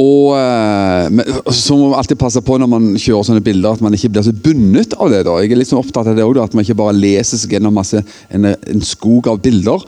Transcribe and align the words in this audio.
Og 0.00 0.32
eh, 0.36 1.08
men, 1.12 1.26
så 1.52 1.76
må 1.76 1.90
man 1.90 1.98
alltid 2.00 2.18
passe 2.20 2.40
på 2.44 2.56
når 2.60 2.70
man 2.70 2.86
kjører 2.94 3.26
sånne 3.26 3.44
bilder, 3.44 3.74
at 3.76 3.82
man 3.84 3.96
ikke 3.96 4.12
blir 4.14 4.24
så 4.24 4.32
bundet 4.32 4.94
av 4.96 5.10
det. 5.12 5.24
da. 5.28 5.36
Jeg 5.42 5.52
er 5.52 5.60
litt 5.60 5.70
sånn 5.70 5.82
opptatt 5.82 6.08
av 6.08 6.16
det 6.16 6.24
også, 6.24 6.46
At 6.46 6.56
man 6.56 6.64
ikke 6.64 6.78
bare 6.80 6.96
leser 6.96 7.40
seg 7.40 7.56
gjennom 7.56 7.76
masse, 7.76 8.00
en, 8.30 8.48
en 8.48 8.86
skog 8.86 9.28
av 9.30 9.42
bilder, 9.44 9.84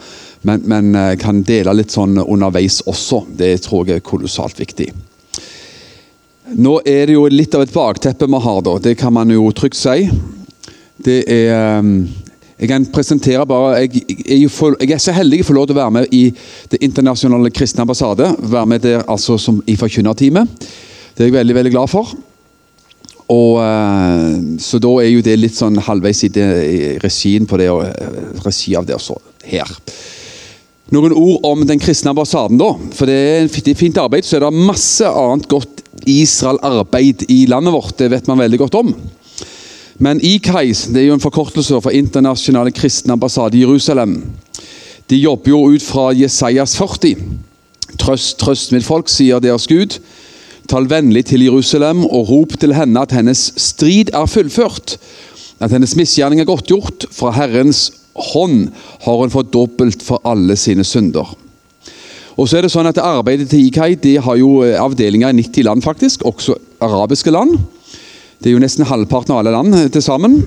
men, 0.49 0.67
men 0.69 0.93
eh, 0.99 1.15
kan 1.23 1.41
dele 1.47 1.77
litt 1.79 1.95
sånn 1.95 2.19
underveis 2.25 2.83
også. 2.91 3.23
Det 3.39 3.55
tror 3.65 3.89
jeg 3.89 4.03
er 4.03 4.07
kolossalt 4.07 4.61
viktig. 4.61 4.91
Nå 6.53 6.81
er 6.85 7.07
det 7.09 7.17
jo 7.17 7.29
litt 7.33 7.55
av 7.57 7.65
et 7.65 7.73
bakteppe 7.73 8.29
vi 8.29 8.43
har, 8.45 8.61
da. 8.67 8.77
Det 8.83 8.99
kan 9.01 9.15
man 9.15 9.33
jo 9.33 9.47
trygt 9.57 9.79
si. 9.79 10.11
Det 11.03 11.23
er 11.31 11.55
eh, 11.57 11.95
jeg 12.61 12.69
kan 12.71 12.85
presentere 12.95 13.47
bare, 13.49 13.83
jeg, 13.83 14.03
jeg, 14.27 14.51
for, 14.53 14.77
jeg, 14.81 14.93
er 14.95 15.03
så 15.03 15.15
heldig 15.17 15.41
å 15.43 15.49
få 15.49 15.57
lov 15.57 15.69
til 15.69 15.77
å 15.77 15.81
være 15.81 15.95
med 15.97 16.13
i 16.15 16.25
Det 16.71 16.79
internasjonale 16.85 17.51
kristne 17.55 17.87
ambassade. 17.87 18.29
Være 18.39 18.69
med 18.69 18.85
der 18.85 19.07
altså 19.11 19.39
som 19.41 19.63
i 19.67 19.77
forkynnerteamet. 19.79 20.69
Det 21.17 21.25
er 21.25 21.31
jeg 21.31 21.39
veldig 21.41 21.57
veldig 21.59 21.73
glad 21.75 21.91
for. 21.91 22.13
Og, 23.33 23.59
uh, 23.63 24.59
så 24.61 24.81
da 24.83 24.93
er 25.01 25.11
jo 25.11 25.23
det 25.25 25.39
litt 25.39 25.57
sånn 25.57 25.79
halvveis 25.81 26.25
i, 26.27 26.33
det, 26.33 26.49
i 26.69 26.81
regien 27.03 27.49
på 27.49 27.61
det, 27.61 27.71
uh, 27.73 28.43
regi 28.45 28.77
av 28.77 28.87
det 28.89 28.99
også 28.99 29.17
her. 29.49 29.71
Noen 30.93 31.15
ord 31.17 31.47
om 31.49 31.63
den 31.65 31.81
kristne 31.81 32.13
ambassaden, 32.13 32.59
da. 32.61 32.75
For 32.93 33.09
det 33.09 33.17
er 33.17 33.47
et 33.49 33.79
fint 33.79 33.97
arbeid. 34.03 34.29
Så 34.29 34.37
er 34.37 34.45
det 34.45 34.67
masse 34.69 35.09
annet 35.09 35.49
godt 35.49 35.81
Israel-arbeid 36.09 37.25
i 37.33 37.47
landet 37.49 37.73
vårt. 37.73 37.97
Det 37.97 38.11
vet 38.13 38.29
man 38.29 38.43
veldig 38.43 38.61
godt 38.61 38.77
om. 38.83 38.93
Men 39.99 40.21
IKAIS 40.25 40.87
det 40.93 41.03
er 41.03 41.11
jo 41.11 41.19
en 41.19 41.25
forkortelse 41.25 41.81
for 41.85 41.95
Internasjonale 41.95 42.73
kristne 42.73 43.13
ambassade 43.13 43.59
i 43.59 43.65
Jerusalem. 43.65 44.23
De 45.11 45.17
jobber 45.17 45.51
jo 45.51 45.65
ut 45.75 45.83
fra 45.83 46.13
Jesajas 46.17 46.77
40. 46.79 47.17
Trøst, 48.01 48.39
trøst 48.41 48.73
mitt 48.73 48.87
folk, 48.87 49.11
sier 49.13 49.43
deres 49.43 49.67
Gud. 49.69 49.99
Tal 50.71 50.87
vennlig 50.89 51.27
til 51.29 51.45
Jerusalem 51.45 52.07
og 52.07 52.31
rop 52.31 52.55
til 52.61 52.73
henne 52.77 53.03
at 53.03 53.13
hennes 53.13 53.51
strid 53.61 54.15
er 54.15 54.31
fullført. 54.31 54.97
At 55.61 55.75
hennes 55.75 55.97
misgjerning 55.99 56.41
er 56.41 56.49
godtgjort. 56.49 57.07
Fra 57.13 57.35
Herrens 57.37 57.91
hånd 58.33 58.71
har 59.05 59.21
hun 59.21 59.33
fått 59.33 59.53
dobbelt 59.53 60.03
for 60.05 60.23
alle 60.29 60.57
sine 60.57 60.85
synder. 60.85 61.29
Og 62.41 62.49
så 62.49 62.59
er 62.59 62.65
det 62.65 62.73
sånn 62.73 62.89
at 62.89 63.01
Arbeidet 63.03 63.51
til 63.51 63.67
IKAI 63.67 63.95
de 64.01 64.17
har 64.25 64.39
jo 64.41 64.63
avdelinger 64.65 65.35
i 65.35 65.43
90 65.43 65.67
land, 65.69 65.85
faktisk, 65.85 66.25
også 66.25 66.57
arabiske 66.81 67.35
land. 67.35 67.59
Det 68.43 68.51
er 68.51 68.57
jo 68.57 68.63
nesten 68.63 68.89
halvparten 68.89 69.37
av 69.37 69.43
alle 69.43 69.55
land 69.55 69.77
eh, 69.79 69.91
til 69.93 70.03
sammen. 70.03 70.41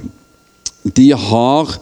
De 0.83 1.07
har 1.15 1.77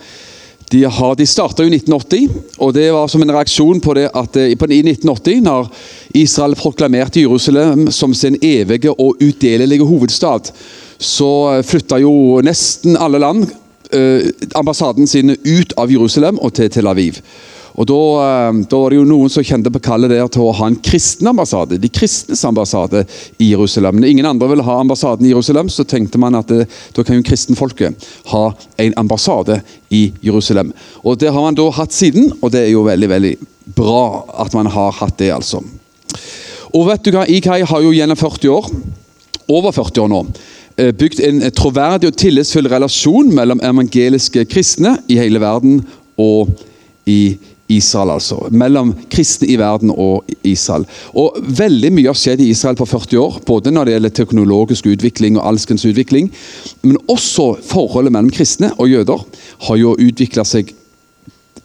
de, 0.73 0.81
de 1.17 1.25
starta 1.27 1.65
i 1.65 1.71
1980, 1.73 2.29
og 2.61 2.73
det 2.73 2.87
var 2.93 3.09
som 3.11 3.21
en 3.21 3.33
reaksjon 3.33 3.81
på 3.83 3.95
det 3.97 4.07
at 4.09 4.37
eh, 4.41 4.53
i 4.53 4.81
1980, 4.81 5.41
når 5.45 5.69
Israel 6.17 6.55
proklamerte 6.57 7.21
Jerusalem 7.21 7.89
som 7.91 8.13
sin 8.13 8.37
evige 8.41 8.93
og 8.93 9.21
udelelige 9.21 9.85
hovedstad, 9.85 10.53
så 10.97 11.31
eh, 11.55 11.63
flytta 11.65 11.99
jo 12.01 12.41
nesten 12.45 12.97
alle 12.97 13.21
land 13.21 13.45
eh, 13.93 14.29
ambassaden 14.55 15.07
sin 15.07 15.33
ut 15.33 15.73
av 15.77 15.91
Jerusalem 15.91 16.41
og 16.41 16.53
til 16.57 16.71
Tel 16.73 16.89
Aviv. 16.89 17.21
Og 17.73 17.87
da, 17.89 17.99
eh, 18.21 18.59
da, 18.69 18.77
var 18.77 18.93
det 18.93 18.99
jo 18.99 19.05
noen 19.07 19.31
som 19.33 19.45
kjente 19.45 19.71
på 19.73 19.81
kallet 19.83 20.11
der 20.13 20.27
til 20.31 20.45
å 20.45 20.53
ha 20.53 20.67
en 20.69 20.77
kristen 20.85 21.29
ambassade. 21.31 21.79
De 21.81 21.89
kristnes 21.89 22.43
ambassade 22.45 23.05
i 23.41 23.49
Jerusalem. 23.49 23.97
Når 23.99 24.11
ingen 24.11 24.29
andre 24.29 24.49
ville 24.51 24.65
ha 24.67 24.79
ambassaden 24.79 25.25
i 25.25 25.31
Jerusalem, 25.33 25.71
så 25.73 25.85
tenkte 25.87 26.21
man 26.21 26.37
at 26.37 26.47
det, 26.47 26.61
eh, 26.67 26.81
da 26.93 27.03
kan 27.03 27.17
jo 27.17 27.25
kristenfolket 27.25 28.05
ha 28.29 28.53
en 28.77 28.93
ambassade 28.97 29.61
i 29.89 30.11
Jerusalem. 30.21 30.73
Og 31.03 31.17
Det 31.17 31.31
har 31.31 31.41
man 31.41 31.55
da 31.55 31.69
hatt 31.71 31.93
siden, 31.93 32.31
og 32.41 32.51
det 32.51 32.67
er 32.67 32.71
jo 32.71 32.83
veldig 32.83 33.09
veldig 33.09 33.37
bra 33.75 34.25
at 34.39 34.53
man 34.53 34.65
har 34.65 34.91
hatt 34.91 35.17
det. 35.17 35.31
altså. 35.31 35.63
Og 36.73 36.87
vet 36.87 37.03
du 37.03 37.11
hva, 37.11 37.25
IKAI 37.25 37.61
har 37.65 37.81
jo 37.81 37.91
gjennom 37.91 38.17
40 38.17 38.49
år, 38.49 38.69
over 39.49 39.71
40 39.71 40.01
år 40.01 40.09
nå, 40.09 40.25
eh, 40.77 40.91
bygd 40.91 41.19
en 41.19 41.41
troverdig 41.51 42.07
og 42.07 42.17
tillitsfull 42.17 42.67
relasjon 42.67 43.33
mellom 43.33 43.61
evangeliske 43.61 44.45
kristne 44.45 44.99
i 45.07 45.17
hele 45.17 45.39
verden 45.39 45.85
og 46.17 46.49
i 47.05 47.19
Jerusalem 47.27 47.52
Israel, 47.71 48.11
altså. 48.17 48.37
Mellom 48.51 48.93
kristne 49.11 49.47
i 49.47 49.57
verden 49.59 49.91
og 49.91 50.27
Israel. 50.43 50.85
Og 51.15 51.37
Veldig 51.43 51.91
mye 51.95 52.11
har 52.11 52.19
skjedd 52.19 52.43
i 52.43 52.49
Israel 52.51 52.77
på 52.79 52.87
40 52.89 53.19
år, 53.21 53.39
både 53.47 53.71
når 53.71 53.85
det 53.85 53.95
gjelder 53.95 54.15
teknologisk 54.19 54.89
utvikling 54.91 55.39
og 55.39 55.47
alskens 55.53 55.85
utvikling. 55.87 56.31
Men 56.83 56.99
også 57.07 57.53
forholdet 57.67 58.13
mellom 58.13 58.31
kristne 58.33 58.73
og 58.77 58.91
jøder 58.91 59.23
har 59.67 59.79
jo 59.79 59.95
utvikla 59.95 60.45
seg 60.47 60.73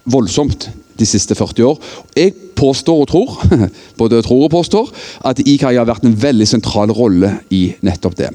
voldsomt 0.08 0.70
de 0.98 1.06
siste 1.06 1.34
40 1.38 1.66
år. 1.66 1.78
Jeg 2.16 2.34
påstår 2.58 3.04
og 3.04 3.08
tror 3.10 3.36
både 4.00 4.22
tror 4.26 4.48
og 4.48 4.52
påstår, 4.54 4.90
at 5.30 5.42
IKAI 5.44 5.76
har 5.78 5.88
vært 5.88 6.06
en 6.06 6.18
veldig 6.18 6.48
sentral 6.48 6.94
rolle 6.94 7.36
i 7.54 7.68
nettopp 7.86 8.18
det. 8.18 8.32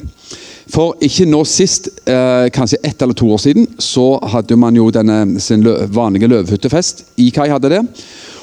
For 0.71 0.95
ikke 1.03 1.25
nå 1.27 1.43
sist, 1.47 1.89
eh, 2.07 2.49
kanskje 2.53 2.79
ett 2.83 3.01
eller 3.01 3.13
to 3.13 3.27
år 3.33 3.37
siden, 3.37 3.67
så 3.79 4.19
hadde 4.31 4.55
man 4.55 4.75
jo 4.75 4.89
denne 4.91 5.39
sin 5.39 5.63
lø 5.63 5.85
vanlige 5.91 6.27
løvhyttefest. 6.27 7.03
IKAI 7.17 7.49
hadde 7.49 7.69
det. 7.69 7.81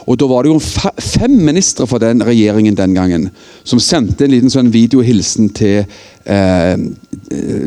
Og 0.07 0.19
Da 0.19 0.27
var 0.27 0.43
det 0.43 0.51
jo 0.51 0.59
fem 0.99 1.31
ministre 1.31 1.87
fra 1.87 1.99
den 1.99 2.23
regjeringen 2.25 2.75
den 2.75 2.95
gangen 2.95 3.31
som 3.65 3.79
sendte 3.79 4.25
en 4.25 4.31
liten 4.31 4.51
sånn 4.51 4.73
videohilsen 4.73 5.51
til 5.55 5.85
eh, 6.25 6.77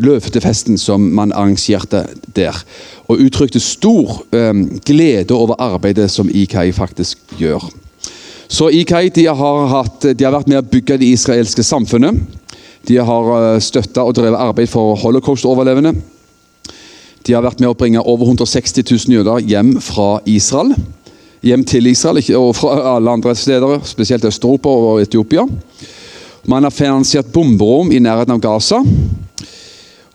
løvhyttefesten 0.04 0.78
som 0.78 1.06
man 1.14 1.32
arrangerte 1.32 2.04
der. 2.36 2.58
Og 3.08 3.22
uttrykte 3.24 3.60
stor 3.60 4.20
eh, 4.34 4.52
glede 4.84 5.34
over 5.34 5.54
arbeidet 5.58 6.10
som 6.10 6.28
IKAI 6.28 6.72
faktisk 6.72 7.18
gjør. 7.38 7.64
Så 8.48 8.68
IKAI 8.70 9.08
de 9.14 9.24
har, 9.26 9.66
hatt, 9.70 10.04
de 10.12 10.24
har 10.24 10.34
vært 10.34 10.50
med 10.50 10.60
å 10.60 10.68
bygge 10.68 10.98
det 11.00 11.14
israelske 11.14 11.64
samfunnet. 11.64 12.18
De 12.88 12.98
har 13.00 13.30
eh, 13.36 13.60
støtta 13.64 14.04
og 14.04 14.16
drevet 14.16 14.40
arbeid 14.40 14.68
for 14.70 14.98
holocaust-overlevende. 15.00 15.94
De 17.24 17.32
har 17.32 17.44
vært 17.44 17.62
med 17.62 17.70
å 17.70 17.78
bringe 17.78 18.02
over 18.04 18.28
160 18.28 18.84
000 18.84 19.16
jøder 19.16 19.46
hjem 19.48 19.74
fra 19.80 20.18
Israel. 20.28 20.74
Hjem 21.44 21.64
til 21.68 21.88
Israel 21.88 22.20
og 22.36 22.52
fra 22.56 22.76
alle 22.96 23.16
andre 23.16 23.34
steder, 23.36 23.80
spesielt 23.88 24.24
Øst-Europa 24.28 24.68
og 24.68 25.00
Etiopia. 25.02 25.46
Man 26.48 26.64
har 26.64 26.72
finansiert 26.72 27.32
bomberom 27.32 27.92
i 27.92 28.02
nærheten 28.04 28.36
av 28.36 28.42
Gaza. 28.44 28.82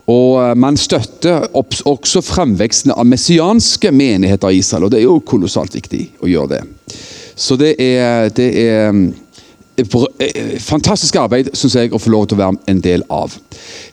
Og 0.10 0.38
eh, 0.42 0.54
man 0.58 0.78
støtter 0.78 1.50
også 1.54 2.22
fremveksten 2.26 2.94
av 2.94 3.08
messianske 3.10 3.92
menigheter 3.94 4.54
i 4.54 4.62
Israel. 4.62 4.86
og 4.86 4.94
Det 4.94 5.02
er 5.02 5.08
jo 5.10 5.22
kolossalt 5.26 5.78
viktig 5.78 6.06
å 6.22 6.30
gjøre 6.30 6.60
det. 6.60 6.62
Så 7.40 7.56
det 7.58 7.76
er, 7.82 8.30
det 8.36 8.50
er 8.60 8.94
fantastisk 9.86 11.16
arbeid 11.22 11.52
synes 11.58 11.76
jeg 11.78 11.94
å 11.94 12.00
få 12.02 12.12
lov 12.14 12.28
til 12.28 12.38
å 12.38 12.42
være 12.44 12.72
en 12.72 12.82
del 12.84 13.04
av. 13.14 13.36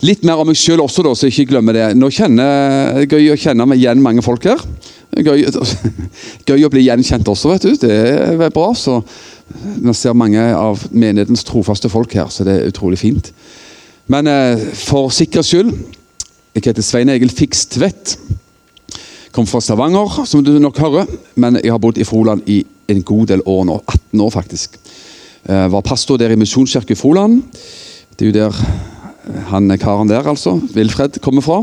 Litt 0.07 0.25
mer 0.27 0.41
om 0.41 0.49
meg 0.51 0.59
sjøl 0.59 0.83
også, 0.85 1.05
da, 1.07 1.15
så 1.15 1.29
jeg 1.29 1.37
ikke 1.37 1.53
glemmer 1.55 1.77
det. 1.77 1.87
Nå 1.99 2.11
kjenner, 2.13 3.03
er 3.03 3.09
Gøy 3.11 3.33
å 3.35 3.39
kjenne 3.41 3.67
meg 3.69 3.83
igjen 3.83 4.03
mange 4.05 4.25
folk 4.25 4.49
her. 4.49 4.63
Gøy, 5.17 5.47
gøy, 6.49 6.65
å 6.67 6.73
bli 6.73 6.87
gjenkjent 6.87 7.29
også, 7.31 7.53
vet 7.55 7.67
du. 7.67 7.77
Det 7.87 7.93
er 8.35 8.55
bra. 8.55 8.71
så 8.75 9.01
Vi 9.83 9.95
ser 9.95 10.17
mange 10.19 10.43
av 10.57 10.87
menighetens 10.91 11.47
trofaste 11.47 11.91
folk 11.93 12.17
her, 12.19 12.29
så 12.33 12.47
det 12.47 12.57
er 12.57 12.73
utrolig 12.73 13.01
fint. 13.01 13.33
Men 14.13 14.29
eh, 14.31 14.67
for 14.79 15.11
sikkerhets 15.11 15.51
skyld 15.51 15.73
Jeg 16.55 16.63
heter 16.69 16.85
Svein 16.85 17.11
Egil 17.13 17.33
Fikstvedt. 17.35 18.17
Kommer 19.35 19.51
fra 19.51 19.61
Stavanger, 19.61 20.23
som 20.25 20.41
du 20.45 20.55
nok 20.63 20.79
hører. 20.81 21.11
Men 21.37 21.59
jeg 21.61 21.75
har 21.75 21.83
bodd 21.83 21.99
i 22.01 22.07
Froland 22.09 22.47
i 22.49 22.63
en 22.89 23.03
god 23.05 23.27
del 23.29 23.43
år 23.45 23.67
nå. 23.69 23.81
18 23.85 24.23
år, 24.25 24.31
faktisk. 24.33 24.79
Uh, 25.47 25.69
var 25.71 25.85
pastor 25.87 26.19
der 26.19 26.33
i 26.35 26.39
Misjonskirke 26.39 26.97
Froland. 26.99 27.43
Det 28.19 28.25
er 28.25 28.31
jo 28.33 28.35
der 28.35 28.57
eh, 28.57 29.43
han 29.51 29.71
karen 29.79 30.09
der, 30.09 30.27
altså, 30.27 30.57
Wilfred, 30.75 31.21
kommer 31.23 31.45
fra. 31.45 31.61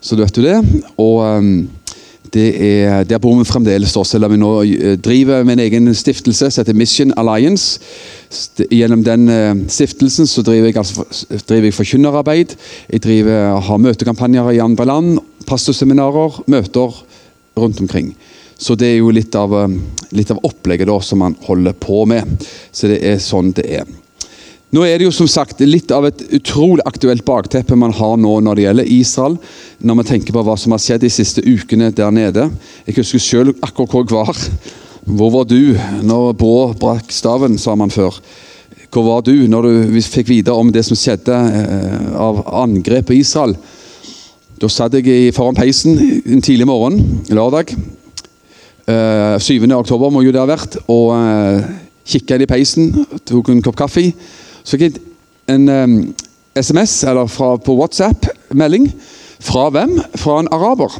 Så 0.00 0.14
du 0.14 0.22
vet 0.22 0.36
jo 0.36 0.42
det. 0.44 0.82
Og 0.96 1.42
det 2.34 2.46
er, 2.62 3.04
Der 3.04 3.18
bor 3.18 3.38
vi 3.38 3.44
fremdeles, 3.44 3.92
da, 3.92 4.04
selv 4.04 4.24
om 4.24 4.30
vi 4.30 4.36
nå 4.36 4.50
driver 5.02 5.42
med 5.42 5.56
en 5.56 5.64
egen 5.64 5.94
stiftelse 5.94 6.50
som 6.50 6.62
heter 6.62 6.76
Mission 6.76 7.14
Alliance. 7.16 7.80
Gjennom 8.70 9.02
den 9.04 9.66
stiftelsen 9.68 10.26
så 10.26 10.42
driver 10.42 10.66
jeg, 10.66 10.76
altså, 10.76 11.04
jeg 11.48 11.74
forkynnerarbeid. 11.74 12.54
Jeg 12.92 13.02
driver, 13.02 13.60
har 13.60 13.76
møtekampanjer 13.76 14.50
i 14.50 14.62
andre 14.62 14.86
land, 14.86 15.18
pastorseminarer, 15.46 16.42
møter 16.46 17.04
rundt 17.56 17.80
omkring. 17.80 18.14
Så 18.58 18.74
det 18.78 18.88
er 18.88 18.98
jo 19.00 19.12
litt 19.12 19.34
av, 19.36 19.52
um, 19.52 19.76
litt 20.16 20.30
av 20.32 20.40
opplegget 20.46 20.88
da, 20.88 20.96
som 21.04 21.20
man 21.20 21.36
holder 21.44 21.76
på 21.76 22.04
med. 22.08 22.46
Så 22.72 22.88
det 22.88 23.02
er 23.04 23.20
sånn 23.22 23.52
det 23.56 23.66
er. 23.80 23.88
Nå 24.74 24.82
er 24.82 24.98
det 24.98 25.06
jo 25.06 25.12
som 25.14 25.28
sagt 25.30 25.60
litt 25.62 25.92
av 25.94 26.08
et 26.08 26.24
utrolig 26.34 26.82
aktuelt 26.88 27.24
bakteppe 27.24 27.76
man 27.78 27.94
har 27.94 28.16
nå 28.18 28.32
når 28.42 28.58
det 28.58 28.64
gjelder 28.64 28.90
Israel, 28.96 29.36
når 29.78 29.98
man 30.00 30.08
tenker 30.08 30.34
på 30.34 30.42
hva 30.44 30.56
som 30.58 30.74
har 30.74 30.82
skjedd 30.82 31.04
de 31.04 31.12
siste 31.12 31.44
ukene 31.46 31.92
der 31.94 32.10
nede. 32.12 32.48
Jeg 32.88 32.98
husker 32.98 33.22
selv 33.22 33.62
akkurat 33.64 33.94
hvor 33.94 34.04
jeg 34.04 34.16
var. 34.16 34.74
Hvor 35.06 35.30
var 35.36 35.46
du 35.46 35.76
når 36.02 36.32
Brå 36.40 36.56
brakk 36.80 37.14
staven, 37.14 37.60
sa 37.62 37.76
man 37.78 37.94
før. 37.94 38.18
Hvor 38.90 39.06
var 39.06 39.22
du 39.22 39.46
når 39.48 39.68
du 39.68 40.00
fikk 40.02 40.32
vite 40.32 40.54
om 40.54 40.72
det 40.74 40.82
som 40.88 40.98
skjedde 40.98 41.36
eh, 41.36 42.08
av 42.18 42.42
angrep 42.64 43.06
på 43.06 43.20
Israel? 43.20 43.54
Da 44.58 44.70
satt 44.72 44.96
jeg 44.98 45.34
foran 45.36 45.56
peisen 45.56 46.00
en 46.24 46.42
tidlig 46.42 46.66
morgen, 46.66 47.22
lørdag. 47.28 47.74
7. 48.86 48.92
Eh, 48.92 49.76
oktober 49.76 50.12
må 50.14 50.22
jo 50.22 50.32
det 50.34 50.40
ha 50.40 50.46
vært. 50.48 50.78
Og 50.92 51.10
uh, 51.16 51.66
kikka 52.06 52.36
inn 52.36 52.46
i 52.46 52.50
peisen, 52.50 52.92
tok 53.26 53.50
en 53.50 53.62
kopp 53.64 53.78
kaffe. 53.82 54.08
Så 54.62 54.76
fikk 54.76 54.86
jeg 54.86 55.02
en 55.50 55.68
um, 55.68 55.98
SMS 56.56 57.02
eller 57.04 57.28
fra, 57.30 57.56
på 57.58 57.74
WhatsApp-melding. 57.78 58.88
Fra 59.42 59.68
hvem? 59.74 59.98
Fra 60.16 60.40
en 60.40 60.50
araber. 60.54 60.94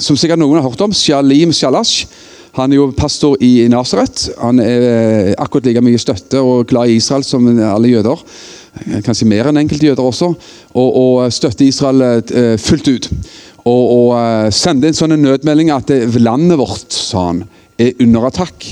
Som 0.00 0.16
sikkert 0.16 0.40
noen 0.40 0.58
har 0.58 0.68
hørt 0.68 0.80
om. 0.84 0.96
Shalim 0.96 1.52
Shalash. 1.52 2.08
Han 2.56 2.72
er 2.72 2.80
jo 2.80 2.88
pastor 2.96 3.36
i 3.44 3.68
Nasaret. 3.70 4.24
Han 4.40 4.58
er 4.58 4.86
eh, 4.88 5.34
akkurat 5.38 5.68
like 5.68 5.82
mye 5.86 6.00
støtte 6.02 6.40
og 6.42 6.66
glad 6.66 6.90
i 6.90 6.96
Israel 6.98 7.22
som 7.22 7.46
alle 7.46 7.92
jøder. 7.92 8.24
Kanskje 9.06 9.28
mer 9.28 9.50
enn 9.50 9.60
enkelte 9.60 9.86
jøder 9.86 10.02
også. 10.02 10.32
Og, 10.74 10.88
og 11.04 11.30
støtter 11.32 11.68
Israel 11.68 12.02
uh, 12.02 12.56
fullt 12.58 12.90
ut. 12.90 13.10
Og, 13.70 13.82
og 13.94 14.12
uh, 14.16 14.50
sendte 14.54 14.90
en 14.90 14.96
sånn 14.96 15.18
nødmelding 15.20 15.70
at 15.74 15.92
landet 16.18 16.58
vårt, 16.58 16.90
sa 16.90 17.28
han, 17.30 17.44
er 17.80 17.98
under 18.02 18.26
attakk. 18.30 18.66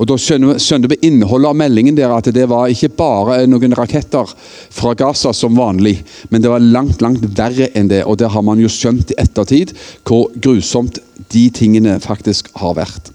Og 0.00 0.08
Da 0.08 0.16
skjønner 0.16 0.88
vi 0.88 0.96
innholdet 1.04 1.50
av 1.50 1.56
meldingen 1.60 1.96
der 1.96 2.12
at 2.14 2.30
det 2.32 2.46
var 2.48 2.70
ikke 2.72 2.88
bare 2.96 3.42
noen 3.50 3.76
raketter 3.76 4.30
fra 4.72 4.94
Gaza 4.96 5.34
som 5.36 5.58
vanlig, 5.58 5.98
men 6.32 6.40
det 6.40 6.48
var 6.48 6.64
langt 6.64 7.04
langt 7.04 7.26
verre 7.36 7.68
enn 7.76 7.90
det. 7.90 8.06
Og 8.08 8.16
det 8.16 8.30
har 8.32 8.44
man 8.46 8.62
jo 8.62 8.70
skjønt 8.72 9.12
i 9.12 9.18
ettertid 9.20 9.74
hvor 10.08 10.30
grusomt 10.40 11.02
de 11.34 11.44
tingene 11.52 11.98
faktisk 12.00 12.48
har 12.62 12.78
vært. 12.80 13.12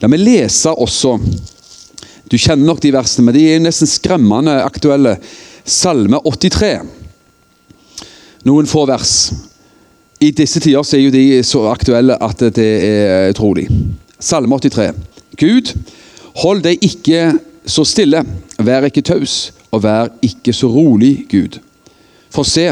La 0.00 0.08
meg 0.12 0.20
lese 0.20 0.72
også 0.72 1.16
Du 2.30 2.36
kjenner 2.38 2.68
nok 2.68 2.78
de 2.84 2.92
versene, 2.94 3.24
men 3.26 3.34
de 3.34 3.40
er 3.50 3.62
nesten 3.64 3.88
skremmende 3.90 4.60
aktuelle. 4.62 5.16
Salme 5.66 6.20
83. 6.22 6.76
Noen 8.46 8.68
få 8.70 8.84
vers. 8.86 9.14
I 10.20 10.30
disse 10.36 10.60
tider 10.60 10.84
så 10.84 10.98
er 10.98 11.06
jo 11.06 11.14
de 11.14 11.40
så 11.46 11.64
aktuelle 11.70 12.18
at 12.20 12.42
det 12.56 12.70
er 12.84 13.30
utrolig. 13.32 13.68
Salme 14.20 14.58
83. 14.60 14.92
Gud, 15.40 15.72
Hold 16.38 16.62
deg 16.64 16.84
ikke 16.84 17.32
så 17.68 17.84
stille, 17.84 18.22
vær 18.62 18.86
ikke 18.86 19.02
taus, 19.04 19.50
og 19.74 19.82
vær 19.84 20.10
ikke 20.24 20.54
så 20.56 20.70
rolig, 20.70 21.26
Gud. 21.30 21.58
For 22.30 22.46
se, 22.46 22.70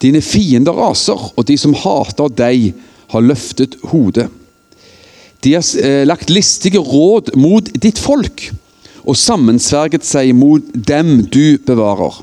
dine 0.00 0.22
fiender 0.24 0.76
raser, 0.76 1.20
og 1.36 1.46
de 1.48 1.56
som 1.60 1.76
hater 1.76 2.32
deg, 2.32 2.72
har 3.12 3.22
løftet 3.22 3.76
hodet. 3.92 4.30
De 5.44 5.52
har 5.52 5.66
eh, 5.84 6.02
lagt 6.08 6.32
listige 6.32 6.80
råd 6.80 7.34
mot 7.38 7.68
ditt 7.76 8.00
folk, 8.00 8.48
og 9.04 9.18
sammensverget 9.20 10.06
seg 10.08 10.32
mot 10.34 10.64
dem 10.72 11.26
du 11.28 11.60
bevarer. 11.66 12.22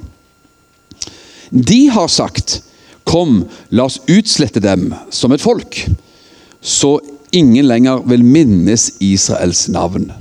De 1.52 1.84
har 1.94 2.10
sagt, 2.10 2.64
kom, 3.08 3.44
la 3.70 3.88
oss 3.90 4.00
utslette 4.12 4.62
dem 4.64 4.92
som 5.14 5.34
et 5.34 5.44
folk, 5.44 5.86
så 6.62 6.98
ingen 7.32 7.68
lenger 7.68 8.04
vil 8.10 8.26
minnes 8.26 8.92
Israels 9.02 9.68
navn. 9.72 10.12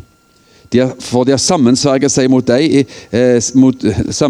De 0.71 0.79
har, 0.79 0.93
for 1.03 1.27
de 1.27 1.35
har 1.35 1.43
sammensverget 1.43 2.12
seg 2.15 2.31
mot 2.31 2.47
deg, 2.47 2.85
eh, 3.11 3.38
mot, 3.59 3.87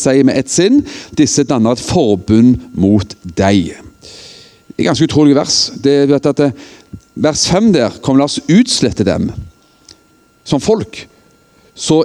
seg 0.00 0.24
med 0.26 0.40
ett 0.40 0.50
sinn. 0.50 0.80
Disse 1.14 1.44
danner 1.46 1.76
et 1.76 1.82
forbund 1.82 2.64
mot 2.74 3.14
deg. 3.22 3.76
Det 4.74 4.82
er 4.82 4.88
ganske 4.88 5.06
utrolig 5.06 5.36
vers. 5.38 5.68
Det, 5.78 6.08
det, 6.10 6.50
vers 7.14 7.46
5 7.46 7.70
der 7.76 8.00
Kom, 8.02 8.18
la 8.18 8.26
oss 8.26 8.40
utslette 8.50 9.06
dem 9.06 9.30
som 10.44 10.62
folk. 10.62 11.04
Så, 11.74 12.02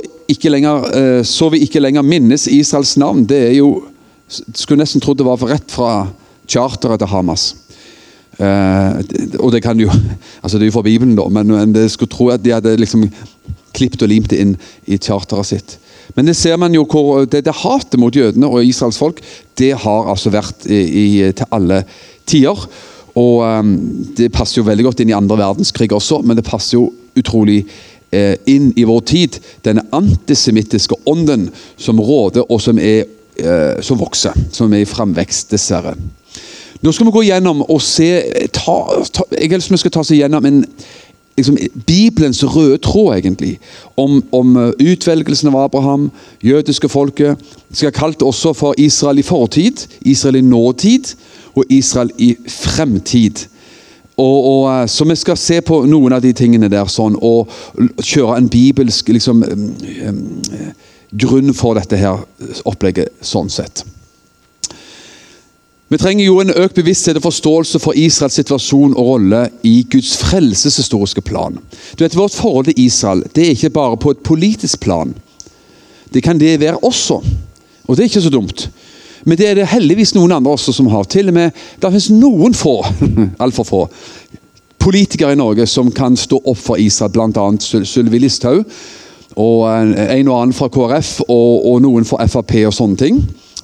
lenger, 0.54 0.86
eh, 0.94 1.24
så, 1.26 1.50
vi 1.50 1.64
ikke 1.66 1.82
lenger 1.82 2.06
minnes 2.06 2.46
Israels 2.50 2.96
navn. 2.98 3.26
Det 3.26 3.42
er 3.50 3.56
jo 3.58 3.72
Skulle 4.30 4.84
nesten 4.84 5.02
trodd 5.02 5.20
det 5.20 5.28
var 5.28 5.42
rett 5.50 5.74
fra 5.74 6.08
charteret 6.50 7.02
til 7.02 7.12
Hamas. 7.12 7.50
Uh, 8.40 9.02
og 9.42 9.52
det 9.52 9.60
kan 9.66 9.80
jo 9.82 9.90
altså 10.44 10.58
Det 10.58 10.64
er 10.64 10.70
jo 10.70 10.78
fra 10.78 10.86
Bibelen, 10.86 11.18
da, 11.18 11.26
men, 11.28 11.48
men 11.52 11.76
det 11.76 11.90
skulle 11.92 12.12
tro 12.12 12.30
at 12.32 12.44
de 12.44 12.54
hadde 12.56 12.78
liksom 12.80 13.10
klippet 13.76 14.06
og 14.06 14.12
limt 14.12 14.30
det 14.32 14.40
inn 14.40 14.54
i 14.88 14.98
charteret 14.98 15.50
sitt. 15.50 15.76
Men 16.16 16.30
det 16.30 16.38
ser 16.40 16.58
man 16.58 16.74
jo 16.74 16.86
hvor 16.90 17.26
det, 17.30 17.44
det 17.46 17.58
hatet 17.62 18.00
mot 18.02 18.16
jødene 18.16 18.48
og 18.48 18.66
Israels 18.66 18.98
folk 18.98 19.20
det 19.60 19.74
har 19.84 20.10
altså 20.10 20.32
vært 20.34 20.66
i, 20.66 20.80
i, 20.80 21.06
til 21.36 21.52
alle 21.54 21.84
tider. 22.26 22.66
Og 23.20 23.44
um, 23.44 23.76
Det 24.18 24.32
passer 24.32 24.62
jo 24.62 24.68
veldig 24.68 24.88
godt 24.88 25.04
inn 25.04 25.12
i 25.14 25.18
andre 25.18 25.38
verdenskrig 25.40 25.92
også, 25.94 26.22
men 26.24 26.40
det 26.40 26.48
passer 26.48 26.78
jo 26.78 26.90
utrolig 27.20 27.64
eh, 28.16 28.36
inn 28.48 28.72
i 28.78 28.86
vår 28.88 29.02
tid. 29.10 29.40
Denne 29.66 29.84
antisemittiske 29.96 30.96
ånden 31.10 31.50
som 31.78 32.00
råder, 32.00 32.46
og 32.48 32.62
som, 32.64 32.80
er, 32.80 33.04
eh, 33.04 33.16
som 33.86 34.00
vokser. 34.00 34.36
Som 34.52 34.74
er 34.74 34.84
i 34.84 34.90
framvekst, 34.90 35.52
dessverre. 35.52 35.96
Nå 36.82 36.92
skal 36.96 37.10
vi 37.10 37.12
gå 37.12 37.26
gjennom 37.28 37.62
og 37.66 37.82
se 37.84 38.08
ta, 38.56 38.78
ta, 39.12 39.26
Jeg 39.36 39.52
har 39.52 39.60
lyst 39.60 39.72
vi 39.74 39.82
skal 39.82 39.92
ta 39.92 40.00
oss 40.00 40.14
gjennom 40.16 40.46
en 40.48 40.62
liksom, 41.40 41.58
Bibelens 41.88 42.44
røde 42.44 42.78
tråd, 42.78 43.18
egentlig, 43.18 43.60
om, 43.98 44.24
om, 44.32 44.58
eh, 44.58 44.92
utvelgelsen 44.92 45.50
av 45.52 45.56
Abraham, 45.64 46.12
jødiske 46.44 46.90
folket. 46.90 47.38
Skal 47.72 47.92
kalt 47.92 48.20
det 48.20 48.28
også 48.28 48.54
for 48.54 48.74
Israel 48.78 49.20
i 49.20 49.22
fortid, 49.22 49.88
Israel 50.02 50.36
i 50.36 50.42
nåtid 50.42 51.16
og 51.56 51.66
Israel 51.70 52.12
i 52.18 52.36
fremtid. 52.48 53.48
Og, 54.18 54.44
og, 54.46 54.82
eh, 54.82 54.88
så 54.88 55.06
vi 55.06 55.16
skal 55.16 55.38
se 55.38 55.62
på 55.62 55.86
noen 55.86 56.14
av 56.14 56.22
de 56.22 56.34
tingene 56.34 56.72
der 56.72 56.88
sånn, 56.88 57.16
og 57.22 57.52
kjøre 58.04 58.38
en 58.38 58.50
bibelsk 58.50 59.10
liksom, 59.10 59.44
um, 59.44 60.24
grunn 61.12 61.54
for 61.54 61.78
dette 61.78 61.98
her 61.98 62.22
opplegget 62.70 63.16
sånn 63.26 63.50
sett. 63.50 63.84
Vi 65.90 65.98
trenger 65.98 66.22
jo 66.22 66.36
en 66.38 66.54
økt 66.54 66.76
bevissthet 66.78 67.18
og 67.18 67.26
forståelse 67.26 67.80
for 67.82 67.98
Israels 67.98 68.36
situasjon 68.38 68.92
og 68.94 69.08
rolle 69.08 69.40
i 69.66 69.80
Guds 69.90 70.12
frelseshistoriske 70.22 71.24
plan. 71.26 71.58
Du 71.98 72.04
vet, 72.04 72.18
Vårt 72.18 72.38
forhold 72.38 72.70
til 72.70 72.84
Israel 72.86 73.24
det 73.34 73.48
er 73.48 73.56
ikke 73.56 73.74
bare 73.74 73.98
på 73.98 74.14
et 74.14 74.22
politisk 74.22 74.84
plan. 74.86 75.16
Det 76.14 76.22
kan 76.24 76.38
det 76.38 76.60
være 76.62 76.78
også, 76.86 77.18
og 77.88 77.98
det 77.98 78.04
er 78.04 78.12
ikke 78.12 78.22
så 78.22 78.30
dumt. 78.30 78.70
Men 79.26 79.38
det 79.38 79.48
er 79.50 79.58
det 79.58 79.68
heldigvis 79.68 80.14
noen 80.16 80.32
andre 80.32 80.54
også 80.54 80.74
som 80.78 80.88
har. 80.94 81.04
Til 81.10 81.28
og 81.28 81.34
med, 81.34 81.52
Det 81.82 81.90
finnes 81.90 82.10
noen 82.10 82.54
få, 82.54 82.86
altfor 83.44 83.64
få, 83.64 83.90
politikere 84.80 85.34
i 85.34 85.42
Norge 85.42 85.66
som 85.68 85.92
kan 85.92 86.16
stå 86.18 86.38
opp 86.46 86.58
for 86.58 86.78
Israel, 86.78 87.12
bl.a. 87.12 87.50
Sylvi 87.84 88.20
Listhaug. 88.20 88.64
Og 89.38 89.68
en 89.70 90.32
og 90.32 90.40
annen 90.40 90.56
fra 90.58 90.72
KrF 90.74 91.20
og, 91.28 91.68
og 91.70 91.84
noen 91.86 92.08
fra 92.08 92.26
Frp 92.28 92.56
og 92.66 92.76
sånne 92.76 93.00
ting 93.00 93.22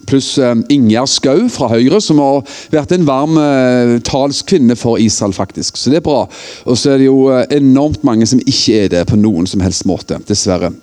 pluss 0.10 0.36
eh, 0.38 0.56
Ingjerd 0.74 1.12
Skau 1.12 1.46
fra 1.52 1.70
Høyre, 1.74 2.00
som 2.04 2.22
har 2.24 2.44
vært 2.74 2.96
en 2.96 3.08
varm 3.08 3.40
eh, 3.42 3.98
talskvinne 4.06 4.78
for 4.80 5.02
Israel, 5.02 5.36
faktisk. 5.36 5.80
Så 5.80 5.94
det 5.94 6.02
er 6.02 6.06
bra. 6.08 6.26
Og 6.66 6.80
så 6.80 6.94
er 6.94 7.02
det 7.02 7.10
jo 7.10 7.30
eh, 7.34 7.46
enormt 7.58 8.06
mange 8.08 8.28
som 8.30 8.42
ikke 8.46 8.86
er 8.86 8.92
det 8.94 9.06
på 9.10 9.20
noen 9.20 9.50
som 9.50 9.64
helst 9.66 9.88
måte, 9.90 10.20
dessverre. 10.30 10.74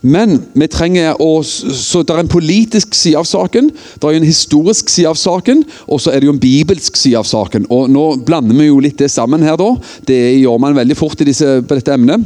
Men 0.00 0.38
vi 0.56 0.64
trenger 0.72 1.18
å, 1.20 1.42
så 1.44 2.00
det 2.00 2.14
er 2.14 2.22
en 2.22 2.32
politisk 2.32 2.94
side 2.96 3.20
av 3.20 3.26
saken, 3.28 3.68
det 4.00 4.08
er 4.08 4.16
en 4.16 4.24
historisk 4.24 4.88
side 4.88 5.10
av 5.10 5.18
saken, 5.20 5.60
og 5.92 6.00
så 6.00 6.14
er 6.14 6.22
det 6.22 6.30
jo 6.30 6.32
en 6.32 6.40
bibelsk 6.40 6.96
side 6.96 7.20
av 7.20 7.28
saken. 7.28 7.68
Og 7.68 7.90
Nå 7.92 8.06
blander 8.24 8.56
vi 8.56 8.70
jo 8.70 8.80
litt 8.80 8.96
det 9.00 9.10
sammen 9.12 9.44
her, 9.44 9.60
da. 9.60 9.74
Det 10.08 10.22
gjør 10.40 10.62
man 10.64 10.78
veldig 10.78 10.96
fort 10.96 11.20
i 11.20 11.28
disse, 11.28 11.58
på 11.60 11.76
dette 11.76 11.92
emnet. 11.92 12.24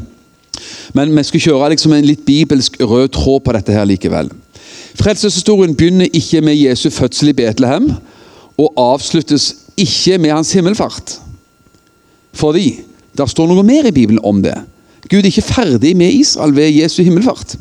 Men 0.93 1.17
vi 1.17 1.25
skal 1.25 1.45
kjøre 1.49 1.71
liksom 1.75 1.95
en 1.97 2.07
litt 2.07 2.25
bibelsk 2.27 2.81
rød 2.81 3.09
tråd 3.17 3.45
på 3.45 3.55
dette 3.57 3.73
her 3.73 3.87
likevel. 3.89 4.31
Frelseshistorien 4.95 5.75
begynner 5.75 6.13
ikke 6.15 6.43
med 6.45 6.59
Jesu 6.59 6.91
fødsel 6.91 7.33
i 7.33 7.37
Betlehem 7.37 7.91
og 8.61 8.75
avsluttes 8.79 9.51
ikke 9.81 10.19
med 10.23 10.37
hans 10.37 10.53
himmelfart. 10.55 11.17
Fordi 12.35 12.69
det 13.15 13.31
står 13.31 13.51
noe 13.51 13.67
mer 13.67 13.87
i 13.89 13.95
Bibelen 13.95 14.23
om 14.27 14.43
det. 14.43 14.55
Gud 15.11 15.23
er 15.23 15.31
ikke 15.31 15.47
ferdig 15.47 15.95
med 15.97 16.15
Israel 16.15 16.55
ved 16.57 16.75
Jesu 16.75 17.03
himmelfart. 17.03 17.57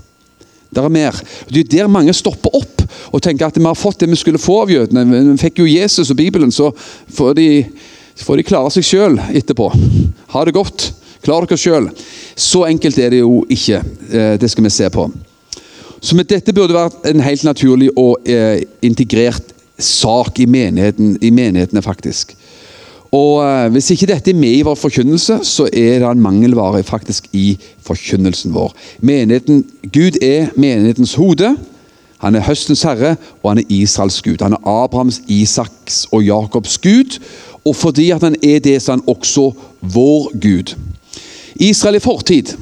Det 0.74 0.82
er 0.82 0.90
mer. 0.90 1.18
Det 1.50 1.62
er 1.62 1.84
der 1.84 1.92
mange 1.92 2.14
stopper 2.14 2.56
opp 2.58 2.82
og 3.14 3.22
tenker 3.22 3.48
at 3.48 3.58
vi 3.58 3.66
har 3.66 3.78
fått 3.78 4.02
det 4.02 4.10
vi 4.10 4.18
skulle 4.18 4.42
få 4.42 4.64
av 4.64 4.72
jødene. 4.74 5.06
Vi 5.06 5.38
fikk 5.42 5.62
jo 5.62 5.70
Jesus 5.70 6.10
og 6.10 6.18
Bibelen, 6.18 6.52
så 6.52 6.72
får 7.14 7.36
de, 7.38 7.48
får 8.18 8.40
de 8.40 8.46
klare 8.48 8.72
seg 8.74 8.88
sjøl 8.88 9.20
etterpå. 9.34 9.70
Ha 10.34 10.46
det 10.46 10.56
godt. 10.58 10.90
Klar 11.24 11.46
dere 11.48 11.60
sjøl. 11.60 11.88
Så 12.36 12.66
enkelt 12.68 12.98
er 13.00 13.14
det 13.14 13.22
jo 13.22 13.44
ikke. 13.50 13.80
Eh, 14.12 14.36
det 14.40 14.52
skal 14.52 14.68
vi 14.68 14.74
se 14.74 14.90
på. 14.92 15.08
Så 16.04 16.18
dette 16.28 16.54
burde 16.54 16.76
vært 16.76 17.06
en 17.08 17.24
helt 17.24 17.46
naturlig 17.48 17.90
og 17.96 18.28
eh, 18.28 18.60
integrert 18.84 19.54
sak 19.80 20.40
i, 20.44 20.46
menigheten, 20.46 21.16
i 21.24 21.32
menighetene, 21.32 21.82
faktisk. 21.82 22.36
Og 23.14 23.44
eh, 23.46 23.70
Hvis 23.72 23.92
ikke 23.94 24.10
dette 24.12 24.34
er 24.34 24.40
med 24.40 24.58
i 24.58 24.66
vår 24.68 24.76
forkynnelse, 24.76 25.40
så 25.48 25.70
er 25.72 26.02
det 26.04 26.10
en 26.10 26.24
mangelvare 26.24 26.84
faktisk 26.84 27.30
i 27.32 27.54
forkynnelsen 27.88 28.54
vår. 28.54 28.74
Menigheten, 29.00 29.64
Gud 29.94 30.20
er 30.22 30.52
menighetens 30.56 31.16
hode. 31.16 31.56
Han 32.24 32.36
er 32.36 32.44
høstens 32.44 32.84
herre, 32.84 33.16
og 33.44 33.52
han 33.52 33.64
er 33.64 33.72
Israels 33.72 34.22
gud. 34.22 34.42
Han 34.42 34.56
er 34.56 34.68
Abrahams, 34.68 35.22
Isaks 35.28 36.06
og 36.12 36.24
Jakobs 36.24 36.78
gud. 36.78 37.20
Og 37.66 37.76
fordi 37.76 38.10
han 38.12 38.36
er 38.44 38.60
det, 38.60 38.82
så 38.82 38.92
er 38.92 38.96
han 38.96 39.08
også 39.08 39.52
vår 39.82 40.32
Gud. 40.40 40.76
Israel 41.56 42.00
i 42.00 42.04
fortid. 42.04 42.54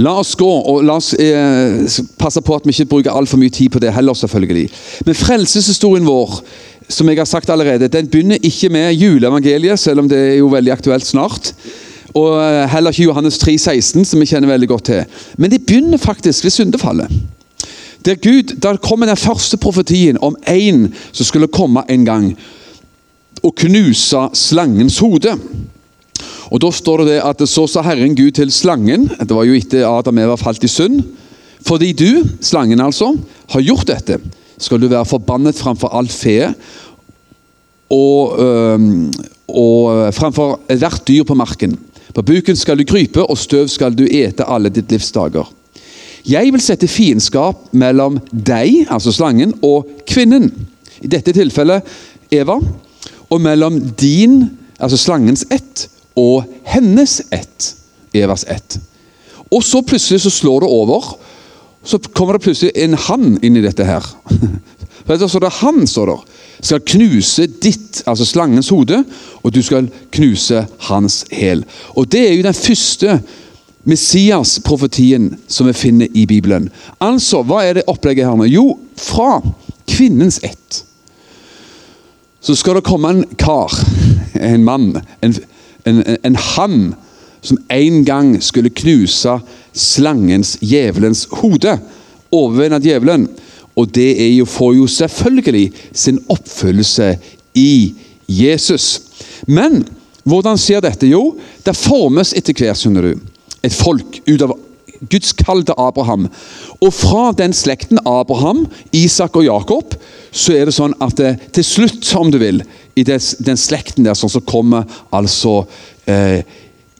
La 0.00 0.14
oss 0.22 0.32
gå, 0.40 0.48
og 0.48 0.84
la 0.88 0.96
oss 0.96 1.12
eh, 1.20 1.84
passe 2.20 2.40
på 2.40 2.56
at 2.56 2.64
vi 2.64 2.72
ikke 2.72 2.88
bruker 2.94 3.12
altfor 3.12 3.40
mye 3.40 3.52
tid 3.52 3.68
på 3.74 3.80
det 3.82 3.92
heller, 3.92 4.16
selvfølgelig. 4.16 4.68
Men 5.04 5.18
frelseshistorien 5.18 6.06
vår, 6.08 6.38
som 6.88 7.08
jeg 7.08 7.20
har 7.20 7.28
sagt 7.28 7.52
allerede, 7.52 7.90
den 7.92 8.08
begynner 8.08 8.40
ikke 8.40 8.70
med 8.72 8.94
juleevangeliet, 8.96 9.80
selv 9.80 10.00
om 10.00 10.08
det 10.08 10.18
er 10.18 10.38
jo 10.40 10.48
veldig 10.52 10.72
aktuelt 10.72 11.06
snart. 11.06 11.52
Og 12.16 12.40
eh, 12.40 12.64
heller 12.72 12.92
ikke 12.92 13.10
Johannes 13.10 13.38
3, 13.40 13.58
16, 13.58 14.04
som 14.08 14.20
vi 14.20 14.30
kjenner 14.32 14.48
veldig 14.48 14.70
godt 14.72 14.88
til. 14.88 15.04
Men 15.36 15.52
det 15.52 15.64
begynner 15.66 16.00
faktisk 16.00 16.44
ved 16.44 16.56
syndefallet. 16.56 17.12
Der 18.04 18.14
Gud, 18.14 18.56
der 18.62 18.76
kommer 18.76 19.06
den 19.06 19.16
første 19.16 19.56
profetien 19.56 20.18
om 20.20 20.36
en 20.48 20.94
som 21.12 21.26
skulle 21.26 21.52
komme 21.52 21.84
en 21.88 22.04
gang 22.04 22.32
og 23.42 23.54
knuse 23.54 24.28
slangens 24.34 24.98
hode. 24.98 25.36
Og 26.52 26.60
Da 26.60 26.68
står 26.68 27.06
det 27.08 27.18
at 27.24 27.40
så 27.48 27.64
sa 27.70 27.82
Herren 27.86 28.16
Gud 28.16 28.34
til 28.36 28.52
slangen 28.52 29.08
Det 29.08 29.32
var 29.32 29.48
jo 29.48 29.56
etter 29.56 29.88
Adam 29.88 30.18
Eva 30.20 30.36
falt 30.36 30.64
i 30.64 30.70
synd. 30.70 31.00
Fordi 31.62 31.92
du, 31.96 32.24
slangen 32.42 32.80
altså, 32.82 33.14
har 33.54 33.62
gjort 33.62 33.86
dette, 33.86 34.18
skal 34.58 34.80
du 34.82 34.88
være 34.90 35.06
forbannet 35.06 35.56
framfor 35.56 35.94
alt 35.94 36.12
fe 36.12 36.52
og, 37.92 38.40
øh, 38.42 38.80
og 39.48 40.14
framfor 40.14 40.60
hvert 40.66 41.06
dyr 41.08 41.22
på 41.28 41.36
marken. 41.38 41.76
På 42.14 42.22
buken 42.22 42.56
skal 42.56 42.78
du 42.78 42.84
krype, 42.84 43.22
og 43.22 43.38
støv 43.38 43.68
skal 43.68 43.94
du 43.94 44.04
ete 44.10 44.44
alle 44.44 44.72
ditt 44.72 44.90
livs 44.90 45.12
dager. 45.12 45.46
Jeg 46.28 46.52
vil 46.52 46.62
sette 46.62 46.88
fiendskap 46.88 47.70
mellom 47.72 48.18
deg, 48.32 48.86
altså 48.90 49.12
slangen, 49.12 49.54
og 49.62 49.88
kvinnen. 50.08 50.50
I 51.02 51.10
dette 51.10 51.34
tilfellet 51.36 51.86
Eva. 52.32 52.58
Og 53.30 53.40
mellom 53.40 53.80
din, 54.00 54.44
altså 54.78 54.98
slangens 55.00 55.46
ett, 55.50 55.88
og 56.18 56.44
hennes 56.68 57.20
ett. 57.30 57.74
Evas 58.14 58.44
ett. 58.48 58.78
Og 59.52 59.64
så 59.64 59.82
plutselig 59.82 60.22
så 60.24 60.30
slår 60.30 60.64
det 60.64 60.70
over. 60.70 61.14
Så 61.84 61.98
kommer 61.98 62.36
det 62.36 62.44
plutselig 62.44 62.72
en 62.78 62.94
han 63.08 63.36
inn 63.42 63.56
i 63.56 63.64
dette 63.64 63.86
her. 63.86 64.06
Så 65.02 65.40
det 65.42 65.48
han, 65.58 65.80
står 65.86 66.06
der 66.06 66.20
skal 66.62 66.82
knuse 66.86 67.48
ditt, 67.62 68.02
altså 68.06 68.24
slangens 68.26 68.68
hode, 68.70 69.00
og 69.42 69.54
du 69.54 69.58
skal 69.62 69.88
knuse 70.14 70.66
hans 70.86 71.24
hæl. 71.32 71.64
Og 71.98 72.12
Det 72.12 72.28
er 72.28 72.34
jo 72.34 72.42
den 72.42 72.54
første 72.54 73.20
Messias-profetien 73.84 75.32
som 75.48 75.66
vi 75.66 75.72
finner 75.72 76.06
i 76.14 76.26
Bibelen. 76.26 76.70
Altså, 77.00 77.42
Hva 77.42 77.64
er 77.64 77.72
det 77.72 77.88
opplegget 77.90 78.26
her 78.26 78.36
nå? 78.36 78.46
Jo, 78.46 78.78
fra 78.96 79.40
kvinnens 79.90 80.38
ett 80.42 80.84
så 82.42 82.54
skal 82.58 82.74
det 82.74 82.82
komme 82.82 83.10
en 83.10 83.24
kar, 83.38 83.70
en 84.34 84.64
mann, 84.64 84.96
en, 85.22 85.34
en, 85.88 86.02
en 86.22 86.36
ham 86.36 86.78
som 87.42 87.58
en 87.74 88.04
gang 88.06 88.36
skulle 88.42 88.70
knuse 88.70 89.38
slangens, 89.72 90.56
djevelens 90.62 91.26
hode. 91.40 91.76
Overvinne 92.32 92.80
djevelen. 92.82 93.26
Og 93.76 93.88
det 93.94 94.10
er 94.20 94.30
jo, 94.34 94.46
får 94.46 94.74
jo 94.76 94.86
selvfølgelig 94.86 95.66
sin 95.96 96.20
oppfyllelse 96.30 97.14
i 97.58 97.94
Jesus. 98.28 99.00
Men 99.46 99.82
hvordan 100.28 100.60
skjer 100.60 100.84
dette? 100.84 101.08
Jo, 101.10 101.32
det 101.64 101.76
formes 101.76 102.34
etter 102.36 102.54
hvert, 102.56 102.78
skjønner 102.78 103.08
du, 103.08 103.24
et 103.64 103.74
folk 103.74 104.20
ut 104.28 104.44
av 104.44 104.54
Guds 105.10 105.32
til 105.34 105.74
Abraham. 105.76 106.28
Og 106.80 106.92
fra 106.94 107.32
den 107.34 107.52
slekten 107.52 107.98
Abraham, 108.06 108.66
Isak 108.92 109.36
og 109.36 109.44
Jakob, 109.44 109.96
så 110.30 110.54
er 110.54 110.66
det 110.66 110.76
sånn 110.76 110.94
at 111.02 111.16
det, 111.18 111.32
til 111.52 111.64
slutt, 111.66 112.06
om 112.14 112.30
du 112.30 112.38
vil, 112.38 112.62
i 112.94 113.04
des, 113.06 113.32
den 113.40 113.58
slekten 113.60 114.04
der, 114.04 114.16
sånn, 114.18 114.32
så 114.32 114.42
kommer 114.44 114.84
altså 115.14 115.62
eh, 116.10 116.42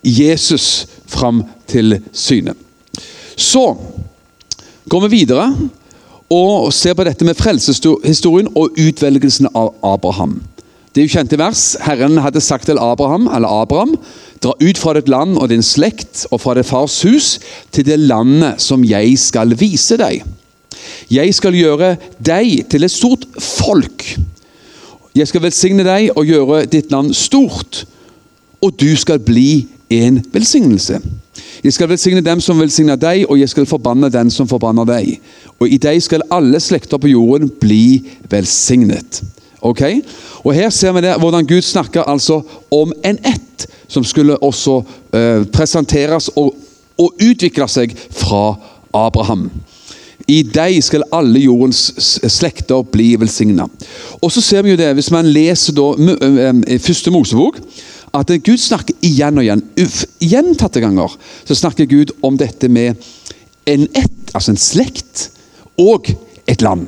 Jesus 0.02 0.86
fram 1.10 1.42
til 1.70 1.98
syne. 2.12 2.54
Så 3.36 3.64
går 4.88 5.06
vi 5.06 5.18
videre 5.22 5.50
og 6.32 6.72
ser 6.72 6.96
på 6.96 7.04
dette 7.04 7.26
med 7.28 7.36
frelseshistorien 7.36 8.48
og 8.56 8.78
utvelgelsen 8.80 9.50
av 9.52 9.74
Abraham. 9.84 10.40
Det 10.92 11.00
er 11.00 11.06
jo 11.08 11.14
kjente 11.14 11.38
vers. 11.40 11.62
Herren 11.80 12.18
hadde 12.20 12.40
sagt 12.44 12.68
til 12.68 12.80
Abraham, 12.80 13.24
eller 13.32 13.48
Abraham, 13.62 13.94
dra 14.44 14.52
ut 14.60 14.80
fra 14.80 14.92
ditt 14.96 15.08
land 15.08 15.38
og 15.40 15.48
din 15.48 15.64
slekt 15.64 16.26
og 16.30 16.42
fra 16.42 16.56
ditt 16.58 16.68
fars 16.68 16.98
hus 17.06 17.38
til 17.72 17.86
det 17.88 17.96
landet 18.00 18.60
som 18.60 18.84
jeg 18.84 19.16
skal 19.20 19.56
vise 19.56 19.96
deg. 20.00 20.20
Jeg 21.12 21.32
skal 21.36 21.56
gjøre 21.56 21.94
deg 22.20 22.66
til 22.72 22.84
et 22.84 22.92
stort 22.92 23.24
folk. 23.40 24.04
Jeg 25.14 25.28
skal 25.28 25.42
velsigne 25.44 25.84
deg 25.84 26.10
og 26.16 26.24
gjøre 26.26 26.64
ditt 26.72 26.92
land 26.92 27.12
stort, 27.14 27.84
og 28.62 28.72
du 28.80 28.96
skal 28.96 29.20
bli 29.20 29.66
en 29.92 30.22
velsignelse. 30.32 31.00
Jeg 31.64 31.72
skal 31.72 31.88
velsigne 31.88 32.20
dem 32.24 32.40
som 32.40 32.60
velsigner 32.60 32.96
deg, 32.96 33.26
og 33.28 33.38
jeg 33.38 33.48
skal 33.52 33.68
forbanne 33.68 34.08
den 34.12 34.30
som 34.30 34.48
forbanner 34.48 34.88
deg. 34.88 35.18
Og 35.60 35.68
i 35.68 35.78
deg 35.78 36.00
skal 36.02 36.24
alle 36.32 36.60
slekter 36.60 36.98
på 36.98 37.12
jorden 37.12 37.50
bli 37.60 38.02
velsignet. 38.30 39.22
Ok? 39.60 39.82
Og 40.42 40.54
Her 40.54 40.70
ser 40.70 40.92
vi 40.92 41.04
det, 41.04 41.14
hvordan 41.18 41.46
Gud 41.46 41.62
snakker 41.62 42.02
altså 42.02 42.40
om 42.70 42.92
en 43.04 43.18
ett 43.24 43.68
som 43.88 44.04
skulle 44.04 44.36
også 44.42 44.80
uh, 44.80 45.44
presenteres 45.52 46.30
og, 46.36 46.54
og 46.98 47.20
utvikle 47.20 47.68
seg 47.68 47.94
fra 48.10 48.56
Abraham. 48.94 49.50
I 50.32 50.40
deg 50.48 50.78
skal 50.84 51.04
alle 51.12 51.42
jordens 51.42 51.90
slekter 52.32 52.84
bli 52.88 53.10
velsigna. 53.20 53.66
Og 54.22 54.32
så 54.32 54.40
ser 54.44 54.64
vi 54.64 54.72
jo 54.72 54.80
det, 54.80 54.94
Hvis 54.96 55.10
man 55.12 55.28
leser 55.28 55.76
da, 55.76 55.88
første 56.80 57.12
Mosebok, 57.12 57.58
at 58.12 58.32
Gud 58.44 58.60
snakker 58.60 58.94
igjen 59.04 59.38
og 59.40 59.44
igjen. 59.44 59.62
Gjentatte 60.20 60.80
ganger 60.84 61.12
så 61.44 61.56
snakker 61.56 61.88
Gud 61.88 62.12
om 62.22 62.36
dette 62.36 62.68
med 62.68 62.96
en 63.66 63.86
ett, 63.94 64.32
altså 64.34 64.52
en 64.52 64.60
slekt, 64.60 65.30
og 65.80 66.10
et 66.48 66.62
land. 66.62 66.86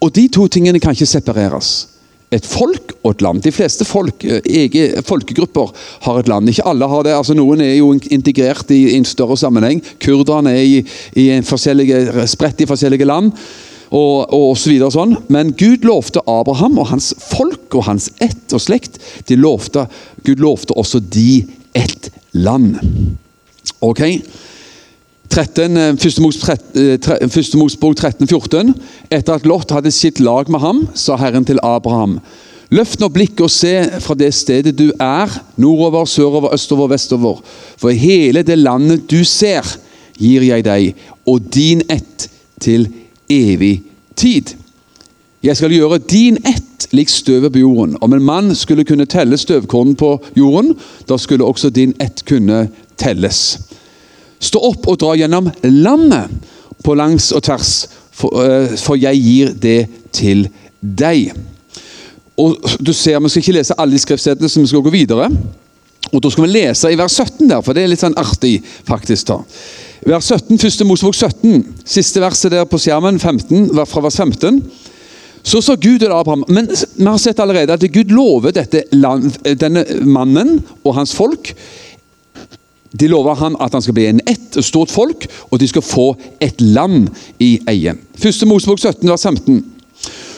Og 0.00 0.12
De 0.14 0.26
to 0.28 0.46
tingene 0.48 0.80
kan 0.80 0.92
ikke 0.96 1.08
separeres. 1.08 1.88
Et 2.30 2.46
folk 2.46 2.92
og 3.02 3.16
et 3.16 3.24
land. 3.26 3.40
De 3.42 3.50
fleste 3.50 3.84
folk, 3.84 4.24
eh, 4.24 4.38
ege, 4.46 5.02
folkegrupper 5.02 5.72
har 6.06 6.20
et 6.20 6.28
land. 6.30 6.48
Ikke 6.48 6.66
alle 6.68 6.86
har 6.86 7.02
det. 7.02 7.14
altså 7.16 7.34
Noen 7.34 7.60
er 7.60 7.74
jo 7.74 7.92
integrert 8.10 8.70
i 8.70 8.96
en 8.96 9.04
større 9.04 9.36
sammenheng. 9.36 9.82
Kurderne 9.98 10.54
er 10.54 10.62
i, 10.62 10.84
i 11.18 11.26
spredt 11.42 12.62
i 12.62 12.70
forskjellige 12.70 13.08
land 13.08 13.32
og, 13.90 14.30
og 14.30 14.52
så 14.58 14.70
videre 14.70 14.92
sånn. 14.94 15.16
Men 15.32 15.52
Gud 15.58 15.86
lovte 15.88 16.22
Abraham 16.30 16.78
og 16.78 16.90
hans 16.92 17.12
folk 17.18 17.74
og 17.74 17.88
hans 17.88 18.10
ett 18.22 18.54
og 18.54 18.62
slekt 18.62 19.00
de 19.28 19.38
lovte, 19.38 19.86
Gud 20.26 20.42
lovte 20.42 20.76
også 20.78 21.02
de 21.02 21.42
ett 21.74 22.10
land. 22.32 22.78
Ok? 23.82 24.02
13, 25.30 25.76
eh, 25.76 25.96
første 27.30 27.58
Mosbok 27.58 27.96
13-14. 27.98 28.74
Etter 29.10 29.36
at 29.38 29.46
Lot 29.46 29.70
hadde 29.70 29.92
sitt 29.94 30.20
lag 30.20 30.50
med 30.50 30.60
ham, 30.60 30.88
sa 30.94 31.16
Herren 31.16 31.44
til 31.44 31.62
Abraham.: 31.62 32.18
Løft 32.70 33.00
nå 33.00 33.08
blikket 33.08 33.40
og 33.46 33.50
se 33.50 33.74
fra 34.02 34.14
det 34.14 34.34
stedet 34.34 34.76
du 34.78 34.90
er, 35.00 35.30
nordover, 35.56 36.04
sørover, 36.04 36.54
østover, 36.54 36.88
vestover. 36.88 37.42
For 37.78 37.90
hele 37.90 38.42
det 38.42 38.58
landet 38.58 39.10
du 39.10 39.24
ser, 39.24 39.66
gir 40.18 40.42
jeg 40.42 40.64
deg, 40.64 40.94
og 41.26 41.40
din 41.54 41.82
ett 41.90 42.28
til 42.60 42.88
evig 43.30 43.82
tid. 44.16 44.54
Jeg 45.42 45.56
skal 45.56 45.72
gjøre 45.72 45.98
din 45.98 46.36
ett 46.46 46.88
lik 46.92 47.08
støvet 47.08 47.52
på 47.52 47.58
jorden. 47.58 47.96
Om 48.00 48.12
en 48.12 48.22
mann 48.22 48.54
skulle 48.54 48.84
kunne 48.84 49.06
telle 49.06 49.38
støvkorn 49.38 49.94
på 49.94 50.18
jorden, 50.36 50.74
da 51.08 51.16
skulle 51.16 51.44
også 51.44 51.70
din 51.70 51.94
ett 52.00 52.24
kunne 52.28 52.68
telles. 52.96 53.58
Stå 54.40 54.62
opp 54.70 54.88
og 54.88 54.98
dra 55.00 55.14
gjennom 55.18 55.50
landet 55.68 56.32
på 56.84 56.96
langs 56.96 57.30
og 57.36 57.44
tvers, 57.44 57.74
for, 58.16 58.34
uh, 58.34 58.72
for 58.80 59.00
jeg 59.00 59.20
gir 59.20 59.54
det 59.60 59.80
til 60.16 60.46
deg. 60.80 61.34
Og 62.40 62.56
du 62.80 62.92
ser, 62.92 63.20
Vi 63.20 63.28
skal 63.28 63.42
ikke 63.42 63.58
lese 63.58 63.76
alle 63.78 63.92
de 63.92 63.98
skriftstedene, 63.98 64.48
så 64.48 64.60
vi 64.60 64.66
skal 64.66 64.82
gå 64.82 64.90
videre. 64.90 65.28
Og 66.12 66.22
Da 66.22 66.30
skal 66.30 66.44
vi 66.44 66.52
lese 66.52 66.92
i 66.92 66.98
vers 66.98 67.12
17, 67.12 67.48
der, 67.50 67.60
for 67.60 67.72
det 67.72 67.84
er 67.84 67.92
litt 67.92 68.00
sånn 68.00 68.16
artig. 68.16 68.62
faktisk 68.88 69.26
da. 69.26 69.40
Vers 70.06 70.24
17, 70.24 70.58
første 70.58 70.84
Mosebok 70.84 71.14
17, 71.14 71.66
siste 71.84 72.20
verset 72.20 72.52
der 72.52 72.64
på 72.64 72.78
skjermen, 72.80 73.18
15, 73.20 73.68
fra 73.86 74.00
vers 74.00 74.16
15. 74.16 74.62
Så 75.42 75.60
sa 75.64 75.74
Gud 75.74 75.98
til 76.00 76.12
Abraham 76.12 76.44
Men 76.48 76.66
vi 76.68 77.06
har 77.06 77.18
sett 77.18 77.38
allerede 77.40 77.72
at 77.72 77.84
Gud 77.92 78.10
lover 78.12 78.52
dette 78.52 78.82
land, 78.92 79.38
denne 79.56 79.84
mannen 80.04 80.58
og 80.84 80.94
hans 80.98 81.14
folk 81.16 81.54
De 82.92 83.08
lover 83.08 83.34
ham 83.38 83.56
at 83.62 83.72
han 83.72 83.82
skal 83.82 83.94
bli 83.94 84.08
en 84.10 84.22
ett 84.26 84.58
stort 84.64 84.90
folk, 84.90 85.26
og 85.50 85.60
de 85.60 85.68
skal 85.70 85.84
få 85.84 86.08
et 86.42 86.60
land 86.60 87.08
i 87.38 87.58
eie. 87.70 87.94
Første 88.18 88.46
Mosebok 88.46 88.78
17, 88.78 89.08
vers 89.08 89.26
15. 89.26 89.64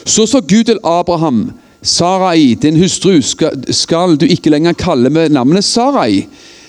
Så 0.05 0.27
sa 0.29 0.39
Gud 0.39 0.67
til 0.69 0.81
Abraham 0.83 1.51
Sarai, 1.83 2.53
din 2.53 2.77
hustru, 2.79 3.21
skal, 3.21 3.57
skal 3.73 4.15
du 4.15 4.25
ikke 4.25 4.53
lenger 4.53 4.77
kalle 4.77 5.09
med 5.09 5.33
navnet 5.35 5.65
Sarai, 5.65 6.27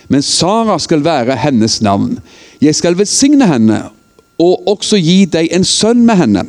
men 0.09 0.23
Sara 0.23 0.79
skal 0.79 1.05
være 1.05 1.37
hennes 1.37 1.81
navn. 1.83 2.19
Jeg 2.61 2.75
skal 2.75 2.99
velsigne 2.99 3.47
henne 3.47 3.83
og 4.43 4.69
også 4.69 4.99
gi 4.99 5.25
deg 5.31 5.53
en 5.55 5.65
sønn 5.65 6.05
med 6.07 6.19
henne. 6.19 6.45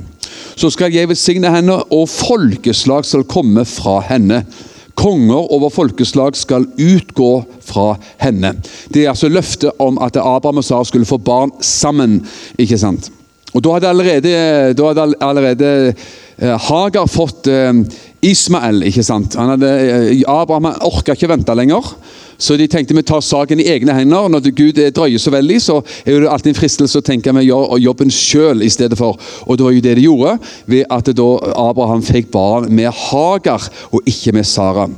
så 0.55 0.69
skal 0.71 0.93
jeg 0.93 1.09
velsigne 1.09 1.49
henne, 1.51 1.75
og 1.91 2.09
folkeslag 2.09 3.05
skal 3.05 3.25
komme 3.27 3.65
fra 3.65 3.99
henne. 4.07 4.45
Konger 4.95 5.51
over 5.51 5.69
folkeslag 5.73 6.37
skal 6.39 6.67
utgå 6.79 7.31
fra 7.65 7.95
henne. 8.21 8.53
Det 8.93 9.03
er 9.03 9.11
altså 9.11 9.29
løftet 9.29 9.75
om 9.83 9.99
at 10.01 10.15
Abraham 10.17 10.61
og 10.61 10.67
Sara 10.67 10.87
skulle 10.87 11.07
få 11.09 11.17
barn 11.19 11.51
sammen. 11.59 12.21
ikke 12.57 12.79
sant? 12.79 13.11
Og 13.55 13.63
Da 13.63 13.71
hadde 13.77 13.87
allerede, 13.87 14.73
da 14.75 14.87
hadde 14.91 15.15
allerede 15.23 15.93
eh, 16.37 16.57
Hagar 16.59 17.07
fått 17.07 17.47
eh, 17.47 17.71
Ismael. 18.21 18.83
ikke 18.83 19.03
sant? 19.03 19.35
Hadde, 19.39 19.69
eh, 20.11 20.23
Abraham 20.27 20.73
orka 20.83 21.15
ikke 21.15 21.31
vente 21.31 21.55
lenger. 21.55 21.95
Så 22.37 22.57
de 22.59 22.67
tenkte 22.67 22.95
vi 22.95 23.03
tar 23.05 23.21
saken 23.23 23.61
i 23.63 23.67
egne 23.71 23.93
hender. 23.95 24.27
Når 24.31 24.49
Gud 24.55 24.79
drøyer 24.95 25.21
så 25.21 25.31
veldig, 25.31 25.59
så 25.61 25.77
er 26.03 26.19
det 26.19 26.31
alltid 26.31 26.51
en 26.51 26.59
fristelse 26.59 26.99
å 26.99 27.05
tenke 27.05 27.33
vi 27.35 27.47
gjør 27.47 27.77
jobben 27.79 28.11
sjøl 28.11 28.65
i 28.65 28.71
stedet 28.71 28.97
for. 28.99 29.19
Og 29.45 29.57
det 29.57 29.67
var 29.67 29.75
jo 29.75 29.85
det 29.85 29.95
de 29.97 30.07
gjorde, 30.07 30.35
ved 30.67 30.85
at 30.91 31.11
da 31.15 31.29
Abraham 31.65 32.03
fikk 32.05 32.31
barn 32.33 32.67
med 32.75 32.91
Hagar 32.91 33.69
og 33.91 34.03
ikke 34.09 34.35
med 34.35 34.47
Sara. 34.47 34.89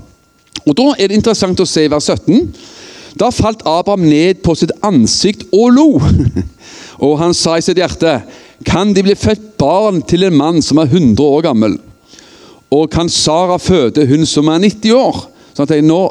Og 0.66 0.76
Da 0.76 0.90
er 0.98 1.08
det 1.08 1.20
interessant 1.20 1.60
å 1.60 1.70
se 1.70 1.86
i 1.86 1.92
vers 1.92 2.10
17. 2.10 2.50
Da 3.18 3.30
falt 3.34 3.64
Abraham 3.66 4.06
ned 4.10 4.42
på 4.46 4.56
sitt 4.58 4.74
ansikt 4.86 5.48
og 5.54 5.72
lo. 5.74 5.90
Og 7.06 7.20
han 7.22 7.34
sa 7.38 7.60
i 7.60 7.62
sitt 7.62 7.78
hjerte, 7.78 8.24
kan 8.66 8.90
de 8.94 9.04
bli 9.06 9.14
født 9.14 9.52
barn 9.62 10.00
til 10.10 10.26
en 10.26 10.38
mann 10.38 10.64
som 10.66 10.80
er 10.82 10.90
100 10.90 11.22
år 11.22 11.44
gammel? 11.46 11.76
Og 12.74 12.90
kan 12.92 13.10
Sara 13.10 13.60
føde 13.62 14.08
hun 14.10 14.26
som 14.26 14.50
er 14.50 14.64
90 14.66 14.96
år? 14.98 15.20
Sånn 15.58 15.66
at 15.66 15.80
nå, 15.82 16.02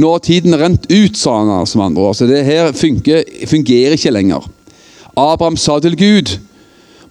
nå 0.00 0.10
har 0.14 0.22
tiden 0.24 0.56
rent 0.56 0.86
ut, 0.88 1.18
sa 1.20 1.36
han 1.42 1.66
som 1.68 1.82
andre 1.84 2.06
år. 2.08 2.14
Så 2.16 2.28
det 2.30 2.40
her 2.46 2.70
funker, 2.72 3.20
fungerer 3.50 3.98
ikke 3.98 4.14
lenger. 4.14 4.46
Abraham 5.12 5.58
sa 5.60 5.76
til 5.84 5.96
Gud, 6.00 6.38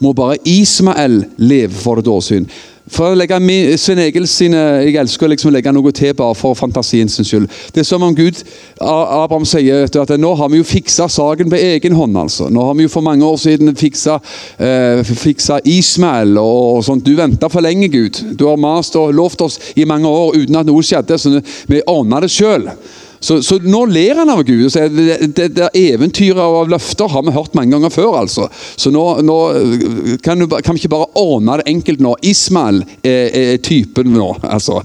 må 0.01 0.15
bare 0.17 0.39
Ismael 0.49 1.21
leve 1.37 1.77
for 1.77 2.01
et 2.01 2.09
årsyn. 2.09 2.49
For 2.91 3.13
å 3.13 3.15
legge 3.15 3.37
Svein 3.79 4.01
Egil 4.03 4.25
sine, 4.27 4.59
Jeg 4.83 4.97
elsker 4.99 5.29
liksom 5.31 5.51
å 5.51 5.53
legge 5.53 5.71
noe 5.71 5.91
til 5.95 6.13
bare 6.13 6.35
for 6.35 6.53
fantasiens 6.53 7.15
skyld. 7.15 7.47
Det 7.71 7.79
er 7.79 7.87
som 7.87 8.03
om 8.03 8.15
Gud 8.15 8.43
Abraham 8.81 9.45
sier 9.45 9.87
at 9.87 10.09
nå 10.19 10.33
har 10.35 10.49
vi 10.49 10.59
jo 10.59 10.63
fiksa 10.67 11.07
saken 11.07 11.49
på 11.49 11.55
egen 11.55 11.93
hånd. 11.95 12.17
altså. 12.17 12.49
Nå 12.49 12.65
har 12.65 12.73
vi 12.75 12.83
jo 12.83 12.89
for 12.89 13.01
mange 13.01 13.23
år 13.23 13.37
siden 13.37 13.75
fiksa, 13.75 14.19
eh, 14.59 15.03
fiksa 15.03 15.61
Ismael 15.63 16.37
og, 16.37 16.77
og 16.77 16.83
sånt. 16.83 17.05
Du 17.05 17.15
venta 17.15 17.49
for 17.49 17.61
lenge, 17.61 17.87
Gud. 17.87 18.19
Du 18.37 18.47
har 18.47 18.57
mast 18.57 18.95
og 18.95 19.13
lovt 19.13 19.41
oss 19.41 19.59
i 19.75 19.85
mange 19.85 20.07
år 20.07 20.35
uten 20.35 20.55
at 20.55 20.67
noe 20.67 20.83
skjedde. 20.83 21.17
så 21.17 21.41
Vi 21.67 21.81
ordna 21.87 22.19
det 22.19 22.31
sjøl. 22.31 22.67
Så, 23.23 23.39
så, 23.45 23.55
nå 23.63 23.85
ler 23.87 24.19
han 24.19 24.31
av 24.33 24.41
Gud. 24.43 24.65
og 24.67 24.95
det, 24.97 25.17
det, 25.35 25.47
det 25.55 25.69
Eventyret 25.79 26.41
av 26.43 26.67
løfter 26.71 27.07
har 27.07 27.23
vi 27.23 27.35
hørt 27.35 27.55
mange 27.55 27.71
ganger 27.71 27.93
før. 27.93 28.17
altså. 28.19 28.49
Så 28.75 28.91
nå, 28.91 29.03
nå 29.23 29.37
kan, 30.23 30.43
vi 30.43 30.81
ikke 30.81 30.91
bare 30.91 31.11
ordne 31.19 31.61
det 31.61 31.69
enkelt 31.71 32.03
nå. 32.03 32.17
Ismael 32.33 32.83
er, 32.99 33.29
er 33.31 33.61
typen 33.63 34.11
nå. 34.11 34.33
altså. 34.43 34.81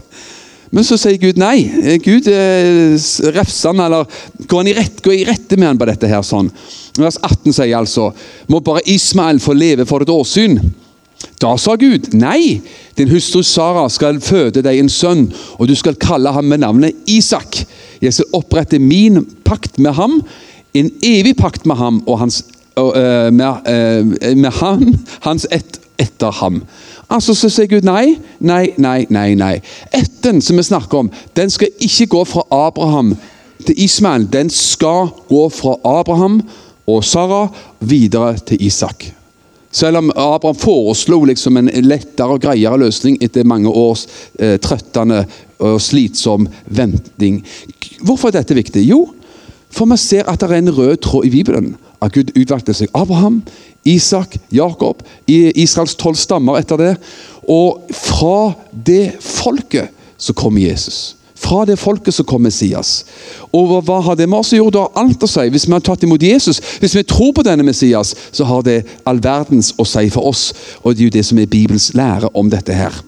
Men 0.71 0.85
så 0.85 0.99
sier 1.00 1.18
Gud 1.18 1.38
nei. 1.40 1.64
Gud 2.04 2.28
eh, 2.30 2.95
refser 3.35 3.73
han, 3.73 3.83
eller 3.87 4.07
går 4.45 4.62
han 4.62 4.71
i, 4.71 4.76
rett, 4.76 5.00
går 5.02 5.16
i 5.16 5.25
rette 5.26 5.59
med 5.59 5.73
han 5.73 5.80
på 5.80 5.88
dette. 5.88 6.11
her 6.11 6.23
sånn. 6.23 6.52
Vers 6.99 7.18
18 7.23 7.54
sier 7.54 7.76
altså 7.78 8.11
Må 8.50 8.61
bare 8.64 8.83
Ismael 8.90 9.38
få 9.42 9.54
leve 9.57 9.87
for 9.88 10.04
et 10.04 10.12
åsyn. 10.12 10.61
Da 11.42 11.57
sa 11.59 11.75
Gud 11.78 12.12
nei, 12.14 12.61
din 12.99 13.11
hustru 13.11 13.42
Sara 13.47 13.88
skal 13.90 14.21
føde 14.23 14.62
deg 14.62 14.78
en 14.78 14.90
sønn, 14.90 15.25
og 15.59 15.66
du 15.71 15.75
skal 15.78 15.99
kalle 15.99 16.30
ham 16.35 16.47
med 16.50 16.62
navnet 16.62 17.11
Isak. 17.11 17.64
Jeg 18.02 18.14
skal 18.14 18.38
opprette 18.38 18.78
min 18.78 19.25
pakt 19.45 19.78
med 19.78 19.97
ham, 19.99 20.21
en 20.75 20.90
evig 21.02 21.37
pakt 21.37 21.67
med 21.67 21.76
ham 21.76 22.02
og 22.07 22.19
hans, 22.19 22.43
og, 22.76 22.93
uh, 22.95 23.28
med, 23.35 23.69
uh, 23.69 24.37
med 24.37 24.50
ham, 24.61 24.95
hans 25.26 25.47
ett 25.50 25.81
etter 25.99 26.31
ham. 26.31 26.62
Altså 27.11 27.35
Så 27.35 27.49
sier 27.50 27.67
Gud 27.67 27.87
nei, 27.88 28.19
nei, 28.38 28.75
nei, 28.78 29.07
nei. 29.11 29.33
nei. 29.35 29.57
Etten 29.97 30.43
som 30.45 30.61
vi 30.61 30.67
snakker 30.67 31.02
om, 31.02 31.11
den 31.37 31.50
skal 31.50 31.73
ikke 31.81 32.07
gå 32.14 32.25
fra 32.28 32.45
Abraham 32.55 33.17
til 33.67 33.75
Ismael. 33.85 34.28
Den 34.33 34.50
skal 34.50 35.08
gå 35.28 35.49
fra 35.49 35.75
Abraham 35.84 36.43
og 36.87 37.04
Sara 37.04 37.49
videre 37.80 38.37
til 38.47 38.63
Isak. 38.67 39.18
Selv 39.71 40.00
om 40.00 40.11
Abraham 40.17 40.57
foreslo 40.57 41.21
liksom 41.28 41.61
en 41.61 41.69
lettere 41.85 42.39
og 42.39 42.41
greiere 42.43 42.78
løsning 42.81 43.19
etter 43.23 43.45
mange 43.45 43.69
års 43.69 44.07
eh, 44.41 44.57
trøttende 44.61 45.25
og 45.59 45.81
slitsom 45.83 46.49
venting. 46.65 47.43
Hvorfor 48.00 48.31
er 48.31 48.39
dette 48.39 48.57
viktig? 48.57 48.87
Jo, 48.89 49.04
for 49.71 49.91
vi 49.91 49.99
ser 50.00 50.31
at 50.31 50.41
det 50.41 50.49
er 50.49 50.63
en 50.63 50.73
rød 50.73 50.97
tråd 51.04 51.28
i 51.28 51.35
Bibelen. 51.35 51.76
At 52.00 52.15
Gud 52.15 52.33
utvalgte 52.39 52.73
seg 52.76 52.93
Abraham, 52.97 53.43
Isak, 53.85 54.39
Jakob, 54.54 55.02
Israels 55.28 55.97
tolv 55.99 56.17
stammer 56.17 56.61
etter 56.61 56.81
det. 56.81 56.95
Og 57.49 57.85
fra 57.93 58.54
det 58.73 59.19
folket 59.21 59.93
så 60.19 60.33
kommer 60.33 60.63
Jesus. 60.63 61.18
Fra 61.39 61.65
det 61.69 61.79
folket 61.79 62.15
som 62.15 62.27
kom 62.27 62.43
Messias. 62.43 63.05
Og 63.55 63.77
hva 63.87 64.01
har 64.03 64.19
det 64.19 64.27
med 64.29 64.41
oss 64.41 64.53
å 64.53 64.59
gjøre? 64.59 64.75
Det 64.75 64.83
har 64.83 65.03
alt 65.05 65.23
å 65.23 65.31
si. 65.31 65.47
Hvis 65.55 65.69
vi 65.69 65.77
har 65.77 65.85
tatt 65.87 66.03
imot 66.07 66.25
Jesus, 66.27 66.59
hvis 66.83 66.97
vi 66.99 67.07
tror 67.07 67.33
på 67.37 67.45
denne 67.47 67.67
Messias, 67.67 68.15
så 68.33 68.47
har 68.49 68.65
det 68.67 68.81
all 69.07 69.23
verdens 69.23 69.71
å 69.79 69.87
si 69.87 70.09
for 70.15 70.31
oss. 70.33 70.51
Og 70.83 70.95
det 70.95 71.05
er 71.05 71.09
jo 71.09 71.17
det 71.19 71.27
som 71.29 71.39
er 71.39 71.51
Bibels 71.51 71.93
lære 71.95 72.33
om 72.35 72.51
dette 72.51 72.75
her. 72.75 73.03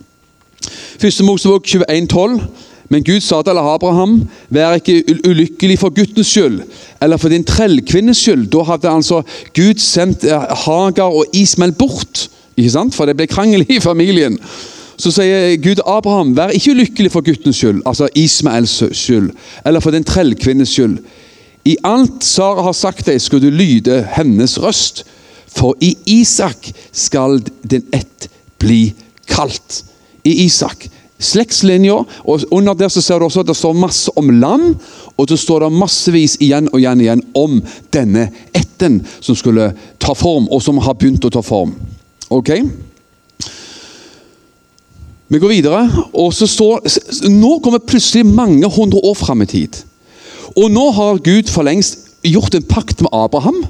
Første 1.00 1.26
Mosebok 1.26 1.66
21,12. 1.66 2.42
Men 2.90 3.04
Gud 3.06 3.22
sa 3.22 3.38
til 3.46 3.58
Abraham, 3.58 4.16
vær 4.50 4.74
ikke 4.74 5.04
ulykkelig 5.22 5.76
for 5.78 5.94
guttens 5.94 6.26
skyld, 6.26 6.64
eller 6.98 7.20
for 7.22 7.30
din 7.30 7.46
trellkvinnes 7.46 8.18
skyld. 8.18 8.48
Da 8.50 8.64
hadde 8.66 8.90
altså 8.90 9.20
Gud 9.54 9.78
sendt 9.78 10.26
eh, 10.26 10.54
Hagar 10.64 11.14
og 11.14 11.30
Ismael 11.32 11.72
bort, 11.72 12.26
ikke 12.56 12.72
sant? 12.74 12.94
for 12.94 13.06
det 13.06 13.14
ble 13.14 13.28
krangel 13.30 13.62
i 13.70 13.78
familien. 13.80 14.40
Så 15.00 15.12
sier 15.16 15.56
Gud 15.62 15.80
Abraham, 15.88 16.34
vær 16.36 16.52
ikke 16.52 16.74
ulykkelig 16.74 17.12
for 17.14 17.24
guttens 17.24 17.56
skyld, 17.56 17.80
altså 17.88 18.08
Ismaels 18.14 18.82
skyld, 18.92 19.30
eller 19.66 19.80
for 19.80 19.94
den 19.96 20.04
trellkvinnes 20.04 20.74
skyld. 20.74 20.98
I 21.64 21.76
alt 21.84 22.24
Sara 22.24 22.64
har 22.66 22.76
sagt 22.76 23.06
deg, 23.08 23.20
skal 23.20 23.40
du 23.40 23.48
lyde 23.52 24.02
hennes 24.16 24.58
røst. 24.60 25.04
For 25.50 25.74
i 25.82 25.94
Isak 26.20 26.68
skal 26.92 27.40
din 27.70 27.86
ett 27.96 28.28
bli 28.60 28.92
kalt. 29.28 29.84
I 30.24 30.44
Isak. 30.44 30.86
Slektslinja, 31.20 31.98
og 32.24 32.44
under 32.50 32.74
der 32.74 32.88
så 32.88 33.02
ser 33.04 33.18
du 33.20 33.26
også 33.26 33.42
at 33.42 33.50
det 33.50 33.56
står 33.56 33.76
masse 33.76 34.12
om 34.16 34.30
land, 34.40 34.74
og 35.16 35.28
så 35.28 35.36
står 35.36 35.66
det 35.66 35.72
massevis 35.76 36.38
igjen 36.40 36.70
og 36.72 36.78
igjen, 36.80 37.00
igjen 37.00 37.24
om 37.36 37.58
denne 37.92 38.30
etten 38.56 39.02
som 39.20 39.36
skulle 39.36 39.72
ta 40.00 40.14
form, 40.16 40.48
og 40.48 40.62
som 40.64 40.80
har 40.80 40.96
begynt 40.96 41.24
å 41.28 41.32
ta 41.32 41.44
form. 41.44 41.74
Ok? 42.32 42.54
Vi 45.30 45.38
går 45.38 45.52
videre, 45.52 45.80
og 46.12 46.32
så 46.34 46.48
står 46.50 46.82
Nå 47.30 47.58
kommer 47.62 47.78
plutselig 47.78 48.24
mange 48.26 48.66
hundre 48.66 48.98
år 49.06 49.14
fram 49.14 49.44
i 49.44 49.46
tid. 49.46 49.76
Og 50.58 50.70
nå 50.74 50.88
har 50.96 51.20
Gud 51.22 51.52
for 51.52 51.62
lengst 51.62 52.08
gjort 52.26 52.56
en 52.58 52.66
pakt 52.66 53.04
med 53.04 53.14
Abraham. 53.14 53.60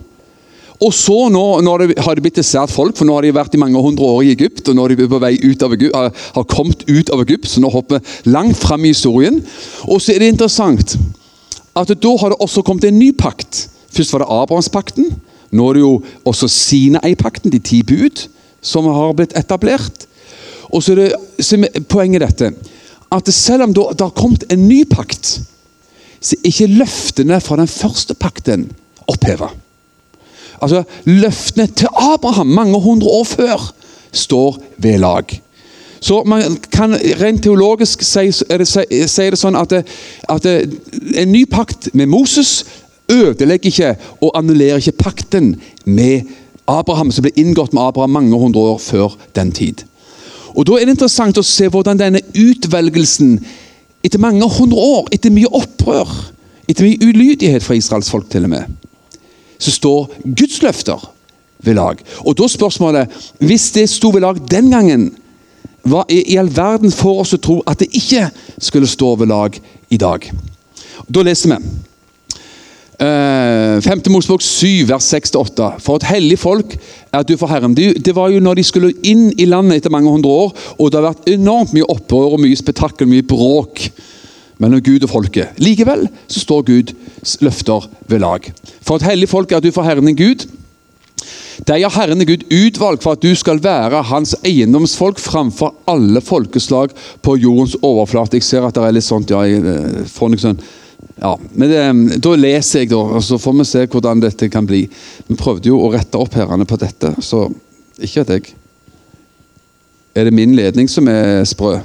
Og 0.81 0.95
så 0.97 1.29
nå, 1.29 1.43
nå 1.61 1.75
har 1.77 2.17
det 2.17 2.25
blitt 2.25 2.41
et 2.41 2.49
sært 2.49 2.73
folk, 2.73 2.97
for 2.97 3.05
nå 3.05 3.19
har 3.19 3.27
de 3.27 3.35
vært 3.37 3.55
i 3.55 3.61
mange 3.61 3.83
hundre 3.85 4.09
år 4.09 4.23
i 4.25 4.33
Egypt. 4.33 4.69
og 4.69 4.79
nå 4.79 4.87
er 4.87 4.95
de 4.95 5.09
på 5.13 5.21
vei 5.21 5.35
ut 5.37 5.63
av 5.63 5.77
Egypt, 5.77 5.97
har 6.39 6.49
kommet 6.49 6.87
ut 6.89 7.13
av 7.13 7.21
Egypt, 7.27 7.51
så 7.53 7.61
nå 7.61 7.69
hopper 7.69 8.01
vi 8.01 8.33
langt 8.33 8.57
fram 8.57 8.85
i 8.85 8.95
historien. 8.95 9.43
Og 9.85 10.01
så 10.01 10.15
er 10.15 10.25
det 10.25 10.33
interessant 10.33 10.97
at 11.77 11.93
da 11.93 12.17
har 12.23 12.33
det 12.33 12.41
også 12.41 12.65
kommet 12.65 12.89
en 12.89 12.99
ny 12.99 13.13
pakt. 13.13 13.67
Først 13.93 14.15
var 14.15 14.25
det 14.25 14.33
Abrahamspakten. 14.33 15.13
Nå 15.53 15.69
er 15.69 15.77
det 15.77 15.85
jo 15.85 15.95
også 16.25 16.49
Sinai-pakten, 16.49 17.53
de 17.53 17.61
ti 17.61 17.83
bud, 17.85 18.25
som 18.65 18.89
har 18.89 19.13
blitt 19.19 19.37
etablert. 19.37 20.09
Og 20.71 20.83
så 20.83 20.95
er, 20.95 21.11
det, 21.11 21.87
poenget 21.89 22.23
dette 22.23 22.53
at 23.11 23.29
selv 23.35 23.63
om 23.63 23.75
det 23.75 24.01
har 24.01 24.15
kommet 24.15 24.45
en 24.53 24.69
ny 24.69 24.85
pakt, 24.87 25.41
så 26.21 26.37
er 26.37 26.47
ikke 26.47 26.71
løftene 26.79 27.41
fra 27.43 27.57
den 27.59 27.69
første 27.69 28.15
pakten 28.15 28.69
oppheva. 29.11 29.51
Altså, 30.63 30.83
løftene 31.05 31.67
til 31.67 31.89
Abraham 31.97 32.47
mange 32.47 32.81
hundre 32.81 33.09
år 33.09 33.25
før 33.25 33.73
står 34.13 34.59
ved 34.77 34.99
lag. 34.99 35.41
Så 36.01 36.23
man 36.25 36.57
kan 36.73 36.95
rent 37.21 37.43
teologisk 37.43 38.03
si, 38.03 38.31
det, 38.49 38.69
si 39.11 39.27
det 39.31 39.39
sånn 39.39 39.59
at, 39.59 39.73
at 40.29 40.47
en 40.47 41.33
ny 41.33 41.45
pakt 41.51 41.91
med 41.93 42.09
Moses 42.09 42.65
ødelegger 43.11 43.69
ikke 43.69 43.91
og 44.21 44.33
annullerer 44.39 44.81
ikke 44.81 45.03
pakten 45.03 45.55
med 45.85 46.31
Abraham, 46.71 47.11
som 47.13 47.27
ble 47.27 47.35
inngått 47.37 47.75
med 47.75 47.83
Abraham 47.83 48.17
mange 48.17 48.39
hundre 48.39 48.61
år 48.73 48.79
før 48.79 49.17
den 49.37 49.53
tid. 49.53 49.85
Og 50.55 50.67
Da 50.67 50.73
er 50.73 50.85
det 50.85 50.97
interessant 50.97 51.39
å 51.39 51.47
se 51.47 51.69
hvordan 51.69 51.99
denne 51.99 52.21
utvelgelsen, 52.35 53.39
etter 54.05 54.19
mange 54.19 54.49
hundre 54.49 54.79
år, 54.79 55.09
etter 55.13 55.31
mye 55.31 55.51
opprør, 55.53 56.09
etter 56.69 56.87
mye 56.87 57.01
ulydighet 57.03 57.63
fra 57.63 57.77
Israels 57.77 58.11
folk 58.11 58.31
til 58.31 58.47
og 58.49 58.55
med, 58.55 58.65
så 59.59 59.71
står 59.71 60.15
Guds 60.25 60.63
løfter 60.63 61.11
ved 61.63 61.77
lag. 61.77 62.01
Og 62.25 62.37
da 62.39 62.49
spørsmålet 62.49 63.09
Hvis 63.39 63.71
det 63.71 63.89
sto 63.91 64.09
ved 64.09 64.21
lag 64.21 64.39
den 64.51 64.71
gangen, 64.71 65.11
hva 65.83 66.05
i 66.09 66.37
all 66.37 66.51
verden 66.57 66.93
får 66.93 67.21
oss 67.21 67.35
å 67.35 67.41
tro 67.41 67.63
at 67.67 67.81
det 67.81 67.89
ikke 67.97 68.31
skulle 68.59 68.89
stå 68.89 69.15
ved 69.17 69.29
lag 69.29 69.61
i 69.91 69.97
dag? 69.97 70.27
Da 71.09 71.23
leser 71.23 71.55
vi. 71.57 71.90
Uh, 73.01 73.81
5. 73.81 74.03
Mosebok 74.13 74.43
7, 74.45 74.85
vers 74.91 75.07
6-8. 75.09 75.71
For 75.81 75.97
et 75.97 76.05
hellig 76.11 76.37
folk 76.43 76.75
er 77.17 77.25
du 77.25 77.33
for 77.41 77.49
Herren. 77.49 77.73
Det, 77.73 78.13
var 78.13 78.29
jo 78.29 78.43
når 78.45 78.61
de 78.61 78.65
skulle 78.69 78.93
inn 79.09 79.31
i 79.41 79.47
landet 79.49 79.81
etter 79.81 79.95
mange 79.95 80.13
hundre 80.13 80.29
år, 80.29 80.53
og 80.77 80.91
det 80.91 81.01
har 81.01 81.07
vært 81.07 81.31
enormt 81.33 81.73
mye 81.73 81.89
opprør 81.89 82.37
og 82.37 82.43
mye 82.45 82.59
spetakkel, 82.61 83.09
mye 83.09 83.25
bråk 83.25 83.87
mellom 84.61 84.83
Gud 84.85 85.07
og 85.07 85.15
folket. 85.15 85.57
Likevel 85.65 86.05
så 86.29 86.43
står 86.43 86.67
Guds 86.69 87.39
løfter 87.41 87.89
ved 88.11 88.21
lag. 88.21 88.51
For 88.85 89.01
et 89.01 89.09
hellig 89.09 89.31
folk 89.33 89.53
er 89.57 89.65
du 89.65 89.71
for 89.73 89.89
Herren 89.89 90.11
din 90.11 90.21
Gud. 90.21 90.45
Deg 91.69 91.87
har 91.87 91.97
Herren 91.97 92.25
Gud 92.29 92.45
utvalgt 92.53 93.05
for 93.05 93.17
at 93.17 93.25
du 93.25 93.33
skal 93.37 93.63
være 93.65 94.05
hans 94.13 94.35
eiendomsfolk 94.45 95.17
framfor 95.21 95.73
alle 95.89 96.21
folkeslag 96.21 96.93
på 97.25 97.39
jordens 97.41 97.79
overflate. 97.81 98.37
Jeg 98.37 98.49
ser 98.49 98.69
at 98.69 98.77
det 98.77 98.85
er 98.85 98.97
litt 98.97 99.09
sånt, 99.09 99.33
ja, 99.33 99.41
jeg 99.49 100.41
sånn 100.45 100.61
ja, 101.21 101.39
men 101.53 101.71
det, 101.71 102.21
Da 102.25 102.33
leser 102.37 102.85
jeg, 102.85 102.91
da, 102.93 103.01
og 103.19 103.25
så 103.25 103.39
får 103.41 103.59
vi 103.59 103.67
se 103.69 103.87
hvordan 103.93 104.23
dette 104.25 104.49
kan 104.53 104.67
bli. 104.67 104.87
Vi 105.29 105.37
prøvde 105.39 105.69
jo 105.69 105.81
å 105.83 105.91
rette 105.93 106.21
opp 106.21 106.37
herrene 106.39 106.67
på 106.69 106.79
dette, 106.81 107.13
så 107.25 107.47
ikke 108.01 108.25
at 108.25 108.35
jeg 108.37 108.55
Er 110.17 110.27
det 110.27 110.35
min 110.35 110.57
ledning 110.57 110.89
som 110.91 111.07
er 111.07 111.45
sprø? 111.47 111.77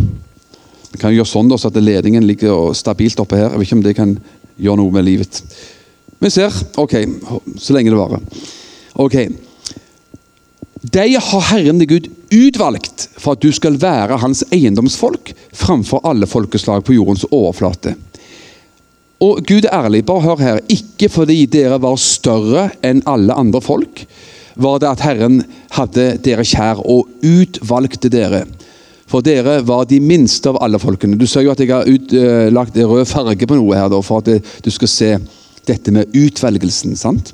Vi 0.91 0.97
kan 0.97 1.13
gjøre 1.13 1.29
sånn 1.29 1.49
da, 1.51 1.59
så 1.59 1.69
at 1.69 1.77
ledningen 1.77 2.25
ligger 2.25 2.73
stabilt 2.73 3.19
oppe 3.21 3.37
her. 3.37 3.51
Jeg 3.51 3.59
vet 3.59 3.67
ikke 3.67 3.75
om 3.77 3.83
det 3.85 3.95
kan 3.97 4.13
gjøre 4.57 4.79
noe 4.79 4.93
med 4.95 5.05
livet. 5.05 5.41
Vi 6.23 6.31
ser. 6.33 6.55
Ok, 6.81 6.95
så 7.61 7.75
lenge 7.75 7.91
det 7.91 7.99
varer. 7.99 8.23
Ok. 9.03 9.17
De 10.81 11.05
har 11.19 11.45
Herren 11.51 11.83
Gud 11.85 12.07
utvalgt 12.33 13.09
for 13.17 13.35
at 13.35 13.43
du 13.43 13.51
skal 13.53 13.77
være 13.81 14.17
hans 14.23 14.41
eiendomsfolk 14.55 15.33
framfor 15.53 16.01
alle 16.07 16.25
folkeslag 16.29 16.85
på 16.87 16.95
jordens 16.95 17.27
overflate. 17.29 17.93
Og 19.23 19.39
Gud 19.47 19.65
er 19.65 19.73
ærlig, 19.85 20.03
bare 20.05 20.25
hør 20.25 20.41
her. 20.43 20.59
Ikke 20.69 21.09
fordi 21.11 21.45
dere 21.47 21.79
var 21.81 21.99
større 22.01 22.69
enn 22.83 23.03
alle 23.07 23.35
andre 23.35 23.61
folk, 23.63 24.03
var 24.55 24.79
det 24.79 24.89
at 24.89 25.03
Herren 25.03 25.41
hadde 25.75 26.15
dere 26.23 26.45
kjær 26.47 26.81
og 26.83 27.09
utvalgte 27.23 28.11
dere. 28.11 28.45
For 29.07 29.23
dere 29.23 29.59
var 29.67 29.85
de 29.87 29.99
minste 30.01 30.49
av 30.49 30.59
alle 30.63 30.79
folkene. 30.81 31.17
Du 31.19 31.27
ser 31.29 31.45
jo 31.45 31.53
at 31.53 31.61
jeg 31.61 31.71
har 31.71 31.87
ut, 31.87 32.13
uh, 32.15 32.87
rød 32.89 33.05
farge 33.05 33.47
på 33.47 33.57
noe 33.57 33.77
her, 33.77 33.89
da, 33.91 34.01
for 34.03 34.23
at 34.23 34.29
det, 34.31 34.39
du 34.65 34.71
skal 34.73 34.91
se 34.91 35.11
dette 35.67 35.91
med 35.93 36.11
utvelgelsen. 36.15 36.95
sant? 36.97 37.33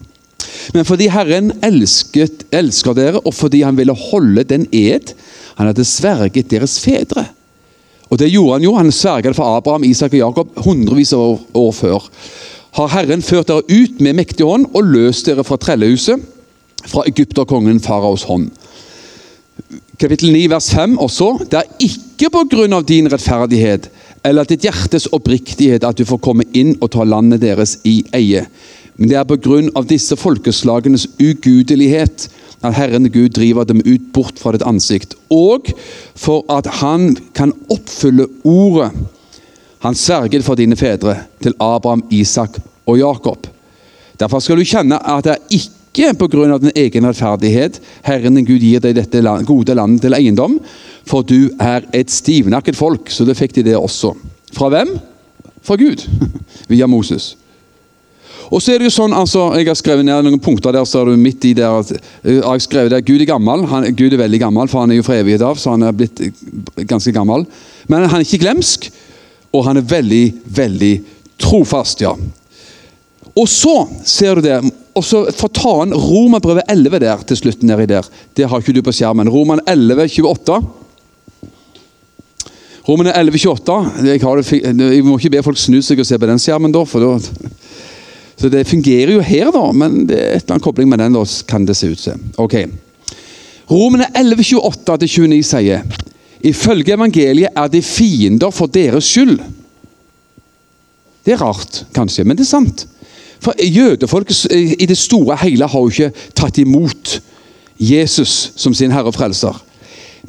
Men 0.75 0.85
fordi 0.85 1.07
Herren 1.11 1.53
elsket, 1.63 2.45
elsker 2.51 2.97
dere, 2.97 3.21
og 3.23 3.33
fordi 3.33 3.61
han 3.63 3.77
ville 3.77 3.95
holde 3.95 4.43
den 4.43 4.67
ed 4.71 5.13
han 5.61 5.69
hadde 5.69 5.85
sverget 5.85 6.49
deres 6.49 6.79
fedre. 6.81 7.27
Og 8.11 8.19
det 8.19 8.31
gjorde 8.31 8.57
han 8.57 8.65
jo. 8.65 8.75
Han 8.75 8.91
sverget 8.91 9.37
for 9.37 9.57
Abraham, 9.57 9.85
Isak 9.87 10.13
og 10.17 10.19
Jakob 10.19 10.63
hundrevis 10.65 11.13
av 11.15 11.39
år, 11.55 11.71
før. 11.71 12.09
Har 12.75 12.91
Herren 12.91 13.23
ført 13.23 13.47
dere 13.47 13.63
ut 13.67 14.01
med 14.03 14.19
mektig 14.19 14.47
hånd 14.47 14.67
og 14.75 14.91
løst 14.91 15.27
dere 15.27 15.43
fra 15.47 15.59
trellehuset, 15.59 16.19
fra 16.87 17.05
egypterkongen 17.07 17.79
faraos 17.83 18.23
hånd. 18.27 18.49
Kapittel 20.01 20.31
9, 20.33 20.47
vers 20.49 20.71
5 20.73 20.97
også. 20.99 21.31
Det 21.51 21.59
er 21.59 21.87
ikke 21.87 22.31
på 22.33 22.45
grunn 22.51 22.73
av 22.73 22.87
din 22.87 23.09
rettferdighet 23.11 23.89
eller 24.25 24.45
ditt 24.45 24.65
hjertes 24.65 25.07
oppriktighet 25.13 25.85
at 25.85 25.97
du 25.97 26.05
får 26.05 26.21
komme 26.21 26.45
inn 26.57 26.75
og 26.79 26.91
ta 26.93 27.05
landet 27.05 27.41
deres 27.43 27.77
i 27.87 28.01
eie. 28.17 28.45
Men 28.97 29.09
det 29.09 29.17
er 29.17 29.27
på 29.29 29.37
grunn 29.41 29.69
av 29.77 29.87
disse 29.89 30.17
folkeslagenes 30.19 31.07
ugudelighet 31.21 32.27
at 32.61 32.75
Herren 32.77 33.09
Gud 33.11 33.33
driver 33.35 33.65
dem 33.65 33.81
ut 33.85 34.11
bort 34.13 34.39
fra 34.39 34.53
ditt 34.53 34.65
ansikt, 34.67 35.15
og 35.33 35.71
for 36.15 36.45
at 36.53 36.69
han 36.81 37.15
kan 37.37 37.53
oppfylle 37.73 38.27
ordet 38.47 38.91
han 39.81 39.97
sverget 39.97 40.45
for 40.45 40.59
dine 40.59 40.77
fedre, 40.77 41.15
til 41.41 41.55
Abraham, 41.57 42.03
Isak 42.13 42.59
og 42.85 42.99
Jakob. 42.99 43.47
Derfor 44.19 44.39
skal 44.39 44.59
du 44.59 44.67
kjenne 44.67 44.99
at 45.01 45.25
det 45.25 45.33
er 45.33 45.55
ikke 45.57 46.13
pga. 46.19 46.57
din 46.57 46.71
egen 46.75 47.05
rettferdighet 47.05 47.81
Herren 48.05 48.45
Gud 48.45 48.61
gir 48.61 48.79
deg 48.79 48.95
dette 48.95 49.21
gode 49.45 49.73
landet 49.73 50.01
til 50.01 50.13
eiendom, 50.13 50.59
for 51.05 51.25
du 51.25 51.49
er 51.59 51.81
et 51.93 52.11
stivnakket 52.11 52.77
folk. 52.77 53.09
Så 53.09 53.25
det 53.25 53.37
fikk 53.37 53.55
de 53.55 53.63
det 53.63 53.75
også. 53.75 54.13
Fra 54.53 54.69
hvem? 54.69 54.99
Fra 55.63 55.75
Gud, 55.75 56.05
via 56.69 56.87
Moses. 56.87 57.35
Og 58.51 58.59
så 58.59 58.73
er 58.73 58.81
det 58.81 58.89
jo 58.89 58.95
sånn, 58.97 59.13
altså, 59.15 59.45
Jeg 59.55 59.69
har 59.69 59.77
skrevet 59.79 60.05
ned 60.05 60.25
noen 60.27 60.41
punkter 60.43 60.75
der, 60.75 60.83
så 60.87 61.01
er 61.01 61.11
du 61.11 61.19
midt 61.19 61.45
i 61.47 61.53
der 61.55 61.77
at 61.79 61.93
eh, 61.95 62.35
jeg 62.35 62.43
har 62.43 62.59
skrevet 62.63 62.91
der, 62.91 63.05
Gud 63.07 63.23
er 63.23 63.29
gammel. 63.29 63.63
Han, 63.71 63.87
Gud 63.95 64.11
er 64.11 64.19
veldig 64.19 64.41
gammel, 64.43 64.67
for 64.71 64.83
han 64.83 64.91
er 64.91 64.99
jo 64.99 65.07
fra 65.07 65.21
evighet 65.21 65.45
av, 65.47 65.59
så 65.59 65.75
han 65.75 65.87
er 65.87 65.95
blitt 65.95 66.19
eh, 66.25 66.83
ganske 66.83 67.15
gammel. 67.15 67.47
Men 67.87 68.09
han 68.09 68.19
er 68.19 68.27
ikke 68.27 68.43
glemsk, 68.43 68.89
og 69.55 69.65
han 69.69 69.79
er 69.79 69.87
veldig, 69.87 70.25
veldig 70.51 70.93
trofast. 71.41 72.03
ja. 72.03 72.13
Og 73.31 73.47
så 73.47 73.87
ser 74.03 74.35
du 74.35 74.43
det, 74.43 74.59
og 74.91 75.05
så 75.07 75.23
får 75.31 75.53
ta 75.55 75.73
en 75.85 75.95
Romerbrevet 75.95 76.67
11 76.67 76.99
der 76.99 77.23
til 77.27 77.39
slutt. 77.39 77.63
nedi 77.63 77.87
der. 77.87 78.07
Det 78.35 78.49
har 78.49 78.59
ikke 78.59 78.75
du 78.75 78.81
på 78.83 78.91
skjermen. 78.91 79.31
Roman 79.31 79.63
11, 79.67 80.09
28. 80.19 80.59
Romene 82.89 83.13
11, 83.15 83.37
28. 83.37 83.77
Jeg, 84.03 84.19
det, 84.19 84.93
jeg, 84.97 85.03
må 85.05 85.15
ikke 85.17 85.37
be 85.37 85.43
folk 85.45 85.59
snu 85.61 85.79
seg 85.85 86.01
og 86.01 86.07
se 86.09 86.19
på 86.19 86.27
den 86.27 86.41
skjermen, 86.41 86.73
da, 86.73 86.83
for 86.83 86.99
da 86.99 87.13
så 88.37 88.49
det 88.49 88.67
fungerer 88.67 89.15
jo 89.15 89.23
her, 89.25 89.51
da, 89.53 89.65
men 89.71 90.05
det 90.09 90.17
er 90.17 90.35
et 90.35 90.43
eller 90.43 90.55
annet 90.55 90.65
kobling 90.65 90.89
med 90.89 91.01
den, 91.01 91.17
da, 91.17 91.25
kan 91.47 91.65
det 91.67 91.75
se 91.77 91.91
ut 91.91 91.99
som. 91.99 92.21
Ok. 92.41 92.55
Romene 93.71 94.07
11.28-29 94.17 95.41
sier 95.47 95.83
ifølge 96.41 96.95
evangeliet 96.95 97.53
er 97.55 97.67
de 97.69 97.81
fiender 97.85 98.53
for 98.53 98.71
deres 98.71 99.05
skyld. 99.05 99.37
Det 101.21 101.35
er 101.35 101.43
rart, 101.43 101.83
kanskje, 101.93 102.25
men 102.25 102.37
det 102.37 102.47
er 102.47 102.53
sant. 102.55 102.87
For 103.41 103.57
Jødefolket 103.61 104.47
i 104.53 104.85
det 104.89 104.97
store 104.97 105.37
hele 105.41 105.67
har 105.69 105.85
jo 105.85 105.89
ikke 105.93 106.31
tatt 106.37 106.57
imot 106.61 107.19
Jesus 107.81 108.51
som 108.55 108.73
sin 108.77 108.93
herre 108.93 109.09
og 109.09 109.17
frelser. 109.17 109.57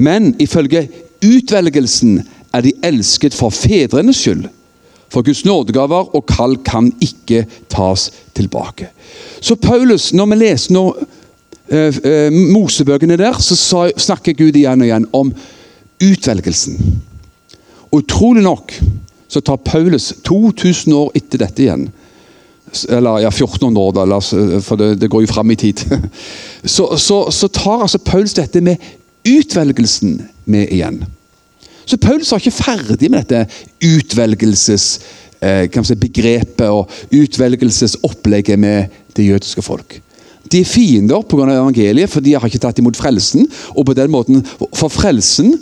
Men 0.00 0.34
ifølge 0.40 0.86
utvelgelsen 1.24 2.22
er 2.52 2.64
de 2.64 2.72
elsket 2.84 3.36
for 3.36 3.52
fedrenes 3.52 4.20
skyld. 4.20 4.46
For 5.12 5.25
Guds 5.27 5.44
nådegaver 5.44 6.14
og 6.16 6.25
kall 6.29 6.57
kan 6.64 6.88
ikke 7.05 7.44
tas 7.72 8.09
tilbake. 8.35 8.88
Så 9.40 9.59
Paulus, 9.61 10.12
når 10.16 10.31
vi 10.33 10.38
leser 10.40 10.77
nå 10.77 10.85
eh, 11.68 11.92
eh, 11.92 12.33
Mosebøkene 12.33 13.18
der, 13.20 13.37
så 13.44 13.88
snakker 13.92 14.38
Gud 14.38 14.57
igjen 14.57 14.81
og 14.81 14.88
igjen 14.88 15.09
om 15.12 15.33
utvelgelsen. 16.03 16.81
Utrolig 17.92 18.44
nok 18.44 18.72
så 19.29 19.40
tar 19.40 19.61
Paulus 19.64 20.12
2000 20.25 20.96
år 20.96 21.12
etter 21.16 21.44
dette 21.44 21.64
igjen 21.64 21.90
eller 22.88 23.20
ja, 23.20 23.29
1400 23.29 23.81
år, 23.81 24.07
da, 24.07 24.20
for 24.64 24.81
det, 24.81 24.94
det, 25.01 25.09
går 25.09 25.27
jo 25.27 25.33
fram 25.33 25.51
i 25.51 25.57
tid. 25.57 25.83
Så, 26.64 26.96
så, 26.96 27.31
så 27.31 27.48
tar 27.48 27.83
altså 27.83 27.98
Paulus 27.98 28.35
dette 28.38 28.61
med 28.62 28.77
utvelgelsen 29.27 30.20
med 30.44 30.70
igjen. 30.70 31.01
Så 31.84 31.96
Paulus 31.96 32.32
var 32.32 32.38
ikke 32.38 32.62
ferdig 32.62 33.10
med 33.10 33.24
dette 33.24 33.46
utvelgelsesbegrepet 33.82 36.66
eh, 36.66 36.70
og 36.70 36.90
utvelgelsesopplegget 37.12 38.58
med 38.58 38.84
det 39.16 39.26
jødiske 39.26 39.62
folk. 39.62 40.02
De 40.52 40.60
er 40.60 40.64
fiender 40.64 41.22
pga. 41.22 41.52
evangeliet, 41.52 42.10
for 42.10 42.20
de 42.20 42.34
har 42.34 42.46
ikke 42.46 42.58
tatt 42.58 42.78
imot 42.78 42.96
frelsen. 42.96 43.48
og 43.76 43.86
på 43.86 43.94
den 43.94 44.10
måten, 44.10 44.46
For 44.74 44.88
frelsen, 44.88 45.60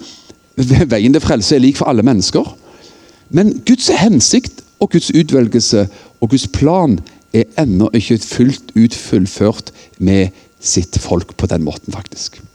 veien 0.86 1.12
til 1.12 1.20
frelse 1.20 1.56
er 1.56 1.60
lik 1.60 1.76
for 1.76 1.86
alle 1.86 2.02
mennesker. 2.02 2.56
Men 3.30 3.62
Guds 3.66 3.88
hensikt 3.88 4.52
og 4.80 4.90
Guds 4.90 5.10
utvelgelse 5.14 5.88
og 6.20 6.30
Guds 6.30 6.48
plan 6.48 6.98
er 7.32 7.44
ennå 7.58 7.90
ikke 7.94 8.18
fullt 8.18 8.72
ut 8.74 8.94
fullført 8.94 9.72
med 9.98 10.28
sitt 10.60 10.98
folk 10.98 11.36
på 11.36 11.46
den 11.46 11.62
måten, 11.62 11.92
faktisk. 11.92 12.49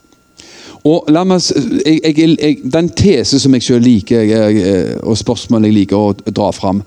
Og 0.86 1.08
la 1.10 1.24
meg, 1.26 1.42
jeg, 1.86 2.02
jeg, 2.06 2.36
jeg, 2.38 2.58
Den 2.74 2.92
tese 2.94 3.40
som 3.42 3.54
jeg 3.58 3.66
selv 3.66 3.86
liker, 3.86 5.00
og 5.02 5.18
spørsmålet 5.18 5.72
jeg 5.72 5.78
liker 5.80 5.98
å 5.98 6.14
dra 6.30 6.52
fram, 6.54 6.84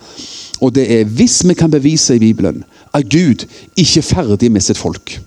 og 0.62 0.74
det 0.74 0.86
er 0.90 1.10
hvis 1.18 1.40
vi 1.46 1.54
kan 1.58 1.70
bevise 1.70 2.16
i 2.16 2.22
Bibelen 2.22 2.64
at 2.94 3.06
Gud 3.10 3.44
ikke 3.76 4.00
er 4.00 4.06
ferdig 4.06 4.50
med 4.54 4.64
sitt 4.64 4.78
folk, 4.78 5.18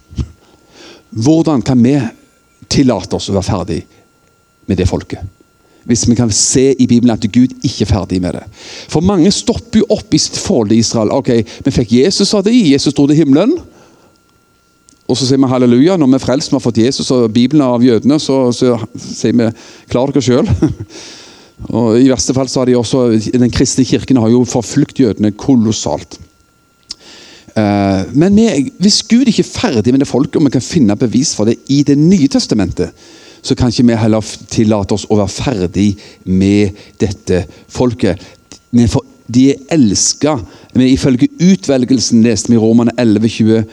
hvordan 1.11 1.63
kan 1.63 1.79
vi 1.83 1.97
tillate 2.71 3.15
oss 3.15 3.29
å 3.29 3.35
være 3.35 3.47
ferdig 3.47 3.79
med 4.67 4.79
det 4.79 4.87
folket? 4.87 5.19
Hvis 5.87 6.05
vi 6.07 6.15
kan 6.15 6.29
se 6.31 6.71
i 6.77 6.87
Bibelen 6.87 7.15
at 7.15 7.25
Gud 7.33 7.55
ikke 7.65 7.87
er 7.87 7.89
ferdig 7.89 8.21
med 8.21 8.37
det. 8.37 8.43
For 8.91 9.01
mange 9.03 9.31
stopper 9.33 9.81
jo 9.81 9.87
opp 9.95 10.13
i 10.13 10.19
sitt 10.21 10.37
forhold 10.37 10.69
til 10.69 10.79
Israel. 10.83 11.11
Ok, 11.11 11.31
Vi 11.65 11.73
fikk 11.73 11.95
Jesus 11.97 12.33
av 12.37 12.45
det, 12.45 12.53
Jesus 12.53 12.93
dro 12.93 13.07
til 13.09 13.17
himmelen. 13.17 13.57
Og 15.09 15.17
så 15.17 15.27
sier 15.27 15.41
vi 15.41 15.49
halleluja 15.49 15.97
når 15.99 16.11
vi 16.11 16.17
er 16.19 16.23
frelst, 16.23 16.51
vi 16.51 16.57
har 16.57 16.63
fått 16.63 16.81
Jesus 16.83 17.09
og 17.15 17.31
Bibelen 17.33 17.63
av 17.65 17.83
jødene. 17.83 18.19
Så, 18.21 18.37
så 18.55 18.77
sier 18.95 19.35
vi 19.37 19.49
klar 19.91 20.11
dere 20.11 20.23
sjøl. 20.23 20.49
Og 21.69 21.99
I 21.99 22.09
verste 22.09 22.33
fall 22.33 22.49
så 22.49 22.61
har 22.61 22.69
de 22.71 22.77
også, 22.77 23.03
Den 23.37 23.51
kristne 23.53 23.85
kirken 23.85 24.17
har 24.17 24.31
jo 24.33 24.41
forfulgt 24.49 24.99
jødene 25.03 25.33
kolossalt. 25.37 26.17
Uh, 27.51 28.07
men 28.15 28.37
vi, 28.37 28.71
hvis 28.79 29.01
Gud 29.03 29.27
ikke 29.27 29.43
er 29.43 29.51
ferdig 29.51 29.91
med 29.93 30.01
det 30.01 30.07
folket, 30.07 30.39
og 30.39 30.47
vi 30.47 30.53
kan 30.55 30.63
finne 30.63 30.95
bevis 30.95 31.35
for 31.35 31.49
det 31.49 31.57
i 31.69 31.83
Det 31.83 31.97
nye 31.99 32.29
testamentet, 32.31 32.95
så 33.41 33.55
kan 33.55 33.69
ikke 33.69 33.87
vi 33.89 33.97
heller 33.97 34.33
tillate 34.49 34.95
oss 34.95 35.07
å 35.09 35.17
være 35.17 35.33
ferdig 35.33 35.89
med 36.23 36.77
dette 37.01 37.45
folket. 37.67 38.21
de 39.27 39.49
er 39.49 39.55
elska. 39.69 40.39
Men 40.73 40.87
ifølge 40.87 41.27
utvelgelsen 41.39 42.23
leste 42.23 42.49
vi 42.51 42.55
i 42.55 42.59
Romane 42.59 42.91
11, 42.97 43.65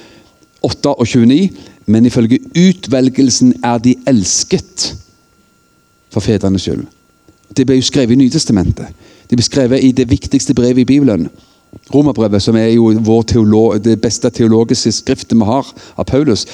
28 0.63 0.95
og 0.95 1.07
29. 1.07 1.51
Men 1.87 2.07
ifølge 2.07 2.39
utvelgelsen 2.57 3.55
er 3.65 3.79
de 3.79 3.95
elsket 4.07 4.95
for 6.13 6.21
fedrenes 6.21 6.63
skyld. 6.63 6.85
Det 7.57 7.67
ble 7.67 7.79
jo 7.79 7.87
skrevet 7.87 8.13
i 8.13 8.21
Nytestamentet. 8.21 8.87
Det 9.31 9.37
ble 9.37 9.45
skrevet 9.45 9.85
i 9.85 9.93
det 9.93 10.09
viktigste 10.11 10.55
brevet 10.55 10.85
i 10.85 10.89
Bibelen. 10.89 11.29
Romerbrevet, 11.95 12.43
som 12.43 12.57
er 12.57 12.67
jo 12.67 12.93
det 13.85 14.01
beste 14.01 14.31
teologiske 14.31 14.93
skriftet 14.93 15.37
vi 15.37 15.45
har 15.45 15.67
av 15.97 16.05
Paulus. 16.05 16.47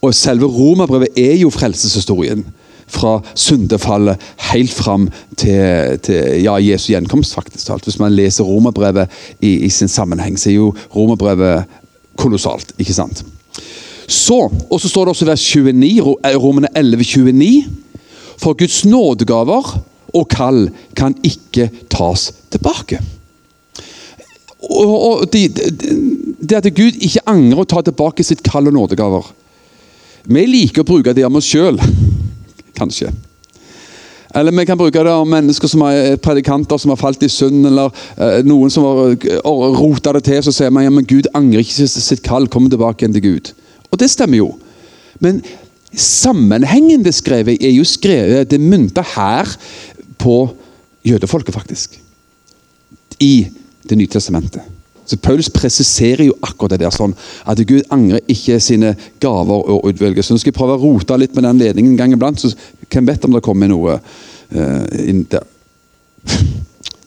Og 0.00 0.14
selve 0.14 0.46
romerbrevet 0.46 1.18
er 1.18 1.36
jo 1.42 1.50
frelseshistorien. 1.50 2.44
Fra 2.90 3.20
syndefallet 3.38 4.18
helt 4.50 4.72
fram 4.74 5.08
til, 5.36 5.98
til 6.02 6.42
ja, 6.42 6.56
Jesu 6.58 6.90
gjenkomst, 6.90 7.34
faktisk. 7.34 7.70
Hvis 7.84 7.98
man 7.98 8.12
leser 8.12 8.44
romerbrevet 8.44 9.10
i, 9.40 9.60
i, 9.66 9.68
sin 9.68 9.88
sammenheng, 9.88 10.38
så 10.38 10.50
er 10.50 10.54
jo 10.54 10.74
romerbrevet 10.96 11.64
kolossalt. 12.18 12.74
ikke 12.78 12.94
sant? 12.94 13.24
Så, 14.10 14.40
og 14.70 14.80
så 14.82 14.88
står 14.90 15.06
det 15.06 15.14
også 15.14 15.28
vers 15.28 15.44
29, 15.54 16.16
eh, 16.26 16.34
Romene 16.34 16.68
11, 16.74 17.04
29. 17.04 17.64
For 18.40 18.58
Guds 18.58 18.82
nådegaver 18.84 19.70
og 20.14 20.28
kall 20.32 20.64
kan 20.98 21.14
ikke 21.22 21.68
tas 21.92 22.30
tilbake. 22.50 22.98
Og, 24.60 25.24
det, 25.32 25.62
at 26.52 26.68
Gud 26.74 26.98
ikke 26.98 27.22
angrer 27.30 27.62
å 27.62 27.68
ta 27.68 27.84
tilbake 27.86 28.26
sitt 28.26 28.42
kall 28.44 28.68
og 28.68 28.76
nådegaver. 28.76 29.30
Vi 30.30 30.44
liker 30.46 30.82
å 30.82 30.90
bruke 30.90 31.14
det 31.16 31.24
om 31.24 31.38
oss 31.38 31.48
sjøl, 31.48 31.78
kanskje. 32.78 33.12
Eller 34.34 34.54
vi 34.54 34.66
kan 34.66 34.78
bruke 34.78 35.02
det 35.02 35.14
om 35.14 35.30
mennesker 35.30 35.70
som 35.70 35.82
er 35.86 36.18
predikanter 36.22 36.78
som 36.78 36.92
har 36.92 37.00
falt 37.00 37.22
i 37.26 37.30
synd, 37.30 37.64
eller 37.66 37.94
eh, 38.14 38.42
noen 38.46 38.70
som 38.70 38.86
har 38.86 39.16
uh, 39.16 39.64
rota 39.74 40.12
det 40.14 40.22
til. 40.28 40.42
Så 40.46 40.54
sier 40.54 40.70
man 40.74 40.86
ja, 40.86 40.92
men 40.94 41.08
Gud 41.08 41.30
angrer 41.34 41.64
ikke 41.64 41.88
sitt 41.90 42.22
kall, 42.26 42.46
kommer 42.50 42.70
tilbake 42.70 43.02
igjen 43.02 43.16
til 43.16 43.26
Gud. 43.26 43.50
Og 43.90 44.00
det 44.00 44.10
stemmer 44.12 44.40
jo. 44.40 44.50
Men 45.20 45.42
sammenhengen 45.90 47.02
det 47.04 47.16
skrevet 47.16 47.58
er 47.58 47.72
jo 47.74 47.84
skrevet 47.84 48.50
Det 48.50 48.60
mynter 48.62 49.02
her 49.16 49.48
på 50.18 50.36
jødefolket, 51.06 51.54
faktisk. 51.54 52.00
I 53.20 53.48
Det 53.88 53.96
nye 53.98 54.06
testamentet. 54.06 54.62
Så 55.10 55.16
Paulus 55.16 55.48
presiserer 55.50 56.28
jo 56.28 56.34
akkurat 56.46 56.76
det 56.76 56.84
der, 56.84 56.92
sånn 56.94 57.16
at 57.48 57.58
Gud 57.66 57.88
angrer 57.90 58.20
ikke 58.30 58.60
sine 58.62 58.92
gaver 59.18 59.64
og 59.72 59.88
utvelgelser. 59.88 60.36
Nå 60.36 60.38
skal 60.38 60.52
jeg 60.52 60.58
prøve 60.60 60.76
å 60.76 60.82
rote 60.84 61.16
litt 61.18 61.34
med 61.34 61.48
den 61.48 61.58
ledningen 61.58 61.96
en 61.96 61.98
gang 61.98 62.14
iblant, 62.14 62.38
så 62.38 62.52
hvem 62.86 63.08
vet 63.08 63.26
om 63.26 63.34
det 63.34 63.42
kommer 63.42 63.72
noe 63.72 63.96
uh, 63.98 64.84
inn 65.02 65.24
der. 65.32 65.42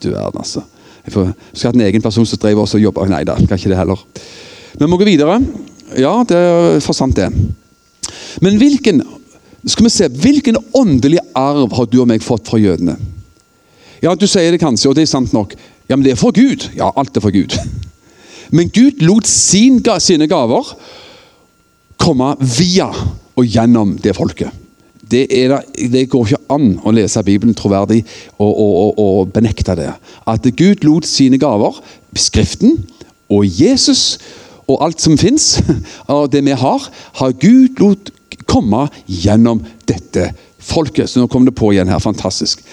Du 0.04 0.10
verden, 0.10 0.42
altså. 0.42 0.66
Jeg 1.06 1.14
får, 1.14 1.30
skal 1.54 1.70
ha 1.70 1.78
en 1.78 1.86
egen 1.86 2.04
person 2.04 2.28
som 2.28 2.40
driver 2.44 2.68
og 2.68 2.82
jobber 2.82 3.08
Nei 3.08 3.22
da, 3.28 3.38
kan 3.40 3.56
ikke 3.56 3.72
det 3.72 3.80
heller. 3.80 4.04
Vi 4.74 4.90
må 4.90 5.00
gå 5.00 5.08
videre. 5.08 5.38
Ja, 6.00 6.14
det 6.28 6.38
er 6.38 6.80
for 6.84 6.98
sant, 6.98 7.18
det. 7.18 7.30
Men 8.42 8.58
hvilken 8.58 9.04
skal 9.70 9.88
vi 9.88 9.92
se, 9.94 10.10
hvilken 10.10 10.58
åndelig 10.76 11.22
arv 11.40 11.72
har 11.78 11.88
du 11.88 12.02
og 12.02 12.10
meg 12.10 12.24
fått 12.24 12.50
fra 12.50 12.60
jødene? 12.60 12.98
Ja, 14.04 14.16
Du 14.16 14.28
sier 14.28 14.52
det 14.52 14.60
kanskje, 14.60 14.90
og 14.90 14.96
det 14.96 15.06
er 15.06 15.14
sant 15.14 15.32
nok. 15.34 15.54
Ja, 15.88 15.96
men 15.96 16.04
det 16.04 16.14
er 16.14 16.20
for 16.20 16.36
Gud. 16.36 16.68
Ja, 16.76 16.92
alt 16.96 17.16
er 17.16 17.24
for 17.24 17.32
Gud. 17.32 17.56
Men 18.52 18.70
Gud 18.70 19.00
lot 19.02 19.28
sin, 19.28 19.80
sine 20.00 20.28
gaver 20.28 20.76
komme 21.98 22.34
via 22.40 22.90
og 23.34 23.48
gjennom 23.48 23.96
det 24.04 24.16
folket. 24.18 24.52
Det, 25.04 25.28
det, 25.30 25.90
det, 25.94 26.08
går 26.10 26.28
ikke 26.28 26.54
an 26.56 26.78
å 26.84 26.92
lese 26.96 27.22
Bibelen 27.24 27.56
troverdig 27.56 28.02
og, 28.38 28.50
og, 28.50 28.72
og, 28.74 29.00
og, 29.00 29.32
benekte 29.34 29.76
det. 29.78 29.92
At 30.28 30.48
Gud 30.58 30.84
lot 30.88 31.08
sine 31.08 31.38
gaver, 31.38 31.78
Skriften 32.18 32.80
og 33.32 33.46
Jesus 33.46 34.18
og 34.68 34.84
alt 34.86 35.02
som 35.04 35.18
fins 35.20 35.58
av 36.14 36.30
det 36.32 36.44
vi 36.46 36.56
har, 36.58 36.90
har 37.20 37.38
Gud 37.42 37.82
lot 37.84 38.12
komme 38.50 38.88
gjennom 39.08 39.62
dette 39.88 40.32
folket. 40.64 41.10
Så 41.10 41.22
nå 41.22 41.30
kom 41.32 41.46
det 41.48 41.56
på 41.58 41.74
igjen 41.74 41.92
her. 41.92 42.02
Fantastisk. 42.04 42.64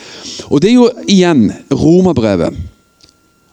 Og 0.48 0.62
det 0.62 0.70
er 0.70 0.78
jo 0.78 0.90
igjen 1.10 1.48
Romerbrevet 1.72 2.58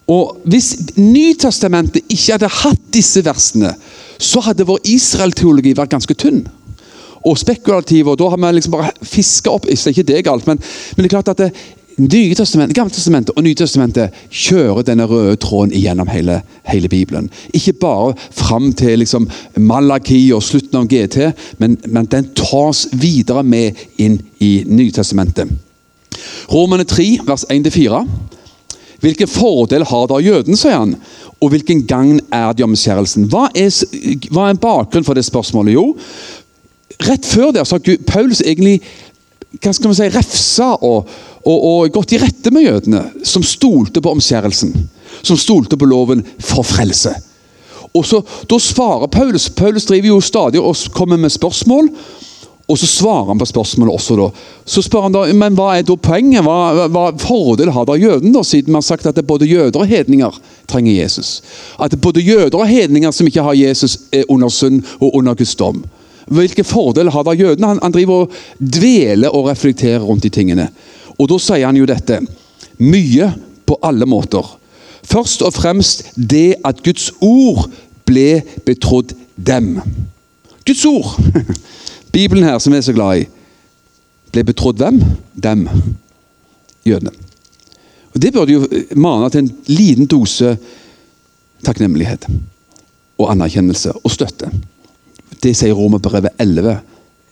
og 0.08 0.38
Hvis 0.48 0.70
Nytestamentet 0.96 2.06
ikke 2.08 2.38
hadde 2.38 2.50
hatt 2.62 2.84
disse 2.96 3.20
versene, 3.26 3.74
så 4.18 4.40
hadde 4.46 4.64
vår 4.68 4.86
Israel-teologi 4.88 5.74
vært 5.76 5.92
ganske 5.92 6.16
tynn 6.16 6.46
og 7.28 7.36
spekulativ. 7.36 8.08
og 8.08 8.16
Da 8.20 8.30
har 8.32 8.40
vi 8.40 8.54
liksom 8.56 8.72
bare 8.78 8.94
fiska 9.04 9.52
opp 9.52 9.68
Ikke 9.68 10.04
det 10.04 10.18
er 10.18 10.24
galt, 10.24 10.48
men, 10.48 10.62
men, 10.96 11.04
det 11.04 11.10
er 11.12 11.16
klart 11.18 11.34
at 11.34 11.38
det, 11.38 11.52
Nye 11.98 12.36
testament, 12.38 12.74
Gamle 12.78 12.94
testamentet 12.94 13.34
og 13.34 13.42
Nytestamentet 13.42 14.14
kjører 14.30 14.86
denne 14.86 15.08
røde 15.10 15.34
tråden 15.42 15.72
igjennom 15.74 16.10
hele, 16.14 16.44
hele 16.70 16.90
Bibelen. 16.92 17.30
Ikke 17.58 17.74
bare 17.74 18.12
fram 18.38 18.70
til 18.78 19.00
liksom 19.02 19.26
Malaki 19.58 20.20
og 20.36 20.44
slutten 20.46 20.78
av 20.78 20.86
GT, 20.92 21.32
men, 21.58 21.80
men 21.90 22.10
den 22.12 22.30
tas 22.38 22.86
videre 22.94 23.42
med 23.42 23.80
inn 23.98 24.20
i 24.38 24.52
Nytestamentet. 24.70 25.50
Romane 26.54 26.86
3, 26.86 27.08
vers 27.26 27.48
1-4. 27.50 28.04
Hvilken 29.02 29.30
fordel 29.30 29.86
har 29.90 30.06
da 30.10 30.22
jøden, 30.22 30.58
sier 30.58 30.78
han, 30.78 30.94
og 31.42 31.50
hvilken 31.54 31.82
gagn 31.90 32.22
er 32.34 32.54
det 32.54 32.66
omskjærelsen? 32.66 33.26
Hva 33.30 33.48
er, 33.58 33.74
hva 34.30 34.52
er 34.52 34.62
bakgrunnen 34.62 35.06
for 35.06 35.18
det 35.18 35.26
spørsmålet? 35.26 35.74
Jo, 35.74 35.92
rett 37.10 37.26
før 37.26 37.52
der 37.58 37.66
så 37.66 37.78
har 37.82 38.06
Paulus 38.06 38.46
egentlig 38.46 38.80
hva 39.62 39.72
skal 39.74 39.90
man 39.90 39.98
si, 39.98 40.08
refsa 40.12 40.74
og, 40.86 41.08
og, 41.48 41.64
og 41.64 41.96
gått 41.96 42.14
i 42.16 42.20
rette 42.22 42.52
med 42.52 42.66
jødene, 42.68 43.04
som 43.24 43.46
stolte 43.46 44.04
på 44.04 44.12
omskjærelsen. 44.18 44.76
Som 45.24 45.40
stolte 45.40 45.80
på 45.80 45.88
loven 45.88 46.26
for 46.44 46.68
frelse. 46.68 47.16
Og 47.96 48.06
så, 48.06 48.22
Da 48.50 48.60
svarer 48.60 49.08
Paulus 49.08 49.50
Paulus 49.50 49.88
driver 49.88 50.12
jo 50.12 50.22
stadig 50.22 50.62
og 50.62 50.76
kommer 50.94 51.18
med 51.18 51.32
spørsmål. 51.32 51.90
Og 52.68 52.76
så 52.76 52.88
svarer 52.88 53.30
han 53.32 53.40
på 53.40 53.46
spørsmålet 53.48 53.94
også. 53.96 54.16
da. 54.20 54.28
Så 54.66 54.82
spør 54.84 55.06
han 55.06 55.14
da, 55.16 55.22
men 55.34 55.56
hva 55.56 55.70
er 55.78 55.86
da 55.88 55.96
poenget? 55.96 56.44
Hva, 56.44 56.88
hva 56.92 57.06
fordel 57.22 57.72
har 57.72 57.86
da 57.88 57.96
jøden, 57.96 58.34
da, 58.36 58.44
siden 58.44 58.74
vi 58.74 58.76
har 58.76 58.84
sagt 58.84 59.08
at 59.08 59.16
det 59.16 59.24
er 59.24 59.30
både 59.30 59.48
jøder 59.48 59.80
og 59.80 59.88
hedninger 59.88 60.36
trenger 60.68 60.98
Jesus? 60.98 61.42
At 61.80 61.94
det 61.94 62.02
er 62.02 62.04
både 62.10 62.26
jøder 62.28 62.60
og 62.60 62.68
hedninger 62.68 63.16
som 63.16 63.28
ikke 63.28 63.46
har 63.46 63.56
Jesus, 63.56 63.96
er 64.12 64.28
under 64.28 64.52
synd 64.52 64.84
og 65.00 65.16
under 65.16 65.34
Guds 65.40 65.56
dom. 65.56 65.86
Hvilke 66.28 66.66
fordeler 66.68 67.12
har 67.16 67.24
da 67.24 67.32
jødene? 67.32 67.68
Han, 67.72 67.80
han 67.82 67.96
driver 67.96 68.26
og 68.26 68.36
dveler 68.60 69.32
og 69.32 69.48
reflekterer 69.48 70.04
rundt 70.04 70.28
de 70.28 70.30
tingene. 70.30 70.68
Og 71.18 71.30
da 71.32 71.40
sier 71.42 71.66
han 71.66 71.78
jo 71.78 71.88
dette. 71.90 72.22
Mye 72.78 73.32
på 73.68 73.78
alle 73.86 74.08
måter. 74.10 74.46
Først 75.08 75.44
og 75.46 75.56
fremst 75.56 76.10
det 76.16 76.58
at 76.68 76.84
Guds 76.86 77.12
ord 77.24 77.68
ble 78.08 78.44
betrodd 78.66 79.14
dem. 79.36 79.78
Guds 80.68 80.86
ord! 80.86 81.16
Bibelen 82.16 82.44
her, 82.48 82.58
som 82.60 82.74
vi 82.74 82.80
er 82.80 82.86
så 82.86 82.96
glad 82.96 83.22
i, 83.22 83.28
ble 84.34 84.44
betrodd 84.48 84.82
hvem? 84.82 85.00
Dem. 85.36 85.68
Jødene. 86.88 87.14
Og 88.14 88.22
Det 88.22 88.34
burde 88.34 88.54
jo 88.54 88.68
mane 88.96 89.30
til 89.30 89.44
en 89.44 89.52
liten 89.68 90.08
dose 90.10 90.56
takknemlighet 91.66 92.26
og 93.18 93.32
anerkjennelse 93.32 93.94
og 94.04 94.14
støtte. 94.14 94.50
Det 95.44 95.54
sier 95.56 95.76
Romerbrevet 95.78 96.40
11 96.42 96.80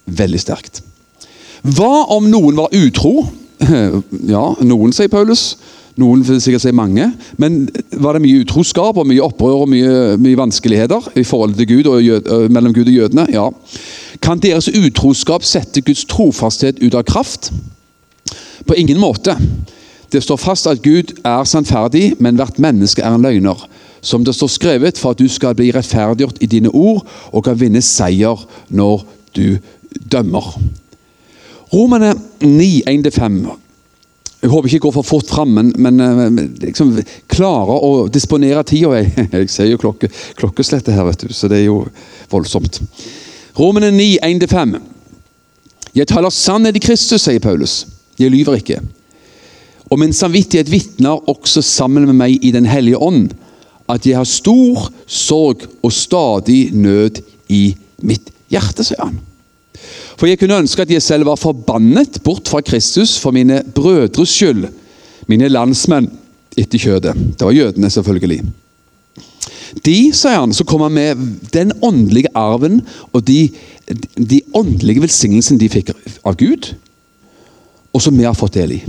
veldig 0.05 0.41
sterkt. 0.41 0.83
Hva 1.65 2.05
om 2.13 2.27
noen 2.29 2.57
var 2.59 2.73
utro? 2.77 3.25
Ja, 4.35 4.45
noen, 4.61 4.93
sier 4.95 5.11
Paulus. 5.11 5.55
Noen 5.95 6.25
vil 6.27 6.41
sikkert 6.43 6.65
si 6.65 6.73
mange. 6.75 7.07
Men 7.39 7.69
var 8.03 8.17
det 8.17 8.25
mye 8.25 8.41
utroskap 8.43 8.97
og 8.99 9.07
mye 9.07 9.23
opprør 9.23 9.63
og 9.63 9.69
mye, 9.71 10.17
mye 10.19 10.39
vanskeligheter 10.39 11.07
i 11.15 11.23
forhold 11.23 11.55
til 11.55 11.69
Gud 11.69 11.91
og 11.91 12.03
jød, 12.03 12.49
mellom 12.51 12.73
Gud 12.75 12.89
og 12.89 12.97
jødene? 12.97 13.27
Ja. 13.31 13.47
Kan 14.21 14.43
deres 14.43 14.67
utroskap 14.67 15.47
sette 15.47 15.83
Guds 15.85 16.03
trofasthet 16.11 16.83
ut 16.83 16.99
av 16.99 17.07
kraft? 17.07 17.51
På 18.67 18.75
ingen 18.75 18.99
måte. 18.99 19.37
Det 20.11 20.23
står 20.23 20.39
fast 20.39 20.67
at 20.67 20.83
Gud 20.83 21.15
er 21.25 21.43
sannferdig, 21.47 22.13
men 22.19 22.35
hvert 22.35 22.59
menneske 22.59 23.01
er 23.01 23.15
en 23.15 23.23
løgner. 23.23 23.67
Som 24.05 24.25
det 24.25 24.35
står 24.35 24.51
skrevet, 24.51 24.99
for 24.99 25.15
at 25.15 25.19
du 25.19 25.27
skal 25.31 25.55
bli 25.57 25.71
rettferdiggjort 25.73 26.43
i 26.43 26.49
dine 26.51 26.69
ord 26.69 27.05
og 27.31 27.43
kan 27.47 27.59
vinne 27.59 27.81
seier 27.81 28.43
når 28.69 29.05
du 29.35 29.57
dømmer. 30.11 30.53
Romerne 31.73 32.13
9, 32.39 32.83
1-5. 32.87 33.37
Jeg 34.41 34.51
håper 34.51 34.67
ikke 34.67 34.75
jeg 34.75 34.83
går 34.83 34.93
for 34.99 35.07
fort 35.07 35.29
fram, 35.31 35.53
men, 35.57 35.71
men 35.81 36.01
eh, 36.03 36.41
liksom, 36.67 36.91
klarer 37.31 37.85
å 37.87 38.07
disponere 38.13 38.61
tida. 38.67 38.99
Jeg, 38.99 39.13
jeg 39.39 39.49
ser 39.53 39.71
jo 39.71 39.79
klokke, 39.81 40.09
klokkeslettet 40.37 40.93
her, 40.93 41.07
vet 41.07 41.25
du, 41.25 41.33
så 41.33 41.49
det 41.49 41.63
er 41.63 41.69
jo 41.69 41.79
voldsomt. 42.31 42.81
Romene 43.57 43.89
9, 43.95 44.11
1-5. 44.27 44.75
Jeg 45.95 46.11
taler 46.11 46.33
sannhet 46.33 46.77
i 46.77 46.83
Kristus, 46.83 47.23
sier 47.23 47.41
Paulus. 47.41 47.85
Jeg 48.19 48.33
lyver 48.33 48.59
ikke. 48.59 48.81
Og 49.89 49.99
min 50.01 50.13
samvittighet 50.13 50.69
vitner 50.71 51.29
også 51.29 51.63
sammen 51.63 52.05
med 52.09 52.17
meg 52.19 52.45
i 52.45 52.51
Den 52.53 52.67
hellige 52.67 52.99
ånd 53.01 53.31
at 53.91 54.05
jeg 54.05 54.17
har 54.17 54.25
stor 54.25 54.87
sorg 55.05 55.65
og 55.85 55.93
stadig 55.93 56.73
nød 56.73 57.21
i 57.53 57.75
mitt 58.01 58.31
hjerte, 58.49 58.85
sier 58.85 59.03
han. 59.03 59.19
For 60.15 60.29
jeg 60.29 60.39
kunne 60.39 60.61
ønske 60.63 60.85
at 60.85 60.91
jeg 60.91 61.03
selv 61.03 61.27
var 61.27 61.39
forbannet 61.39 62.21
bort 62.23 62.47
fra 62.47 62.61
Kristus 62.63 63.17
for 63.19 63.35
mine 63.35 63.61
brødres 63.75 64.31
skyld, 64.31 64.69
mine 65.27 65.49
landsmenn 65.51 66.07
etter 66.55 66.79
kjødet. 66.79 67.15
Det 67.35 67.43
var 67.43 67.55
jødene, 67.55 67.89
selvfølgelig. 67.91 68.43
De, 69.85 69.97
sier 70.15 70.39
han, 70.39 70.53
som 70.55 70.67
kommer 70.67 70.89
med 70.89 71.19
den 71.51 71.73
åndelige 71.83 72.31
arven 72.37 72.79
og 73.11 73.25
de, 73.27 73.49
de 74.15 74.39
åndelige 74.55 75.03
velsignelsene 75.03 75.59
de 75.59 75.69
fikk 75.71 75.91
av 76.23 76.37
Gud, 76.39 76.71
og 77.91 78.03
som 78.03 78.15
vi 78.15 78.27
har 78.27 78.37
fått 78.37 78.55
del 78.55 78.77
i. 78.77 78.81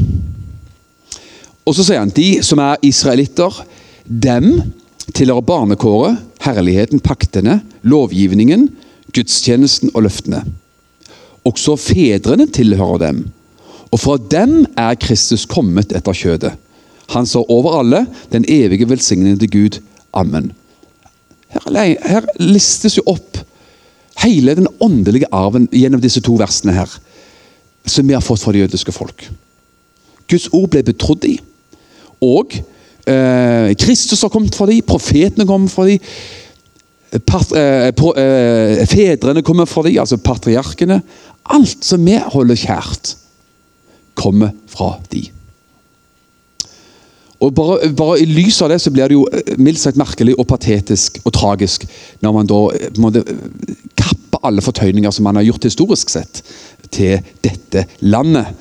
Og 1.67 1.75
så 1.75 1.83
sier 1.83 1.99
han 1.99 2.15
de 2.15 2.37
som 2.47 2.63
er 2.63 2.79
israelitter, 2.87 3.65
dem 4.07 4.53
tilhører 5.17 5.47
barnekåret, 5.47 6.21
herligheten, 6.45 7.03
paktene, 7.03 7.61
lovgivningen, 7.83 8.69
gudstjenesten 9.15 9.91
og 9.95 10.07
løftene. 10.07 10.45
Også 11.47 11.77
fedrene 11.79 12.49
tilhører 12.51 13.03
dem. 13.07 13.25
Og 13.95 14.01
fra 14.03 14.17
dem 14.19 14.65
er 14.79 14.99
Kristus 14.99 15.47
kommet 15.49 15.95
etter 15.95 16.17
kjødet. 16.17 16.53
Han 17.15 17.27
står 17.27 17.51
over 17.55 17.79
alle, 17.79 18.07
den 18.33 18.45
evige 18.49 18.89
velsignede 18.91 19.47
Gud. 19.47 19.79
Amen. 20.13 20.51
Her, 21.55 21.95
her 22.03 22.27
listes 22.43 22.99
jo 22.99 23.05
opp 23.07 23.39
hele 24.25 24.57
den 24.59 24.67
åndelige 24.83 25.29
arven 25.33 25.69
gjennom 25.73 26.03
disse 26.03 26.23
to 26.25 26.35
versene 26.41 26.75
her, 26.75 26.91
som 27.87 28.09
vi 28.09 28.17
har 28.17 28.25
fått 28.25 28.43
fra 28.43 28.55
det 28.55 28.65
jødiske 28.65 28.95
folk. 28.95 29.29
Guds 30.27 30.49
ord 30.51 30.71
ble 30.73 30.83
betrodd 30.87 31.27
i. 31.29 31.37
Og 32.25 32.57
eh, 33.07 33.71
Kristus 33.79 34.25
har 34.25 34.33
kommet 34.33 34.57
fra 34.57 34.67
dem, 34.67 34.83
profetene 34.83 35.47
kommer 35.47 35.71
fra 35.71 35.87
dem. 35.87 36.03
Part, 37.27 37.53
eh, 37.53 37.91
på, 37.95 38.11
eh, 38.19 38.83
fedrene 38.87 39.43
kommer 39.43 39.67
fra 39.67 39.83
dem, 39.87 39.99
altså 40.03 40.19
patriarkene. 40.19 41.01
Alt 41.55 41.85
som 41.87 42.05
vi 42.05 42.19
holder 42.19 42.59
kjært, 42.59 43.15
kommer 44.19 44.51
fra 44.67 44.97
dem. 45.13 45.31
Og 47.45 47.53
bare, 47.55 47.91
bare, 47.93 48.21
I 48.23 48.29
lys 48.29 48.63
av 48.65 48.73
det 48.73 48.79
så 48.81 48.91
blir 48.93 49.11
det 49.11 49.17
jo 49.17 49.27
eh, 49.29 49.55
mildt 49.61 49.83
sagt 49.83 50.01
merkelig 50.01 50.35
og 50.39 50.49
patetisk 50.49 51.21
og 51.25 51.35
tragisk 51.37 51.85
når 52.25 52.33
man 52.33 52.49
da 52.49 52.61
eh, 52.73 53.01
måtte 53.03 53.23
kappe 53.99 54.41
alle 54.47 54.65
fortøyninger 54.65 55.13
som 55.13 55.29
man 55.29 55.37
har 55.37 55.47
gjort 55.51 55.69
historisk 55.69 56.13
sett, 56.13 56.43
til 56.91 57.19
dette 57.45 57.85
landet 58.07 58.55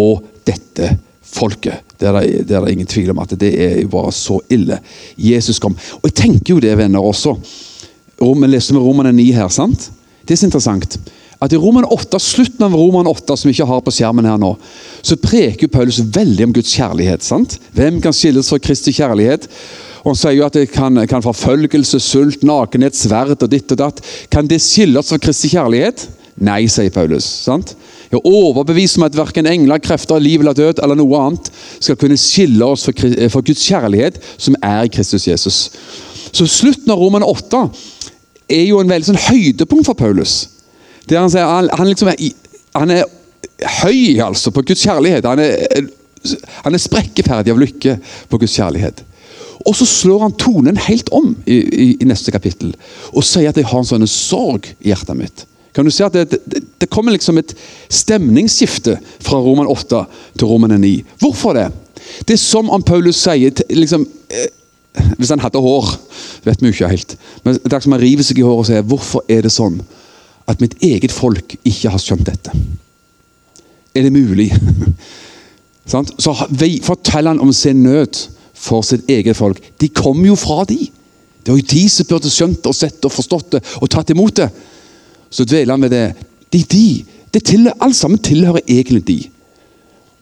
og 0.00 0.22
dette 0.48 0.94
folket. 1.32 1.84
Det 2.00 2.08
er, 2.08 2.18
det, 2.22 2.46
det 2.48 2.56
er 2.56 2.70
ingen 2.72 2.88
tvil 2.88 3.12
om 3.12 3.20
at 3.22 3.34
det 3.40 3.52
er 3.52 3.82
bare 3.90 4.12
så 4.16 4.38
ille. 4.52 4.78
Jesus 5.20 5.60
kom. 5.62 5.76
Og 6.00 6.08
jeg 6.08 6.18
tenker 6.24 6.54
jo 6.54 6.62
det, 6.62 6.72
venner, 6.78 7.04
også. 7.04 7.36
Vi 8.22 8.48
leser 8.48 8.76
med 8.76 8.84
Romerne 8.84 9.12
9 9.16 9.32
her, 9.34 9.50
sant? 9.50 9.90
Det 10.22 10.36
er 10.36 10.40
så 10.40 10.46
interessant 10.46 10.98
at 11.42 11.52
i 11.52 11.58
Roman 11.58 11.86
8, 11.90 12.20
slutten 12.22 12.62
av 12.68 12.74
Roman 12.78 13.08
8, 13.10 13.34
som 13.36 13.48
vi 13.48 13.56
ikke 13.56 13.66
har 13.66 13.80
på 13.82 13.92
skjermen 13.94 14.28
her 14.30 14.38
nå, 14.38 14.52
så 15.02 15.18
preker 15.18 15.70
Paulus 15.72 15.98
veldig 16.14 16.46
om 16.46 16.52
Guds 16.54 16.70
kjærlighet. 16.70 17.24
sant? 17.26 17.58
Hvem 17.74 17.98
kan 18.04 18.14
skilles 18.14 18.50
fra 18.52 18.60
Kristi 18.62 18.94
kjærlighet? 18.94 19.48
Og 20.02 20.12
Han 20.12 20.18
sier 20.18 20.36
jo 20.36 20.46
at 20.46 20.54
det 20.54 20.70
kan, 20.70 20.98
kan 21.10 21.22
forfølgelse, 21.22 21.98
sult, 22.00 22.44
nakenhet, 22.46 22.94
sverd 22.94 23.42
og 23.42 23.50
ditt 23.50 23.74
og 23.74 23.78
datt. 23.78 24.02
Kan 24.30 24.46
det 24.46 24.60
skilles 24.62 25.10
fra 25.10 25.18
Kristi 25.18 25.50
kjærlighet? 25.50 26.06
Nei, 26.42 26.66
sier 26.70 26.90
Paulus. 26.94 27.26
sant? 27.26 27.74
Jeg 28.10 28.20
er 28.20 28.28
overbevist 28.28 28.98
om 28.98 29.06
at 29.08 29.16
verken 29.16 29.46
engler, 29.46 29.82
krefter, 29.82 30.22
liv 30.22 30.40
eller 30.40 30.54
død 30.54 30.82
eller 30.82 30.98
noe 30.98 31.18
annet 31.18 31.50
skal 31.80 31.96
kunne 31.96 32.18
skille 32.20 32.64
oss 32.64 32.86
fra 32.86 33.42
Guds 33.42 33.66
kjærlighet, 33.66 34.18
som 34.38 34.54
er 34.62 34.84
i 34.86 34.92
Kristus 34.94 35.26
Jesus. 35.26 35.70
Så 36.32 36.46
slutten 36.46 36.90
av 36.92 37.00
Roman 37.00 37.24
8 37.26 37.66
er 38.48 38.64
jo 38.66 38.80
en 38.82 38.90
veldig 38.90 39.12
sånn 39.12 39.24
høydepunkt 39.28 39.88
for 39.88 39.98
Paulus. 39.98 40.36
Der 41.08 41.22
han 41.22 41.32
sier 41.32 41.48
han, 41.48 41.70
han, 41.78 41.88
liksom 41.90 42.12
er, 42.12 42.20
han 42.76 42.94
er 42.94 43.06
høy 43.82 44.20
altså 44.24 44.52
på 44.54 44.64
Guds 44.66 44.84
kjærlighet. 44.86 45.26
Han 45.28 45.42
er, 45.42 45.88
han 46.64 46.74
er 46.74 46.82
sprekkeferdig 46.82 47.54
av 47.54 47.62
lykke 47.62 47.96
på 48.30 48.42
Guds 48.42 48.56
kjærlighet. 48.58 49.02
Og 49.66 49.76
så 49.78 49.86
slår 49.86 50.24
han 50.26 50.36
tonen 50.38 50.78
helt 50.88 51.10
om 51.14 51.34
i, 51.46 51.54
i, 51.54 51.86
i, 51.94 52.06
neste 52.08 52.34
kapittel 52.34 52.72
og 53.12 53.22
sier 53.26 53.52
at 53.52 53.58
jeg 53.60 53.68
har 53.70 53.82
en 53.82 53.86
sånn 53.86 54.08
sorg 54.10 54.66
i 54.80 54.90
hjertet 54.90 55.18
mitt. 55.18 55.44
Kan 55.72 55.86
du 55.86 55.92
se 55.94 56.04
at 56.04 56.16
det, 56.16 56.40
det, 56.50 56.64
det 56.82 56.88
kommer 56.92 57.14
liksom 57.14 57.38
et 57.40 57.54
stemningsskifte 57.92 58.98
fra 59.22 59.38
Roman 59.40 59.70
8 59.70 60.02
til 60.36 60.50
Roman 60.50 60.74
9. 60.82 60.90
Hvorfor 61.22 61.56
det? 61.56 61.70
Det 62.26 62.34
er 62.34 62.42
som 62.42 62.68
om 62.74 62.82
Paulus 62.84 63.22
sier 63.22 63.54
liksom, 63.70 64.04
eh, 64.28 64.50
Hvis 64.92 65.30
han 65.32 65.40
hadde 65.40 65.60
hår, 65.62 65.88
vet 66.44 66.60
vi 66.60 66.68
jo 66.68 66.76
ikke 66.76 66.92
helt. 66.92 67.16
Men 67.44 67.56
det 67.56 67.72
er 67.72 67.84
som 67.84 67.94
han 67.94 68.02
river 68.02 68.26
seg 68.26 68.40
i 68.40 68.44
håret 68.44 68.64
og 68.64 68.68
sier 68.68 68.86
hvorfor 68.86 69.24
er 69.30 69.44
det 69.46 69.52
sånn 69.54 69.80
at 70.50 70.60
mitt 70.60 70.74
eget 70.84 71.14
folk 71.14 71.54
ikke 71.62 71.92
har 71.92 72.02
skjønt 72.02 72.26
dette. 72.28 72.52
Er 73.94 74.06
det 74.06 74.12
mulig? 74.12 74.50
Så 75.90 76.34
forteller 76.84 77.32
han 77.32 77.40
om 77.42 77.52
sin 77.52 77.82
nød 77.82 78.20
for 78.54 78.84
sitt 78.86 79.08
eget 79.10 79.36
folk. 79.36 79.58
De 79.80 79.88
kom 79.88 80.20
jo 80.26 80.36
fra 80.38 80.62
de. 80.68 80.78
Det 81.42 81.50
var 81.50 81.58
jo 81.58 81.70
de 81.72 81.82
som 81.90 82.06
burde 82.06 82.30
skjønt 82.30 82.68
og 82.70 82.76
sett 82.76 83.04
og 83.04 83.12
forstått 83.12 83.56
det 83.56 83.62
og 83.80 83.90
tatt 83.90 84.12
imot 84.14 84.36
det. 84.38 84.48
Så 85.32 85.44
dveler 85.48 85.74
han 85.74 85.82
ved 85.82 85.90
det. 85.90 86.06
De, 86.52 86.62
de, 86.62 87.04
det 87.34 87.44
tilhører, 87.48 87.78
Alt 87.80 87.96
sammen 87.96 88.22
tilhører 88.22 88.62
egentlig 88.68 89.02
de. 89.08 89.18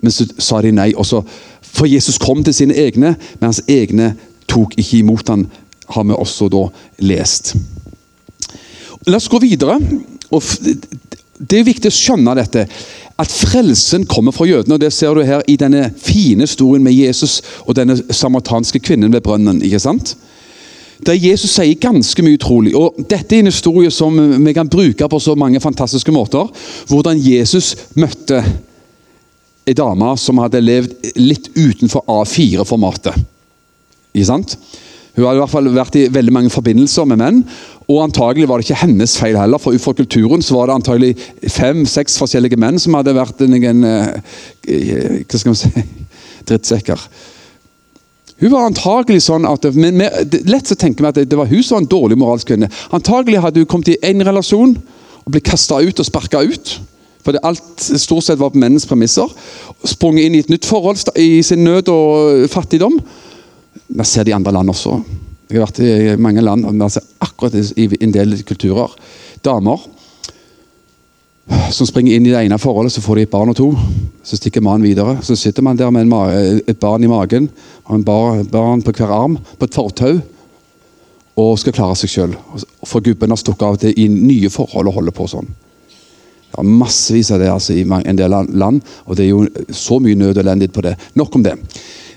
Men 0.01 0.15
så 0.15 0.25
sa 0.39 0.63
de 0.65 0.73
nei. 0.73 0.93
Også, 0.97 1.21
for 1.61 1.91
Jesus 1.91 2.19
kom 2.19 2.45
til 2.45 2.57
sine 2.57 2.77
egne, 2.79 3.17
men 3.39 3.49
hans 3.51 3.61
egne 3.69 4.15
tok 4.51 4.77
ikke 4.79 5.01
imot 5.01 5.31
han, 5.33 5.47
har 5.91 6.07
vi 6.07 6.17
også 6.17 6.49
da 6.53 6.65
lest. 7.07 7.55
La 9.09 9.17
oss 9.17 9.31
gå 9.31 9.41
videre. 9.43 9.79
det 11.39 11.59
er 11.59 11.67
viktig 11.67 11.91
å 11.91 11.95
skjønne 11.95 12.35
dette. 12.37 12.67
At 13.21 13.33
frelsen 13.33 14.07
kommer 14.09 14.33
fra 14.33 14.47
jødene. 14.49 14.75
og 14.75 14.81
Det 14.81 14.93
ser 14.93 15.15
du 15.15 15.23
her 15.25 15.43
i 15.49 15.57
denne 15.57 15.91
fine 15.97 16.45
historien 16.45 16.85
med 16.85 16.93
Jesus 16.93 17.41
og 17.67 17.77
denne 17.77 17.97
samaritanske 17.97 18.81
kvinnen 18.81 19.13
ved 19.13 19.25
brønnen. 19.25 19.63
ikke 19.63 19.81
sant? 19.81 20.17
Der 21.07 21.17
Jesus 21.17 21.55
sier 21.57 21.81
ganske 21.81 22.23
mye 22.23 22.37
utrolig. 22.37 22.75
og 22.77 22.95
Dette 23.11 23.37
er 23.37 23.41
en 23.41 23.53
historie 23.53 23.91
som 23.91 24.17
vi 24.45 24.53
kan 24.53 24.69
bruke 24.69 25.09
på 25.09 25.19
så 25.21 25.35
mange 25.35 25.61
fantastiske 25.61 26.13
måter. 26.13 26.49
Hvordan 26.89 27.19
Jesus 27.19 27.77
møtte 27.95 28.45
ei 29.67 29.75
dame 29.77 30.17
som 30.19 30.39
hadde 30.43 30.61
levd 30.61 31.13
litt 31.17 31.51
utenfor 31.57 32.05
A4-formatet. 32.09 33.15
Ikke 34.15 34.29
sant? 34.29 34.57
Hun 35.17 35.27
hadde 35.27 35.41
i 35.41 35.43
hvert 35.43 35.53
fall 35.53 35.71
vært 35.75 35.99
i 35.99 36.07
veldig 36.13 36.33
mange 36.35 36.53
forbindelser 36.53 37.09
med 37.11 37.21
menn. 37.21 37.41
Og 37.91 38.05
antagelig 38.05 38.47
var 38.49 38.61
det 38.61 38.69
ikke 38.69 38.85
hennes 38.85 39.17
feil 39.19 39.39
heller, 39.39 39.59
for 39.59 39.75
utenfor 39.75 39.97
kulturen 39.99 40.45
så 40.47 40.55
var 40.55 40.71
det 40.71 40.77
antagelig 40.79 41.51
fem-seks 41.51 42.21
forskjellige 42.21 42.59
menn 42.61 42.79
som 42.79 42.95
hadde 42.99 43.17
vært 43.17 43.43
noen 43.51 43.83
eh, 43.87 45.25
Hva 45.27 45.41
skal 45.41 45.51
man 45.51 45.59
si 45.59 45.73
drittsekker. 46.49 47.03
Hun 48.41 48.53
var 48.55 48.69
antagelig 48.69 49.27
sånn 49.27 49.45
at, 49.45 49.67
men 49.77 49.99
med, 50.01 50.37
Lett 50.49 50.71
å 50.73 50.79
tenke 50.79 51.05
meg 51.05 51.13
at 51.13 51.29
det 51.29 51.37
var 51.39 51.51
hun 51.51 51.65
som 51.67 51.77
var 51.77 51.83
en 51.85 51.91
dårlig 51.93 52.21
moralsk 52.21 52.53
kvinne. 52.53 52.71
Antagelig 52.97 53.43
hadde 53.45 53.61
hun 53.61 53.69
kommet 53.69 53.91
i 53.93 53.99
én 54.07 54.23
relasjon 54.25 54.79
og 55.21 55.35
blitt 55.35 55.51
kasta 55.51 55.83
ut 55.83 56.01
og 56.01 56.09
sparka 56.09 56.41
ut. 56.47 56.79
For 57.21 57.37
det 57.37 57.43
alt 57.45 57.83
stort 58.01 58.25
sett 58.25 58.41
var 58.41 58.55
på 58.55 58.63
mennens 58.63 58.87
premisser. 58.89 59.29
Sprunget 59.85 60.25
inn 60.31 60.39
i 60.39 60.45
et 60.45 60.53
nytt 60.53 60.69
forhold 60.69 61.03
i 61.21 61.43
sin 61.45 61.67
nød 61.67 61.91
og 61.93 62.47
fattigdom. 62.53 62.97
Vi 63.91 64.05
ser 64.07 64.25
det 64.25 64.33
i 64.33 64.37
andre 64.37 64.55
land 64.55 64.71
også. 64.71 64.99
Jeg 65.51 65.59
har 65.59 65.67
vært 65.67 65.81
i 65.83 66.21
mange 66.23 66.43
land 66.45 66.67
og 66.69 66.93
ser 66.95 67.07
akkurat 67.27 67.57
i 67.75 67.89
en 67.99 68.13
del 68.15 68.37
kulturer. 68.47 68.93
Damer 69.43 69.83
som 71.75 71.89
springer 71.89 72.15
inn 72.15 72.27
i 72.29 72.31
det 72.31 72.45
ene 72.45 72.59
forholdet, 72.63 72.95
så 72.95 73.03
får 73.03 73.19
de 73.19 73.23
et 73.27 73.33
barn 73.33 73.51
og 73.51 73.57
to. 73.59 73.71
Så 74.23 74.39
stikker 74.39 74.63
mannen 74.63 74.87
videre. 74.87 75.17
Så 75.27 75.35
sitter 75.39 75.65
man 75.67 75.79
der 75.79 75.91
med 75.91 76.13
et 76.71 76.79
barn 76.79 77.03
i 77.03 77.11
magen 77.11 77.49
og 77.87 77.97
en 77.97 78.05
barn 78.07 78.85
på 78.87 78.95
hver 78.95 79.15
arm 79.15 79.39
på 79.59 79.67
et 79.67 79.75
fortau 79.75 80.21
og 81.41 81.59
skal 81.59 81.75
klare 81.75 81.97
seg 81.99 82.13
sjøl. 82.13 82.37
For 82.87 83.03
gubben 83.03 83.33
har 83.33 83.41
stukket 83.41 83.67
av 83.67 83.81
til 83.81 83.99
i 83.99 84.07
nye 84.13 84.51
forhold 84.53 84.91
og 84.91 85.01
holder 85.01 85.17
på 85.17 85.27
sånn. 85.31 85.51
Det 86.51 86.59
er 86.59 86.67
massevis 86.67 87.31
av 87.31 87.43
det 87.43 87.51
altså, 87.51 87.75
i 87.79 87.85
en 87.87 88.19
del 88.19 88.35
land, 88.35 88.81
og 89.07 89.17
det 89.17 89.25
er 89.25 89.31
jo 89.31 89.75
så 89.75 90.01
mye 90.03 90.19
nød 90.19 90.35
og 90.35 90.43
elendighet 90.43 90.75
på 90.75 90.83
det. 90.87 90.97
Nok 91.19 91.39
om 91.39 91.47
det 91.47 91.55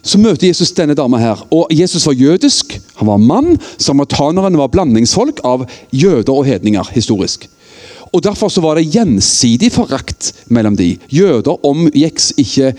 så 0.03 0.19
møter 0.19 0.49
Jesus 0.49 0.73
denne 0.75 0.95
dama 0.99 1.19
her. 1.21 1.41
Og 1.53 1.71
Jesus 1.71 2.05
var 2.07 2.17
jødisk, 2.19 2.75
han 2.99 3.07
var 3.07 3.21
mann. 3.23 3.57
Samaritanerne 3.79 4.59
var 4.59 4.71
blandingsfolk 4.73 5.39
av 5.47 5.65
jøder 5.95 6.33
og 6.35 6.45
hedninger, 6.47 6.89
historisk. 6.93 7.47
Og 8.13 8.21
Derfor 8.21 8.49
så 8.49 8.61
var 8.61 8.77
det 8.77 8.91
gjensidig 8.93 9.71
forakt 9.73 10.33
mellom 10.53 10.75
de. 10.77 10.91
Jøder 11.09 11.65
omgikk 11.65 12.19
ikke 12.37 12.69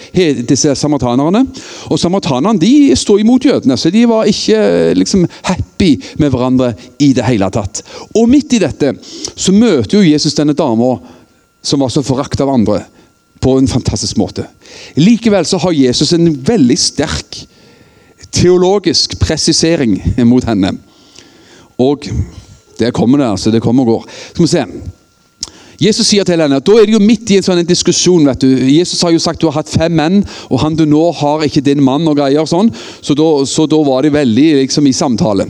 disse 0.47 0.77
samaritanerne. 0.79 1.43
Og 1.91 1.99
samaritanerne 1.99 2.61
de 2.63 2.95
sto 2.95 3.17
imot 3.19 3.45
jødene, 3.45 3.77
så 3.77 3.91
de 3.91 4.05
var 4.07 4.31
ikke 4.31 4.95
liksom 4.95 5.27
happy 5.43 5.97
med 6.23 6.31
hverandre 6.31 6.75
i 7.03 7.11
det 7.17 7.27
hele 7.27 7.51
tatt. 7.51 7.83
Og 8.15 8.31
midt 8.31 8.55
i 8.55 8.63
dette 8.63 8.95
så 9.35 9.53
møter 9.53 9.99
jo 9.99 10.07
Jesus 10.07 10.39
denne 10.39 10.55
dama 10.55 11.01
som 11.65 11.83
var 11.83 11.91
så 11.91 12.05
forakt 12.05 12.41
av 12.45 12.53
andre 12.55 12.85
på 13.45 13.59
en 13.59 13.69
fantastisk 13.69 14.17
måte. 14.17 14.47
Likevel 14.97 15.45
så 15.45 15.61
har 15.61 15.77
Jesus 15.77 16.15
en 16.17 16.31
veldig 16.47 16.79
sterk 16.81 17.43
teologisk 18.35 19.19
presisering 19.21 19.99
mot 20.31 20.45
henne. 20.49 20.73
Og 21.79 22.09
der 22.79 22.91
kommer 22.91 23.21
det, 23.21 23.31
altså. 23.31 23.51
Det 23.51 23.63
kommer 23.63 23.85
og 23.85 23.89
går. 23.89 24.07
Skal 24.33 24.45
vi 24.45 24.51
se. 24.51 24.65
Jesus 25.81 26.07
sier 26.07 26.25
til 26.25 26.41
henne, 26.41 26.61
Da 26.61 26.73
er 26.79 26.87
det 26.87 26.95
jo 26.95 27.03
midt 27.03 27.31
i 27.31 27.37
en 27.37 27.43
sånn 27.43 27.65
diskusjon. 27.67 28.27
vet 28.27 28.41
du. 28.41 28.49
Jesus 28.49 29.03
har 29.03 29.11
jo 29.11 29.19
sagt 29.19 29.41
du 29.41 29.47
har 29.47 29.59
hatt 29.61 29.69
fem 29.69 29.93
menn, 29.93 30.25
og 30.51 30.61
han 30.61 30.77
du 30.77 30.85
nå 30.87 31.11
har, 31.13 31.45
ikke 31.45 31.61
din 31.61 31.83
mann. 31.83 32.09
og 32.09 32.17
greier 32.17 32.47
sånn. 32.47 32.73
Så 33.03 33.15
da, 33.15 33.83
var 33.83 34.03
de 34.03 34.11
veldig 34.11 34.55
liksom, 34.63 34.87
i 34.87 34.93
samtale. 34.93 35.47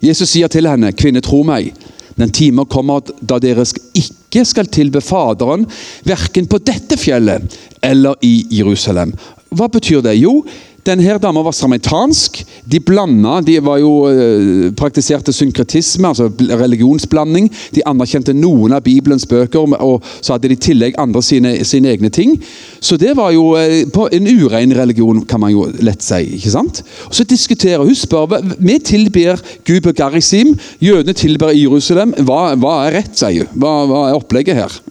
Jesus 0.00 0.30
sier 0.30 0.48
til 0.48 0.66
henne, 0.66 0.92
kvinne, 0.92 1.20
tro 1.20 1.42
meg. 1.44 1.72
Den 2.16 2.30
timer 2.30 2.64
kommer 2.64 3.00
da 3.20 3.38
dere 3.38 3.64
ikke 3.94 4.21
skal 4.48 4.70
tilbe 4.72 5.02
Faderen, 5.04 5.66
verken 6.08 6.48
på 6.48 6.60
dette 6.64 6.96
fjellet 6.96 7.58
eller 7.84 8.16
i 8.24 8.46
Jerusalem. 8.56 9.12
Hva 9.52 9.68
betyr 9.68 10.00
det? 10.04 10.16
Jo, 10.16 10.38
denne 10.86 11.18
dama 11.22 11.42
var 11.42 11.54
samaritansk. 11.54 12.40
De 12.64 12.80
blanda, 12.80 13.40
de 13.40 13.58
var 13.62 13.78
jo 13.78 13.92
eh, 14.10 14.72
praktiserte 14.78 15.32
synkretisme, 15.34 16.08
altså 16.08 16.26
religionsblanding. 16.58 17.48
De 17.74 17.84
anerkjente 17.86 18.34
noen 18.34 18.74
av 18.74 18.82
Bibelens 18.86 19.26
bøker, 19.30 19.76
og 19.78 20.02
så 20.20 20.34
hadde 20.34 20.50
de 20.50 20.58
i 20.58 20.62
tillegg 20.66 20.98
andre 20.98 21.22
sine, 21.22 21.54
sine, 21.68 21.92
egne 21.92 22.10
ting. 22.10 22.34
Så 22.82 22.98
det 22.98 23.14
var 23.18 23.30
jo 23.34 23.52
eh, 23.60 23.84
en 23.86 24.30
urein 24.32 24.74
religion, 24.74 25.22
kan 25.26 25.42
man 25.42 25.54
jo 25.54 25.68
lett 25.80 26.02
si. 26.02 26.22
ikke 26.38 26.54
sant? 26.56 26.82
Og 27.06 27.14
Så 27.14 27.28
diskuterer 27.30 27.84
hun 27.84 27.94
spør, 27.94 28.40
Vi 28.58 28.78
tilber 28.78 29.40
Gud 29.64 29.82
på 29.82 29.92
Garisim, 29.92 30.56
jødene 30.80 31.14
tilber 31.14 31.54
i 31.54 31.62
Jerusalem. 31.62 32.14
Hva, 32.26 32.56
hva 32.58 32.78
er 32.86 32.98
rett, 33.00 33.14
sier 33.14 33.46
hun. 33.46 33.62
Hva, 33.62 33.76
hva 33.86 34.08
er 34.08 34.18
opplegget 34.18 34.58
her? 34.58 34.82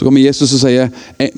Så 0.00 0.06
kommer 0.06 0.22
Jesus 0.24 0.54
og 0.56 0.62
sier 0.62 0.86
«Eh, 1.20 1.34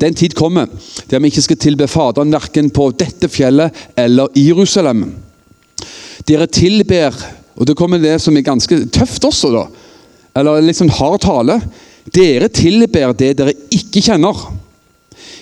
den 0.00 0.14
tid 0.16 0.32
kommer 0.32 0.70
der 1.10 1.20
vi 1.20 1.28
ikke 1.28 1.42
skal 1.44 1.58
tilbe 1.60 1.84
Faderen 1.84 2.30
verken 2.32 2.70
på 2.72 2.86
dette 2.96 3.28
fjellet 3.28 3.76
eller 3.92 4.32
i 4.32 4.46
Jerusalem. 4.46 5.02
Dere 6.24 6.46
tilber 6.48 7.12
Og 7.56 7.66
det 7.68 7.76
kommer 7.76 8.00
det 8.00 8.18
som 8.20 8.36
er 8.36 8.44
ganske 8.44 8.76
tøft 8.92 9.24
også, 9.24 9.48
da. 9.48 9.62
Eller 10.36 10.60
litt 10.60 10.76
sånn 10.76 10.92
hard 10.92 11.22
tale. 11.24 11.54
Dere 12.12 12.50
tilber 12.52 13.14
det 13.16 13.30
dere 13.38 13.54
ikke 13.72 14.02
kjenner. 14.04 14.42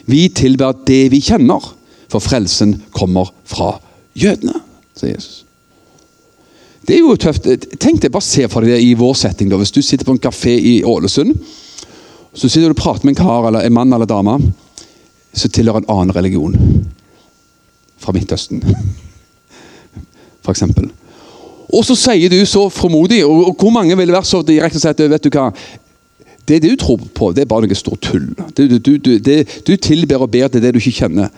Vi 0.07 0.29
tilber 0.31 0.77
det 0.87 1.09
vi 1.11 1.19
kjenner, 1.27 1.67
for 2.07 2.23
frelsen 2.23 2.77
kommer 2.95 3.33
fra 3.51 3.73
jødene, 4.15 4.61
sier 4.95 5.17
Jesus. 5.17 5.41
Det 6.87 6.95
er 6.95 7.03
jo 7.03 7.19
tøft. 7.19 7.51
Tenk 7.83 7.99
deg, 8.03 8.13
Bare 8.15 8.23
se 8.23 8.47
for 8.47 8.63
deg 8.63 8.77
det 8.77 8.87
i 8.87 8.95
vår 8.95 9.19
setting. 9.19 9.51
da. 9.51 9.59
Hvis 9.59 9.75
du 9.75 9.83
sitter 9.83 10.07
på 10.07 10.15
en 10.15 10.23
kafé 10.23 10.55
i 10.55 10.77
Ålesund 10.87 11.35
så 12.35 12.49
sitter 12.49 12.71
du 12.71 12.75
og 12.75 12.81
prater 12.83 13.07
med 13.07 13.15
en 13.15 13.23
kar 13.23 13.49
eller 13.49 13.65
en 13.65 13.75
mann 13.75 13.95
eller 13.95 14.11
dame 14.11 14.37
som 15.35 15.51
tilhører 15.51 15.83
en 15.83 15.91
annen 15.91 16.15
religion. 16.15 16.55
Fra 18.03 18.13
Midtøsten, 18.15 18.61
f.eks. 20.45 20.63
Og 21.75 21.87
så 21.87 21.97
sier 21.97 22.31
du 22.31 22.39
så 22.47 22.67
fromodig, 22.71 23.23
og, 23.27 23.49
og 23.49 23.57
hvor 23.59 23.73
mange 23.75 23.97
vil 23.97 24.13
være 24.13 24.29
så 24.29 24.43
direkte 24.47 24.79
og 24.79 24.85
si 24.85 24.91
at 24.93 25.03
vet 25.11 25.25
du 25.25 25.31
hva, 25.33 25.49
det 26.45 26.61
du 26.63 26.75
tror 26.77 27.01
på, 27.17 27.31
det 27.33 27.45
er 27.45 27.51
bare 27.51 27.65
noe 27.65 27.79
stort 27.79 28.05
tull. 28.05 28.29
Du, 28.57 28.67
du, 28.69 28.97
du, 28.99 29.17
det, 29.19 29.39
du 29.65 29.73
tilber 29.81 30.27
og 30.27 30.31
ber 30.35 30.51
til 30.53 30.63
det 30.63 30.75
du 30.75 30.81
ikke 30.83 30.99
kjenner. 31.01 31.33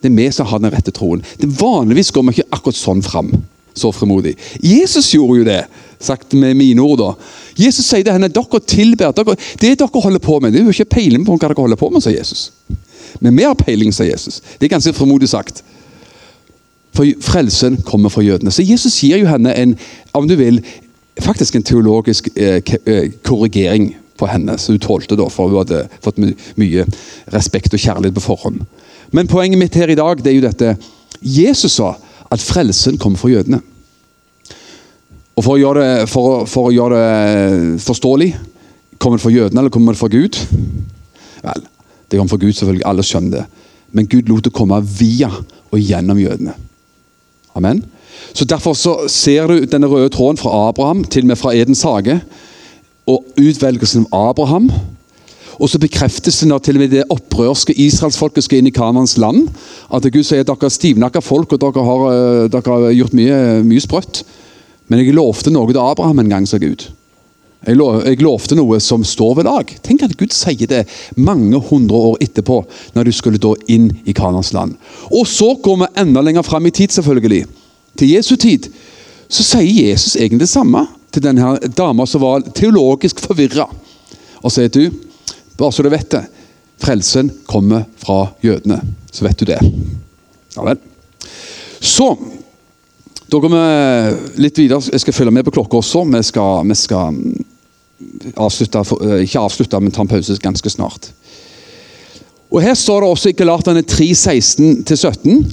Det 0.00 0.10
er 0.10 0.16
vi 0.16 0.26
som 0.32 0.48
har 0.50 0.60
den 0.60 0.72
rette 0.72 0.92
troen. 0.96 1.24
Det 1.40 1.48
Vanligvis 1.60 2.12
går 2.12 2.26
vi 2.26 2.36
ikke 2.36 2.58
akkurat 2.58 2.78
sånn 2.78 3.02
fram. 3.04 3.32
Så 3.80 3.92
fremodig. 3.96 4.34
Jesus 4.60 5.08
gjorde 5.14 5.38
jo 5.40 5.46
det, 5.46 5.62
sagt 6.00 6.34
med 6.36 6.54
mine 6.58 6.82
ord. 6.82 6.98
da. 6.98 7.10
Jesus 7.56 7.86
sier 7.88 8.04
til 8.04 8.12
henne 8.12 8.28
dere 8.28 8.60
tilber 8.66 9.12
dere, 9.16 9.36
det 9.60 9.78
dere 9.80 10.02
holder 10.04 10.22
på 10.22 10.38
med. 10.40 10.52
Det 10.52 10.60
er 10.60 10.68
jo 10.68 10.76
ikke 10.76 10.96
peiling 10.96 11.24
på 11.24 11.36
hva 11.36 11.48
dere 11.48 11.62
holder 11.62 11.80
på 11.80 11.90
med, 11.92 12.04
sier 12.04 12.18
Jesus. 12.18 12.50
Men 13.20 13.36
vi 13.36 13.46
har 13.48 13.56
peiling, 13.58 13.92
sier 13.94 14.12
Jesus. 14.12 14.42
Det 14.58 14.68
er 14.68 14.74
ganske 14.76 14.96
fremodig 14.96 15.30
sagt. 15.32 15.64
For 16.96 17.06
frelsen 17.22 17.80
kommer 17.86 18.12
fra 18.12 18.22
jødene. 18.22 18.52
Så 18.52 18.66
Jesus 18.66 18.98
gir 19.00 19.22
jo 19.22 19.30
henne 19.30 19.54
en 19.56 19.76
om 20.12 20.28
du 20.28 20.36
vil, 20.36 20.60
faktisk 21.20 21.56
en 21.56 21.66
teologisk 21.66 22.28
eh, 22.36 22.60
eh 22.86 23.10
korrigering 23.22 23.94
på 24.18 24.26
henne, 24.26 24.58
som 24.58 24.74
hun 24.74 24.80
tålte, 24.80 25.16
da, 25.16 25.28
for 25.32 25.48
hun 25.48 25.62
hadde 25.62 25.86
fått 26.04 26.20
mye 26.60 26.84
respekt 27.32 27.74
og 27.74 27.80
kjærlighet 27.80 28.14
på 28.18 28.26
forhånd. 28.28 28.64
Men 29.12 29.30
poenget 29.30 29.58
mitt 29.58 29.74
her 29.74 29.90
i 29.90 29.98
dag 29.98 30.22
det 30.22 30.32
er 30.32 30.38
jo 30.38 30.46
dette. 30.46 30.76
Jesus 31.22 31.78
sa 31.78 31.94
at 32.30 32.42
frelsen 32.42 32.98
kommer 32.98 33.18
fra 33.18 33.30
jødene. 33.32 33.60
Og 35.40 35.44
For 35.46 35.56
å 35.56 35.60
gjøre 35.60 35.80
det, 35.80 36.08
for, 36.12 36.42
for 36.44 36.68
å 36.68 36.72
gjøre 36.74 37.00
det 37.00 37.80
forståelig 37.80 38.34
Kommer 39.00 39.16
det 39.16 39.24
fra 39.24 39.32
jødene, 39.32 39.62
eller 39.62 39.72
kommer 39.72 39.94
det 39.96 40.00
fra 40.02 40.10
Gud? 40.12 40.36
Vel, 41.40 41.62
det 42.12 42.18
kommer 42.18 42.34
fra 42.34 42.38
Gud, 42.42 42.52
selvfølgelig. 42.52 42.82
Alle 42.84 43.04
skjønner 43.06 43.38
det. 43.38 43.44
Men 43.96 44.08
Gud 44.12 44.28
lot 44.28 44.44
det 44.44 44.52
komme 44.52 44.76
via 44.84 45.30
og 45.70 45.78
gjennom 45.80 46.18
jødene. 46.20 46.52
Amen. 47.56 47.80
Så 48.36 48.44
Derfor 48.44 48.76
så 48.76 48.98
ser 49.08 49.48
du 49.48 49.64
denne 49.64 49.88
røde 49.88 50.10
tråden 50.12 50.36
fra 50.36 50.52
Abraham 50.68 51.00
til 51.08 51.24
og 51.24 51.30
med 51.30 51.40
fra 51.40 51.54
Edens 51.56 51.80
hage. 51.88 52.18
Og 53.08 53.24
utvelgelsen 53.40 54.04
av 54.12 54.34
Abraham. 54.34 54.68
Og 55.56 55.72
så 55.72 55.80
bekreftes 55.80 56.42
det 56.42 56.50
når 56.50 56.60
til 56.66 56.76
og 56.76 56.84
med 56.84 56.92
det 56.92 57.08
opprørske 57.08 57.72
israelsfolket 57.72 58.44
skal 58.44 58.60
inn 58.60 58.68
i 58.68 58.74
Kanans 58.76 59.16
land. 59.16 59.48
At 59.88 60.04
Gud 60.12 60.28
sier 60.28 60.44
at 60.44 60.52
dere 60.52 60.68
er 60.68 60.76
stivnakka 60.76 61.24
folk, 61.24 61.56
og 61.56 61.64
dere 61.64 61.88
har, 61.88 62.06
eh, 62.12 62.52
dere 62.52 62.76
har 62.76 62.92
gjort 63.00 63.16
mye, 63.16 63.40
mye 63.64 63.88
sprøtt. 63.88 64.24
Men 64.90 65.00
jeg 65.00 65.14
lovte 65.14 65.52
noe 65.54 65.70
til 65.70 65.80
Abraham 65.82 66.18
en 66.24 66.32
gang, 66.32 66.48
sa 66.48 66.58
Gud. 66.58 66.88
Jeg, 67.60 67.76
lov, 67.76 68.00
jeg 68.08 68.22
lovte 68.24 68.56
noe 68.56 68.78
som 68.80 69.04
står 69.04 69.34
ved 69.38 69.46
lag. 69.46 69.72
Tenk 69.84 70.02
at 70.06 70.16
Gud 70.18 70.32
sier 70.32 70.68
det 70.68 70.86
mange 71.20 71.58
hundre 71.68 71.98
år 72.10 72.22
etterpå, 72.24 72.62
når 72.96 73.06
du 73.06 73.12
skulle 73.14 73.40
da 73.42 73.52
inn 73.70 73.90
i 74.08 74.14
Kanans 74.16 74.54
land. 74.56 74.78
Og 75.12 75.28
så 75.28 75.52
går 75.60 75.82
vi 75.82 75.90
enda 76.02 76.24
lenger 76.24 76.46
fram 76.46 76.66
i 76.66 76.72
tid, 76.74 76.94
selvfølgelig. 76.96 77.44
Til 78.00 78.14
Jesu 78.16 78.34
tid. 78.40 78.70
Så 79.30 79.44
sier 79.46 79.90
Jesus 79.90 80.16
egentlig 80.16 80.46
det 80.46 80.54
samme 80.54 80.86
til 81.12 81.22
denne 81.26 81.52
dama 81.76 82.06
som 82.08 82.24
var 82.24 82.48
teologisk 82.56 83.20
forvirra. 83.22 83.68
Og 84.40 84.54
sier 84.54 84.72
du, 84.72 84.86
bare 85.60 85.76
så 85.76 85.84
du 85.84 85.92
vet 85.92 86.10
det, 86.16 86.24
frelsen 86.80 87.28
kommer 87.46 87.84
fra 88.00 88.22
jødene. 88.42 88.80
Så 89.12 89.26
vet 89.26 89.38
du 89.38 89.50
det. 89.52 89.60
Ja 90.56 90.64
vel. 90.64 90.80
Så 91.80 92.14
da 93.30 93.38
går 93.38 93.52
vi 93.52 94.42
litt 94.42 94.58
videre. 94.58 94.82
Jeg 94.90 95.04
skal 95.04 95.14
følge 95.14 95.34
med 95.34 95.46
på 95.46 95.54
klokka 95.54 95.78
også. 95.78 96.02
Vi 96.10 96.22
skal, 96.26 96.66
vi 96.66 96.76
skal 96.78 97.20
avslutte, 98.34 98.82
eh, 99.04 99.22
ikke 99.24 99.44
avslutte, 99.44 99.80
men 99.80 99.94
ta 99.94 100.02
en 100.02 100.10
pause 100.10 100.38
ganske 100.42 100.70
snart. 100.70 101.12
Og 102.50 102.62
Her 102.62 102.74
står 102.74 103.00
det 103.00 103.10
også 103.10 103.30
i 103.30 103.36
Galatane 103.38 103.82
3, 103.82 104.10
16-17. 104.14 105.52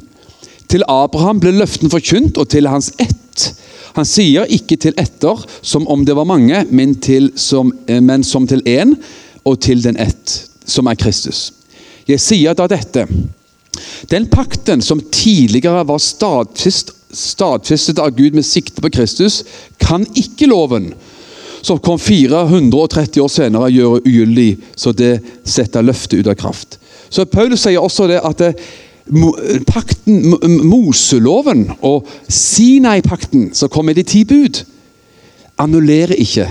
Til 0.67 0.83
Abraham 0.89 1.39
ble 1.39 1.53
løften 1.53 1.91
forkynt, 1.93 2.37
og 2.37 2.49
til 2.49 2.67
hans 2.67 2.91
ett. 2.97 3.53
Han 3.93 4.05
sier 4.05 4.49
ikke 4.49 4.77
til 4.81 4.97
etter 4.97 5.45
som 5.61 5.87
om 5.87 6.03
det 6.05 6.15
var 6.17 6.25
mange, 6.25 6.65
men, 6.71 6.95
til 6.95 7.31
som, 7.35 7.71
eh, 7.87 8.01
men 8.01 8.23
som 8.23 8.47
til 8.47 8.65
én, 8.65 8.95
og 9.45 9.61
til 9.61 9.83
den 9.83 9.97
ett, 9.97 10.49
som 10.65 10.87
er 10.87 10.95
Kristus. 10.95 11.51
Jeg 12.07 12.19
sier 12.19 12.57
da 12.57 12.65
dette. 12.67 13.05
Den 14.09 14.25
pakten 14.27 14.81
som 14.81 15.01
tidligere 15.11 15.85
var 15.85 16.01
stadfest 16.01 16.96
stadfestet 17.13 17.99
av 17.99 18.15
Gud 18.15 18.35
med 18.35 18.45
sikte 18.45 18.81
på 18.83 18.91
Kristus, 18.93 19.43
kan 19.79 20.05
ikke 20.15 20.49
loven, 20.49 20.91
som 21.61 21.79
kom 21.83 21.99
430 21.99 23.23
år 23.23 23.31
senere, 23.31 23.71
gjøre 23.73 24.03
ugyldig, 24.05 24.49
så 24.75 24.93
det 24.95 25.17
setter 25.47 25.85
løftet 25.85 26.21
ut 26.21 26.31
av 26.31 26.37
kraft. 26.39 26.77
Så 27.09 27.25
Paulus 27.25 27.63
sier 27.63 27.81
også 27.81 28.07
det 28.11 28.19
at 28.23 28.43
det, 28.43 28.51
pakten, 29.67 30.35
Moseloven 30.67 31.69
og 31.79 32.07
Sinai-pakten, 32.27 33.53
som 33.55 33.71
kom 33.71 33.87
med 33.87 33.95
de 33.95 34.03
ti 34.07 34.23
bud, 34.27 34.63
annullerer 35.57 36.19
ikke 36.19 36.49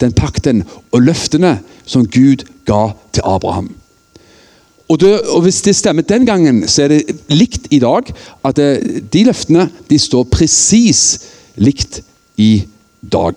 den 0.00 0.12
pakten 0.16 0.64
og 0.92 1.04
løftene 1.04 1.58
som 1.88 2.06
Gud 2.08 2.44
ga 2.68 2.90
til 3.12 3.24
Abraham. 3.24 3.70
Og, 4.88 5.00
det, 5.00 5.20
og, 5.20 5.42
Hvis 5.42 5.62
det 5.62 5.76
stemmer 5.76 6.02
den 6.02 6.26
gangen, 6.26 6.68
så 6.68 6.82
er 6.82 6.88
det 6.88 7.16
likt 7.28 7.66
i 7.70 7.78
dag. 7.82 8.12
At 8.44 8.56
det, 8.56 8.70
eh, 8.76 9.02
de 9.12 9.24
løftene 9.26 9.68
de 9.90 9.98
står 9.98 10.28
presis 10.30 11.20
likt 11.56 12.02
i 12.36 12.64
dag. 13.12 13.34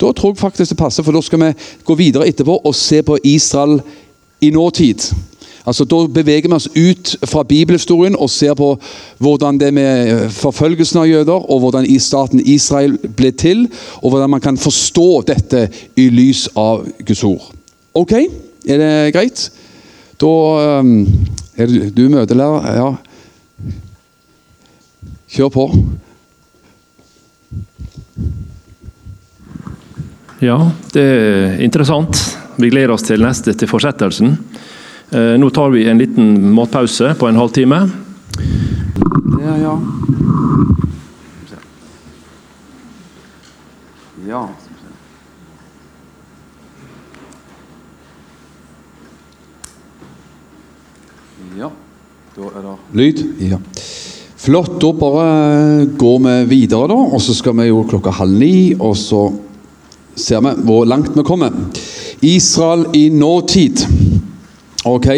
Da 0.00 0.12
tror 0.12 0.32
jeg 0.32 0.38
faktisk 0.38 0.70
det 0.70 0.78
passer, 0.78 1.02
for 1.02 1.14
da 1.14 1.20
skal 1.22 1.38
vi 1.38 1.52
gå 1.84 1.94
videre 1.94 2.26
etterpå 2.26 2.56
og 2.64 2.74
se 2.74 3.02
på 3.02 3.18
Israel 3.22 3.80
i 4.40 4.50
nåtid. 4.50 5.12
Altså, 5.66 5.84
Da 5.84 6.06
beveger 6.06 6.48
vi 6.48 6.54
oss 6.54 6.68
ut 6.76 7.16
fra 7.24 7.42
bibelhistorien 7.42 8.16
og 8.18 8.30
ser 8.30 8.54
på 8.54 8.78
hvordan 9.18 9.60
det 9.60 9.74
med 9.74 10.30
forfølgelsen 10.30 10.98
av 10.98 11.06
jøder, 11.06 11.50
og 11.50 11.60
hvordan 11.60 11.86
staten 12.00 12.40
Israel 12.40 12.98
ble 12.98 13.30
til, 13.30 13.68
og 14.02 14.10
hvordan 14.10 14.30
man 14.30 14.40
kan 14.40 14.58
forstå 14.58 15.22
dette 15.22 15.68
i 15.96 16.08
lys 16.08 16.48
av 16.56 16.86
Guds 17.06 17.24
ord. 17.24 17.52
Ok, 17.94 18.12
er 18.66 18.78
det 18.78 19.14
greit? 19.14 19.50
Da 20.22 20.34
ehm, 20.78 21.06
er 21.58 21.66
det 21.66 21.88
du 21.96 22.04
møtelærer. 22.12 22.68
Ja. 22.78 22.90
Kjør 25.32 25.50
på. 25.50 25.66
Ja, 30.42 30.58
det 30.94 31.02
er 31.02 31.60
interessant. 31.64 32.18
Vi 32.58 32.70
gleder 32.70 32.94
oss 32.94 33.06
til 33.06 33.22
neste, 33.22 33.54
til 33.58 33.70
fortsettelsen. 33.70 34.36
Eh, 35.10 35.34
nå 35.38 35.50
tar 35.54 35.74
vi 35.74 35.86
en 35.90 35.98
liten 35.98 36.54
matpause 36.54 37.14
på 37.18 37.28
en 37.28 37.38
halvtime. 37.38 37.82
Ja, 39.42 39.56
ja. 39.58 39.76
Ja. 44.26 44.46
Ja, 51.58 51.68
da 52.32 52.48
er 52.48 52.64
det 52.64 52.74
lyd. 52.96 53.18
Ja. 53.44 53.58
Flott. 54.40 54.78
Da 54.80 54.92
bare 54.96 55.86
går 56.00 56.18
vi 56.24 56.36
videre, 56.50 56.88
da. 56.88 56.96
Og 56.96 57.20
så 57.20 57.34
skal 57.36 57.56
vi 57.60 57.68
jo 57.68 57.82
klokka 57.88 58.14
halv 58.22 58.38
ni, 58.40 58.72
og 58.74 58.96
så 58.96 59.26
ser 60.16 60.40
vi 60.44 60.54
hvor 60.66 60.86
langt 60.88 61.12
vi 61.16 61.24
kommer. 61.26 61.52
Israel 62.22 62.86
i 62.96 63.08
nåtid. 63.12 63.84
Ok. 64.88 65.08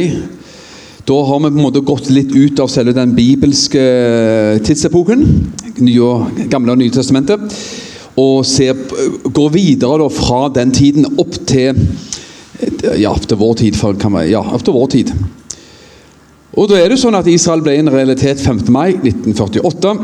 Da 1.05 1.21
har 1.29 1.41
vi 1.41 1.53
på 1.53 1.59
en 1.59 1.63
måte 1.63 1.85
gått 1.85 2.11
litt 2.11 2.33
ut 2.35 2.61
av 2.65 2.71
selve 2.73 2.97
den 2.97 3.15
bibelske 3.15 3.85
tidsepoken. 4.65 5.25
Nye 5.85 6.49
gamle 6.51 6.75
og 6.75 6.81
Nye 6.81 6.95
testamentet. 6.95 7.55
Og 8.21 8.43
ser, 8.47 8.75
går 9.25 9.55
videre 9.55 10.03
da 10.03 10.11
fra 10.11 10.49
den 10.55 10.75
tiden 10.75 11.07
opp 11.19 11.35
til 11.47 11.79
ja, 12.97 13.11
opp 13.11 13.27
til 13.29 13.41
vår 13.41 13.57
tid. 13.63 13.79
For, 13.79 13.99
ja, 14.27 14.43
opp 14.43 14.65
til 14.65 14.77
vår 14.77 14.93
tid. 14.95 15.15
Og 16.55 16.69
da 16.71 16.79
er 16.79 16.93
det 16.93 17.01
sånn 17.03 17.17
at 17.19 17.27
Israel 17.31 17.65
ble 17.65 17.75
en 17.81 17.91
realitet 17.91 18.39
5. 18.39 18.61
mai 18.71 18.93
1948. 18.95 19.95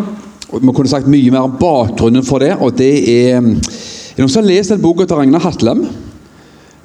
Og 0.50 0.62
Vi 0.62 0.72
kunne 0.74 0.90
sagt 0.90 1.10
mye 1.10 1.30
mer 1.30 1.46
om 1.46 1.58
bakgrunnen 1.60 2.26
for 2.26 2.42
det. 2.42 2.56
og 2.58 2.74
det 2.78 2.90
Er, 3.08 3.38
er 3.38 4.16
det 4.16 4.24
noen 4.24 4.32
som 4.32 4.42
har 4.42 4.50
lest 4.50 4.74
den 4.74 4.82
boka 4.82 5.06
til 5.06 5.20
Ragnar 5.20 5.44
Hatlem? 5.46 5.84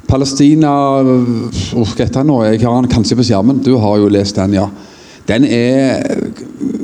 Palestina 0.05 0.71
oh, 1.01 1.95
nå? 2.29 2.43
Jeg 2.45 2.61
har 2.61 2.81
den 2.81 2.91
kanskje 2.91 3.17
på 3.17 3.25
skjermen. 3.25 3.63
Du 3.65 3.77
har 3.81 3.97
jo 3.97 4.11
lest 4.13 4.37
den, 4.37 4.53
ja. 4.53 4.67
Den 5.25 5.47
er 5.49 6.21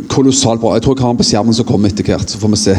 kolossalt 0.09 0.59
bra. 0.63 0.73
Jeg 0.73 0.81
tror 0.81 0.97
jeg 0.97 1.05
har 1.05 1.13
den 1.13 1.21
på 1.21 1.29
skjermen 1.29 1.53
som 1.53 1.67
kommer 1.69 1.91
etter 1.91 2.07
hvert. 2.09 2.25
så 2.25 2.41
får 2.41 2.55
vi 2.55 2.61
se. 2.63 2.75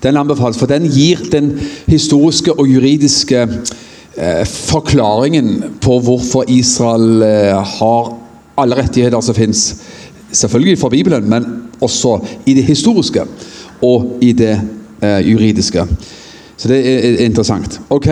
Den 0.00 0.16
anbefales, 0.16 0.56
for 0.56 0.66
den 0.66 0.88
gir 0.88 1.20
den 1.28 1.52
historiske 1.84 2.56
og 2.56 2.64
juridiske 2.64 3.44
eh, 3.44 4.44
forklaringen 4.48 5.76
på 5.84 6.00
hvorfor 6.00 6.48
Israel 6.48 7.20
eh, 7.28 7.60
har 7.76 8.23
alle 8.56 8.76
rettigheter 8.78 9.20
som 9.20 9.34
fins. 9.34 9.76
Selvfølgelig 10.32 10.78
for 10.78 10.88
Bibelen, 10.88 11.30
men 11.30 11.46
også 11.80 12.18
i 12.46 12.54
det 12.54 12.64
historiske 12.64 13.22
og 13.82 14.18
i 14.22 14.32
det 14.32 14.60
eh, 15.02 15.30
juridiske. 15.30 15.86
Så 16.56 16.68
det 16.70 16.78
er, 16.86 16.98
er 16.98 17.24
interessant. 17.24 17.80
Ok, 17.90 18.08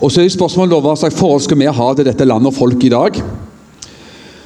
Og 0.00 0.12
så 0.12 0.22
er 0.22 0.28
spørsmålet 0.28 0.82
hva 0.84 0.96
slags 0.96 1.16
forhold 1.16 1.40
skal 1.40 1.58
vi 1.58 1.66
ha 1.66 1.94
til 1.96 2.06
dette 2.06 2.24
landet 2.24 2.52
og 2.52 2.54
folk 2.54 2.84
i 2.84 2.92
dag? 2.92 3.22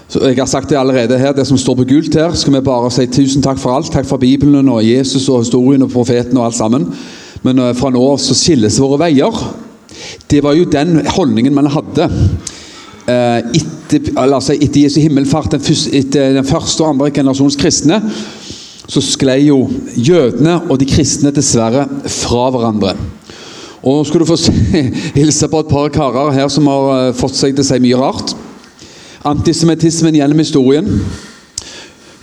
Så 0.08 0.20
Jeg 0.28 0.36
har 0.36 0.46
sagt 0.46 0.70
det 0.70 0.78
allerede 0.78 1.18
her, 1.18 1.32
det 1.32 1.46
som 1.46 1.58
står 1.58 1.74
på 1.74 1.84
gult 1.84 2.14
her, 2.14 2.32
skal 2.32 2.54
vi 2.54 2.60
bare 2.60 2.90
si 2.90 3.06
tusen 3.06 3.42
takk 3.42 3.58
for 3.58 3.74
alt. 3.74 3.90
Takk 3.90 4.06
for 4.06 4.16
Bibelen 4.16 4.68
og 4.68 4.84
Jesus 4.86 5.28
og 5.28 5.40
historien 5.42 5.82
og 5.82 5.90
profeten 5.90 6.36
og 6.36 6.46
alt 6.46 6.54
sammen. 6.54 6.86
Men 7.42 7.58
uh, 7.58 7.72
fra 7.74 7.90
nå 7.90 8.02
av 8.12 8.20
så 8.22 8.36
skilles 8.36 8.78
våre 8.80 9.00
veier. 9.00 9.40
Det 10.30 10.42
var 10.44 10.54
jo 10.54 10.68
den 10.70 11.00
holdningen 11.16 11.54
man 11.54 11.66
hadde 11.72 12.08
etter, 13.08 14.14
altså 14.16 14.54
etter 14.56 14.84
Jesu 14.86 15.00
himmelfart, 15.02 15.52
den 15.52 15.60
første, 15.60 15.90
etter 15.92 16.32
den 16.38 16.46
første 16.48 16.84
og 16.84 16.94
andre 16.94 17.10
generasjons 17.12 17.58
kristne. 17.60 18.00
Så 18.88 19.00
sklei 19.04 19.46
jo 19.46 19.64
jødene 19.96 20.58
og 20.68 20.78
de 20.80 20.88
kristne 20.88 21.32
dessverre 21.32 21.86
fra 22.08 22.48
hverandre. 22.52 22.94
Og 23.84 23.98
nå 23.98 24.04
skal 24.08 24.22
du 24.22 24.28
få 24.28 24.38
hilse 25.20 25.48
på 25.52 25.60
et 25.60 25.70
par 25.70 25.92
karer 25.92 26.32
her 26.36 26.48
som 26.52 26.68
har 26.72 26.90
uh, 26.90 27.14
fått 27.16 27.36
seg 27.36 27.52
til 27.52 27.64
å 27.64 27.68
si 27.68 27.80
mye 27.84 28.00
rart. 28.00 28.34
Antisemittismen 29.28 30.16
gjennom 30.16 30.40
historien. 30.40 30.88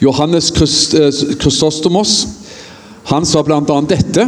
Johannes 0.01 0.49
Kristostomos 0.53 2.15
han 3.09 3.25
sa 3.25 3.41
bl.a. 3.45 3.61
dette 3.89 4.25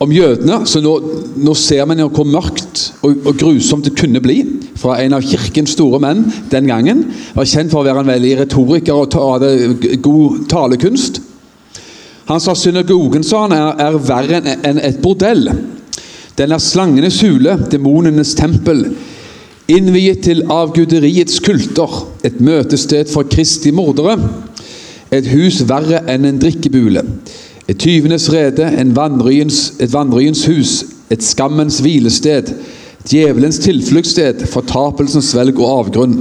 om 0.00 0.12
jødene. 0.12 0.62
Så 0.66 0.80
nå, 0.82 0.94
nå 1.36 1.54
ser 1.58 1.86
man 1.88 2.00
hvor 2.08 2.28
mørkt 2.28 2.86
og, 3.04 3.20
og, 3.24 3.34
grusomt 3.40 3.86
det 3.86 3.96
kunne 3.98 4.22
bli. 4.24 4.38
Fra 4.80 4.98
en 5.02 5.16
av 5.16 5.24
kirkens 5.26 5.74
store 5.76 6.00
menn 6.02 6.24
den 6.52 6.70
gangen. 6.70 7.04
Var 7.36 7.48
kjent 7.48 7.72
for 7.72 7.82
å 7.82 7.88
være 7.88 8.04
en 8.04 8.12
veldig 8.14 8.36
retoriker 8.44 8.96
og 8.96 9.18
hadde 9.34 9.98
god 10.02 10.46
talekunst. 10.50 11.20
Han 12.30 12.40
sa 12.42 12.54
synagogen 12.54 13.24
sa 13.26 13.44
han, 13.44 13.56
er, 13.56 13.72
er 13.82 14.02
verre 14.06 14.40
enn 14.54 14.78
et 14.78 15.00
bordell. 15.02 15.48
Den 16.38 16.54
er 16.54 16.62
slangenes 16.62 17.18
hule, 17.24 17.56
demonenes 17.72 18.36
tempel. 18.38 18.86
Innviet 19.70 20.22
til 20.24 20.44
avguderiets 20.50 21.36
kulter, 21.44 21.90
et 22.26 22.40
møtested 22.42 23.10
for 23.10 23.28
Kristi 23.30 23.74
mordere. 23.74 24.16
Et 25.10 25.26
hus 25.34 25.60
verre 25.66 26.04
enn 26.10 26.28
en 26.28 26.38
drikkebule. 26.40 27.02
Et 27.70 27.78
tyvenes 27.78 28.32
rede, 28.32 28.66
vandringens, 28.96 29.74
et 29.78 29.92
vandringens 29.92 30.42
hus, 30.46 30.70
et 31.10 31.22
skammens 31.22 31.78
hvilested. 31.78 32.50
Djevelens 33.06 33.60
tilfluktssted, 33.62 34.42
fortapelsens 34.50 35.30
svelg 35.30 35.60
og 35.60 35.68
avgrunn. 35.76 36.16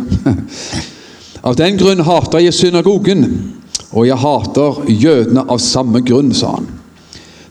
Av 1.48 1.58
den 1.58 1.80
grunn 1.80 2.04
hater 2.06 2.44
jeg 2.44 2.54
synagogen, 2.54 3.26
og 3.90 4.06
jeg 4.06 4.22
hater 4.22 4.84
jødene 4.92 5.48
av 5.50 5.58
samme 5.64 6.04
grunn, 6.06 6.30
sa 6.38 6.54
han. 6.60 6.68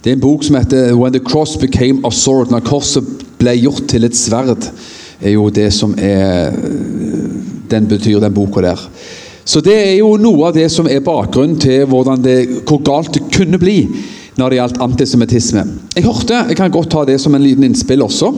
Det 0.05 0.13
er 0.13 0.17
en 0.17 0.23
bok 0.23 0.45
som 0.47 0.55
heter 0.55 0.93
'When 0.95 1.13
the 1.13 1.25
Cross 1.25 1.57
Became 1.57 2.07
a 2.07 2.11
Sword'. 2.11 2.51
Når 2.51 2.61
korset 2.61 3.05
ble 3.39 3.57
gjort 3.57 3.89
til 3.89 4.05
et 4.05 4.17
sverd, 4.17 4.71
er 5.21 5.31
jo 5.31 5.49
det 5.49 5.73
som 5.73 5.95
er 5.99 6.53
Den 7.71 7.89
betyr 7.89 8.21
den 8.21 8.35
boka 8.35 8.61
der. 8.61 8.91
Så 9.49 9.63
det 9.65 9.77
er 9.81 9.95
jo 10.03 10.13
noe 10.21 10.51
av 10.51 10.57
det 10.59 10.67
som 10.73 10.89
er 10.91 11.05
bakgrunnen 11.05 11.57
til 11.61 11.87
det, 12.21 12.39
hvor 12.69 12.83
galt 12.85 13.15
det 13.17 13.25
kunne 13.33 13.61
bli 13.61 13.79
når 14.39 14.51
det 14.51 14.59
gjaldt 14.59 14.83
antisemittisme. 14.85 15.65
Jeg 15.97 16.05
hørte, 16.05 16.43
jeg 16.51 16.59
kan 16.59 16.75
godt 16.75 16.91
ta 16.93 17.05
det 17.09 17.17
som 17.23 17.35
en 17.35 17.43
liten 17.43 17.65
innspill 17.65 18.05
også. 18.05 18.29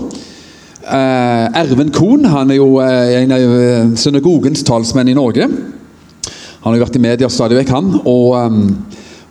Eh, 0.80 1.58
Erven 1.60 1.90
Kohn 1.92 2.24
han 2.30 2.54
er 2.54 2.60
jo 2.60 2.78
eh, 2.80 3.18
en 3.20 3.34
av 3.36 3.42
uh, 3.42 3.90
synagogens 4.00 4.62
talsmenn 4.64 5.10
i 5.10 5.16
Norge. 5.18 5.50
Han 5.50 6.70
har 6.70 6.78
jo 6.78 6.86
vært 6.86 6.96
i 6.96 7.02
media 7.04 7.28
stadig 7.32 7.58
vekk, 7.58 7.74
han. 7.74 7.92
og 8.04 8.38
um, 8.38 8.64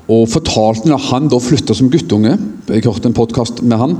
og 0.09 0.25
fortalte 0.31 0.89
når 0.89 1.03
han 1.11 1.27
da 1.29 1.37
flytta 1.37 1.75
som 1.77 1.89
guttunge 1.93 2.31
Jeg 2.69 2.85
hørte 2.85 3.11
en 3.11 3.13
podkast 3.13 3.61
med 3.61 3.77
han. 3.77 3.91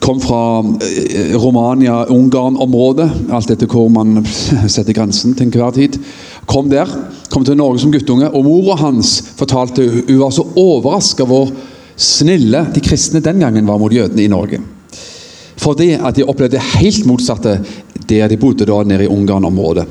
Kom 0.00 0.20
fra 0.20 0.60
eh, 0.84 1.34
Romania-Ungarn-området, 1.36 3.08
alt 3.32 3.52
etter 3.52 3.68
hvor 3.70 3.90
man 3.92 4.22
setter 4.74 4.96
grensen 4.96 5.34
til 5.36 5.48
enhver 5.48 5.76
tid. 5.76 5.98
Kom 6.46 6.68
der, 6.70 6.90
kom 7.30 7.44
til 7.44 7.58
Norge 7.58 7.82
som 7.82 7.92
guttunge, 7.94 8.28
og 8.30 8.46
mora 8.46 8.76
hans 8.84 9.18
fortalte 9.38 9.86
hun 10.06 10.20
var 10.20 10.34
så 10.34 10.46
overraska 10.56 11.26
hvor 11.26 11.50
snille 11.96 12.66
de 12.74 12.82
kristne 12.84 13.22
den 13.24 13.40
gangen 13.42 13.66
var 13.66 13.80
mot 13.80 13.92
jødene 13.92 14.22
i 14.22 14.30
Norge. 14.30 14.60
Fordi 15.56 15.94
at 15.96 16.16
de 16.16 16.26
opplevde 16.28 16.62
helt 16.76 17.06
motsatte 17.08 17.58
der 18.06 18.28
de 18.28 18.38
bodde 18.38 18.68
da 18.68 18.82
nede 18.86 19.06
i 19.06 19.10
Ungarn-området. 19.10 19.86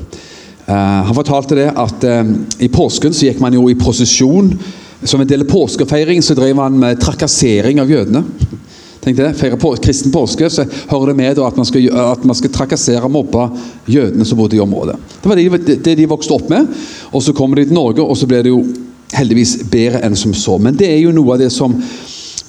Uh, 0.65 0.73
han 1.05 1.15
fortalte 1.17 1.57
det 1.57 1.67
at 1.77 2.05
uh, 2.07 2.31
i 2.63 2.69
påsken 2.73 3.13
så 3.13 3.27
gikk 3.27 3.41
man 3.43 3.53
jo 3.53 3.67
i 3.69 3.77
prosesjon 3.77 4.53
som 5.05 5.21
en 5.21 5.29
del 5.29 5.43
av 5.43 5.51
påskefeiring 5.51 6.23
så 6.25 6.33
drev 6.37 6.57
han 6.57 6.79
med 6.79 7.01
trakassering 7.01 7.81
av 7.81 7.91
jødene. 7.91 8.23
Tenk 9.05 9.19
det, 9.19 9.33
Feire 9.37 9.57
på, 9.61 9.75
kristen 9.77 10.09
påske, 10.11 10.47
så 10.49 10.63
hører 10.89 11.11
det 11.11 11.17
med 11.19 11.39
at 11.45 11.57
man, 11.59 11.67
skal, 11.69 11.83
at 11.93 12.23
man 12.25 12.37
skal 12.37 12.49
trakassere 12.49 13.05
og 13.05 13.13
mobbe 13.13 13.43
jødene 13.85 14.25
som 14.25 14.39
bodde 14.39 14.57
i 14.57 14.63
området. 14.63 14.95
Det 15.21 15.29
var 15.29 15.37
det, 15.37 15.75
det 15.85 15.93
de 15.99 16.07
vokste 16.09 16.33
opp 16.33 16.49
med. 16.49 16.71
Og 17.13 17.21
så 17.21 17.35
kommer 17.37 17.61
de 17.61 17.67
til 17.69 17.77
Norge, 17.77 18.01
og 18.01 18.17
så 18.17 18.25
blir 18.25 18.41
det 18.41 18.49
jo 18.49 18.63
heldigvis 19.13 19.59
bedre 19.69 20.01
enn 20.07 20.17
som 20.17 20.33
så. 20.33 20.57
Men 20.57 20.73
det 20.79 20.89
er 20.89 21.03
jo 21.03 21.13
noe 21.13 21.35
av 21.35 21.43
det 21.43 21.51
som 21.53 21.77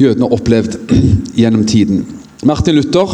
jødene 0.00 0.24
har 0.24 0.38
opplevd 0.38 0.78
gjennom 1.42 1.68
tiden. 1.68 2.07
Martin 2.48 2.80
Luther 2.80 3.12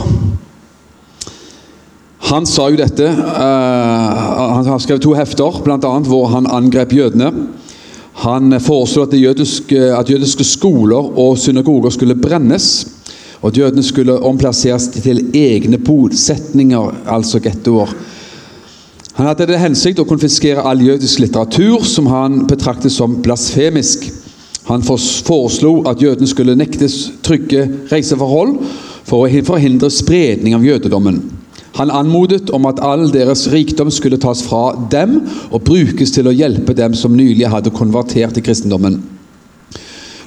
han 2.31 2.47
sa 2.47 2.69
jo 2.71 2.79
dette. 2.79 3.11
Uh, 3.11 4.55
han 4.55 4.71
har 4.71 4.79
skrevet 4.81 5.03
to 5.03 5.19
hefter, 5.19 5.59
bl.a. 5.67 5.93
hvor 6.07 6.31
han 6.31 6.47
angrep 6.47 6.95
jødene. 6.95 7.33
Han 8.23 8.55
foreslo 8.63 9.03
at, 9.03 9.19
at 9.99 10.11
jødiske 10.15 10.47
skoler 10.47 11.19
og 11.19 11.41
synagoger 11.43 11.91
skulle 11.91 12.15
brennes. 12.15 12.69
Og 13.43 13.57
jødene 13.59 13.83
skulle 13.83 14.21
omplasseres 14.23 14.89
til 14.95 15.25
egne 15.35 15.79
bosetninger, 15.79 16.93
altså 17.11 17.41
gettoer. 17.43 17.91
Han 19.19 19.29
hadde 19.29 19.49
det 19.51 19.61
hensikt 19.61 20.01
å 20.01 20.09
konfiskere 20.09 20.65
all 20.65 20.81
jødisk 20.81 21.21
litteratur 21.21 21.85
som 21.85 22.09
han 22.09 22.47
betraktet 22.49 22.95
som 22.95 23.19
blasfemisk. 23.25 24.07
Han 24.71 24.85
foreslo 24.87 25.75
at 25.91 26.01
jødene 26.01 26.31
skulle 26.31 26.57
nektes 26.57 27.11
trygge 27.27 27.67
reiseforhold 27.91 28.57
for 29.05 29.27
å 29.27 29.45
forhindre 29.45 29.91
spredning 29.93 30.55
av 30.57 30.65
jødedommen. 30.65 31.21
Han 31.77 31.91
anmodet 31.91 32.51
om 32.53 32.69
at 32.69 32.81
all 32.85 33.07
deres 33.13 33.47
rikdom 33.53 33.91
skulle 33.91 34.21
tas 34.21 34.43
fra 34.45 34.75
dem 34.93 35.19
og 35.51 35.65
brukes 35.67 36.13
til 36.13 36.29
å 36.29 36.37
hjelpe 36.37 36.77
dem 36.77 36.95
som 36.97 37.17
nylig 37.17 37.49
hadde 37.49 37.73
konvertert 37.75 38.37
til 38.37 38.45
kristendommen. 38.45 39.01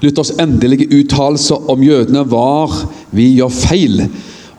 Luthers 0.03 0.33
endelige 0.41 0.89
uttalelse 0.91 1.55
om 1.71 1.83
jødene 1.85 2.25
var 2.29 2.73
vi 3.15 3.31
gjør 3.37 3.53
feil 3.53 4.05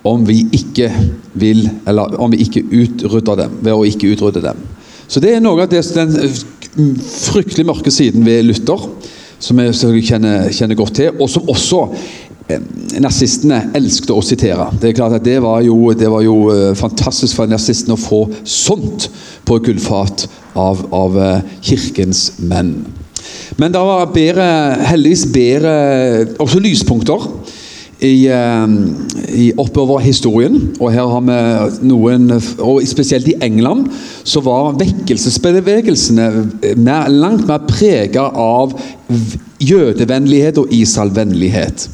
om 0.07 0.23
vi 0.27 0.45
ikke 0.55 0.91
vil, 1.35 1.65
eller 1.89 2.17
om 2.23 2.33
vi 2.33 2.45
ikke 2.45 2.63
utrydder 2.65 3.43
dem, 3.43 3.59
ved 3.61 3.75
å 3.75 3.87
ikke 3.89 4.13
utrydde 4.15 4.45
dem. 4.45 4.63
Så 5.09 5.21
Det 5.23 5.35
er 5.35 5.43
noe 5.43 5.63
av 5.63 5.71
det, 5.71 5.83
den 5.95 6.15
fryktelig 7.03 7.67
mørke 7.67 7.91
siden 7.95 8.25
ved 8.27 8.45
Luther, 8.47 8.89
som 9.39 9.59
jeg 9.61 9.75
kjenner, 10.07 10.49
kjenner 10.55 10.79
godt 10.79 10.97
til, 10.99 11.13
og 11.21 11.29
som 11.31 11.51
også 11.53 11.83
Eh, 12.47 12.63
nazistene 13.03 13.73
elsket 13.75 14.13
å 14.15 14.21
sitere. 14.23 14.69
Det 14.79 14.93
er 14.93 14.95
klart 14.95 15.17
at 15.17 15.25
det 15.27 15.41
var 15.43 15.65
jo, 15.67 15.91
det 15.99 16.07
var 16.13 16.23
jo 16.23 16.37
eh, 16.53 16.77
fantastisk 16.79 17.35
for 17.35 17.51
nazistene 17.51 17.97
å 17.97 17.99
få 17.99 18.21
sånt 18.47 19.09
på 19.47 19.59
gullfat 19.67 20.29
av, 20.55 20.85
av 20.95 21.19
eh, 21.19 21.57
kirkens 21.67 22.37
menn. 22.39 22.77
Men 23.59 23.75
det 23.75 23.83
var 23.83 24.13
bedre, 24.15 24.47
heldigvis 24.93 25.27
bedre 25.35 25.73
også 26.45 26.63
lyspunkter 26.63 27.27
i, 28.01 28.27
eh, 28.29 28.67
i, 29.35 29.53
oppover 29.57 29.99
historien. 30.05 30.59
Og 30.81 30.93
her 30.93 31.09
har 31.09 31.25
vi 31.25 31.89
noen 31.89 32.31
og 32.37 32.83
Spesielt 32.87 33.29
i 33.29 33.37
England 33.43 33.89
så 34.25 34.43
var 34.45 34.77
vekkelsesbevegelsene 34.81 36.31
mer, 36.77 37.09
langt 37.09 37.47
mer 37.49 37.65
prega 37.69 38.29
av 38.31 38.77
jødevennlighet 39.61 40.59
og 40.61 40.73
Israel-vennlighet. 40.75 41.89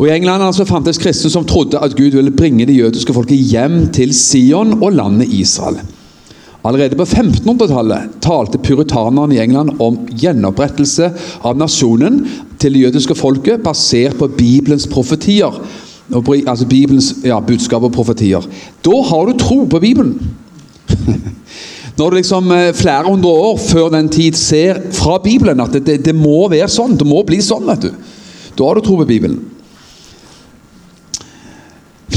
Og 0.00 0.08
I 0.08 0.14
England 0.14 0.42
altså 0.42 0.64
fantes 0.64 0.98
kristne 0.98 1.28
som 1.32 1.44
trodde 1.44 1.80
at 1.82 1.96
Gud 1.96 2.14
ville 2.16 2.32
bringe 2.32 2.64
det 2.66 2.78
jødiske 2.78 3.12
folket 3.12 3.42
hjem 3.50 3.90
til 3.92 4.14
Sion 4.16 4.78
og 4.78 4.94
landet 4.96 5.28
Israel. 5.28 5.76
Allerede 6.64 6.96
på 6.96 7.04
1500-tallet 7.04 8.20
talte 8.20 8.60
puritanerne 8.60 9.34
i 9.36 9.40
England 9.40 9.80
om 9.80 9.96
gjenopprettelse 10.12 11.08
av 11.44 11.56
nasjonen 11.56 12.20
til 12.60 12.76
det 12.76 12.84
jødiske 12.84 13.16
folket 13.18 13.62
basert 13.64 14.18
på 14.18 14.28
Bibelens 14.36 14.86
profetier. 14.90 15.54
Altså 16.10 16.66
Bibelens 16.68 17.14
ja, 17.24 17.40
budskap 17.40 17.86
og 17.86 17.92
profetier. 17.94 18.44
Da 18.84 19.02
har 19.10 19.26
du 19.26 19.38
tro 19.38 19.64
på 19.64 19.80
Bibelen! 19.80 20.16
Når 21.98 22.10
du 22.10 22.16
liksom 22.16 22.50
eh, 22.54 22.74
flere 22.74 23.04
hundre 23.10 23.30
år 23.30 23.58
før 23.60 23.90
den 23.92 24.08
tid 24.08 24.36
ser 24.38 24.78
fra 24.96 25.18
Bibelen 25.20 25.60
at 25.60 25.72
det, 25.74 25.82
det, 25.86 25.98
det 26.06 26.14
må 26.16 26.46
være 26.48 26.68
sånn, 26.72 26.96
det 26.96 27.06
må 27.06 27.20
bli 27.28 27.42
sånn, 27.44 27.66
vet 27.68 27.84
du. 27.84 27.90
Da 28.56 28.68
har 28.68 28.78
du 28.78 28.86
tro 28.86 28.96
på 28.96 29.08
Bibelen. 29.08 29.36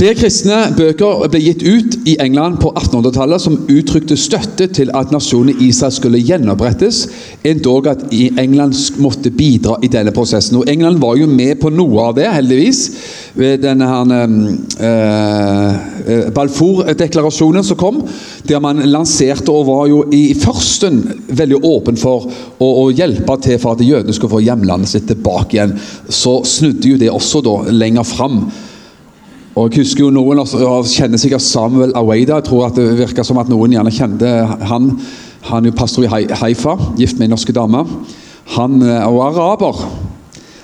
Flere 0.03 0.19
kristne 0.19 0.57
bøker 0.75 1.21
ble 1.31 1.39
gitt 1.39 1.61
ut 1.63 1.93
i 2.11 2.17
England 2.19 2.57
på 2.59 2.73
1800-tallet 2.73 3.39
som 3.39 3.53
uttrykte 3.71 4.17
støtte 4.19 4.65
til 4.75 4.89
at 4.99 5.13
nasjonen 5.15 5.61
Israel 5.63 5.93
skulle 5.95 6.19
gjenopprettes, 6.19 6.97
endog 7.47 7.87
at 7.87 8.03
England 8.11 8.75
måtte 8.99 9.31
bidra 9.31 9.77
i 9.79 9.87
denne 9.93 10.11
prosessen. 10.11 10.57
Og 10.59 10.67
England 10.67 10.99
var 10.99 11.15
jo 11.15 11.29
med 11.31 11.55
på 11.61 11.71
noe 11.71 12.09
av 12.09 12.17
det, 12.17 12.25
heldigvis, 12.33 12.81
ved 13.39 13.63
denne 13.63 13.87
her, 13.87 14.11
uh, 14.83 16.27
Balfour-deklarasjonen 16.35 17.63
som 17.63 17.79
kom, 17.79 18.01
der 18.43 18.59
man 18.59 18.83
lanserte 18.83 19.55
og 19.55 19.69
var 19.71 19.87
jo 19.87 20.01
i 20.11 20.35
førsten 20.35 20.99
veldig 21.31 21.61
åpen 21.63 21.95
for 22.03 22.27
å, 22.27 22.67
å 22.67 22.85
hjelpe 22.91 23.39
til 23.47 23.55
for 23.55 23.79
at 23.79 23.87
jødene 23.87 24.19
skulle 24.19 24.35
få 24.35 24.43
hjemlandet 24.43 24.97
sitt 24.97 25.07
tilbake 25.13 25.61
igjen. 25.61 25.79
Så 26.11 26.41
snudde 26.43 26.91
jo 26.91 26.99
det 26.99 27.15
også 27.15 27.45
da 27.47 27.57
lenger 27.71 28.11
fram. 28.11 28.41
Og 29.53 29.69
jeg 29.69 29.83
husker 29.83 30.07
jo 30.07 30.13
Noen 30.13 30.41
kjenner 30.89 31.21
sikkert 31.21 31.45
Samuel 31.45 31.93
Aweida. 31.97 32.39
Jeg 32.39 32.47
tror 32.47 32.67
at 32.67 32.77
Det 32.77 32.97
virker 32.97 33.25
som 33.25 33.37
at 33.37 33.51
noen 33.51 33.75
gjerne 33.75 33.93
kjente 33.93 34.31
han. 34.65 34.89
Han 35.49 35.65
er 35.65 35.69
jo 35.69 35.77
pastor 35.77 36.07
i 36.07 36.09
Haifa, 36.09 36.77
gift 36.97 37.19
med 37.19 37.27
en 37.27 37.35
norsk 37.35 37.51
dame. 37.53 37.83
Han 38.55 38.81
eh, 38.81 39.05
og 39.05 39.19
araber. 39.27 39.83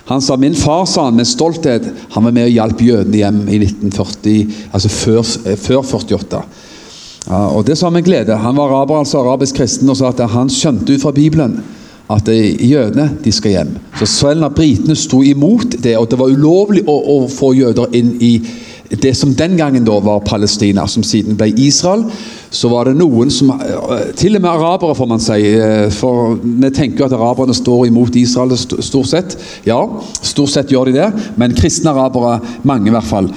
Han 0.09 0.23
sa 0.25 0.39
min 0.39 0.55
far 0.57 0.87
sa 0.89 1.05
han 1.05 1.19
med 1.19 1.27
stolthet 1.29 1.85
han 2.15 2.25
var 2.25 2.33
med 2.33 2.47
og 2.47 2.55
hjalp 2.55 2.79
jødene 2.81 3.19
hjem 3.19 3.41
i 3.45 3.59
1940, 3.59 4.55
altså 4.73 4.89
før, 4.89 5.19
eh, 5.45 5.59
før 5.59 5.83
48. 5.83 6.39
Ja, 7.27 7.41
og 7.53 7.67
Det 7.67 7.77
sa 7.77 7.91
med 7.93 8.07
glede. 8.07 8.39
Han 8.39 8.57
var 8.57 8.71
araber, 8.71 9.03
altså 9.03 9.19
arabisk 9.19 9.59
kristen, 9.59 9.89
og 9.89 9.99
sa 9.99 10.09
at 10.09 10.23
han 10.31 10.49
skjønte 10.49 10.95
ut 10.95 11.03
fra 11.03 11.13
Bibelen 11.13 11.59
at 12.09 12.25
jødene 12.25 13.11
de 13.21 13.31
skal 13.31 13.51
hjem. 13.51 13.75
Så 13.99 14.05
Selv 14.09 14.41
når 14.41 14.55
britene 14.57 14.95
sto 14.95 15.21
imot 15.21 15.77
det, 15.83 15.97
og 15.97 16.09
det 16.09 16.17
var 16.17 16.33
ulovlig 16.33 16.81
å, 16.87 16.95
å 16.95 17.27
få 17.29 17.53
jøder 17.53 17.93
inn 17.93 18.15
i 18.17 18.33
det 18.89 19.17
som 19.17 19.33
den 19.35 19.57
gangen 19.57 19.85
da 19.85 19.99
var 20.01 20.23
Palestina, 20.25 20.87
som 20.87 21.03
siden 21.05 21.37
ble 21.37 21.51
Israel, 21.61 22.07
så 22.49 22.71
var 22.71 22.89
det 22.89 22.95
noen 22.97 23.29
som 23.31 23.51
eh, 23.53 24.09
Til 24.17 24.35
og 24.35 24.41
med 24.41 24.49
arabere, 24.49 24.95
får 24.97 25.09
man 25.09 25.21
si. 25.21 25.37
Eh, 25.45 25.89
for 25.93 26.39
vi 26.41 26.71
tenker 26.73 27.05
at 27.05 27.13
araberne 27.13 27.53
står 27.53 27.85
imot 27.89 28.17
Israel 28.17 28.57
stort 28.57 29.07
sett. 29.11 29.37
Ja, 29.67 29.77
stort 30.21 30.49
sett 30.49 30.73
gjør 30.73 30.89
de 30.89 30.97
det, 30.97 31.09
men 31.37 31.53
kristne 31.57 31.93
arabere, 31.93 32.39
mange 32.63 32.89
i 32.89 32.95
hvert 32.95 33.09
fall, 33.09 33.29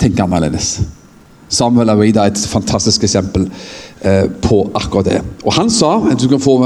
tenker 0.00 0.24
annerledes. 0.24 0.78
Samuel 1.48 1.92
Awida 1.92 2.24
er 2.24 2.32
et 2.32 2.48
fantastisk 2.48 3.04
eksempel 3.04 3.48
eh, 4.00 4.24
på 4.42 4.62
akkurat 4.74 5.12
det. 5.12 5.20
Og 5.44 5.52
han 5.56 5.70
sa 5.72 5.98
få 6.40 6.58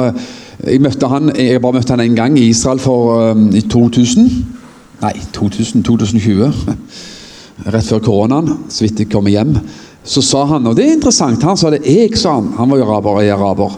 jeg 0.62 0.78
han, 1.10 1.32
jeg 1.34 1.58
bare 1.62 1.74
møtte 1.74 1.90
han 1.90 2.00
en 2.04 2.14
gang 2.14 2.38
i 2.38 2.46
Israel 2.52 2.78
for 2.78 3.34
i 3.50 3.60
2000. 3.66 4.28
Nei, 5.02 5.16
2000, 5.34 5.82
2020 5.82 6.52
rett 7.72 7.88
før 7.88 8.02
koronaen, 8.04 8.64
så 8.72 8.86
vidt 8.86 9.04
jeg 9.04 9.10
kommer 9.12 9.32
hjem, 9.32 9.56
så 10.04 10.22
sa 10.24 10.44
han 10.50 10.66
Og 10.66 10.76
det 10.76 10.86
er 10.86 10.96
interessant. 10.96 11.42
Han 11.46 11.56
sa 11.56 11.70
det. 11.70 11.84
Jeg, 11.86 12.16
sa 12.18 12.34
han. 12.34 12.52
Han 12.58 12.70
var 12.70 12.80
jo 12.80 12.86
araber, 12.88 13.18
og 13.18 13.22
jeg 13.22 13.30
er 13.30 13.38
araber. 13.38 13.76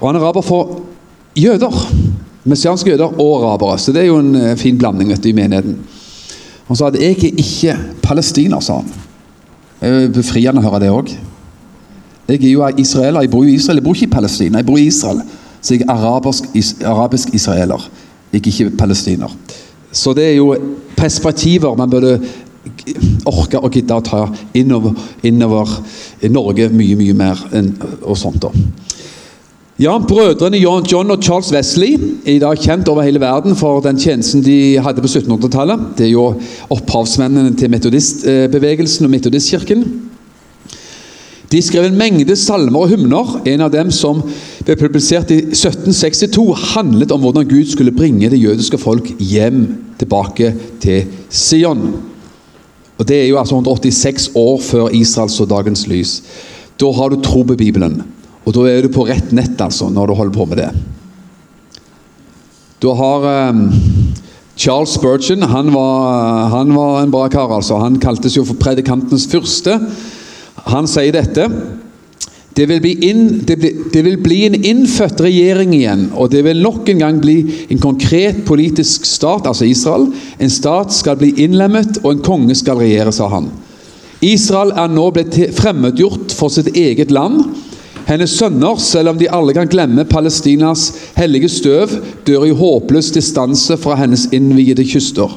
Og 0.00 0.08
han 0.08 0.16
er 0.16 0.24
araber 0.24 0.44
for 0.44 0.78
jøder. 1.36 1.74
Messianske 2.48 2.90
jøder 2.90 3.20
og 3.20 3.44
arabere. 3.44 3.78
Så 3.78 3.92
det 3.92 4.02
er 4.02 4.08
jo 4.08 4.20
en 4.22 4.34
uh, 4.34 4.56
fin 4.56 4.78
blanding 4.78 5.10
vet 5.12 5.22
du, 5.22 5.28
i 5.28 5.36
menigheten. 5.36 5.76
Han 6.68 6.78
sa 6.78 6.88
at 6.88 6.96
jeg 7.00 7.12
er 7.12 7.42
ikke 7.42 7.76
palestiner, 8.02 8.60
sa 8.60 8.80
han. 8.80 8.88
Det 9.80 9.90
er 9.90 10.14
befriende 10.14 10.62
å 10.62 10.66
høre 10.70 10.80
det 10.86 10.92
òg. 10.94 11.12
Jeg 12.26 12.40
er 12.40 12.50
jo 12.50 12.64
israeler. 12.80 13.26
Jeg 13.26 13.30
bor 13.30 13.44
jo 13.44 13.52
i 13.52 13.58
Israel. 13.60 13.78
Jeg 13.78 13.84
bor 13.84 13.94
ikke 13.94 14.08
i 14.08 14.14
Palestina, 14.16 14.58
jeg 14.58 14.66
bor 14.66 14.80
i 14.80 14.88
Israel. 14.88 15.20
Så 15.60 15.74
jeg 15.74 15.84
er 15.84 15.92
arabisk, 15.92 16.48
is, 16.54 16.74
arabisk. 16.84 17.34
Jeg 17.34 17.68
er 17.68 17.80
ikke 18.32 18.70
palestiner. 18.78 19.30
Så 19.92 20.12
det 20.14 20.24
er 20.30 20.36
jo 20.36 20.54
perspektiver 20.96 21.76
man 21.76 21.90
burde 21.90 22.18
orke 23.26 23.60
og 23.60 23.72
gidde 23.74 23.96
å 23.96 24.04
ta 24.04 24.24
innover, 24.54 24.94
innover 25.26 25.78
Norge 26.30 26.68
mye, 26.72 26.98
mye 26.98 27.16
mer 27.16 27.46
enn 27.56 27.72
og 28.02 28.16
sånt. 28.18 28.42
da. 28.42 28.52
Ja, 29.76 29.98
Brødrene 30.00 30.56
John, 30.56 30.86
John 30.88 31.10
og 31.12 31.20
Charles 31.20 31.50
Wesley 31.52 31.98
er 32.24 32.38
i 32.38 32.40
dag 32.40 32.56
kjent 32.56 32.88
over 32.88 33.04
hele 33.04 33.20
verden 33.20 33.52
for 33.58 33.82
den 33.84 33.98
tjenesten 34.00 34.40
de 34.40 34.78
hadde 34.80 35.02
på 35.04 35.10
1700-tallet. 35.10 35.82
Det 35.98 36.06
er 36.06 36.14
jo 36.14 36.30
opphavsmennene 36.72 37.52
til 37.60 37.68
metodistbevegelsen 37.74 39.04
og 39.04 39.12
metodistkirken. 39.12 39.84
De 41.52 41.60
skrev 41.62 41.90
en 41.90 41.98
mengde 41.98 42.34
salmer 42.40 42.86
og 42.86 42.94
hymner. 42.94 43.36
En 43.52 43.66
av 43.66 43.74
dem 43.74 43.92
som 43.94 44.24
ble 44.64 44.78
publisert 44.80 45.30
i 45.34 45.42
1762, 45.52 46.46
handlet 46.72 47.12
om 47.12 47.20
hvordan 47.22 47.46
Gud 47.46 47.68
skulle 47.70 47.94
bringe 47.94 48.32
det 48.32 48.40
jødiske 48.40 48.80
folk 48.80 49.12
hjem 49.20 49.66
tilbake 50.00 50.54
til 50.80 51.04
Sion. 51.28 51.90
Og 52.96 53.08
Det 53.08 53.16
er 53.22 53.28
jo 53.28 53.38
altså 53.38 53.58
186 53.58 54.30
år 54.34 54.60
før 54.60 54.92
Israel 54.94 55.30
så 55.30 55.44
dagens 55.44 55.86
lys. 55.86 56.22
Da 56.80 56.92
har 56.92 57.12
du 57.12 57.20
tro 57.20 57.42
på 57.42 57.56
Bibelen. 57.56 58.02
Og 58.46 58.54
da 58.54 58.66
er 58.70 58.82
du 58.82 58.92
på 58.92 59.06
rett 59.08 59.32
nett 59.34 59.60
altså, 59.60 59.88
når 59.90 60.06
du 60.06 60.14
holder 60.14 60.36
på 60.36 60.46
med 60.46 60.60
det. 60.62 60.70
Du 62.82 62.92
har 62.94 63.50
um, 63.50 63.72
Charles 64.56 64.94
Spurgeon. 64.94 65.42
Han 65.42 65.72
var, 65.74 66.48
han 66.52 66.74
var, 66.76 67.02
en 67.02 67.10
bra 67.10 67.28
kar. 67.28 67.52
altså. 67.52 67.80
Han 67.82 67.98
kaltes 68.00 68.36
jo 68.36 68.44
for 68.44 68.60
predikantens 68.60 69.26
fyrste. 69.28 69.80
Han 70.72 70.88
sier 70.88 71.12
dette 71.12 71.48
det 72.56 72.64
vil, 72.70 72.86
inn, 73.04 73.24
det, 73.44 73.58
bli, 73.60 73.70
det 73.92 74.02
vil, 74.06 74.14
bli, 74.24 74.38
en 74.46 74.54
innfødt 74.64 75.20
regjering 75.20 75.74
igjen, 75.76 76.06
og 76.16 76.30
det 76.32 76.40
vil 76.46 76.62
nok 76.64 76.88
en 76.88 77.02
gang 77.02 77.18
bli 77.20 77.34
en 77.68 77.82
konkret 77.82 78.38
politisk 78.48 79.04
stat, 79.04 79.44
altså 79.44 79.68
Israel. 79.68 80.06
En 80.40 80.52
stat 80.52 80.94
skal 80.96 81.18
bli 81.20 81.34
innlemmet, 81.44 82.00
og 82.00 82.14
en 82.14 82.22
konge 82.24 82.56
skal 82.56 82.80
regjere, 82.80 83.12
sa 83.12 83.28
han. 83.28 83.50
Israel 84.24 84.72
er 84.72 84.88
nå 84.88 85.10
blitt 85.12 85.36
fremmedgjort 85.58 86.32
for 86.38 86.48
sitt 86.52 86.72
eget 86.72 87.12
land. 87.12 87.42
Hennes 88.06 88.32
sønner, 88.38 88.80
selv 88.80 89.12
om 89.12 89.20
de 89.20 89.28
alle 89.28 89.52
kan 89.52 89.68
glemme 89.68 90.06
Palestinas 90.08 90.86
hellige 91.18 91.50
støv, 91.52 91.92
dør 92.24 92.48
i 92.48 92.56
håpløs 92.56 93.12
distanse 93.12 93.76
fra 93.82 93.98
hennes 94.00 94.28
innviede 94.32 94.86
kyster. 94.88 95.36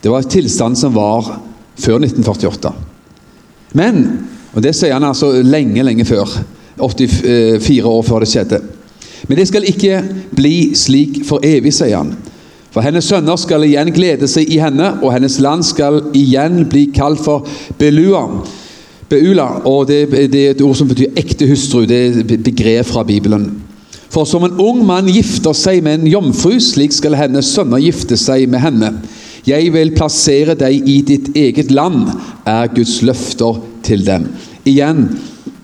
Det 0.00 0.08
var 0.08 0.24
et 0.24 0.32
tilstand 0.32 0.78
som 0.80 0.96
var 0.96 1.34
før 1.76 2.00
1948. 2.00 2.72
Men 3.76 4.04
og 4.58 4.64
Det 4.64 4.74
sier 4.74 4.96
han 4.96 5.06
altså 5.06 5.30
lenge, 5.46 5.84
lenge 5.86 6.04
før. 6.04 6.26
84 6.78 7.84
år 7.86 8.02
før 8.06 8.24
det 8.24 8.30
skjedde. 8.32 8.58
Men 9.28 9.38
det 9.38 9.48
skal 9.50 9.66
ikke 9.66 10.00
bli 10.34 10.74
slik 10.78 11.20
for 11.26 11.44
evig, 11.46 11.72
sier 11.74 12.00
han. 12.00 12.16
For 12.74 12.84
hennes 12.84 13.06
sønner 13.06 13.38
skal 13.40 13.64
igjen 13.66 13.90
glede 13.94 14.28
seg 14.30 14.50
i 14.50 14.58
henne, 14.60 14.96
og 15.02 15.12
hennes 15.14 15.38
land 15.42 15.64
skal 15.66 16.00
igjen 16.16 16.64
bli 16.70 16.88
kalt 16.94 17.22
for 17.22 17.46
Belua. 17.78 18.26
Beula, 19.08 19.46
og 19.64 19.86
det, 19.88 20.02
det 20.32 20.42
er 20.42 20.50
et 20.52 20.62
ord 20.62 20.76
som 20.76 20.90
betyr 20.90 21.16
ekte 21.16 21.46
hustru. 21.48 21.86
Det 21.88 21.98
er 21.98 22.18
et 22.20 22.44
begrep 22.44 22.90
fra 22.90 23.06
Bibelen. 23.08 23.46
For 24.12 24.28
som 24.28 24.44
en 24.44 24.58
ung 24.60 24.82
mann 24.88 25.08
gifter 25.12 25.56
seg 25.56 25.80
med 25.84 26.00
en 26.00 26.10
jomfru, 26.10 26.58
slik 26.60 26.92
skal 26.96 27.16
hennes 27.16 27.48
sønner 27.54 27.80
gifte 27.80 28.18
seg 28.20 28.48
med 28.50 28.60
henne. 28.64 28.92
Jeg 29.46 29.72
vil 29.72 29.94
plassere 29.96 30.56
deg 30.58 30.88
i 30.88 31.00
ditt 31.06 31.30
eget 31.36 31.70
land, 31.70 32.08
er 32.46 32.70
Guds 32.74 33.00
løfter 33.06 33.60
til 33.86 34.04
dem. 34.06 34.28
Igjen 34.68 35.06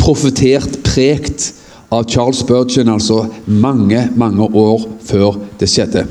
profetert, 0.00 0.78
prekt 0.84 1.52
av 1.92 2.06
Charles 2.10 2.42
Spurgeon, 2.42 2.92
altså 2.92 3.24
mange, 3.46 4.08
mange 4.16 4.46
år 4.46 4.86
før 5.04 5.38
det 5.60 5.68
skjedde. 5.70 6.04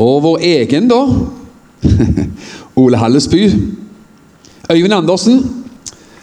Og 0.00 0.22
vår 0.24 0.44
egen, 0.52 0.88
da 0.90 1.02
Ole 2.80 3.00
Hallesby. 3.00 3.48
Øyvind 4.70 4.94
Andersen. 4.94 5.40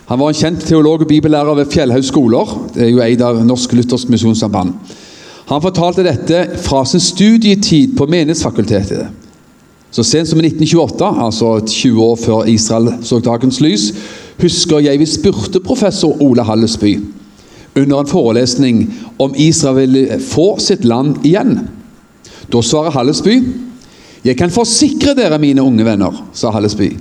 Han 0.08 0.20
var 0.20 0.32
en 0.32 0.40
kjent 0.40 0.64
teolog 0.64 1.02
og 1.04 1.08
bibellærer 1.08 1.56
ved 1.56 1.72
Fjellhaug 1.72 2.06
skoler. 2.08 2.54
Det 2.74 2.86
er 2.86 2.94
jo 2.94 3.02
eid 3.04 3.22
av 3.22 3.42
Norsk 3.46 3.74
Luthersk 3.76 4.10
Misjonssamband. 4.10 4.72
Han 5.48 5.64
fortalte 5.64 6.06
dette 6.06 6.46
fra 6.64 6.86
sin 6.86 7.04
studietid 7.04 7.98
på 7.98 8.08
Menighetsfakultetet. 8.08 9.08
Så 9.98 10.04
sent 10.06 10.30
som 10.30 10.38
i 10.38 10.46
1928, 10.46 11.08
altså 11.26 11.56
20 11.66 12.02
år 12.04 12.18
før 12.22 12.50
Israel 12.52 12.92
så 13.02 13.18
dagens 13.20 13.58
lys, 13.66 13.88
husker 14.38 14.84
jeg 14.86 15.00
vi 15.02 15.08
spurte 15.10 15.60
professor 15.66 16.22
Ole 16.22 16.44
Hallesby 16.46 17.00
under 17.78 18.04
en 18.04 18.10
forelesning 18.10 18.84
om 19.18 19.34
Israel 19.38 19.80
ville 19.80 20.20
få 20.22 20.60
sitt 20.62 20.86
land 20.86 21.26
igjen. 21.26 21.64
Da 22.54 22.62
svarer 22.62 22.94
Hallesby 22.94 23.40
jeg 24.26 24.38
kan 24.38 24.54
forsikre 24.54 25.16
dere, 25.18 25.40
mine 25.42 25.66
unge 25.66 25.86
venner, 25.86 26.14
sa 26.34 26.52
Hallesby. 26.54 26.92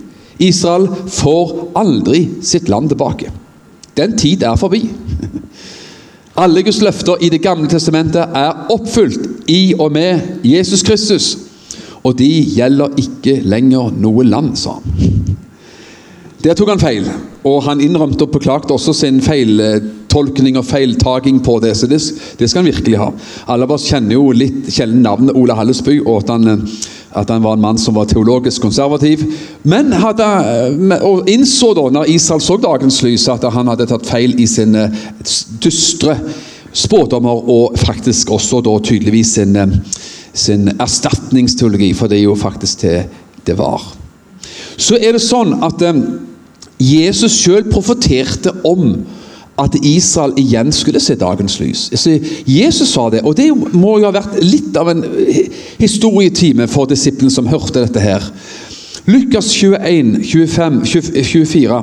Israel 0.41 0.89
får 1.09 1.53
aldri 1.77 2.23
sitt 2.45 2.69
land 2.73 2.89
tilbake. 2.93 3.29
Den 3.97 4.17
tid 4.17 4.45
er 4.45 4.57
forbi. 4.57 4.87
Alle 6.37 6.63
Guds 6.63 6.81
løfter 6.85 7.21
i 7.21 7.29
Det 7.29 7.43
gamle 7.45 7.69
testamentet 7.69 8.25
er 8.37 8.71
oppfylt 8.73 9.51
i 9.53 9.75
og 9.79 9.93
med 9.93 10.41
Jesus 10.45 10.83
Kristus. 10.83 11.46
Og 12.07 12.15
de 12.19 12.31
gjelder 12.55 12.95
ikke 13.03 13.41
lenger 13.43 13.95
noe 13.99 14.27
land, 14.27 14.55
sa 14.61 14.79
han. 14.79 15.37
Der 16.45 16.55
tok 16.55 16.69
han 16.71 16.79
feil, 16.79 17.07
og 17.49 17.63
han 17.67 17.81
innrømte 17.83 18.23
og 18.27 18.35
beklagte 18.37 18.75
også 18.77 18.93
sin 18.95 19.17
feiltolkning 19.25 20.59
og 20.61 20.67
feiltaking 20.69 21.41
på 21.43 21.57
det. 21.65 21.73
Så 21.75 21.89
det, 21.91 21.99
det 22.39 22.47
skal 22.51 22.63
han 22.63 22.69
virkelig 22.69 23.01
ha. 23.01 23.09
Alle 23.51 23.67
av 23.67 23.75
oss 23.75 23.89
kjenner 23.91 24.15
jo 24.15 24.29
litt 24.37 24.69
kjenner 24.71 25.01
navnet 25.09 25.35
Ola 25.35 25.57
Hallesby, 25.59 25.97
og 26.05 26.21
at 26.21 26.31
han, 26.37 26.63
at 27.19 27.33
han, 27.33 27.43
var 27.43 27.57
en 27.57 27.65
mann 27.65 27.81
som 27.83 27.97
var 27.99 28.07
teologisk 28.13 28.63
konservativ. 28.63 29.25
Men 29.67 29.91
hadde, 29.97 30.29
og 31.01 31.27
innså 31.33 31.73
da, 31.75 31.89
når 31.97 32.13
Israel 32.15 32.45
så 32.45 32.61
dagens 32.63 33.01
lys, 33.03 33.27
at 33.33 33.49
han 33.57 33.73
hadde 33.73 33.89
tatt 33.91 34.07
feil 34.07 34.37
i 34.39 34.47
sine 34.51 34.87
dystre 35.65 36.21
spådommer, 36.77 37.49
og 37.51 37.75
faktisk 37.81 38.31
også 38.37 38.61
da 38.63 38.77
tydeligvis 38.85 39.39
sin, 39.41 39.57
sin 40.37 40.69
erstatningsteologi, 40.77 41.93
for 41.97 42.13
det 42.13 42.21
er 42.21 42.29
jo 42.29 42.37
faktisk 42.39 42.85
det 42.85 42.99
det 43.47 43.55
var. 43.59 43.83
Så 44.77 44.99
er 44.99 45.15
det 45.15 45.23
sånn 45.23 45.55
at 45.65 45.83
Jesus 46.83 47.39
sjøl 47.39 47.69
profeterte 47.71 48.53
om 48.67 48.97
at 49.57 49.77
Israel 49.81 50.35
igjen 50.37 50.73
skulle 50.75 51.01
se 51.01 51.17
dagens 51.17 51.57
lys. 51.63 51.87
Så 51.97 52.19
Jesus 52.45 52.91
sa 52.93 53.07
det, 53.13 53.23
og 53.25 53.39
det 53.39 53.49
må 53.55 53.97
jo 54.01 54.09
ha 54.09 54.13
vært 54.19 54.37
litt 54.45 54.77
av 54.77 54.91
en 54.93 55.01
historietime 55.81 56.69
for 56.69 56.91
disiplene 56.91 57.33
som 57.33 57.49
hørte 57.49 57.87
dette 57.87 58.03
her. 58.03 58.27
Lukas 59.09 59.49
21, 59.55 60.19
25, 60.27 60.83
24, 61.25 61.83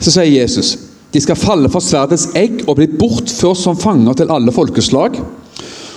så 0.00 0.12
sier 0.12 0.32
Jesus 0.42 0.76
de 1.10 1.18
skal 1.18 1.34
falle 1.34 1.66
for 1.72 1.82
sverdets 1.82 2.28
egg 2.38 2.60
og 2.68 2.76
bli 2.78 2.86
bortført 2.86 3.58
som 3.58 3.78
fanger 3.78 4.20
til 4.20 4.30
alle 4.30 4.52
folkeslag. 4.54 5.16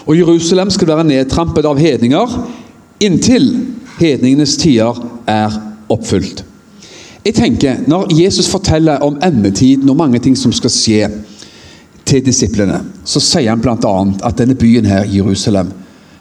Og 0.05 0.17
Jerusalem 0.17 0.69
skal 0.69 0.87
være 0.87 1.07
nedtrampet 1.07 1.65
av 1.65 1.79
hedninger 1.79 2.37
inntil 3.03 3.47
hedningenes 3.99 4.57
tider 4.57 4.99
er 5.27 5.53
oppfylt. 5.91 6.43
Jeg 7.25 7.33
tenker, 7.33 7.75
Når 7.87 8.23
Jesus 8.23 8.49
forteller 8.49 8.99
om 8.99 9.17
endetiden 9.23 9.89
og 9.89 9.97
mange 9.97 10.19
ting 10.19 10.37
som 10.37 10.51
skal 10.51 10.69
skje 10.69 11.07
til 12.05 12.25
disiplene, 12.25 12.81
så 13.05 13.19
sier 13.19 13.49
han 13.49 13.61
bl.a. 13.61 13.93
at 14.27 14.37
denne 14.37 14.55
byen 14.55 14.85
her, 14.85 15.07
Jerusalem, 15.07 15.71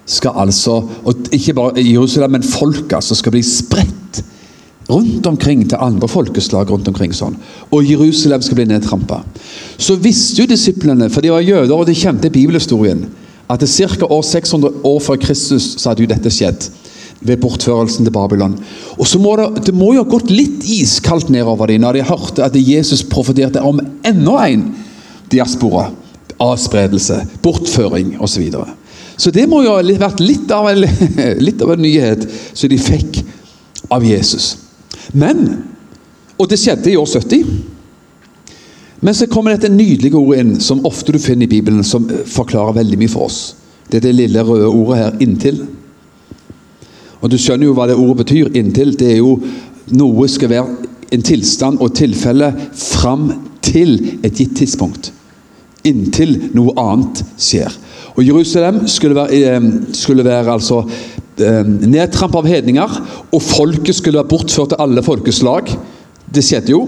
skal 0.06 0.30
altså 0.36 0.82
og 1.04 1.14
Ikke 1.32 1.54
bare 1.54 1.82
Jerusalem, 1.82 2.30
men 2.30 2.42
folka 2.42 3.00
som 3.00 3.16
skal 3.16 3.32
bli 3.32 3.42
spredt 3.42 4.22
rundt 4.90 5.26
omkring 5.26 5.68
til 5.68 5.78
andre 5.80 6.08
folkeslag. 6.08 6.70
rundt 6.70 6.88
omkring 6.88 7.12
sånn. 7.12 7.36
Og 7.70 7.90
Jerusalem 7.90 8.42
skal 8.42 8.54
bli 8.54 8.64
nedtrampa. 8.64 9.22
Så 9.78 9.96
visste 9.96 10.42
jo 10.42 10.46
disiplene, 10.46 11.10
for 11.10 11.20
de 11.20 11.30
var 11.30 11.40
jøder 11.40 11.74
og 11.74 11.86
de 11.86 11.94
kjente 11.94 12.30
bibelhistorien, 12.30 13.06
at 13.52 13.60
det 13.60 13.68
ca. 13.68 14.06
år 14.08 14.22
600 14.24 14.86
år 14.88 15.00
før 15.04 15.20
Kristus 15.20 15.74
så 15.76 15.90
hadde 15.90 16.06
jo 16.06 16.10
dette 16.10 16.32
skjedd 16.32 16.70
ved 17.22 17.38
bortførelsen 17.42 18.06
til 18.06 18.14
Babylon. 18.14 18.56
Og 18.98 19.06
så 19.06 19.18
må 19.22 19.36
det, 19.38 19.66
det 19.68 19.74
må 19.76 19.92
jo 19.94 20.02
ha 20.02 20.10
gått 20.10 20.30
litt 20.32 20.64
iskaldt 20.66 21.30
nedover 21.30 21.70
dem 21.70 21.84
når 21.84 21.98
de 21.98 22.06
hørte 22.08 22.44
at 22.46 22.56
Jesus 22.58 23.04
profeterte 23.06 23.62
om 23.62 23.80
enda 24.06 24.38
en 24.48 24.64
diaspora. 25.32 25.90
Avspredelse, 26.42 27.20
bortføring 27.42 28.16
osv. 28.18 28.32
Så, 28.32 28.40
videre. 28.40 28.72
så 29.16 29.30
det 29.30 29.44
må 29.46 29.60
jo 29.62 29.76
ha 29.76 29.82
vært 29.84 30.22
litt 30.24 30.50
av, 30.50 30.66
en, 30.72 30.82
litt 31.46 31.62
av 31.62 31.76
en 31.76 31.84
nyhet 31.84 32.24
som 32.50 32.72
de 32.72 32.80
fikk 32.80 33.20
av 33.92 34.02
Jesus. 34.06 34.56
Men 35.12 35.68
Og 36.40 36.48
det 36.50 36.56
skjedde 36.58 36.90
i 36.90 36.96
år 36.98 37.06
70. 37.06 37.71
Men 39.02 39.14
så 39.18 39.26
kommer 39.26 39.56
dette 39.56 39.72
nydelige 39.72 40.14
ordet 40.14 40.40
inn, 40.42 40.52
som 40.62 40.84
ofte 40.86 41.14
du 41.14 41.18
finner 41.18 41.48
i 41.48 41.50
Bibelen, 41.50 41.82
som 41.84 42.04
forklarer 42.06 42.76
veldig 42.76 42.98
mye 43.00 43.10
for 43.10 43.26
oss. 43.26 43.40
Det 43.90 43.98
er 43.98 44.04
det 44.06 44.12
lille 44.14 44.44
røde 44.46 44.68
ordet 44.70 44.98
her 44.98 45.16
'inntil'. 45.18 45.64
Og 47.20 47.30
Du 47.30 47.38
skjønner 47.38 47.66
jo 47.66 47.74
hva 47.74 47.86
det 47.86 47.96
ordet 47.96 48.24
betyr. 48.24 48.50
Inntil 48.54 48.96
det 48.98 49.12
er 49.12 49.16
jo 49.16 49.40
noe 49.94 50.28
skal 50.28 50.50
være 50.50 50.66
en 51.12 51.22
tilstand 51.22 51.78
og 51.80 51.94
tilfelle 51.94 52.48
fram 52.74 53.32
til 53.62 54.18
et 54.24 54.34
gitt 54.34 54.56
tidspunkt. 54.56 55.12
Inntil 55.84 56.50
noe 56.54 56.74
annet 56.78 57.24
skjer. 57.38 57.70
Og 58.16 58.26
Jerusalem 58.26 58.86
skulle 58.88 59.14
være, 59.14 59.34
eh, 59.34 59.70
skulle 59.92 60.24
være 60.24 60.52
altså 60.52 60.82
eh, 61.38 61.64
nedtrampa 61.64 62.38
av 62.38 62.46
hedninger, 62.46 63.00
og 63.32 63.42
folket 63.42 63.94
skulle 63.94 64.18
være 64.18 64.28
bortført 64.28 64.68
til 64.68 64.82
alle 64.82 65.02
folkeslag. 65.02 65.70
Det 66.34 66.44
skjedde 66.44 66.70
jo. 66.70 66.86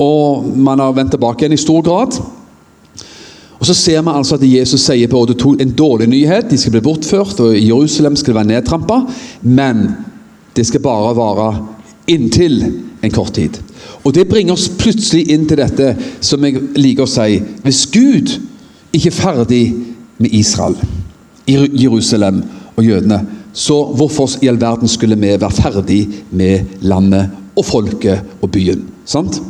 Og 0.00 0.46
man 0.56 0.80
har 0.80 0.94
vendt 0.96 1.12
tilbake 1.14 1.44
igjen 1.44 1.56
i 1.56 1.60
stor 1.60 1.82
grad. 1.84 2.16
Og 3.60 3.66
Så 3.66 3.74
ser 3.74 4.00
vi 4.02 4.12
altså 4.12 4.38
at 4.38 4.44
Jesus 4.48 4.80
sier 4.80 5.08
både 5.08 5.34
to, 5.36 5.52
en 5.52 5.72
dårlig 5.76 6.08
nyhet, 6.08 6.48
de 6.50 6.58
skal 6.58 6.72
bli 6.72 6.80
bortført, 6.80 7.40
og 7.40 7.56
Jerusalem 7.56 8.16
skal 8.16 8.34
være 8.34 8.48
nedtrampa, 8.54 9.02
men 9.42 9.90
det 10.56 10.64
skal 10.66 10.80
bare 10.80 11.16
vare 11.16 11.50
inntil 12.08 12.62
en 13.02 13.12
kort 13.12 13.34
tid. 13.36 13.60
Og 14.04 14.14
Det 14.14 14.28
bringer 14.28 14.52
oss 14.52 14.70
plutselig 14.78 15.28
inn 15.30 15.44
til 15.48 15.60
dette 15.60 15.92
som 16.24 16.44
jeg 16.44 16.62
liker 16.76 17.04
å 17.04 17.10
si 17.10 17.40
Hvis 17.64 17.86
Gud 17.92 18.32
ikke 18.92 19.12
er 19.12 19.18
ferdig 19.18 19.64
med 20.18 20.32
Israel, 20.32 20.76
Jerusalem 21.46 22.42
og 22.76 22.84
jødene, 22.84 23.20
så 23.52 23.76
hvorfor 23.96 24.38
i 24.42 24.48
all 24.48 24.60
verden 24.60 24.88
skulle 24.88 25.18
vi 25.18 25.34
være 25.34 25.50
ferdig 25.50 26.00
med 26.30 26.80
landet 26.80 27.30
og 27.56 27.64
folket 27.64 28.20
og 28.40 28.50
byen? 28.50 28.86
Sant? 29.04 29.40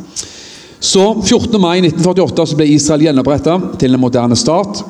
Så 0.81 1.21
14. 1.21 1.61
mai 1.61 1.77
1948 1.83 2.47
så 2.49 2.57
ble 2.57 2.65
Israel 2.73 3.03
gjenoppretta 3.05 3.59
til 3.77 3.93
en 3.93 4.01
moderne 4.01 4.37
stat. 4.39 4.81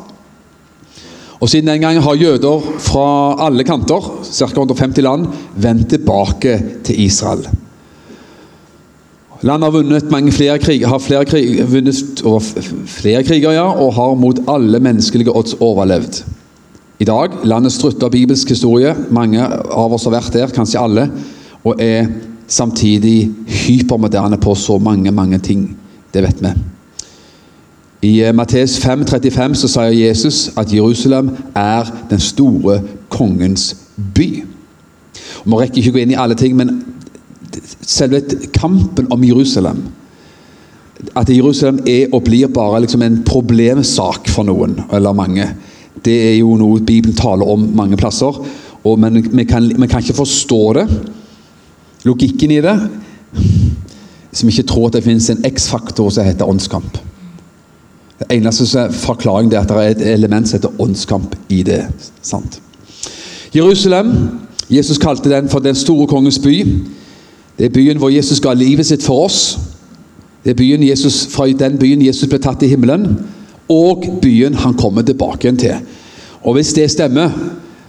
Og 1.42 1.50
Siden 1.50 1.68
den 1.68 1.82
gang 1.84 1.98
har 2.00 2.16
jøder 2.16 2.64
fra 2.80 3.08
alle 3.44 3.66
kanter, 3.68 4.08
ca. 4.24 4.46
150 4.46 5.04
land, 5.04 5.26
vendt 5.58 5.90
tilbake 5.92 6.54
til 6.88 7.02
Israel. 7.04 7.44
Landet 9.42 9.68
har 9.68 9.74
vunnet 9.74 10.12
mange 10.14 10.32
flere 10.32 10.60
kriger, 10.62 10.88
har 10.88 11.02
flere, 11.02 11.26
krig, 11.26 11.60
vunnet 11.66 12.22
flere 12.86 13.24
kriger 13.26 13.58
ja, 13.58 13.66
og 13.66 13.96
har 13.98 14.14
mot 14.16 14.40
alle 14.48 14.80
menneskelige 14.80 15.34
odds 15.34 15.58
overlevd. 15.60 16.22
I 17.02 17.10
dag 17.10 17.42
landet 17.44 17.74
strutter 17.74 18.14
bibelsk 18.14 18.54
historie. 18.54 18.94
Mange 19.10 19.42
av 19.44 19.92
oss 19.92 20.06
har 20.06 20.14
vært 20.14 20.38
der, 20.38 20.54
kanskje 20.54 20.80
alle. 20.80 21.08
Og 21.66 21.82
er 21.82 22.06
samtidig 22.48 23.32
hypermoderne 23.66 24.38
på 24.38 24.56
så 24.56 24.78
mange, 24.78 25.12
mange 25.12 25.42
ting. 25.42 25.81
Det 26.14 26.24
vet 26.24 26.44
vi. 26.44 26.54
I 28.02 28.32
Mattes 28.34 28.80
Matteus 28.80 28.80
5,35 28.82 29.54
så 29.62 29.68
sier 29.70 29.94
Jesus 29.94 30.38
at 30.58 30.72
Jerusalem 30.74 31.30
er 31.56 31.90
den 32.10 32.20
store 32.20 32.80
kongens 33.14 33.76
by. 34.16 34.44
Og 35.44 35.52
Vi 35.52 35.60
rekker 35.60 35.82
ikke 35.82 35.92
gå 35.92 36.02
inn 36.02 36.14
i 36.16 36.18
alle 36.18 36.36
ting, 36.36 36.56
men 36.58 36.82
selve 37.82 38.22
kampen 38.54 39.12
om 39.12 39.24
Jerusalem 39.24 39.84
At 41.18 41.30
Jerusalem 41.30 41.80
er 41.90 42.12
og 42.14 42.24
blir 42.24 42.48
bare 42.48 42.82
liksom 42.82 43.02
en 43.02 43.24
problemsak 43.26 44.30
for 44.30 44.46
noen, 44.46 44.76
eller 44.94 45.16
mange, 45.18 45.48
det 46.06 46.18
er 46.28 46.36
jo 46.38 46.54
noe 46.60 46.80
Bibelen 46.86 47.16
taler 47.18 47.50
om 47.50 47.64
mange 47.76 47.98
plasser. 47.98 48.38
Men 48.86 49.18
vi 49.24 49.44
kan, 49.50 49.66
vi 49.66 49.88
kan 49.88 50.02
ikke 50.02 50.14
forstå 50.14 50.62
det, 50.78 50.86
logikken 52.06 52.52
i 52.52 52.62
det 52.62 52.76
som 54.34 54.50
ikke 54.50 54.64
tror 54.64 54.88
at 54.88 54.94
det 54.94 55.04
finnes 55.04 55.30
en 55.30 55.46
X-faktor 55.46 56.10
som 56.10 56.26
heter 56.26 56.50
åndskamp. 56.50 56.98
Det 58.20 58.28
eneste 58.38 58.88
forklaringen 58.94 59.54
er 59.54 59.60
at 59.60 59.70
det 59.70 59.78
er 59.78 59.96
et 59.96 60.14
element 60.14 60.48
som 60.48 60.60
heter 60.60 60.82
åndskamp 60.82 61.36
i 61.50 61.64
det. 61.64 61.88
sant? 62.22 62.62
Jerusalem, 63.56 64.14
Jesus 64.70 64.98
kalte 64.98 65.30
den 65.30 65.50
for 65.50 65.60
den 65.60 65.76
store 65.76 66.08
kongens 66.08 66.40
by. 66.40 66.66
Det 67.58 67.66
er 67.66 67.70
byen 67.70 67.98
hvor 67.98 68.10
Jesus 68.10 68.40
ga 68.40 68.54
livet 68.54 68.86
sitt 68.86 69.04
for 69.04 69.26
oss. 69.26 69.60
Det 70.44 70.50
er 70.50 70.56
byen 70.56 70.84
Jesus, 70.84 71.28
fra 71.28 71.48
den 71.48 71.78
byen 71.78 72.02
Jesus 72.06 72.30
ble 72.30 72.40
tatt 72.42 72.64
i 72.64 72.70
himmelen, 72.72 73.18
og 73.70 74.06
byen 74.22 74.54
han 74.54 74.74
kommer 74.74 75.02
tilbake 75.02 75.48
igjen 75.48 75.58
til. 75.58 75.76
Og 76.42 76.54
Hvis 76.54 76.74
det 76.74 76.92
stemmer, 76.92 77.30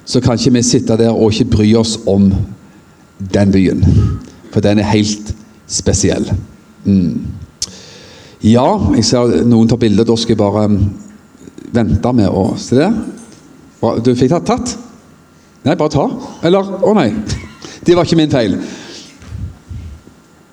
så 0.05 0.21
kan 0.21 0.39
ikke 0.39 0.53
vi 0.53 0.63
sitte 0.63 0.97
der 0.97 1.11
og 1.11 1.33
ikke 1.33 1.51
bry 1.51 1.75
oss 1.75 1.99
om 2.07 2.33
den 3.35 3.53
byen. 3.53 3.85
For 4.53 4.61
den 4.61 4.79
er 4.79 4.91
helt 4.91 5.35
spesiell. 5.73 6.29
Mm. 6.85 7.23
Ja, 8.43 8.67
jeg 8.97 9.07
ser 9.07 9.43
noen 9.47 9.71
tar 9.71 9.81
bilde. 9.83 10.07
Da 10.07 10.17
skal 10.19 10.35
jeg 10.35 10.43
bare 10.43 10.67
um, 10.71 10.79
vente 11.73 12.15
med 12.17 12.29
å 12.29 12.53
Se 12.61 12.79
det. 12.79 12.91
Du 14.05 14.13
fikk 14.15 14.31
tatt? 14.35 14.47
tatt? 14.47 14.77
Nei, 15.67 15.77
bare 15.79 15.95
ta. 15.95 16.07
Eller 16.47 16.73
Å 16.83 16.95
nei. 16.99 17.11
Det 17.87 17.97
var 17.99 18.07
ikke 18.07 18.19
min 18.21 18.31
feil. 18.31 18.55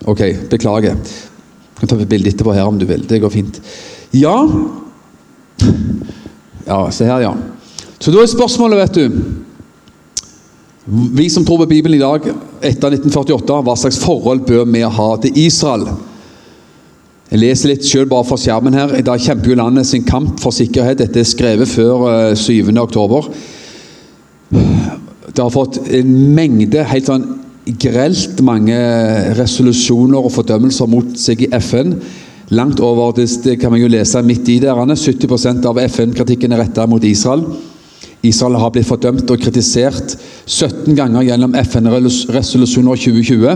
Ok, 0.09 0.23
beklager. 0.49 0.95
Du 0.97 1.81
kan 1.81 1.91
ta 1.91 1.97
et 1.99 2.09
bilde 2.09 2.31
etterpå 2.31 2.55
her 2.55 2.65
om 2.65 2.79
du 2.79 2.87
vil. 2.89 3.03
Det 3.05 3.21
går 3.21 3.33
fint. 3.33 3.61
Ja 4.17 4.35
Ja, 6.69 6.83
se 6.93 7.05
her, 7.05 7.21
ja. 7.23 7.33
Så 7.99 8.11
da 8.13 8.21
er 8.21 8.29
spørsmålet, 8.29 8.79
vet 8.83 8.97
du 8.97 9.19
Vi 10.91 11.29
som 11.29 11.45
tror 11.45 11.57
på 11.57 11.65
Bibelen 11.65 11.99
i 11.99 12.01
dag, 12.01 12.23
etter 12.65 12.95
1948, 12.95 13.57
hva 13.61 13.75
slags 13.77 13.99
forhold 14.01 14.39
bør 14.47 14.63
vi 14.65 14.81
ha 14.81 15.09
til 15.21 15.35
Israel? 15.37 15.83
Jeg 17.29 17.41
leser 17.43 17.69
litt 17.69 17.85
selv 17.85 18.09
bare 18.09 18.25
fra 18.25 18.39
skjermen 18.41 18.73
her. 18.73 18.95
I 18.97 19.05
dag 19.05 19.21
kjemper 19.21 19.51
jo 19.51 19.57
landet 19.59 19.85
sin 19.85 20.07
kamp 20.07 20.39
for 20.41 20.55
sikkerhet. 20.55 20.97
Dette 21.03 21.21
er 21.21 21.29
skrevet 21.29 21.69
før 21.69 22.33
7. 22.33 22.71
Eh, 22.71 22.81
oktober. 22.81 23.29
Det 24.49 25.43
har 25.43 25.53
fått 25.53 25.77
en 25.93 26.15
mengde 26.33 26.87
helt 26.89 27.11
sånn 27.11 27.27
grelt 27.69 28.41
mange 28.41 28.79
resolusjoner 29.37 30.17
og 30.17 30.33
fordømmelser 30.39 30.89
mot 30.89 31.13
seg 31.21 31.45
i 31.45 31.51
FN. 31.61 31.99
Langt 32.49 32.81
over 32.81 33.13
det 33.13 33.59
kan 33.61 33.69
man 33.69 33.83
jo 33.83 33.93
lese 33.93 34.25
midt 34.25 34.49
i 34.49 34.57
der. 34.63 34.73
70% 34.73 35.69
av 35.69 35.77
FN-kritikken 35.85 36.57
er 36.57 36.63
retta 36.65 36.89
mot 36.89 37.05
Israel. 37.05 37.45
Israel 38.25 38.57
har 38.59 38.73
blitt 38.73 38.89
fordømt 38.89 39.29
og 39.29 39.39
kritisert 39.39 40.17
17 40.49 40.95
ganger 40.97 41.27
gjennom 41.27 41.53
FN-resolusjoner 41.55 42.97
2020. 42.97 43.49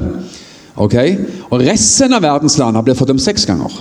Okay? 0.86 1.16
Og 1.50 1.64
Resten 1.66 2.14
av 2.14 2.22
verdens 2.26 2.60
land 2.62 2.78
har 2.78 2.86
blitt 2.86 3.00
fordømt 3.00 3.24
seks 3.24 3.48
ganger. 3.50 3.74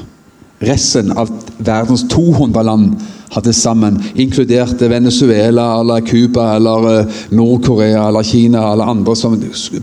Resten 0.62 1.10
av 1.18 1.28
verdens 1.58 2.06
200 2.08 2.64
land 2.64 2.94
hadde 3.32 3.52
sammen, 3.56 3.96
inkludert 4.14 4.80
Venezuela 4.80 5.80
eller 5.80 6.04
Cuba 6.06 6.52
eller 6.56 6.88
eh, 6.92 7.20
Nord-Korea 7.34 8.08
eller 8.08 8.22
Kina 8.22 8.66
eller 8.72 8.90
andre 8.92 9.16
som 9.16 9.38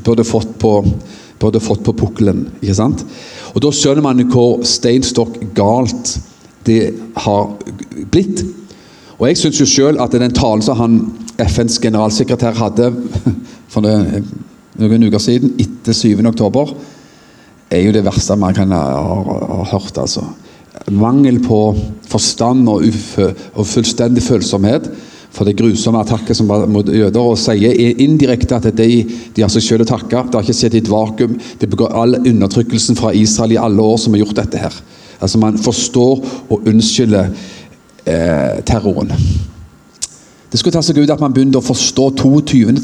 burde 0.06 0.24
fått 0.24 0.54
på, 0.62 0.74
burde 1.42 1.60
fått 1.60 1.84
på 1.84 1.96
pukkelen. 1.98 2.46
ikke 2.62 2.78
sant? 2.78 3.06
Og 3.54 3.62
Da 3.62 3.72
skjønner 3.74 4.06
man 4.06 4.22
hvor 4.30 4.62
steinstokk 4.64 5.42
galt 5.58 6.20
det 6.70 6.94
har 7.26 7.50
blitt. 8.12 8.46
Og 9.18 9.28
Jeg 9.28 9.38
syns 9.42 9.60
jo 9.60 9.68
selv 9.68 10.02
at 10.02 10.14
den 10.16 10.36
talen 10.38 10.62
som 10.64 10.78
han, 10.78 11.00
FNs 11.48 11.80
generalsekretær 11.82 12.58
hadde 12.60 12.92
for 13.72 13.86
det, 13.86 14.24
noen 14.80 15.08
uker 15.10 15.22
siden, 15.24 15.56
etter 15.62 15.96
7. 15.96 16.20
oktober, 16.30 16.74
er 17.70 17.84
jo 17.86 17.94
det 17.94 18.06
verste 18.06 18.38
man 18.40 18.56
kan 18.58 18.72
ha, 18.74 19.64
hørt. 19.72 19.98
altså 19.98 20.26
mangel 20.90 21.40
på 21.44 21.60
forstand 22.10 22.70
og, 22.72 22.86
og 23.54 23.68
fullstendig 23.68 24.24
følsomhet 24.24 24.88
for 25.34 25.46
det 25.46 25.58
grusomme 25.60 26.02
attakket 26.02 26.38
som 26.38 26.50
var 26.50 26.66
mot 26.72 26.88
jøder, 26.90 27.20
og 27.22 27.38
sier 27.38 27.76
indirekte 28.02 28.58
at 28.58 28.72
de, 28.74 29.04
de 29.36 29.44
har 29.44 29.52
seg 29.54 29.66
selv 29.66 29.86
å 29.86 29.90
takke. 29.92 30.24
Det 30.26 30.40
har 30.40 30.48
ikke 30.48 30.58
skjedd 30.58 30.78
i 30.80 30.82
et 30.82 30.90
vakuum. 30.90 31.36
Det 31.62 31.70
begår 31.70 31.94
all 31.94 32.18
undertrykkelsen 32.24 32.98
fra 32.98 33.14
Israel 33.14 33.54
i 33.54 33.62
alle 33.62 33.86
år 33.86 34.02
som 34.02 34.16
har 34.18 34.24
gjort 34.24 34.40
dette 34.42 34.64
her. 34.64 34.80
Altså 35.20 35.42
Man 35.42 35.60
forstår 35.62 36.26
og 36.50 36.68
unnskylder 36.70 37.30
eh, 38.10 38.58
terroren. 38.66 39.14
Det 40.50 40.58
skulle 40.58 40.74
ta 40.74 40.82
seg 40.82 40.98
ut 40.98 41.12
at 41.14 41.22
man 41.22 41.34
begynte 41.34 41.60
å 41.60 41.66
forstå 41.66 42.08
22. 42.18 42.80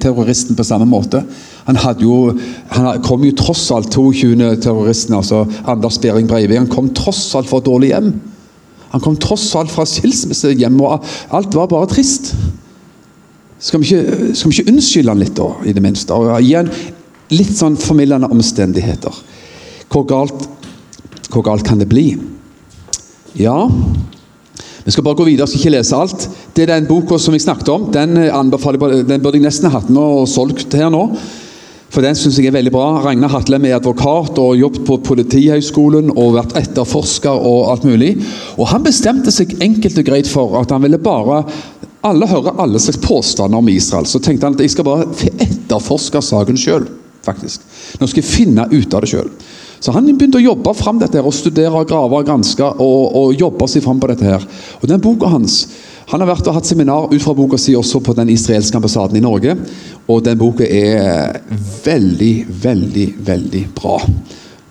terroristen 0.00 0.56
på 0.56 0.64
samme 0.64 0.86
måte. 0.88 1.20
Han, 1.66 1.78
jo, 2.00 2.32
han 2.72 3.02
kom 3.04 3.26
jo 3.26 3.34
tross 3.36 3.66
alt 3.76 3.92
22. 3.92 4.32
terroristen, 4.64 5.18
altså 5.18 5.42
Anders 5.68 5.98
Behring 6.00 6.30
Breivik, 6.30 6.56
han 6.56 6.70
kom 6.72 6.88
tross 6.96 7.26
alt 7.36 7.50
fra 7.50 7.60
et 7.60 7.68
dårlig 7.68 7.92
hjem. 7.92 8.14
Han 8.94 9.04
kom 9.04 9.18
tross 9.20 9.44
alt 9.58 9.70
fra 9.70 9.84
skilsmissehjem, 9.86 10.80
og 10.80 11.04
alt 11.36 11.54
var 11.54 11.68
bare 11.70 11.90
trist. 11.92 12.32
Skal 13.60 13.82
vi 13.82 13.90
ikke, 13.90 14.32
skal 14.34 14.50
vi 14.50 14.56
ikke 14.56 14.72
unnskylde 14.72 15.12
han 15.12 15.20
litt, 15.20 15.36
da, 15.36 15.50
i 15.68 15.76
det 15.76 15.84
minste? 15.84 16.16
Og 16.16 16.32
gi 16.40 16.56
han 16.56 16.72
litt 17.36 17.52
sånn 17.54 17.76
formildende 17.78 18.30
omstendigheter. 18.32 19.20
Hvor 19.92 20.08
galt, 20.08 20.48
hvor 21.28 21.44
galt 21.44 21.68
kan 21.68 21.82
det 21.82 21.90
bli? 21.90 22.14
Ja, 23.38 23.68
vi 24.84 24.94
skal 24.94 25.04
bare 25.04 25.18
gå 25.18 25.28
videre, 25.28 25.46
skal 25.48 25.60
ikke 25.60 25.74
lese 25.76 25.96
alt. 25.96 26.26
Det 26.56 26.64
er 26.64 26.74
den 26.74 26.88
boka 26.88 27.18
som 27.20 27.34
jeg 27.36 27.44
snakket 27.44 27.68
om. 27.68 27.90
Den, 27.92 28.16
eh, 28.16 28.32
den 28.32 29.20
burde 29.20 29.36
jeg 29.36 29.44
nesten 29.44 29.70
hatt 29.70 29.90
med 29.90 30.02
og 30.02 30.28
solgt 30.28 30.72
her 30.72 30.90
nå. 30.90 31.04
For 31.90 32.06
den 32.06 32.14
syns 32.14 32.38
jeg 32.38 32.46
er 32.46 32.54
veldig 32.54 32.70
bra. 32.70 32.86
Ragna 33.02 33.28
Hatlem 33.30 33.64
er 33.66 33.80
advokat 33.80 34.38
og 34.38 34.56
jobbet 34.58 34.84
på 34.86 35.00
Politihøgskolen 35.08 36.12
og 36.14 36.36
vært 36.36 36.54
etterforsker 36.60 37.34
og 37.50 37.72
alt 37.72 37.86
mulig. 37.88 38.12
Og 38.56 38.68
Han 38.70 38.86
bestemte 38.86 39.34
seg 39.34 39.56
enkelt 39.60 39.98
og 39.98 40.06
greit 40.06 40.30
for 40.30 40.54
at 40.60 40.70
han 40.70 40.82
ville 40.82 40.98
bare 41.02 41.44
Alle 42.02 42.26
hører 42.26 42.56
alle 42.56 42.78
slags 42.80 42.96
påstander 42.96 43.58
om 43.58 43.68
Israel. 43.68 44.06
Så 44.06 44.22
tenkte 44.24 44.46
han 44.46 44.54
at 44.54 44.60
jeg 44.60 44.70
skal 44.72 44.86
bare 44.86 45.04
etterforske 45.36 46.22
saken 46.24 46.56
sjøl. 46.56 46.86
Nå 47.26 48.06
skal 48.08 48.22
jeg 48.22 48.24
finne 48.24 48.64
ut 48.70 48.94
av 48.94 49.02
det 49.04 49.10
sjøl. 49.10 49.28
Så 49.80 49.94
han 49.96 50.08
begynte 50.10 50.38
å 50.38 50.44
jobbe 50.44 50.74
fram 50.76 50.98
dette 51.00 51.16
her, 51.16 51.26
og 51.26 51.34
studere, 51.34 51.84
grave 51.88 52.20
og 52.20 52.26
granske 52.28 52.66
og, 52.84 53.14
og 53.16 53.38
jobbe 53.40 53.68
seg 53.70 53.84
fram 53.84 54.00
på 54.00 54.10
dette. 54.12 54.28
her. 54.28 54.44
Og 54.80 54.88
den 54.90 55.00
boka 55.00 55.30
hans, 55.32 55.66
Han 56.10 56.24
har 56.24 56.26
vært 56.26 56.48
og 56.50 56.56
hatt 56.56 56.66
seminar 56.66 57.12
ut 57.12 57.22
fra 57.22 57.36
boka 57.38 57.58
si 57.60 57.76
også 57.78 58.00
på 58.02 58.12
den 58.18 58.32
israelske 58.34 58.74
ambassaden 58.74 59.16
i 59.16 59.22
Norge. 59.22 59.54
Og 60.10 60.24
den 60.26 60.38
boka 60.40 60.66
er 60.66 61.38
veldig, 61.84 62.46
veldig, 62.64 63.06
veldig 63.28 63.62
bra 63.78 64.00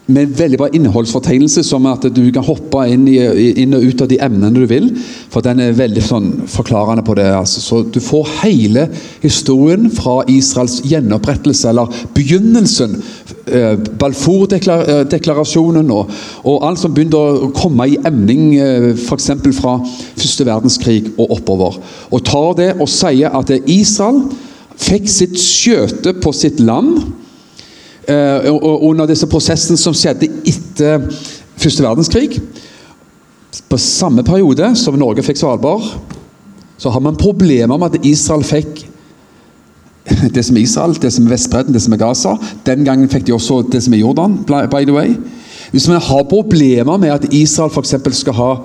med 0.09 0.33
veldig 0.37 0.57
bra 0.59 0.67
innholdsfortegnelse, 0.73 1.63
som 1.65 1.85
at 1.89 2.05
du 2.13 2.21
kan 2.33 2.45
hoppe 2.45 2.83
inn, 2.91 3.07
i, 3.09 3.19
inn, 3.61 3.75
og 3.77 3.85
ut 3.85 4.01
av 4.03 4.09
de 4.11 4.19
emnene 4.25 4.55
du 4.55 4.65
vil. 4.69 4.89
For 5.29 5.45
den 5.45 5.61
er 5.63 5.77
veldig 5.77 6.03
sånn 6.03 6.29
forklarende 6.49 7.03
på 7.05 7.15
det. 7.19 7.29
Altså. 7.37 7.61
Så 7.61 7.83
Du 7.89 7.99
får 8.03 8.27
hele 8.43 8.87
historien 9.23 9.89
fra 9.93 10.23
Israels 10.31 10.81
gjenopprettelse, 10.87 11.69
eller 11.69 11.87
begynnelsen. 12.17 12.97
Eh, 13.49 13.77
Balfour-deklarasjonen 14.01 15.89
og, 15.93 16.11
og, 16.43 16.57
alt 16.67 16.79
som 16.81 16.93
begynte 16.93 17.17
å 17.17 17.49
komme 17.55 17.87
i 17.89 17.97
emning, 18.05 18.57
eh, 18.59 18.91
f.eks. 18.93 19.31
fra 19.57 19.79
første 20.19 20.45
verdenskrig 20.45 21.13
og 21.17 21.31
oppover. 21.39 21.79
Og 22.11 22.25
tar 22.25 22.53
det 22.59 22.71
og 22.77 22.89
sier 22.91 23.29
at 23.35 23.49
Israel 23.65 24.23
fikk 24.79 25.09
sitt 25.11 25.39
skjøte 25.41 26.13
på 26.23 26.31
sitt 26.35 26.59
land 26.63 27.01
under 28.09 29.09
disse 29.09 29.27
prosessene 29.29 29.77
som 29.77 29.93
skjedde 29.93 30.29
etter 30.49 31.03
første 31.59 31.83
verdenskrig. 31.85 32.39
På 33.69 33.77
samme 33.81 34.23
periode 34.25 34.71
som 34.77 34.97
Norge 34.97 35.25
fikk 35.25 35.41
Svalbard, 35.41 35.85
så 36.79 36.89
har 36.89 37.03
man 37.03 37.19
problemer 37.19 37.77
med 37.77 37.95
at 37.95 38.05
Israel 38.07 38.45
fikk 38.47 38.85
det 40.35 40.45
som 40.45 40.57
er 40.57 40.63
Israel, 40.63 40.95
det 41.01 41.11
som 41.13 41.27
er 41.27 41.35
Vestbredden, 41.35 41.75
det 41.75 41.81
som 41.83 41.93
er 41.93 42.01
Gaza. 42.01 42.35
Den 42.65 42.85
gangen 42.87 43.09
fikk 43.11 43.27
de 43.27 43.35
også 43.35 43.61
det 43.71 43.83
som 43.85 43.93
er 43.93 44.01
Jordan. 44.03 44.39
by 44.47 44.85
the 44.85 44.93
way. 44.93 45.15
Hvis 45.71 45.87
man 45.87 46.01
har 46.01 46.23
problemer 46.23 46.97
med 46.97 47.09
at 47.09 47.33
Israel 47.33 47.69
f.eks. 47.69 47.95
skal 48.11 48.33
ha 48.33 48.55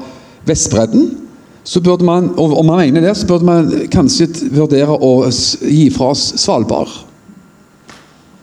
Vestbredden, 0.47 1.19
så 1.65 1.81
burde 1.81 2.05
man, 2.05 2.31
og 2.37 2.59
om 2.59 2.67
man 2.67 2.79
mener 2.79 3.01
det, 3.01 3.17
så 3.17 3.27
burde 3.27 3.45
man 3.45 3.71
kanskje 3.93 4.29
vurdere 4.53 4.93
å 4.93 5.31
gi 5.65 5.89
fra 5.91 6.11
oss 6.13 6.35
Svalbard. 6.37 6.93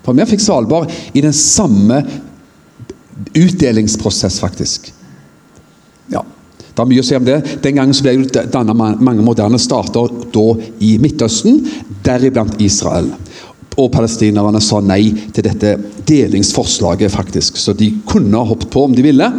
For 0.06 0.18
vi 0.18 0.28
fikk 0.30 0.43
Svalbard 0.43 0.91
i 1.14 1.24
den 1.24 1.36
samme 1.36 2.02
utdelingsprosess, 3.38 4.39
faktisk. 4.41 4.91
Ja, 6.12 6.24
det 6.72 6.82
er 6.82 6.89
mye 6.89 7.04
å 7.04 7.06
si 7.06 7.18
om 7.18 7.28
det. 7.28 7.39
Den 7.64 7.78
gangen 7.78 8.04
ble 8.04 8.16
det 8.26 8.47
dannet 8.54 9.02
mange 9.04 9.26
moderne 9.26 9.60
stater 9.62 10.12
da 10.34 10.45
i 10.84 10.95
Midtøsten, 11.02 11.62
deriblant 12.06 12.58
Israel. 12.64 13.12
Og 13.80 13.91
palestinerne 13.93 14.60
sa 14.64 14.82
nei 14.84 15.04
til 15.32 15.45
dette 15.47 15.76
delingsforslaget, 16.08 17.14
faktisk. 17.14 17.60
Så 17.62 17.76
de 17.78 17.93
kunne 18.08 18.36
ha 18.38 18.47
hoppet 18.47 18.72
på 18.74 18.88
om 18.88 18.95
de 18.95 19.06
ville. 19.06 19.30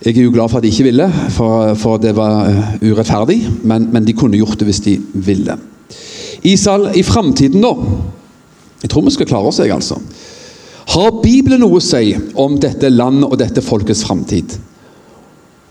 Jeg 0.00 0.16
er 0.16 0.24
jo 0.24 0.32
glad 0.32 0.48
for 0.48 0.58
at 0.58 0.64
de 0.64 0.70
ikke 0.72 0.86
ville, 0.88 1.06
for, 1.34 1.74
for 1.76 2.00
det 2.00 2.14
var 2.16 2.48
eh, 2.48 2.70
urettferdig. 2.88 3.36
Men, 3.68 3.90
men 3.92 4.06
de 4.06 4.16
kunne 4.16 4.38
gjort 4.40 4.58
det 4.58 4.70
hvis 4.70 4.82
de 4.86 4.96
ville. 5.12 5.58
Israel 6.48 6.88
i 6.96 7.04
framtiden, 7.04 7.60
da 7.60 7.74
jeg 8.80 8.90
tror 8.90 9.04
vi 9.06 9.14
skal 9.14 9.28
klare 9.28 9.50
oss, 9.50 9.60
jeg, 9.60 9.72
altså. 9.74 10.00
Har 10.90 11.20
Bibelen 11.22 11.60
noe 11.62 11.78
å 11.78 11.84
si 11.84 12.14
om 12.40 12.56
dette 12.58 12.88
landet 12.90 13.28
og 13.28 13.38
dette 13.38 13.62
folkets 13.62 14.02
framtid? 14.06 14.56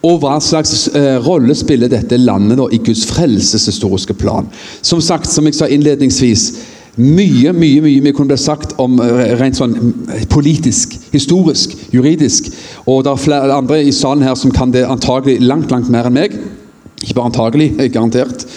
Og 0.06 0.22
hva 0.22 0.38
slags 0.40 0.88
eh, 0.96 1.18
rolle 1.26 1.56
spiller 1.58 1.92
dette 1.92 2.16
landet 2.22 2.60
da, 2.60 2.70
i 2.72 2.80
Guds 2.80 3.04
frelseshistoriske 3.10 4.16
plan? 4.16 4.48
Som 4.86 5.02
sagt, 5.04 5.28
som 5.28 5.50
jeg 5.50 5.58
sa 5.58 5.68
innledningsvis, 5.68 6.46
mye 7.00 7.52
mye, 7.56 7.82
mye, 7.84 8.00
mye 8.04 8.16
kunne 8.16 8.32
blitt 8.32 8.46
sagt 8.46 8.78
om 8.80 8.96
eh, 9.04 9.34
rent 9.40 9.60
sånn 9.60 9.76
eh, 9.76 10.24
politisk, 10.32 10.96
historisk, 11.12 11.76
juridisk. 11.92 12.48
Og 12.86 13.04
det 13.04 13.12
er 13.12 13.26
flere 13.26 13.60
andre 13.60 13.82
i 13.84 13.94
salen 13.96 14.24
her 14.24 14.40
som 14.40 14.56
kan 14.56 14.72
det 14.72 14.88
antagelig 14.88 15.42
langt, 15.44 15.68
langt 15.74 15.92
mer 15.92 16.08
enn 16.08 16.16
meg. 16.16 16.40
Ikke 17.04 17.18
bare 17.18 17.34
antagelig, 17.34 17.74
garantert. 17.92 18.48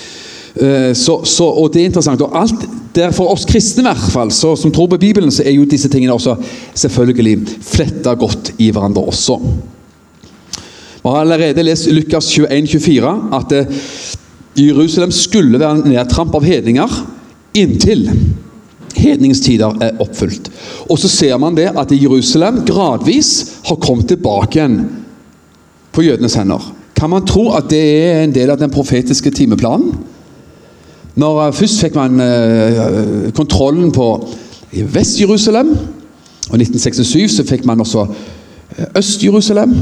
Eh, 0.56 0.92
så, 0.94 1.20
så, 1.24 1.46
og 1.46 1.72
det 1.72 1.82
er 1.82 1.90
interessant. 1.90 2.20
og 2.20 2.36
alt 2.38 2.66
der 2.92 3.10
For 3.10 3.32
oss 3.32 3.46
kristne, 3.48 3.80
i 3.80 3.88
hvert 3.88 4.12
fall, 4.12 4.30
så, 4.32 4.52
som 4.56 4.72
tror 4.72 4.90
på 4.92 5.00
Bibelen, 5.00 5.30
så 5.32 5.46
er 5.46 5.54
jo 5.56 5.64
disse 5.64 5.88
tingene 5.88 6.12
også 6.12 6.36
selvfølgelig 6.74 7.38
fletta 7.64 8.12
godt 8.14 8.52
i 8.58 8.68
hverandre 8.70 9.02
også. 9.08 9.38
Vi 11.02 11.08
har 11.08 11.22
allerede 11.22 11.64
lest 11.64 11.88
Lukas 11.90 12.28
21, 12.28 12.66
24, 12.68 13.14
at 13.32 13.52
eh, 13.52 13.82
Jerusalem 14.60 15.10
skulle 15.10 15.60
være 15.60 15.88
nedtramp 15.88 16.34
av 16.34 16.44
hedninger 16.44 17.00
inntil 17.54 18.10
hedningstider 18.96 19.78
er 19.82 20.00
oppfylt. 20.02 20.50
Og 20.90 20.98
så 21.00 21.08
ser 21.10 21.38
man 21.40 21.56
det 21.56 21.70
at 21.78 21.92
Jerusalem 21.96 22.62
gradvis 22.68 23.32
har 23.66 23.80
kommet 23.82 24.10
tilbake 24.12 24.58
igjen 24.58 24.78
på 25.92 26.04
jødenes 26.06 26.36
hender. 26.38 26.62
Kan 26.96 27.10
man 27.10 27.26
tro 27.26 27.48
at 27.56 27.70
det 27.70 27.82
er 27.82 28.22
en 28.22 28.34
del 28.34 28.52
av 28.52 28.60
den 28.60 28.72
profetiske 28.72 29.32
timeplanen? 29.34 29.96
Når 31.14 31.40
eh, 31.46 31.52
Først 31.54 31.80
fikk 31.84 31.98
man 31.98 32.20
uh, 32.20 33.32
kontrollen 33.36 33.92
på 33.92 34.06
Vest-Jerusalem. 34.72 35.74
Og 36.50 36.56
I 36.56 36.64
1967 36.64 37.36
så 37.36 37.44
fikk 37.48 37.66
man 37.68 37.80
også 37.80 38.06
Øst-Jerusalem. 38.98 39.74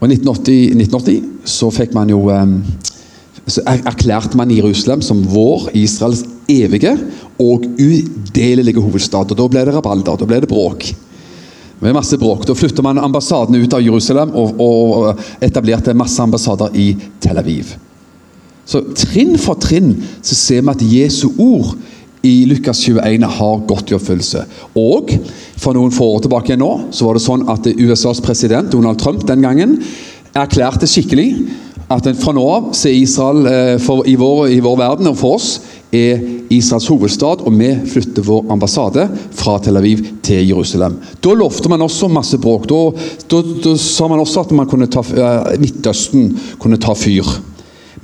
Og 0.00 0.08
I 0.08 0.16
1980, 0.18 0.74
1980, 0.76 1.22
så 1.44 1.70
fikk 1.70 1.94
man 1.94 2.10
jo 2.10 2.26
så 3.46 3.62
erklærte 3.66 4.36
man 4.36 4.50
Jerusalem 4.50 5.02
som 5.02 5.22
vår, 5.30 5.70
Israels 5.78 6.24
evige 6.50 6.96
og 7.38 7.64
udelelige 7.78 8.80
hovedstad. 8.80 9.30
Og 9.30 9.38
Da 9.38 9.48
ble 9.48 9.64
det 9.66 9.74
rabalder, 9.74 10.16
da 10.16 10.26
ble 10.26 10.40
det 10.42 10.50
bråk. 10.50 10.88
Med 11.80 11.94
masse 11.94 12.18
bråk. 12.18 12.46
Da 12.46 12.54
flytta 12.54 12.82
man 12.82 12.98
ambassadene 12.98 13.60
ut 13.62 13.74
av 13.74 13.84
Jerusalem 13.84 14.32
og, 14.34 14.60
og, 14.60 15.20
etablerte 15.40 15.94
masse 15.94 16.22
ambassader 16.22 16.74
i 16.74 16.96
Tel 17.20 17.38
Aviv. 17.38 17.76
Så 18.66 18.82
Trinn 18.98 19.36
for 19.38 19.58
trinn 19.62 19.92
så 20.20 20.34
ser 20.34 20.64
vi 20.64 20.74
at 20.74 20.88
Jesu 20.90 21.28
ord 21.38 21.76
i 22.26 22.40
Lukas 22.50 22.80
21 22.82 23.22
har 23.38 23.60
gått 23.70 23.92
i 23.92 23.96
oppfyllelse. 23.96 24.42
Og 24.74 25.12
for 25.60 25.76
noen 25.76 25.94
få 25.94 26.08
år 26.16 26.24
tilbake 26.24 26.58
nå 26.58 26.70
så 26.90 27.06
var 27.06 27.16
det 27.16 27.22
sånn 27.22 27.46
at 27.52 27.68
USAs 27.70 28.22
president 28.24 28.72
Donald 28.74 28.98
Trump 29.02 29.22
den 29.28 29.46
gangen 29.46 29.78
erklærte 30.36 30.88
skikkelig 30.90 31.30
at 31.92 32.08
fra 32.18 32.34
nå 32.34 32.42
av 32.50 32.70
så 32.74 32.90
er 32.90 32.98
Israel 32.98 33.46
eh, 33.46 33.74
for, 33.82 34.02
i, 34.10 34.16
vår, 34.18 34.48
i, 34.56 34.60
vår, 34.64 34.78
verden 34.80 35.10
og 35.12 35.18
for 35.20 35.38
oss 35.38 35.50
er 35.94 36.18
Israels 36.50 36.88
hovedstad, 36.90 37.44
og 37.46 37.54
vi 37.54 37.68
flytter 37.88 38.26
vår 38.26 38.50
ambassade 38.52 39.06
fra 39.38 39.54
Tel 39.62 39.78
Aviv 39.78 40.02
til 40.26 40.42
Jerusalem. 40.50 40.98
Da 41.22 41.34
lovte 41.38 41.70
man 41.70 41.84
også 41.86 42.10
masse 42.10 42.38
bråk. 42.42 42.66
Da, 42.70 42.80
da, 43.30 43.42
da 43.64 43.74
sa 43.80 44.10
man 44.10 44.22
også 44.22 44.42
at 44.42 44.54
man 44.58 44.68
kunne 44.70 44.90
ta, 44.90 45.02
uh, 45.06 45.54
Midtøsten 45.62 46.32
kunne 46.62 46.78
ta 46.82 46.94
fyr. 46.98 47.30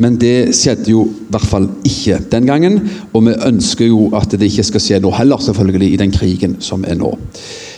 Men 0.02 0.16
det 0.18 0.54
skjedde 0.56 0.90
jo 0.90 1.04
i 1.06 1.26
hvert 1.30 1.46
fall 1.46 1.68
ikke 1.86 2.18
den 2.32 2.48
gangen, 2.48 2.78
og 3.12 3.26
vi 3.28 3.34
ønsker 3.46 3.86
jo 3.86 4.08
at 4.18 4.32
det 4.34 4.48
ikke 4.48 4.64
skal 4.66 4.82
skje 4.82 5.02
nå 5.02 5.12
heller, 5.14 5.42
selvfølgelig, 5.42 5.90
i 5.92 6.00
den 6.00 6.14
krigen 6.14 6.56
som 6.64 6.86
er 6.88 6.98
nå. 6.98 7.12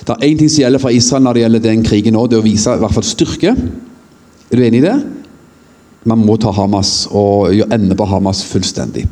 Det 0.05 0.15
er 0.15 0.25
én 0.29 0.39
ting 0.39 0.49
som 0.53 0.63
gjelder 0.63 0.83
for 0.83 0.95
Israel 0.95 1.25
når 1.25 1.37
det 1.37 1.43
gjelder 1.45 1.67
den 1.67 1.85
krigen 1.85 2.17
nå, 2.17 2.25
det 2.29 2.39
er 2.39 2.45
å 2.45 2.47
vise 2.47 2.77
i 2.77 2.81
hvert 2.81 2.97
fall 2.97 3.07
styrke. 3.09 3.53
Er 4.49 4.57
du 4.57 4.65
enig 4.65 4.81
i 4.81 4.87
det? 4.87 4.95
Man 6.09 6.25
må 6.25 6.37
ta 6.41 6.53
Hamas 6.53 7.07
og 7.11 7.53
gjøre 7.57 7.77
ende 7.77 7.97
på 7.97 8.09
Hamas 8.09 8.45
fullstendig. 8.47 9.07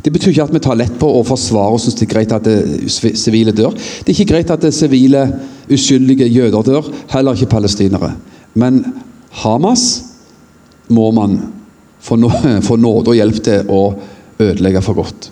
Det 0.00 0.12
betyr 0.14 0.30
ikke 0.30 0.46
at 0.46 0.54
vi 0.54 0.62
tar 0.62 0.78
lett 0.78 0.94
på 1.00 1.08
å 1.18 1.24
forsvare 1.26 1.74
og 1.74 1.82
syns 1.82 1.98
det 1.98 2.06
er 2.06 2.12
greit 2.14 2.34
at 2.34 2.46
sivile 3.18 3.52
dør. 3.52 3.74
Det 3.74 4.12
er 4.12 4.16
ikke 4.16 4.30
greit 4.32 4.52
at 4.54 4.64
sivile, 4.72 5.24
uskyldige 5.70 6.30
jøder 6.30 6.66
dør, 6.66 6.92
heller 7.10 7.36
ikke 7.36 7.50
palestinere. 7.58 8.14
Men 8.54 8.84
Hamas 9.42 9.88
må 10.90 11.10
man 11.14 11.36
få, 12.00 12.16
nåde 12.86 13.12
og 13.12 13.18
hjelp 13.18 13.42
til 13.44 13.70
å 13.70 13.82
ødelegge 14.40 14.82
for 14.84 14.98
godt. 15.00 15.30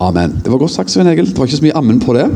Amen. 0.00 0.36
Det 0.44 0.50
var 0.52 0.60
godt 0.62 0.76
sagt, 0.76 0.92
Svein 0.92 1.10
Egil. 1.10 1.30
Det 1.30 1.38
var 1.38 1.48
ikke 1.48 1.58
så 1.58 1.66
mye 1.66 1.78
ammen 1.78 2.00
på 2.02 2.14
det. 2.14 2.26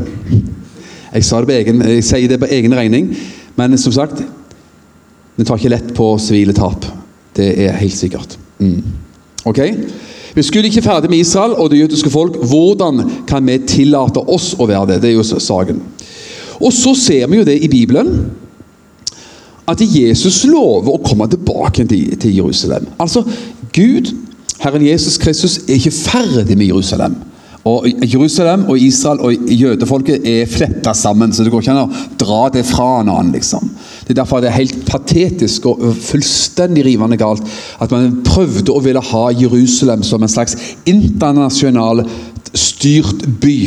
Jeg, 1.13 1.45
det 1.47 1.59
egen, 1.61 1.83
jeg 1.87 2.03
sier 2.03 2.31
det 2.31 2.39
på 2.41 2.49
egen 2.51 2.73
regning, 2.75 3.11
men 3.55 3.77
som 3.77 3.93
sagt 3.93 4.23
vi 5.35 5.45
tar 5.45 5.57
ikke 5.57 5.71
lett 5.73 5.93
på 5.97 6.11
sivile 6.21 6.53
tap. 6.53 6.85
Det 7.33 7.47
er 7.65 7.77
helt 7.79 7.95
sikkert. 7.97 8.35
Mm. 8.59 8.83
Ok? 9.49 9.59
Vi 10.33 10.43
skulle 10.45 10.69
ikke 10.69 10.83
ferdig 10.85 11.09
med 11.09 11.23
Israel 11.23 11.55
og 11.57 11.71
det 11.71 11.79
jødiske 11.79 12.09
folk. 12.13 12.37
Hvordan 12.37 13.01
kan 13.29 13.45
vi 13.47 13.57
tillate 13.69 14.21
oss 14.21 14.51
å 14.57 14.67
være 14.69 14.93
det? 14.93 15.01
Det 15.01 15.09
er 15.09 15.17
jo 15.17 15.25
saken. 15.25 15.81
Og 16.61 16.73
så 16.73 16.93
ser 16.97 17.27
vi 17.29 17.39
jo 17.41 17.47
det 17.47 17.57
i 17.65 17.69
Bibelen. 17.69 18.11
At 19.67 19.79
Jesus 19.79 20.41
lover 20.43 20.91
å 20.91 21.01
komme 21.03 21.29
tilbake 21.31 21.85
til, 21.87 22.35
Jerusalem. 22.35 22.89
Altså, 22.99 23.23
Gud, 23.75 24.11
Herren 24.59 24.85
Jesus 24.85 25.17
Kristus, 25.17 25.57
er 25.67 25.77
ikke 25.77 25.93
ferdig 25.95 26.57
med 26.57 26.67
Jerusalem. 26.67 27.15
Og 27.63 27.85
Jerusalem 28.03 28.65
og 28.67 28.79
Israel 28.79 29.21
og 29.23 29.33
jødefolket 29.47 30.25
er 30.27 30.49
fletta 30.51 30.91
sammen, 30.93 31.31
så 31.33 31.43
det 31.43 31.51
går 31.53 31.63
ikke 31.63 31.71
an 31.71 31.85
å 31.85 32.01
dra 32.19 32.41
det 32.51 32.65
fra 32.67 32.87
annen. 32.99 33.31
liksom. 33.31 33.69
Det 34.03 34.11
er 34.11 34.19
Derfor 34.19 34.43
det 34.43 34.49
er 34.49 34.57
helt 34.57 34.83
patetisk 34.85 35.69
og 35.71 35.95
fullstendig 35.95 36.83
rivende 36.85 37.17
galt 37.17 37.47
at 37.79 37.91
man 37.91 38.19
prøvde 38.27 38.73
å 38.73 38.83
ville 38.83 38.99
ha 38.99 39.23
Jerusalem 39.31 40.03
som 40.03 40.23
en 40.23 40.31
slags 40.31 40.57
internasjonal 40.85 42.03
styrt 42.53 43.23
by. 43.39 43.57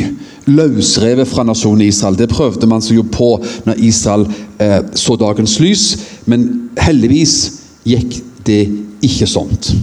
Løsrevet 0.47 1.27
fra 1.27 1.43
nasjonen 1.43 1.87
Israel. 1.89 2.15
Det 2.15 2.29
prøvde 2.29 2.69
man 2.69 2.85
seg 2.85 3.01
jo 3.01 3.09
på 3.11 3.33
når 3.65 3.81
Israel 3.83 4.29
eh, 4.61 4.79
så 4.95 5.17
dagens 5.19 5.57
lys, 5.59 5.89
men 6.29 6.69
heldigvis 6.79 7.35
gikk 7.83 8.21
det 8.47 8.61
ikke 9.03 9.27
sånt. 9.27 9.73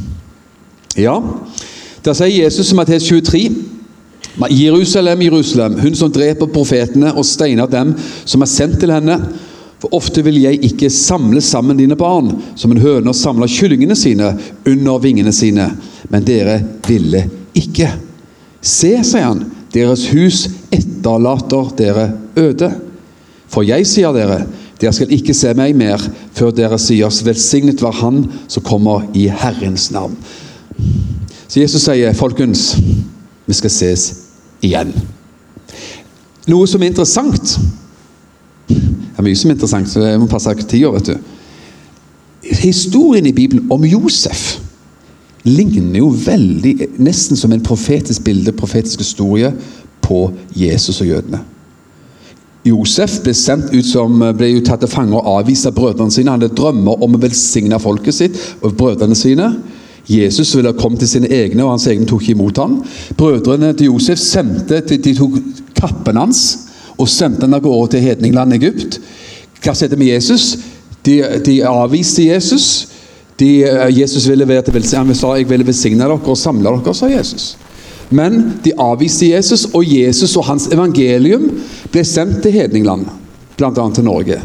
Ja, 0.97 1.19
Der 2.05 2.13
sier 2.13 2.45
Jesus 2.45 2.71
i 2.71 2.77
Matteus 2.77 3.07
23 3.09 3.74
Jerusalem, 4.51 5.23
Jerusalem, 5.23 5.79
hun 5.81 5.95
som 5.95 6.13
dreper 6.13 6.51
profetene 6.51 7.13
og 7.15 7.27
steiner 7.27 7.71
dem 7.71 7.95
som 8.25 8.43
er 8.43 8.51
sendt 8.51 8.81
til 8.83 8.93
henne. 8.95 9.19
For 9.83 9.95
ofte 9.95 10.25
vil 10.25 10.41
jeg 10.41 10.63
ikke 10.65 10.91
samle 10.91 11.43
sammen 11.45 11.79
dine 11.79 11.97
barn, 11.99 12.31
som 12.57 12.73
en 12.73 12.81
høne 12.83 13.15
samler 13.15 13.51
kyllingene 13.53 13.97
sine 13.99 14.33
under 14.67 14.99
vingene 15.03 15.33
sine. 15.35 15.69
Men 16.11 16.27
dere 16.27 16.59
ville 16.89 17.27
ikke. 17.55 17.91
Se, 18.65 18.95
sier 19.05 19.29
han, 19.29 19.45
deres 19.75 20.07
hus 20.15 20.47
etterlater 20.73 21.71
dere 21.79 22.07
øde. 22.41 22.71
For 23.51 23.67
jeg 23.67 23.87
sier 23.87 24.15
dere, 24.17 24.41
dere 24.81 24.95
skal 24.97 25.13
ikke 25.15 25.37
se 25.37 25.53
meg 25.55 25.77
mer 25.79 26.03
før 26.35 26.55
dere 26.55 26.79
sier 26.81 27.13
velsignet 27.27 27.83
var 27.85 27.95
Han 28.01 28.25
som 28.49 28.65
kommer 28.67 29.05
i 29.15 29.29
Herrens 29.29 29.91
navn. 29.95 30.17
Så 31.47 31.61
Jesus 31.61 31.85
sier, 31.85 32.17
folkens, 32.19 32.73
vi 33.47 33.57
skal 33.57 33.73
ses 33.73 34.07
igjen. 34.65 34.93
Noe 36.51 36.69
som 36.69 36.83
er 36.83 36.93
interessant 36.93 37.57
Det 38.69 39.21
er 39.21 39.25
mye 39.25 39.39
som 39.39 39.51
er 39.51 39.55
interessant, 39.55 39.89
så 39.89 40.03
jeg 40.03 40.21
må 40.21 40.27
passe 40.29 40.53
tida, 40.65 40.91
vet 40.91 41.13
du. 41.13 41.17
Historien 42.65 43.27
i 43.29 43.33
Bibelen 43.33 43.69
om 43.73 43.85
Josef 43.87 44.59
ligner 45.45 46.01
jo 46.01 46.09
veldig, 46.25 46.73
nesten 47.05 47.37
som 47.37 47.53
en 47.53 47.63
profetisk 47.63 48.25
bilde, 48.25 48.53
profetisk 48.57 49.05
historie, 49.05 49.53
på 50.05 50.27
Jesus 50.57 51.01
og 51.01 51.07
jødene. 51.13 51.41
Josef 52.65 53.19
ble 53.25 53.35
sendt 53.37 53.73
ut 53.75 53.85
som 53.85 54.21
ble 54.37 54.51
jo 54.55 54.65
tatt 54.65 54.81
til 54.85 54.91
fange 54.93 55.17
og 55.17 55.29
avvist 55.39 55.69
av 55.69 55.77
brødrene 55.77 56.13
sine. 56.13 56.33
Han 56.33 56.41
hadde 56.41 56.57
drømmer 56.57 57.05
om 57.05 57.17
å 57.17 57.21
velsigne 57.21 57.81
folket 57.81 58.17
sitt 58.17 58.39
og 58.65 58.73
brødrene 58.79 59.17
sine. 59.17 59.51
Jesus 60.09 60.57
ville 60.57 60.73
komme 60.77 60.99
til 61.01 61.09
sine 61.09 61.31
egne, 61.33 61.65
og 61.65 61.75
hans 61.75 61.87
egne 61.89 62.07
tok 62.07 62.29
imot 62.29 62.59
ham. 62.61 62.79
Brødrene 63.17 63.73
til 63.73 63.93
Josef 63.93 64.19
sendte, 64.21 64.81
de 64.81 65.15
tok 65.17 65.39
kappen 65.79 66.21
hans 66.21 66.45
og 66.99 67.09
sendte 67.09 67.47
ham 67.47 67.57
av 67.57 67.65
gårde 67.65 67.95
til 67.95 68.05
hedninglandet 68.05 68.61
Egypt. 68.63 69.01
Hva 69.65 69.73
skjedde 69.75 69.99
med 69.99 70.13
Jesus? 70.13 70.55
De, 71.05 71.19
de 71.47 71.59
avviste 71.67 72.27
Jesus. 72.29 72.67
De, 73.41 73.65
eh, 73.67 74.01
Jesus 74.01 74.29
ville 74.29 74.49
være 74.49 74.63
til 74.63 74.97
Han 74.97 75.15
sa 75.15 75.35
jeg 75.35 75.49
ville 75.51 75.67
velsigne 75.67 76.05
dere 76.05 76.21
og 76.21 76.39
samle 76.39 76.71
dere, 76.71 76.95
sa 76.95 77.09
Jesus. 77.09 77.57
Men 78.11 78.61
de 78.65 78.73
avviste 78.79 79.31
Jesus, 79.31 79.67
og 79.75 79.85
Jesus 79.85 80.37
og 80.37 80.45
hans 80.45 80.69
evangelium 80.73 81.49
ble 81.91 82.05
sendt 82.05 82.43
til 82.43 82.53
hedningland, 82.53 83.07
bl.a. 83.57 83.91
til 83.95 84.05
Norge. 84.05 84.41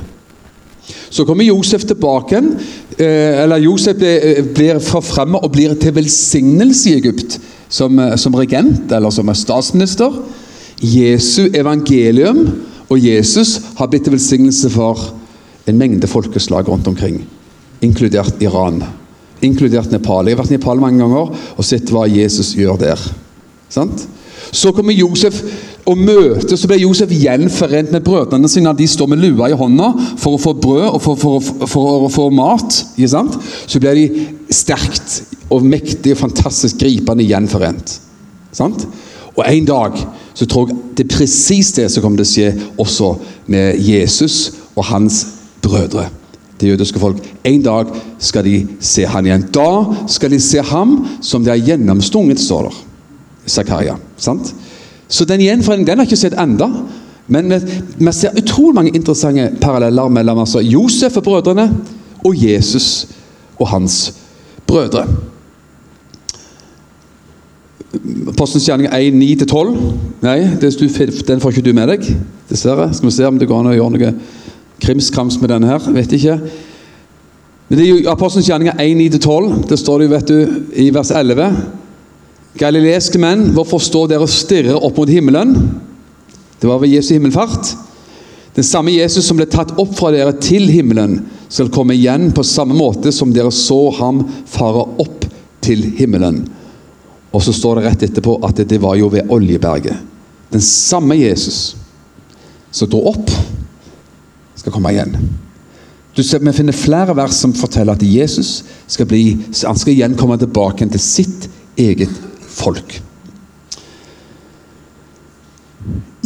Så 1.09 1.25
kommer 1.25 1.43
Josef 1.43 1.85
tilbake. 1.85 2.37
Eh, 2.37 2.88
eller 2.99 3.61
Josef 3.63 3.95
blir, 3.95 4.41
blir 4.55 4.79
forfremmet 4.83 5.45
og 5.45 5.53
blir 5.53 5.75
til 5.79 5.95
velsignelse 5.95 6.89
i 6.89 6.97
Egypt. 6.99 7.39
Som, 7.69 7.99
eh, 7.99 8.15
som 8.17 8.33
regent 8.33 8.91
eller 8.91 9.09
som 9.13 9.29
statsminister. 9.33 10.11
Jesu 10.81 11.49
evangelium 11.53 12.47
og 12.89 12.99
Jesus 12.99 13.59
har 13.77 13.87
blitt 13.87 14.03
til 14.07 14.15
velsignelse 14.15 14.69
for 14.73 15.13
en 15.67 15.77
mengde 15.77 16.07
folkeslag 16.07 16.67
rundt 16.69 16.87
omkring. 16.87 17.21
Inkludert 17.81 18.41
Iran. 18.41 18.83
Inkludert 19.41 19.91
Nepal. 19.91 20.27
Jeg 20.27 20.35
har 20.35 20.43
vært 20.43 20.51
i 20.51 20.57
Nepal 20.57 20.81
mange 20.81 20.99
ganger 21.03 21.35
og 21.55 21.65
sett 21.65 21.91
hva 21.93 22.07
Jesus 22.09 22.55
gjør 22.57 22.79
der. 22.81 23.03
Sant? 23.69 24.07
Så 24.51 24.71
kommer 24.73 24.93
Josef 24.93 25.43
og 25.89 25.97
møtet 25.97 26.53
så 26.59 26.69
ble 26.69 26.79
Josef 26.83 27.11
gjenforent 27.13 27.91
med 27.93 28.03
brødrene 28.05 28.49
sine. 28.51 28.73
De 28.77 28.87
står 28.87 29.09
med 29.09 29.23
lua 29.23 29.49
i 29.49 29.57
hånda 29.57 29.89
for 30.19 30.35
å 30.35 30.41
få 30.41 30.53
brød 30.61 30.85
og 30.87 31.01
for, 31.01 31.19
for, 31.19 31.39
for, 31.41 31.69
for 31.71 32.05
å 32.05 32.11
få 32.13 32.27
mat. 32.35 32.77
Så 32.99 33.81
ble 33.81 33.95
de 33.97 34.27
sterkt 34.53 35.21
og 35.49 35.65
mektig 35.65 36.13
og 36.13 36.21
fantastisk 36.21 36.81
gripende 36.83 37.25
gjenforent. 37.25 37.97
Sant? 38.53 38.85
Og 39.35 39.43
en 39.45 39.65
dag 39.65 39.97
så 40.37 40.45
tror 40.49 40.69
jeg 40.69 40.79
det 40.97 41.05
er 41.05 41.11
presis 41.15 41.73
det 41.77 41.87
som 41.91 42.03
kommer 42.03 42.21
til 42.21 42.27
å 42.27 42.31
skje 42.33 42.71
også 42.81 43.11
med 43.51 43.81
Jesus 43.83 44.39
og 44.75 44.85
hans 44.91 45.25
brødre. 45.63 46.09
det 46.59 46.73
jødiske 46.73 46.99
folk. 46.99 47.17
En 47.43 47.61
dag 47.63 47.87
skal 48.19 48.43
de 48.43 48.67
se 48.83 49.05
han 49.07 49.25
igjen. 49.25 49.45
Da 49.55 50.03
skal 50.07 50.31
de 50.31 50.39
se 50.43 50.59
ham 50.59 50.97
som 51.21 51.43
de 51.43 51.53
har 51.53 51.61
gjennomstunget, 51.69 52.39
står 52.39 52.67
der. 52.67 52.81
Zakaria. 53.47 53.95
sant? 54.17 54.53
Så 55.09 55.25
den 55.25 55.41
gjenforeningen 55.41 55.87
den 55.89 56.01
har 56.01 56.07
ikke 56.07 56.19
sett 56.21 56.37
enda. 56.37 56.69
Men 57.29 57.49
vi 57.97 58.11
ser 58.13 58.37
utrolig 58.37 58.75
mange 58.75 58.93
interessante 58.95 59.51
paralleller 59.61 60.09
mellom 60.13 60.43
altså, 60.45 60.61
Josef 60.65 61.17
og 61.17 61.25
brødrene 61.25 61.67
og 62.25 62.37
Jesus 62.37 63.07
og 63.59 63.67
hans 63.69 63.97
brødre. 64.67 65.05
Postens 68.37 68.65
gjerning 68.69 68.89
1, 68.93 69.13
9-12. 69.45 69.75
Nei, 70.21 70.39
den 70.61 71.41
får 71.41 71.53
ikke 71.53 71.65
du 71.65 71.73
med 71.73 71.89
deg, 71.89 72.05
dessverre. 72.49 72.91
Skal 72.93 73.09
vi 73.09 73.15
se 73.15 73.29
om 73.29 73.39
det 73.39 73.49
går 73.49 73.63
an 73.63 73.71
å 73.71 73.77
gjøre 73.77 73.95
noe 73.95 74.11
krimskrams 74.79 75.39
med 75.41 75.53
denne 75.53 75.69
her. 75.69 75.89
Vet 75.93 76.13
ikke. 76.17 76.37
Men 77.69 77.77
det 77.77 77.85
er 77.85 77.89
jo 77.91 78.09
Apostelens 78.09 78.49
gjerninger 78.49 78.77
1, 78.81 79.01
9-12. 79.21 79.49
Det 79.69 79.77
står 79.79 79.99
det 79.99 80.07
jo, 80.07 80.13
vet 80.15 80.33
du, 80.33 80.61
i 80.85 80.89
vers 80.93 81.11
11. 81.13 81.49
Galileiske 82.57 83.19
menn, 83.21 83.51
hvorfor 83.53 83.81
står 83.83 84.09
dere 84.09 84.25
og 84.25 84.33
stirrer 84.33 84.79
opp 84.79 84.97
mot 84.97 85.09
himmelen? 85.09 85.53
Det 86.59 86.67
var 86.67 86.81
ved 86.81 86.95
Jesu 86.95 87.13
himmelfart. 87.13 87.75
Den 88.57 88.65
samme 88.65 88.91
Jesus 88.91 89.27
som 89.29 89.37
ble 89.37 89.45
tatt 89.47 89.75
opp 89.79 89.93
fra 89.95 90.09
dere 90.11 90.33
til 90.41 90.65
himmelen, 90.71 91.21
skal 91.49 91.69
komme 91.73 91.95
igjen 91.95 92.29
på 92.35 92.43
samme 92.45 92.75
måte 92.77 93.13
som 93.15 93.31
dere 93.33 93.49
så 93.53 93.77
ham 93.97 94.21
fare 94.49 94.83
opp 95.01 95.25
til 95.65 95.81
himmelen. 95.97 96.43
Og 97.33 97.41
så 97.45 97.53
står 97.53 97.79
det 97.79 97.85
rett 97.85 98.05
etterpå 98.09 98.35
at 98.45 98.61
det 98.69 98.81
var 98.81 98.97
jo 98.99 99.09
ved 99.13 99.29
Oljeberget. 99.33 99.97
Den 100.49 100.61
samme 100.65 101.17
Jesus 101.17 101.75
som 102.71 102.89
dro 102.89 103.03
opp, 103.09 103.31
skal 104.59 104.73
komme 104.75 104.91
igjen. 104.91 105.13
Du 106.13 106.23
ser, 106.23 106.39
Vi 106.43 106.51
finner 106.53 106.75
flere 106.75 107.15
vers 107.15 107.37
som 107.37 107.53
forteller 107.55 107.95
at 107.95 108.03
Jesus 108.03 108.63
skal, 108.87 109.07
bli, 109.07 109.37
han 109.63 109.77
skal 109.77 109.93
igjen 109.93 110.17
komme 110.19 110.37
tilbake 110.37 110.85
til 110.89 111.01
sitt 111.01 111.47
eget 111.79 112.11
folk. 112.59 112.99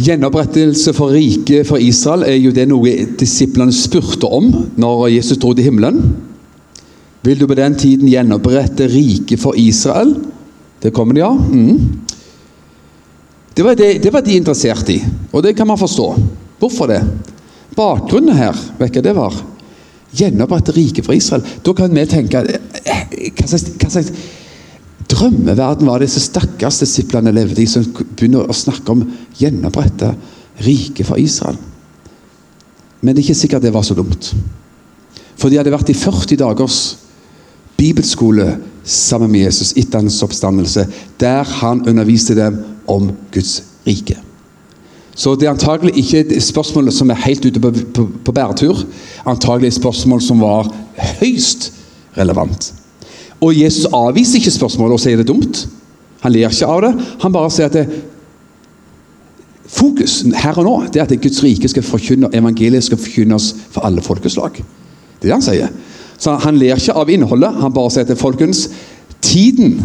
Gjenopprettelse 0.04 0.92
for 0.98 1.14
riket 1.14 1.68
for 1.70 1.82
Israel 1.82 2.26
er 2.28 2.40
jo 2.42 2.52
det 2.56 2.66
noe 2.68 2.94
disiplene 3.20 3.74
spurte 3.76 4.28
om 4.28 4.50
når 4.82 5.10
Jesus 5.14 5.40
dro 5.40 5.54
til 5.54 5.70
himmelen. 5.70 6.02
Vil 7.24 7.40
du 7.40 7.46
på 7.48 7.56
den 7.56 7.78
tiden 7.80 8.10
gjenopprette 8.12 8.90
riket 8.92 9.40
for 9.40 9.56
Israel? 9.56 10.16
Det 10.84 10.92
kommer 10.92 11.16
de, 11.16 11.22
av. 11.24 11.38
Mm. 11.40 11.78
Det, 13.54 13.64
var 13.64 13.78
det, 13.80 13.94
det 14.04 14.12
var 14.12 14.26
de 14.26 14.36
interessert 14.36 14.90
i, 14.92 14.98
og 15.32 15.46
det 15.46 15.54
kan 15.56 15.70
man 15.70 15.80
forstå. 15.80 16.10
Hvorfor 16.60 16.90
det? 16.92 17.00
Bakgrunnen 17.78 18.36
her, 18.36 18.58
vet 18.82 18.98
hva 18.98 19.06
det 19.06 19.16
var? 19.16 19.38
Gjenopprette 20.14 20.76
riket 20.76 21.06
for 21.06 21.16
Israel. 21.16 21.46
Da 21.64 21.74
kan 21.78 21.94
vi 21.94 22.04
tenke 22.10 22.44
eh, 22.44 23.06
Hva 23.34 23.48
slags, 23.48 23.70
hva 23.80 23.90
slags 23.94 24.12
drømmeverden 25.14 25.88
var 25.88 26.04
disse 26.04 26.22
stakkars 26.24 26.82
disiplene 26.84 27.34
levde 27.36 27.62
i, 27.64 27.70
som 27.70 27.86
begynner 27.94 28.50
å 28.50 28.58
snakke 28.58 28.96
om 28.96 29.06
gjenopprette 29.40 30.14
riket 30.66 31.08
for 31.08 31.22
Israel? 31.22 31.60
Men 33.02 33.14
det 33.14 33.22
er 33.22 33.28
ikke 33.28 33.42
sikkert 33.44 33.66
det 33.66 33.74
var 33.76 33.86
så 33.86 33.96
dumt. 33.98 34.32
For 35.38 35.52
de 35.52 35.60
hadde 35.60 35.74
vært 35.74 35.92
i 35.92 35.98
40 35.98 36.40
dagers 36.40 36.82
bibelskole 37.78 38.54
sammen 38.84 39.32
med 39.32 39.48
Jesus 39.48 39.74
etter 39.80 40.02
hans 40.02 40.22
oppstandelse, 40.24 40.86
der 41.20 41.48
han 41.60 41.84
underviste 41.90 42.36
dem 42.38 42.62
om 42.88 43.12
Guds 43.34 43.62
rike. 43.88 44.20
Så 45.16 45.36
det 45.38 45.46
er 45.48 45.54
antagelig 45.54 45.94
ikke 46.00 46.40
spørsmål 46.42 46.90
som 46.96 47.12
er 47.14 47.22
helt 47.28 47.46
ute 47.46 47.62
på, 47.62 47.72
på, 47.94 48.08
på 48.26 48.34
bæretur. 48.34 48.80
Antagelig 49.30 49.76
spørsmål 49.78 50.24
som 50.26 50.42
var 50.42 50.72
høyst 51.20 51.70
relevant. 52.18 52.72
Og 53.44 53.56
Jesus 53.58 53.90
avviser 53.92 54.40
ikke 54.40 54.56
spørsmålet 54.56 54.96
og 54.96 55.04
sier 55.04 55.20
det 55.20 55.26
er 55.28 55.34
dumt. 55.34 55.66
Han 56.24 56.32
ler 56.32 56.54
ikke 56.54 56.70
av 56.70 56.84
det. 56.86 56.92
Han 57.24 57.34
bare 57.36 57.52
sier 57.52 57.68
at 57.68 57.76
det, 57.76 57.88
fokus 59.74 60.22
her 60.38 60.60
og 60.62 60.68
nå 60.68 60.76
det 60.94 61.02
er 61.02 61.08
at 61.08 61.22
Guds 61.24 61.42
rike 61.44 61.70
skal 61.72 61.86
forkynne, 61.86 62.30
evangeliet 62.36 62.86
skal 62.86 63.00
forkynnes 63.02 63.50
for 63.74 63.88
alle 63.88 64.04
folkeslag. 64.06 64.60
Det 65.20 65.28
er 65.28 65.32
det 65.32 65.36
han 65.36 65.46
sier. 65.46 65.74
Så 66.18 66.38
Han 66.40 66.60
ler 66.60 66.78
ikke 66.78 66.96
av 66.96 67.10
innholdet, 67.10 67.60
han 67.60 67.74
bare 67.74 67.92
sier 67.92 68.08
til 68.08 68.20
folkens 68.20 68.68
tiden 69.24 69.80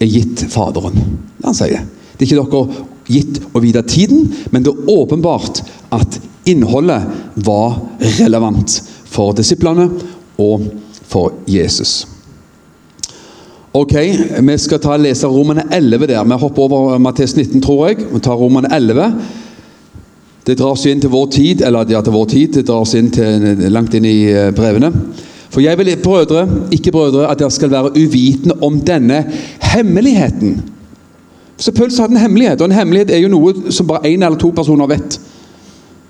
er 0.00 0.08
gitt 0.08 0.46
Faderen. 0.52 0.96
Det 1.38 1.48
han 1.48 1.56
sier. 1.58 1.84
Det 2.14 2.24
er 2.24 2.30
ikke 2.30 2.44
dere 2.46 2.84
gitt 3.10 3.40
å 3.52 3.60
vite 3.60 3.82
tiden, 3.84 4.30
men 4.50 4.64
det 4.64 4.72
er 4.72 4.88
åpenbart 4.94 5.60
at 5.92 6.20
innholdet 6.48 7.04
var 7.44 7.82
relevant 8.20 8.78
for 9.04 9.36
disiplene 9.36 9.90
og 10.40 10.70
for 11.10 11.34
Jesus. 11.50 12.13
Ok, 13.74 13.94
Vi 14.40 14.58
skal 14.58 14.78
ta 14.78 14.96
lese 14.96 15.26
Romane 15.26 15.64
11 15.70 16.06
der. 16.06 16.24
Vi 16.24 16.36
hopper 16.38 16.62
over 16.62 16.98
Mattes 16.98 17.36
19, 17.36 17.60
tror 17.60 17.88
jeg. 17.88 18.04
Vi 18.12 18.20
tar 18.22 18.36
Romane 18.38 18.68
11. 18.70 19.06
Det 20.46 20.54
dras 20.60 20.84
inn 20.86 21.00
til 21.02 21.10
vår 21.10 21.26
tid, 21.34 21.62
eller 21.66 21.90
ja, 21.90 22.02
til 22.04 22.14
vår 22.14 22.28
tid, 22.30 22.52
det 22.54 22.68
dras 22.68 22.92
inn 22.94 23.08
til, 23.10 23.64
langt 23.74 23.96
inn 23.98 24.06
i 24.06 24.28
eh, 24.30 24.52
brevene. 24.54 24.92
For 25.50 25.64
jeg 25.64 25.78
vil, 25.80 25.90
brødre, 26.04 26.44
ikke 26.70 26.92
brødre, 26.94 27.24
at 27.26 27.42
dere 27.42 27.50
skal 27.50 27.72
være 27.72 27.90
uvitende 27.96 28.54
om 28.62 28.78
denne 28.78 29.24
hemmeligheten. 29.72 30.54
Så 31.58 31.74
Pøls 31.74 31.98
hadde 31.98 32.14
en 32.14 32.22
hemmelighet, 32.22 32.60
og 32.60 32.70
en 32.70 32.76
hemmelighet 32.78 33.10
er 33.10 33.24
jo 33.24 33.32
noe 33.32 33.74
som 33.74 33.90
bare 33.90 34.06
én 34.06 34.22
eller 34.22 34.38
to 34.38 34.52
personer 34.54 34.86
vet. 34.94 35.18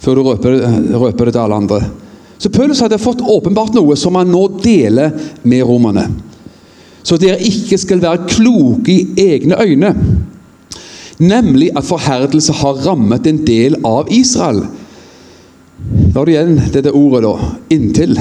Før 0.04 0.20
du 0.20 0.26
røper, 0.28 0.60
røper 1.00 1.24
det 1.24 1.36
til 1.38 1.46
alle 1.46 1.62
andre. 1.64 1.80
Så 2.36 2.52
Paulus 2.52 2.84
hadde 2.84 3.00
fått 3.00 3.24
åpenbart 3.24 3.72
noe 3.72 3.96
som 3.96 4.20
han 4.20 4.28
nå 4.28 4.46
deler 4.60 5.16
med 5.48 5.64
romerne. 5.64 6.08
Så 7.04 7.18
dere 7.20 7.42
ikke 7.44 7.78
skal 7.80 8.00
være 8.02 8.28
kloke 8.30 8.92
i 8.92 9.26
egne 9.26 9.58
øyne. 9.60 9.92
Nemlig 11.20 11.70
at 11.76 11.86
forherdelse 11.86 12.52
har 12.52 12.80
rammet 12.86 13.26
en 13.26 13.42
del 13.46 13.76
av 13.84 14.08
Israel. 14.10 14.64
Da 15.84 16.18
har 16.18 16.26
du 16.26 16.32
igjen 16.32 16.56
dette 16.72 16.94
ordet, 16.96 17.22
da. 17.26 17.50
Inntil. 17.74 18.16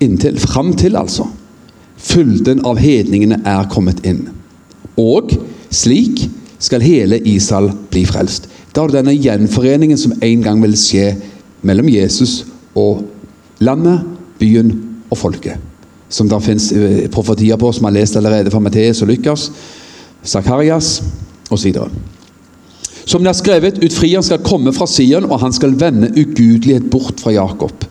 Inntil. 0.00 0.40
Fram 0.40 0.72
til, 0.80 0.96
altså. 0.96 1.28
Fylden 1.98 2.64
av 2.66 2.80
hedningene 2.80 3.40
er 3.46 3.68
kommet 3.70 4.00
inn. 4.06 4.24
Og 4.98 5.34
slik 5.70 6.24
skal 6.58 6.82
hele 6.82 7.20
Israel 7.28 7.70
bli 7.92 8.04
frelst. 8.08 8.48
Da 8.72 8.82
har 8.82 8.90
du 8.90 8.96
denne 8.98 9.14
gjenforeningen 9.14 9.98
som 9.98 10.16
en 10.22 10.42
gang 10.42 10.62
vil 10.62 10.76
skje 10.78 11.12
mellom 11.66 11.88
Jesus 11.90 12.40
og 12.78 13.04
landet, 13.62 14.06
byen 14.38 14.72
og 15.10 15.18
folket. 15.18 15.67
Som 16.08 16.28
det 16.30 16.40
finnes 16.44 16.70
eh, 16.72 17.04
profetier 17.12 17.58
på, 17.60 17.72
som 17.72 17.88
har 17.88 17.96
lest 17.98 18.16
allerede 18.16 18.52
fra 18.52 18.62
Matteus 18.64 19.02
og 19.04 19.10
Lukas, 19.12 19.50
Zakarias 20.24 21.02
osv. 21.50 21.76
Som 23.08 23.24
det 23.24 23.32
er 23.32 23.38
skrevet, 23.38 23.78
utfrieren 23.84 24.24
skal 24.24 24.42
komme 24.44 24.72
fra 24.76 24.88
Sion, 24.88 25.28
og 25.28 25.40
han 25.40 25.54
skal 25.56 25.76
vende 25.80 26.10
ugudelighet 26.12 26.90
bort 26.92 27.20
fra 27.22 27.32
Jakob. 27.36 27.86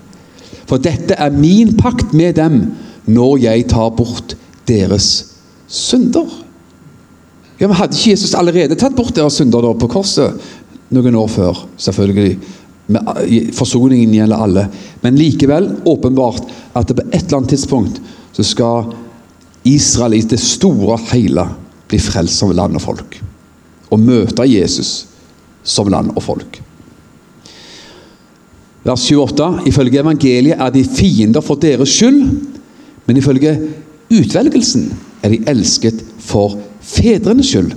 For 0.68 0.82
dette 0.84 1.16
er 1.16 1.34
min 1.34 1.74
pakt 1.80 2.14
med 2.18 2.36
dem 2.38 2.60
når 3.08 3.38
jeg 3.46 3.70
tar 3.72 3.94
bort 3.96 4.36
deres 4.68 5.08
synder. 5.72 6.28
Ja, 7.58 7.68
men 7.68 7.78
Hadde 7.80 7.98
ikke 7.98 8.14
Jesus 8.14 8.36
allerede 8.38 8.78
tatt 8.78 8.96
bort 8.98 9.16
deres 9.16 9.40
synder 9.40 9.64
da 9.64 9.74
på 9.80 9.90
korset 9.90 10.38
noen 10.94 11.18
år 11.18 11.32
før? 11.32 11.64
Selvfølgelig. 11.82 12.38
Forsoningen 13.54 14.14
gjelder 14.16 14.44
alle. 14.44 14.68
Men 15.02 15.18
likevel 15.20 15.70
åpenbart 15.86 16.48
at 16.74 16.88
det 16.88 16.96
på 17.00 17.08
et 17.10 17.24
eller 17.26 17.42
annet 17.42 17.56
tidspunkt 17.56 18.02
så 18.36 18.46
skal 18.46 18.94
Israel 19.68 20.16
i 20.16 20.22
det 20.24 20.40
store 20.40 20.96
og 20.96 21.10
hele 21.12 21.44
bli 21.88 22.00
frelst 22.00 22.40
som 22.40 22.54
land 22.56 22.78
og 22.80 22.84
folk. 22.84 23.20
Og 23.92 24.00
møte 24.00 24.48
Jesus 24.48 25.08
som 25.68 25.90
land 25.92 26.14
og 26.16 26.24
folk. 26.24 26.62
Vers 28.88 29.04
28. 29.12 29.68
Ifølge 29.68 30.00
evangeliet 30.00 30.62
er 30.64 30.72
de 30.72 30.86
fiender 30.86 31.44
for 31.44 31.60
deres 31.60 31.92
skyld, 31.92 32.22
men 33.06 33.18
ifølge 33.20 33.52
utvelgelsen 34.14 34.88
er 35.24 35.34
de 35.34 35.42
elsket 35.52 36.06
for 36.24 36.56
fedrenes 36.80 37.52
skyld. 37.52 37.74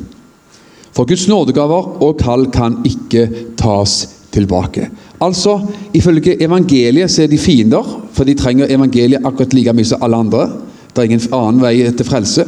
For 0.95 1.09
Guds 1.09 1.27
nådegaver 1.31 2.03
og 2.03 2.19
kall 2.19 2.47
kan 2.55 2.79
ikke 2.87 3.27
tas 3.59 4.20
tilbake. 4.33 4.89
Altså, 5.21 5.61
Ifølge 5.95 6.43
evangeliet 6.43 7.11
så 7.11 7.23
er 7.23 7.27
de 7.27 7.39
fiender, 7.39 7.87
for 8.13 8.25
de 8.25 8.35
trenger 8.35 8.71
evangeliet 8.71 9.25
akkurat 9.25 9.55
like 9.55 9.73
mye 9.73 9.85
som 9.85 10.03
alle 10.03 10.17
andre. 10.17 10.47
Det 10.91 10.99
er 11.03 11.09
ingen 11.11 11.33
annen 11.33 11.63
vei 11.63 11.91
til 11.91 12.07
frelse. 12.07 12.45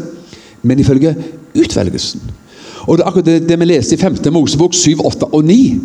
Men 0.63 0.79
ifølge 0.79 1.17
utvelgelsen. 1.59 2.21
Og 2.87 2.99
Det 2.99 3.03
er 3.03 3.09
akkurat 3.09 3.27
det, 3.27 3.49
det 3.49 3.59
vi 3.59 3.65
leste 3.65 3.95
i 3.95 3.99
5. 3.99 4.33
Mosebok 4.33 4.75
7, 4.75 4.99
8 4.99 5.27
og 5.33 5.45
9. 5.45 5.81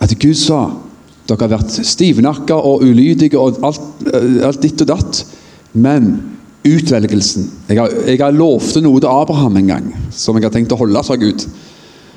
At 0.00 0.14
Gud 0.18 0.34
sa 0.34 0.64
dere 1.28 1.46
har 1.46 1.52
vært 1.52 1.76
stivnakka 1.86 2.54
og 2.54 2.82
ulydige 2.82 3.38
og 3.38 3.60
alt, 3.62 3.80
eh, 4.10 4.46
alt 4.46 4.62
ditt 4.62 4.80
og 4.82 4.88
datt. 4.90 5.24
Men 5.72 6.16
utvelgelsen 6.66 7.46
jeg 7.68 7.78
har, 7.78 7.90
jeg 8.06 8.18
har 8.20 8.34
lovte 8.34 8.82
noe 8.82 9.00
til 9.00 9.10
Abraham 9.10 9.56
en 9.56 9.70
gang, 9.70 9.86
som 10.10 10.36
jeg 10.36 10.46
har 10.46 10.54
tenkt 10.54 10.74
å 10.74 10.78
holde, 10.78 11.02
sa 11.02 11.16
Gud. 11.18 11.46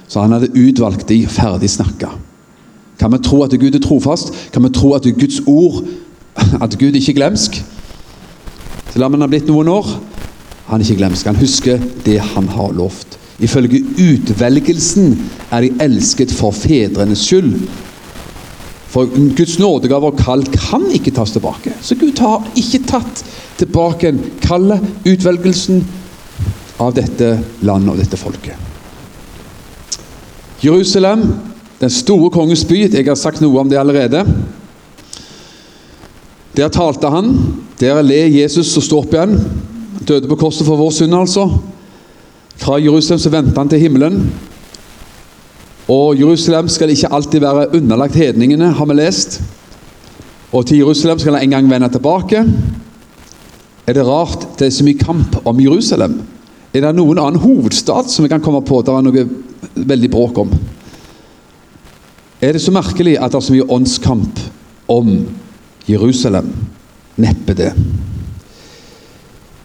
Så 0.07 0.21
han 0.21 0.33
hadde 0.35 0.53
utvalgt 0.53 1.07
de 1.09 1.23
ferdig 1.29 1.69
snakka. 1.69 2.11
Kan 2.99 3.11
vi 3.11 3.21
tro 3.23 3.43
at 3.43 3.55
Gud 3.59 3.75
er 3.75 3.83
trofast? 3.83 4.33
Kan 4.53 4.63
vi 4.63 4.69
tro 4.75 4.93
at 4.93 5.03
Guds 5.03 5.41
ord 5.47 5.83
at 6.61 6.77
Gud 6.79 6.95
ikke 6.95 7.11
er 7.11 7.19
glemsk. 7.19 7.63
Selv 8.93 9.07
om 9.07 9.15
han 9.15 9.25
har 9.25 9.31
blitt 9.31 9.49
noen 9.49 9.67
år, 9.71 9.89
han 10.69 10.79
er 10.79 10.85
ikke 10.85 11.01
glemsk. 11.03 11.27
Han 11.27 11.39
husker 11.39 11.81
det 12.05 12.19
han 12.33 12.47
har 12.55 12.75
lovt. 12.75 13.19
Ifølge 13.43 13.83
utvelgelsen 13.99 15.17
er 15.51 15.65
de 15.65 15.73
elsket 15.83 16.31
for 16.31 16.55
fedrenes 16.55 17.25
skyld. 17.27 17.57
For 18.95 19.11
Guds 19.11 19.57
nådegave 19.59 20.07
og 20.07 20.21
kall 20.21 20.45
kan 20.53 20.87
ikke 20.95 21.11
tas 21.11 21.35
tilbake. 21.35 21.73
Så 21.83 21.97
Gud 21.99 22.15
har 22.23 22.45
ikke 22.55 22.85
tatt 22.87 23.25
tilbake 23.59 24.13
kallet, 24.43 24.83
utvelgelsen, 25.03 25.83
av 26.79 26.91
dette 26.95 27.37
landet 27.63 27.93
og 27.93 27.99
dette 28.01 28.17
folket. 28.19 28.55
Jerusalem, 30.63 31.21
den 31.81 31.91
store 31.91 32.29
kongens 32.31 32.65
by. 32.65 32.85
Jeg 32.87 33.05
har 33.07 33.19
sagt 33.19 33.41
noe 33.43 33.59
om 33.59 33.69
det 33.69 33.79
allerede. 33.79 34.23
Der 36.55 36.71
talte 36.71 37.11
han. 37.11 37.33
Der 37.79 38.01
le 38.01 38.21
Jesus 38.31 38.77
og 38.77 38.83
står 38.85 39.05
opp 39.05 39.15
igjen. 39.15 39.39
Døde 40.07 40.29
på 40.29 40.37
korset 40.39 40.67
for 40.67 40.79
vår 40.79 40.93
synd, 40.95 41.15
altså. 41.17 41.49
Fra 42.61 42.77
Jerusalem 42.79 43.19
så 43.19 43.31
vendte 43.33 43.57
han 43.59 43.69
til 43.71 43.81
himmelen. 43.83 44.21
Og 45.91 46.15
Jerusalem 46.17 46.69
skal 46.71 46.89
ikke 46.89 47.11
alltid 47.13 47.43
være 47.43 47.67
underlagt 47.75 48.15
hedningene, 48.15 48.71
har 48.73 48.85
vi 48.85 48.95
lest. 48.97 49.41
Og 50.51 50.65
til 50.65 50.77
Jerusalem 50.77 51.19
skal 51.19 51.35
han 51.35 51.43
en 51.43 51.57
gang 51.57 51.69
vende 51.69 51.89
tilbake. 51.89 52.45
Er 53.87 53.93
det 53.93 54.05
rart 54.07 54.47
det 54.59 54.67
er 54.67 54.73
så 54.73 54.85
mye 54.87 54.97
kamp 54.97 55.35
om 55.45 55.59
Jerusalem? 55.61 56.21
Er 56.73 56.81
det 56.87 56.95
noen 56.97 57.19
annen 57.21 57.39
hovedstad 57.39 58.09
som 58.09 58.25
vi 58.25 58.31
kan 58.31 58.41
komme 58.41 58.63
på 58.65 58.81
det 58.81 58.93
er 58.95 59.05
noe 59.05 59.27
veldig 59.75 60.09
bråk 60.11 60.41
om? 60.41 60.55
Er 62.45 62.53
det 62.53 62.61
så 62.61 62.73
merkelig 62.73 63.15
at 63.17 63.33
det 63.33 63.39
er 63.39 63.45
så 63.47 63.53
mye 63.55 63.65
åndskamp 63.73 64.39
om 64.91 65.07
Jerusalem? 65.89 66.51
Neppe 67.17 67.55
det. 67.57 67.71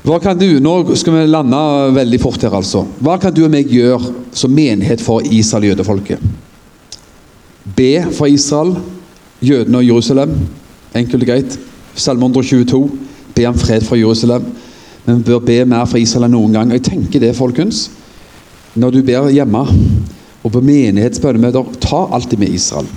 Hva 0.07 0.16
kan 0.23 0.39
du, 0.40 0.47
Nå 0.65 0.94
skal 0.97 1.19
vi 1.19 1.24
lande 1.28 1.59
veldig 1.93 2.20
fort 2.23 2.40
her, 2.40 2.55
altså. 2.57 2.86
Hva 3.05 3.19
kan 3.20 3.35
du 3.36 3.43
og 3.44 3.52
meg 3.52 3.69
gjøre 3.69 4.15
som 4.32 4.55
menighet 4.57 5.02
for 5.05 5.20
Israel, 5.28 5.69
jødefolket? 5.69 6.23
Be 7.77 8.07
for 8.16 8.31
Israel, 8.32 8.73
jødene 9.44 9.82
og 9.82 9.85
Jerusalem. 9.85 10.32
Enkelt 10.97 11.27
og 11.27 11.28
greit. 11.28 11.59
Salme 11.94 12.31
122. 12.31 12.81
Be 13.36 13.44
om 13.51 13.61
fred 13.61 13.85
for 13.85 14.01
Jerusalem. 14.01 14.47
Men 15.05 15.20
vi 15.20 15.28
bør 15.28 15.44
be 15.44 15.59
mer 15.69 15.85
for 15.85 16.01
Israel 16.01 16.31
enn 16.31 16.39
noen 16.39 16.57
gang. 16.57 16.73
Og 16.73 16.81
Jeg 16.81 16.89
tenker 16.94 17.20
det, 17.20 17.36
folkens. 17.36 17.90
Når 18.73 18.97
du 18.97 19.02
ber 19.05 19.28
hjemme 19.35 19.66
og 20.43 20.53
på 20.53 20.61
menighetsbønnemøter, 20.65 21.65
ta 21.81 22.07
alltid 22.12 22.39
med 22.39 22.55
Israel. 22.57 22.89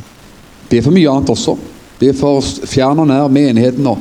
Be 0.69 0.81
for 0.81 0.95
mye 0.95 1.09
annet 1.11 1.31
også. 1.33 1.57
Be 1.99 2.13
for 2.15 2.41
fjern 2.41 3.03
og 3.03 3.09
nær, 3.09 3.27
menigheten 3.31 3.87
og 3.87 3.99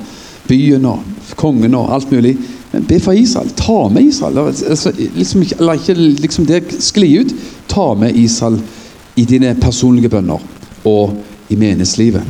byen 0.48 0.86
og 0.86 1.02
kongen 1.36 1.74
og 1.74 1.90
alt 1.94 2.12
mulig. 2.12 2.36
Men 2.72 2.86
be 2.88 3.00
for 3.00 3.12
Israel. 3.12 3.50
Ta 3.56 3.88
med 3.92 4.08
Israel. 4.08 4.38
Altså, 4.38 4.92
liksom, 4.96 5.44
la 5.60 5.76
ikke 5.76 5.94
liksom 5.94 6.46
det 6.48 6.62
skli 6.82 7.10
ut. 7.20 7.34
Ta 7.68 7.92
med 7.98 8.16
Israel 8.16 8.60
i 9.16 9.24
dine 9.28 9.54
personlige 9.60 10.08
bønner 10.08 10.40
og 10.88 11.18
i 11.50 11.56
menighetslivet. 11.56 12.22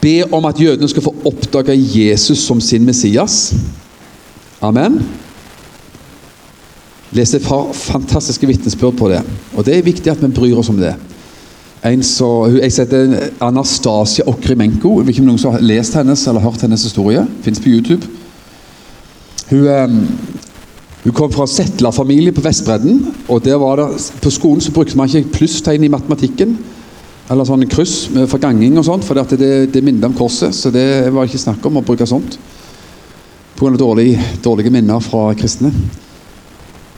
Be 0.00 0.20
om 0.32 0.44
at 0.44 0.60
jødene 0.60 0.88
skal 0.88 1.02
få 1.02 1.14
oppdage 1.26 1.74
Jesus 1.74 2.38
som 2.38 2.60
sin 2.60 2.84
Messias. 2.84 3.54
Amen. 4.60 5.00
Leste 7.16 7.40
par 7.40 7.70
fantastiske 7.72 8.46
vitnesbyrd 8.48 8.96
på 8.98 9.08
det. 9.08 9.22
Og 9.56 9.64
Det 9.64 9.76
er 9.76 9.86
viktig 9.86 10.10
at 10.12 10.22
vi 10.22 10.32
bryr 10.34 10.58
oss 10.58 10.68
om 10.68 10.80
det. 10.80 10.94
En 11.86 12.02
så, 12.02 12.28
jeg 12.56 12.72
heter 12.72 13.30
Anastasia 13.40 14.24
Okrimenko. 14.26 14.98
Jeg 14.98 15.06
vet 15.06 15.14
ikke 15.14 15.22
om 15.24 15.30
noen 15.30 15.40
som 15.40 15.54
har 15.54 15.64
lest 15.64 15.94
hennes 15.94 16.26
eller 16.26 16.44
hørt 16.44 16.64
hennes 16.64 16.82
historie. 16.82 17.22
Fins 17.44 17.60
på 17.62 17.70
YouTube. 17.70 18.08
Hun, 19.50 19.66
eh, 19.70 19.94
hun 21.04 21.14
kom 21.14 21.32
fra 21.32 21.46
settlerfamilie 21.46 22.32
på 22.32 22.42
Vestbredden. 22.42 23.14
og 23.28 23.44
det, 23.44 23.54
På 24.22 24.30
skolen 24.30 24.60
så 24.60 24.72
brukte 24.72 24.96
man 24.96 25.08
ikke 25.08 25.30
plusstegn 25.32 25.84
i 25.84 25.88
matematikken. 25.88 26.58
Eller 27.30 27.44
sånn 27.44 27.68
kryss 27.68 28.08
for 28.28 28.38
ganging 28.38 28.78
og 28.78 28.84
sånt, 28.84 29.04
for 29.04 29.14
det, 29.14 29.72
det 29.72 29.82
minnet 29.82 30.04
om 30.04 30.14
korset. 30.14 30.54
Så 30.54 30.70
det 30.70 31.12
var 31.12 31.24
ikke 31.24 31.38
snakk 31.38 31.64
om 31.66 31.76
å 31.76 31.84
bruke 31.84 32.06
sånt 32.06 32.38
pga. 33.56 33.76
Dårlig, 33.76 34.18
dårlige 34.42 34.70
minner 34.70 35.00
fra 35.00 35.32
kristne. 35.34 35.72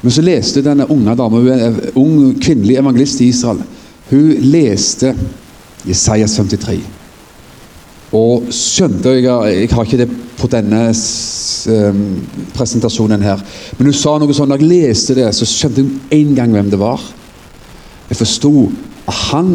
Men 0.03 0.15
så 0.15 0.23
leste 0.23 0.63
denne 0.63 0.87
unge 0.93 1.17
dame, 1.19 1.41
hun 1.43 1.49
er 1.51 1.99
ung 1.99 2.37
kvinnelig 2.39 2.79
evangelist 2.79 3.23
i 3.25 3.33
Israel, 3.33 3.65
hun 4.11 4.51
leste 4.53 5.13
Jesaja 5.89 6.29
53. 6.31 6.79
Og 8.17 8.47
skjønte 8.55 9.13
jeg, 9.19 9.27
jeg 9.27 9.71
har 9.75 9.85
ikke 9.85 10.01
det 10.01 10.09
på 10.39 10.49
denne 10.49 10.85
um, 10.89 12.05
presentasjonen 12.55 13.25
her, 13.27 13.43
men 13.77 13.91
hun 13.91 13.97
sa 13.97 14.15
noe 14.21 14.37
sånn, 14.37 14.55
da 14.55 14.59
jeg 14.61 14.71
leste 14.71 15.19
det, 15.19 15.27
så 15.35 15.49
skjønte 15.49 15.85
hun 15.85 15.99
en 16.15 16.33
gang 16.39 16.55
hvem 16.55 16.71
det 16.73 16.81
var. 16.81 17.03
Jeg 18.09 18.21
forsto 18.23 18.53
han, 19.29 19.51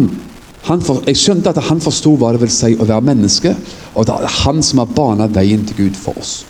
han 0.67 0.81
for, 0.85 1.01
Jeg 1.07 1.19
skjønte 1.21 1.53
at 1.53 1.61
han 1.69 1.81
forsto 1.81 2.13
hva 2.19 2.33
det 2.33 2.43
vil 2.43 2.51
si 2.53 2.73
å 2.75 2.87
være 2.89 3.05
menneske, 3.05 3.55
og 3.95 4.09
det 4.09 4.17
er 4.17 4.41
han 4.43 4.61
som 4.65 4.83
har 4.83 4.91
banet 4.97 5.33
veien 5.35 5.63
til 5.65 5.85
Gud 5.85 5.97
for 5.97 6.19
oss. 6.19 6.41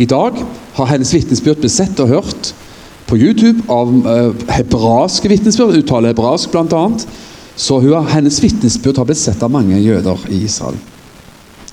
I 0.00 0.08
dag 0.08 0.36
har 0.76 0.88
hennes 0.88 1.12
vitnesbyrd 1.12 1.60
blitt 1.60 1.74
sett 1.76 2.00
og 2.00 2.12
hørt 2.12 2.52
på 3.10 3.18
YouTube 3.18 3.64
av 3.68 3.90
hebraske 3.90 4.54
hebraiske 4.54 5.30
vitnesbyrd, 5.32 5.80
uttaler 5.80 6.12
hebraisk 6.14 6.52
bl.a. 6.54 6.84
Så 7.60 7.80
hun, 7.82 8.06
hennes 8.08 8.38
vitnesbyrd 8.42 9.00
har 9.02 9.08
blitt 9.08 9.20
sett 9.20 9.42
av 9.42 9.52
mange 9.52 9.78
jøder 9.82 10.22
i 10.30 10.44
Israel. 10.46 10.78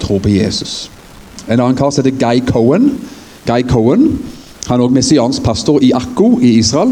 Tror 0.01 0.19
på 0.23 0.34
Jesus. 0.34 0.89
En 1.47 1.61
annen 1.61 1.77
kar 1.77 1.93
som 1.93 2.03
heter 2.03 2.18
Guy 2.19 2.41
Cohen. 2.49 2.91
Guy 3.47 3.64
Cohen 3.69 4.18
han 4.68 4.81
er 4.81 4.84
også 4.84 4.97
messiansk 4.97 5.45
pastor 5.45 5.80
i 5.84 5.93
Akko 5.95 6.34
i 6.43 6.57
Israel. 6.59 6.91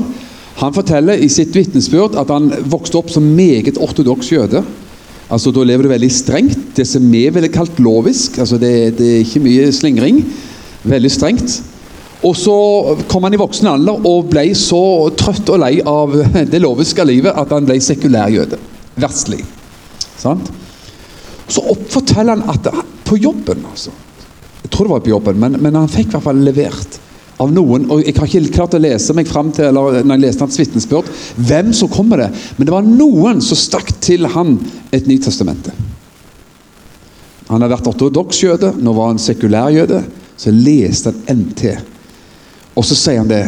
Han 0.61 0.75
forteller 0.75 1.19
i 1.19 1.27
sitt 1.31 1.55
vitnesbyrd 1.55 2.15
at 2.19 2.31
han 2.31 2.47
vokste 2.71 3.01
opp 3.01 3.11
som 3.11 3.25
meget 3.35 3.79
ortodoks 3.81 4.31
jøde. 4.31 4.61
Altså 5.27 5.51
Da 5.51 5.63
lever 5.65 5.83
du 5.83 5.91
veldig 5.91 6.11
strengt. 6.11 6.57
Det 6.77 6.87
som 6.87 7.03
vi 7.11 7.25
ville 7.29 7.51
kalt 7.51 7.79
lovisk. 7.79 8.37
altså 8.37 8.57
det, 8.57 8.97
det 8.97 9.09
er 9.11 9.23
ikke 9.25 9.43
mye 9.43 9.71
slingring. 9.71 10.23
Veldig 10.83 11.11
strengt. 11.11 11.61
Og 12.23 12.35
så 12.37 12.55
kom 13.11 13.27
han 13.27 13.35
i 13.35 13.39
voksen 13.39 13.67
alder 13.69 14.05
og 14.07 14.29
ble 14.31 14.47
så 14.57 15.09
trøtt 15.17 15.49
og 15.51 15.61
lei 15.61 15.79
av 15.81 16.15
det 16.53 16.61
loviske 16.63 17.05
livet 17.07 17.35
at 17.35 17.51
han 17.53 17.67
ble 17.67 17.79
sekulær 17.83 18.31
jøde. 18.33 18.59
Verdslig. 18.95 19.41
Sant? 20.15 20.51
Så 21.51 21.61
forteller 21.91 22.37
han 22.37 22.49
at 22.49 22.71
på 23.05 23.19
jobben 23.21 23.65
altså, 23.69 23.91
Jeg 24.63 24.71
tror 24.73 24.87
det 24.87 24.93
var 24.95 25.01
på 25.05 25.11
jobben, 25.11 25.39
men, 25.39 25.57
men 25.61 25.75
han 25.77 25.91
fikk 25.91 26.07
i 26.07 26.15
hvert 26.15 26.25
fall 26.25 26.39
levert 26.41 27.01
av 27.43 27.51
noen 27.53 27.89
og 27.91 28.01
Jeg 28.01 28.15
har 28.17 28.29
ikke 28.31 28.55
klart 28.55 28.77
å 28.77 28.81
lese 28.81 29.13
meg 29.13 29.27
fram 29.29 29.51
til 29.53 29.67
eller 29.67 29.99
når 30.01 30.15
jeg 30.15 30.23
leste 30.23 30.45
hans 30.45 30.59
vitnesbyrd, 30.59 31.09
hvem 31.35 31.73
som 31.75 31.91
kom 31.91 32.07
med 32.09 32.23
det. 32.23 32.29
Men 32.55 32.67
det 32.67 32.73
var 32.73 32.87
noen 32.87 33.43
som 33.43 33.59
stakk 33.59 33.91
til 34.03 34.25
han 34.31 34.55
et 34.95 35.09
Nytestamentet. 35.09 35.75
Han 37.51 37.61
har 37.61 37.69
vært 37.69 37.91
ortodoks 37.91 38.39
jøde, 38.41 38.71
nå 38.81 38.93
var 38.95 39.11
han 39.11 39.21
sekulær 39.21 39.73
jøde. 39.75 39.99
Så 40.39 40.51
leste 40.51 41.11
han 41.11 41.43
NT. 41.43 41.75
Og 42.75 42.85
så 42.85 42.97
sier 42.97 43.21
han 43.21 43.31
det. 43.31 43.43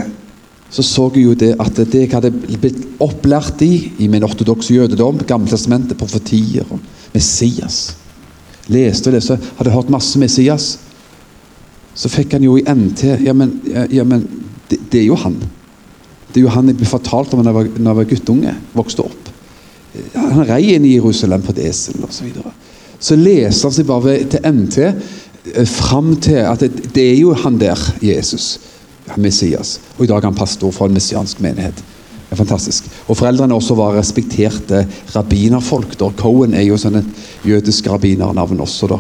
Så 0.71 0.83
så 0.83 1.05
jeg 1.15 1.23
jo 1.23 1.35
det 1.37 1.53
at 1.63 1.77
det 1.79 2.01
jeg 2.01 2.11
hadde 2.11 2.31
blitt 2.59 2.79
opplært 3.03 3.61
i 3.63 3.91
i 4.03 4.09
min 4.11 4.25
ortodokse 4.27 4.73
jødedom, 4.73 5.21
Gammeltestamentet, 5.27 5.97
profetier 5.97 6.67
og 6.67 6.81
Messias 7.13 7.95
Leste 8.67 9.07
og 9.07 9.15
leste, 9.15 9.37
hadde 9.55 9.71
hørt 9.71 9.89
masse 9.89 10.19
Messias. 10.19 10.65
Så 11.95 12.11
fikk 12.11 12.35
han 12.35 12.43
jo 12.43 12.57
i 12.59 12.65
NT 12.67 13.13
Ja, 13.23 13.31
men, 13.31 13.53
ja, 13.91 14.03
men 14.03 14.25
det, 14.67 14.81
det, 14.91 14.99
er 14.99 15.05
jo 15.05 15.15
han. 15.15 15.37
Det 16.33 16.41
er 16.41 16.43
jo 16.43 16.51
han 16.51 16.67
jeg 16.67 16.75
ble 16.81 16.89
fortalt 16.89 17.31
om 17.31 17.39
da 17.39 17.47
jeg 17.47 17.55
var, 17.55 17.69
når 17.77 17.87
jeg 17.87 17.99
var 18.01 18.09
guttunge. 18.09 18.55
Vokste 18.75 19.05
opp. 19.07 19.31
Han 20.17 20.43
rei 20.49 20.75
inn 20.75 20.83
i 20.85 20.97
Jerusalem 20.97 21.47
på 21.47 21.55
et 21.55 21.63
esel 21.69 22.03
osv. 22.03 22.27
Så, 22.35 22.51
så 22.99 23.15
leste 23.15 23.69
han 23.69 23.77
seg 23.77 23.87
bare 23.87 24.17
til 24.35 24.51
NT 24.51 24.91
Eh, 25.55 25.65
fram 25.65 26.15
til 26.21 26.41
at 26.43 26.59
det, 26.59 26.95
det, 26.95 27.03
er 27.11 27.19
jo 27.19 27.33
han 27.33 27.59
der, 27.59 27.79
Jesus, 28.01 28.59
Messias. 29.15 29.77
Og 29.97 30.05
i 30.05 30.09
dag 30.09 30.19
er 30.19 30.29
han 30.29 30.35
pastor 30.35 30.73
for 30.75 30.87
en 30.89 30.97
messiansk 30.97 31.39
menighet. 31.43 31.79
Det 32.27 32.35
er 32.35 32.41
fantastisk. 32.41 32.89
Og 33.07 33.15
Foreldrene 33.17 33.55
også 33.55 33.75
var 33.79 33.95
respekterte 33.95 34.83
rabbinerfolk. 35.15 35.95
da. 35.99 36.09
Cohen 36.17 36.53
er 36.53 36.65
jo 36.67 36.77
sånn 36.77 36.99
et 36.99 37.47
jødisk 37.47 37.87
rabbinernavn 37.87 38.59
også. 38.59 38.87
da. 38.91 38.99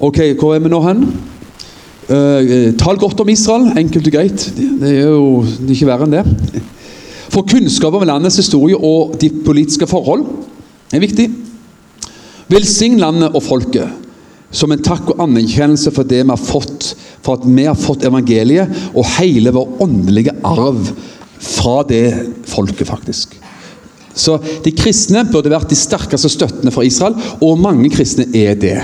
Ok, 0.00 0.18
Hvor 0.40 0.54
er 0.54 0.64
vi 0.64 0.72
nå 0.72 0.80
hen? 0.86 1.04
Uh, 2.08 2.72
tal 2.80 2.96
godt 2.96 3.20
om 3.20 3.28
Israel. 3.28 3.68
Enkelt 3.76 4.06
og 4.06 4.12
greit. 4.12 4.52
Det 4.56 4.94
er 4.94 5.10
jo 5.10 5.44
ikke 5.44 5.90
verre 5.90 6.08
enn 6.08 6.16
det. 6.16 6.62
For 7.28 7.44
kunnskap 7.44 7.92
om 7.92 8.06
landets 8.08 8.40
historie 8.40 8.76
og 8.76 9.18
de 9.20 9.28
politiske 9.44 9.86
forhold 9.86 10.24
er 10.92 11.04
viktig. 11.04 11.28
Velsign 12.48 12.96
landet 12.96 13.34
og 13.36 13.42
folket 13.44 14.07
som 14.50 14.72
en 14.72 14.82
takk 14.82 15.12
og 15.12 15.20
anerkjennelse 15.26 15.92
for 15.94 16.08
det 16.08 16.22
vi 16.22 16.32
har 16.32 16.40
fått, 16.40 16.94
for 17.24 17.38
at 17.38 17.44
vi 17.48 17.66
har 17.68 17.76
fått 17.78 18.06
evangeliet 18.08 18.94
og 18.94 19.06
hele 19.18 19.52
vår 19.54 19.82
åndelige 19.84 20.34
arv 20.46 20.88
fra 21.38 21.82
det 21.88 22.06
folket, 22.48 22.88
faktisk. 22.88 23.36
Så 24.18 24.38
De 24.64 24.72
kristne 24.74 25.22
burde 25.30 25.52
vært 25.52 25.70
de 25.70 25.78
sterkeste 25.78 26.30
støttene 26.32 26.72
for 26.74 26.86
Israel, 26.86 27.14
og 27.44 27.60
mange 27.62 27.90
kristne 27.92 28.26
er 28.34 28.56
det. 28.58 28.80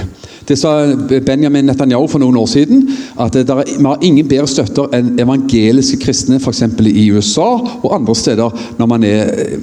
Det 0.47 0.59
sa 0.61 0.93
Benjamin 1.25 1.67
Netanyahu 1.67 2.07
for 2.13 2.23
noen 2.23 2.37
år 2.37 2.47
siden. 2.53 2.85
At 3.19 3.35
er, 3.35 3.49
vi 3.65 3.87
har 3.87 4.05
ingen 4.05 4.29
bedre 4.29 4.47
støtter 4.51 4.93
enn 4.95 5.15
evangeliske 5.19 5.99
kristne 6.05 6.39
f.eks. 6.39 6.63
i 6.91 7.09
USA 7.17 7.49
og 7.81 7.95
andre 7.97 8.15
steder, 8.15 8.65
når 8.79 8.91
man 8.91 9.09
er 9.09 9.33
eh, 9.33 9.57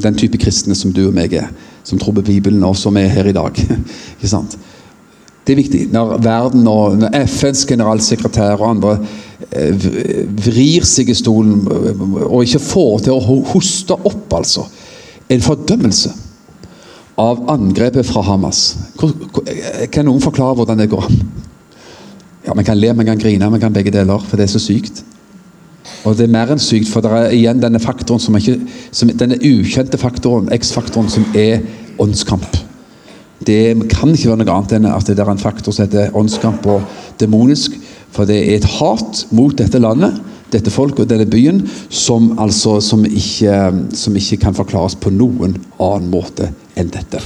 den 0.00 0.16
type 0.16 0.38
kristne 0.40 0.78
som 0.78 0.94
du 0.94 1.02
og 1.08 1.16
meg 1.18 1.34
er. 1.36 1.50
Som 1.84 1.98
tror 1.98 2.14
på 2.16 2.28
Bibelen, 2.30 2.62
og 2.64 2.78
som 2.78 2.96
er 2.96 3.10
her 3.10 3.26
i 3.26 3.36
dag. 3.36 3.58
ikke 4.16 4.30
sant? 4.30 4.56
Det 5.46 5.54
er 5.54 5.60
viktig. 5.60 5.82
Når 5.92 6.18
verden 6.22 6.66
og 6.68 6.98
når 7.00 7.14
FNs 7.26 7.64
generalsekretær 7.68 8.60
og 8.60 8.68
andre 8.70 8.96
eh, 9.50 9.86
vrir 10.44 10.86
seg 10.88 11.10
i 11.10 11.16
stolen 11.16 11.62
eh, 11.64 12.02
og 12.26 12.44
ikke 12.44 12.62
får 12.62 13.06
til 13.06 13.16
å 13.16 13.38
hoste 13.52 13.96
opp, 13.96 14.26
altså. 14.36 14.66
En 15.30 15.42
fordømmelse 15.44 16.12
av 17.20 17.44
angrepet 17.52 18.06
fra 18.08 18.22
Hamas. 18.26 18.62
Kan 18.98 20.08
noen 20.08 20.22
forklare 20.24 20.56
hvordan 20.58 20.80
det 20.80 20.90
går 20.90 21.06
an? 21.06 21.20
Ja, 22.46 22.54
Man 22.54 22.64
kan 22.64 22.78
le, 22.80 22.92
man 22.96 23.06
kan 23.06 23.18
grine, 23.20 23.50
man 23.50 23.60
kan 23.60 23.72
begge 23.72 23.92
deler, 23.92 24.18
for 24.18 24.36
det 24.36 24.48
er 24.48 24.54
så 24.54 24.62
sykt. 24.62 25.04
Og 26.04 26.16
det 26.16 26.24
er 26.24 26.32
mer 26.32 26.50
enn 26.52 26.62
sykt, 26.62 26.88
for 26.88 27.04
det 27.04 27.12
er 27.12 27.34
igjen 27.36 27.60
denne 27.60 27.80
faktoren 27.82 28.22
som 28.22 28.36
ikke, 28.36 28.56
som, 28.92 29.12
denne 29.12 29.36
ukjente 29.44 30.00
faktoren, 30.00 30.48
X-faktoren, 30.56 31.10
som 31.12 31.26
er 31.36 31.60
åndskamp. 32.00 32.69
Det 33.46 33.88
kan 33.88 34.12
ikke 34.12 34.32
være 34.32 34.42
noe 34.42 34.56
annet 34.56 34.74
enn 34.76 34.88
at 34.90 35.08
det 35.08 35.18
er 35.18 35.30
en 35.32 35.40
faktor 35.40 35.72
som 35.72 35.86
heter 35.86 36.16
åndskamp 36.16 36.66
og 36.68 36.84
demonisk. 37.20 37.78
For 38.12 38.28
det 38.28 38.40
er 38.42 38.58
et 38.58 38.68
hat 38.78 39.24
mot 39.32 39.54
dette 39.56 39.80
landet, 39.80 40.18
dette 40.50 40.72
folket 40.74 41.06
og 41.06 41.12
denne 41.12 41.28
byen 41.30 41.62
som, 41.88 42.32
altså, 42.42 42.80
som, 42.84 43.04
ikke, 43.06 43.60
som 43.96 44.16
ikke 44.18 44.40
kan 44.44 44.56
forklares 44.56 44.98
på 44.98 45.12
noen 45.14 45.54
annen 45.78 46.10
måte 46.12 46.50
enn 46.76 46.90
dette. 46.92 47.22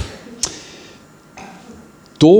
Da 2.21 2.31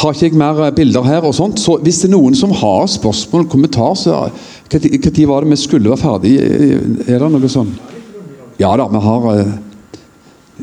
har 0.00 0.16
ikke 0.16 0.26
jeg 0.26 0.38
mer 0.38 0.72
bilder 0.74 1.06
her. 1.06 1.22
og 1.22 1.34
sånt, 1.34 1.60
så 1.60 1.78
Hvis 1.78 2.02
det 2.02 2.10
er 2.10 2.16
noen 2.16 2.34
som 2.34 2.50
har 2.50 2.86
spørsmål, 2.90 3.46
kommentar, 3.48 3.94
så 3.94 4.30
Når 4.72 5.26
var 5.26 5.40
det 5.40 5.50
vi 5.50 5.56
skulle 5.56 5.90
være 5.90 5.96
ferdig? 5.96 6.38
Er 7.06 7.18
det 7.18 7.30
noe 7.30 7.48
sånn? 7.48 7.70
Ja 8.58 8.76
da, 8.76 8.86
vi 8.88 8.98
har 8.98 9.28
eh, 9.36 9.52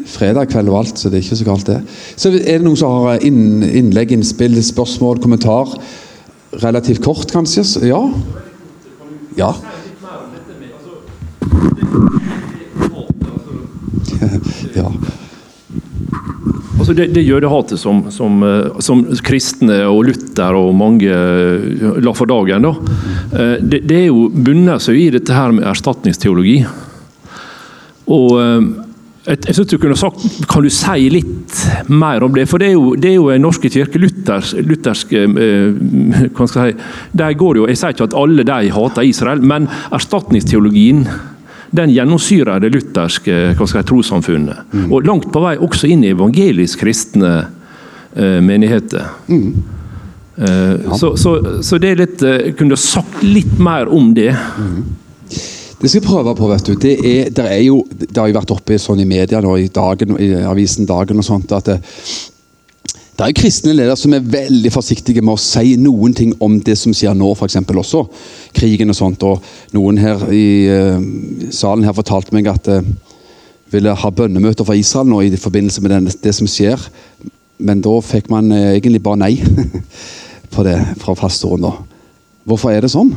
fredag 0.10 0.50
kveld 0.52 0.72
og 0.72 0.80
alt, 0.82 1.00
så 1.00 1.10
det 1.10 1.20
er 1.20 1.26
ikke 1.26 1.40
så 1.40 1.48
galt, 1.48 1.70
det. 1.70 1.80
Så 2.20 2.32
er 2.34 2.58
det 2.60 2.66
noen 2.66 2.80
som 2.80 3.06
har 3.06 3.26
inn, 3.26 3.64
innlegg, 3.64 4.14
innspill, 4.16 4.58
spørsmål, 4.64 5.22
kommentar? 5.24 5.76
Relativt 6.64 7.04
kort, 7.06 7.32
kanskje? 7.32 7.64
Ja? 7.88 8.02
Ja. 9.38 9.54
ja. 14.80 14.90
Altså 16.80 16.96
det, 16.96 17.10
det 17.14 17.26
jødehatet 17.28 17.80
som, 17.80 18.06
som, 18.10 18.40
eh, 18.48 18.80
som, 18.82 19.04
kristne 19.26 19.82
og 19.92 20.06
Luther 20.08 20.56
og 20.58 20.72
mange 20.80 21.12
eh, 21.12 22.00
la 22.02 22.14
for 22.16 22.30
dagen, 22.30 22.64
da, 22.66 22.72
eh, 23.36 23.56
det, 23.60 23.84
det 23.90 23.98
er 24.00 24.08
jo 24.08 24.30
bunner 24.32 24.80
seg 24.82 24.98
i 24.98 25.10
dette 25.14 25.36
her 25.36 25.52
med 25.54 25.68
erstatningsteologi. 25.70 26.62
Og 28.10 28.32
jeg, 29.28 29.38
jeg 29.48 29.56
synes 29.56 29.68
du 29.68 29.78
kunne 29.78 29.98
sagt, 30.00 30.24
Kan 30.50 30.64
du 30.64 30.70
si 30.74 31.10
litt 31.12 31.58
mer 31.92 32.24
om 32.26 32.34
det? 32.36 32.48
For 32.50 32.62
det 32.62 32.72
er 32.72 32.78
jo, 32.78 32.94
det 32.96 33.12
er 33.12 33.18
jo 33.18 33.30
en 33.34 33.44
norske 33.44 33.72
kirke, 33.72 34.00
luthersk, 34.02 34.62
luthersk 34.66 35.12
eh, 35.18 35.28
hva 36.36 36.48
skal 36.48 36.70
jeg 36.70 36.78
si, 36.78 36.94
der 37.20 37.36
går 37.40 37.62
jo, 37.62 37.68
Jeg 37.68 37.82
sier 37.82 37.96
ikke 37.96 38.10
at 38.10 38.18
alle 38.18 38.46
de 38.48 38.72
hater 38.76 39.10
Israel, 39.10 39.44
men 39.44 39.68
erstatningsteologien 39.92 41.06
den 41.76 41.92
gjennomsyrer 41.94 42.62
det 42.64 42.72
lutherske 42.74 43.36
si, 43.54 43.82
trossamfunnet. 43.86 44.72
Mm. 44.74 44.88
Og 44.92 45.06
langt 45.06 45.28
på 45.34 45.44
vei 45.44 45.58
også 45.62 45.90
inn 45.92 46.06
i 46.06 46.14
evangelisk 46.16 46.82
kristne 46.82 47.34
uh, 47.44 48.40
menigheter. 48.42 49.12
Mm. 49.28 49.52
Uh, 50.40 50.48
ja. 50.48 50.98
så, 50.98 51.12
så, 51.20 51.36
så, 51.66 51.78
det 51.78 51.92
er 51.92 52.00
litt 52.00 52.22
uh, 52.24 52.54
Kunne 52.56 52.78
du 52.78 52.80
sagt 52.80 53.22
litt 53.26 53.58
mer 53.62 53.92
om 53.92 54.14
det? 54.16 54.32
Mm. 54.34 54.82
Det 55.80 55.88
skal 55.88 56.02
jeg 56.02 56.10
prøve 56.10 56.36
på. 56.36 56.48
vet 56.48 56.68
du. 56.68 56.74
Det, 56.76 56.94
er, 57.00 57.30
det, 57.32 57.46
er 57.46 57.62
jo, 57.64 57.84
det 58.00 58.18
har 58.18 58.28
jo 58.28 58.36
vært 58.36 58.52
oppe 58.52 58.80
sånn 58.82 59.00
i 59.00 59.08
media 59.08 59.40
nå, 59.42 59.56
i, 59.58 59.70
dagen, 59.72 60.18
i 60.20 60.34
avisen 60.44 60.88
Dagen 60.90 61.22
og 61.22 61.26
sånt, 61.26 61.54
at 61.56 61.70
det, 61.72 61.78
det 63.20 63.28
er 63.28 63.36
kristne 63.36 63.76
ledere 63.76 63.96
som 64.00 64.14
er 64.16 64.28
veldig 64.28 64.72
forsiktige 64.72 65.24
med 65.24 65.38
å 65.38 65.40
si 65.40 65.78
noen 65.80 66.16
ting 66.16 66.34
om 66.44 66.58
det 66.64 66.76
som 66.80 66.96
skjer 66.96 67.16
nå, 67.16 67.32
f.eks. 67.32 67.58
også. 67.64 68.04
Krigen 68.56 68.92
og 68.92 69.00
sånt. 69.00 69.24
og 69.24 69.44
Noen 69.76 70.00
her 70.00 70.26
i 70.36 70.48
uh, 70.68 71.00
salen 71.56 71.88
her 71.88 71.96
fortalte 71.96 72.36
meg 72.36 72.52
at 72.52 72.68
de 72.68 72.82
uh, 72.84 72.96
ville 73.70 73.94
ha 74.02 74.12
bønnemøter 74.12 74.66
for 74.66 74.76
Israel 74.76 75.12
nå 75.12 75.22
i 75.22 75.36
forbindelse 75.38 75.84
med 75.86 75.94
den, 75.94 76.12
det 76.24 76.34
som 76.36 76.48
skjer. 76.50 76.80
Men 77.60 77.84
da 77.86 77.92
fikk 78.02 78.32
man 78.32 78.50
egentlig 78.56 79.04
bare 79.06 79.20
nei 79.22 79.36
på 80.56 80.66
det 80.66 80.76
fra 81.04 81.16
pastoren. 81.16 81.68
da. 81.68 81.76
Hvorfor 82.50 82.74
er 82.74 82.82
det 82.84 82.92
sånn? 82.96 83.14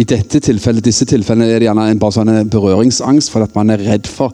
I 0.00 0.06
dette 0.08 0.40
tilfellet, 0.40 0.84
disse 0.84 1.06
tilfellene 1.08 1.50
er 1.50 1.60
det 1.60 1.68
gjerne 1.68 1.90
en 1.92 2.00
bare 2.00 2.16
sånn 2.16 2.32
berøringsangst 2.52 3.32
for 3.32 3.44
at 3.44 3.56
man 3.58 3.72
er 3.74 3.82
redd 3.84 4.08
for 4.08 4.32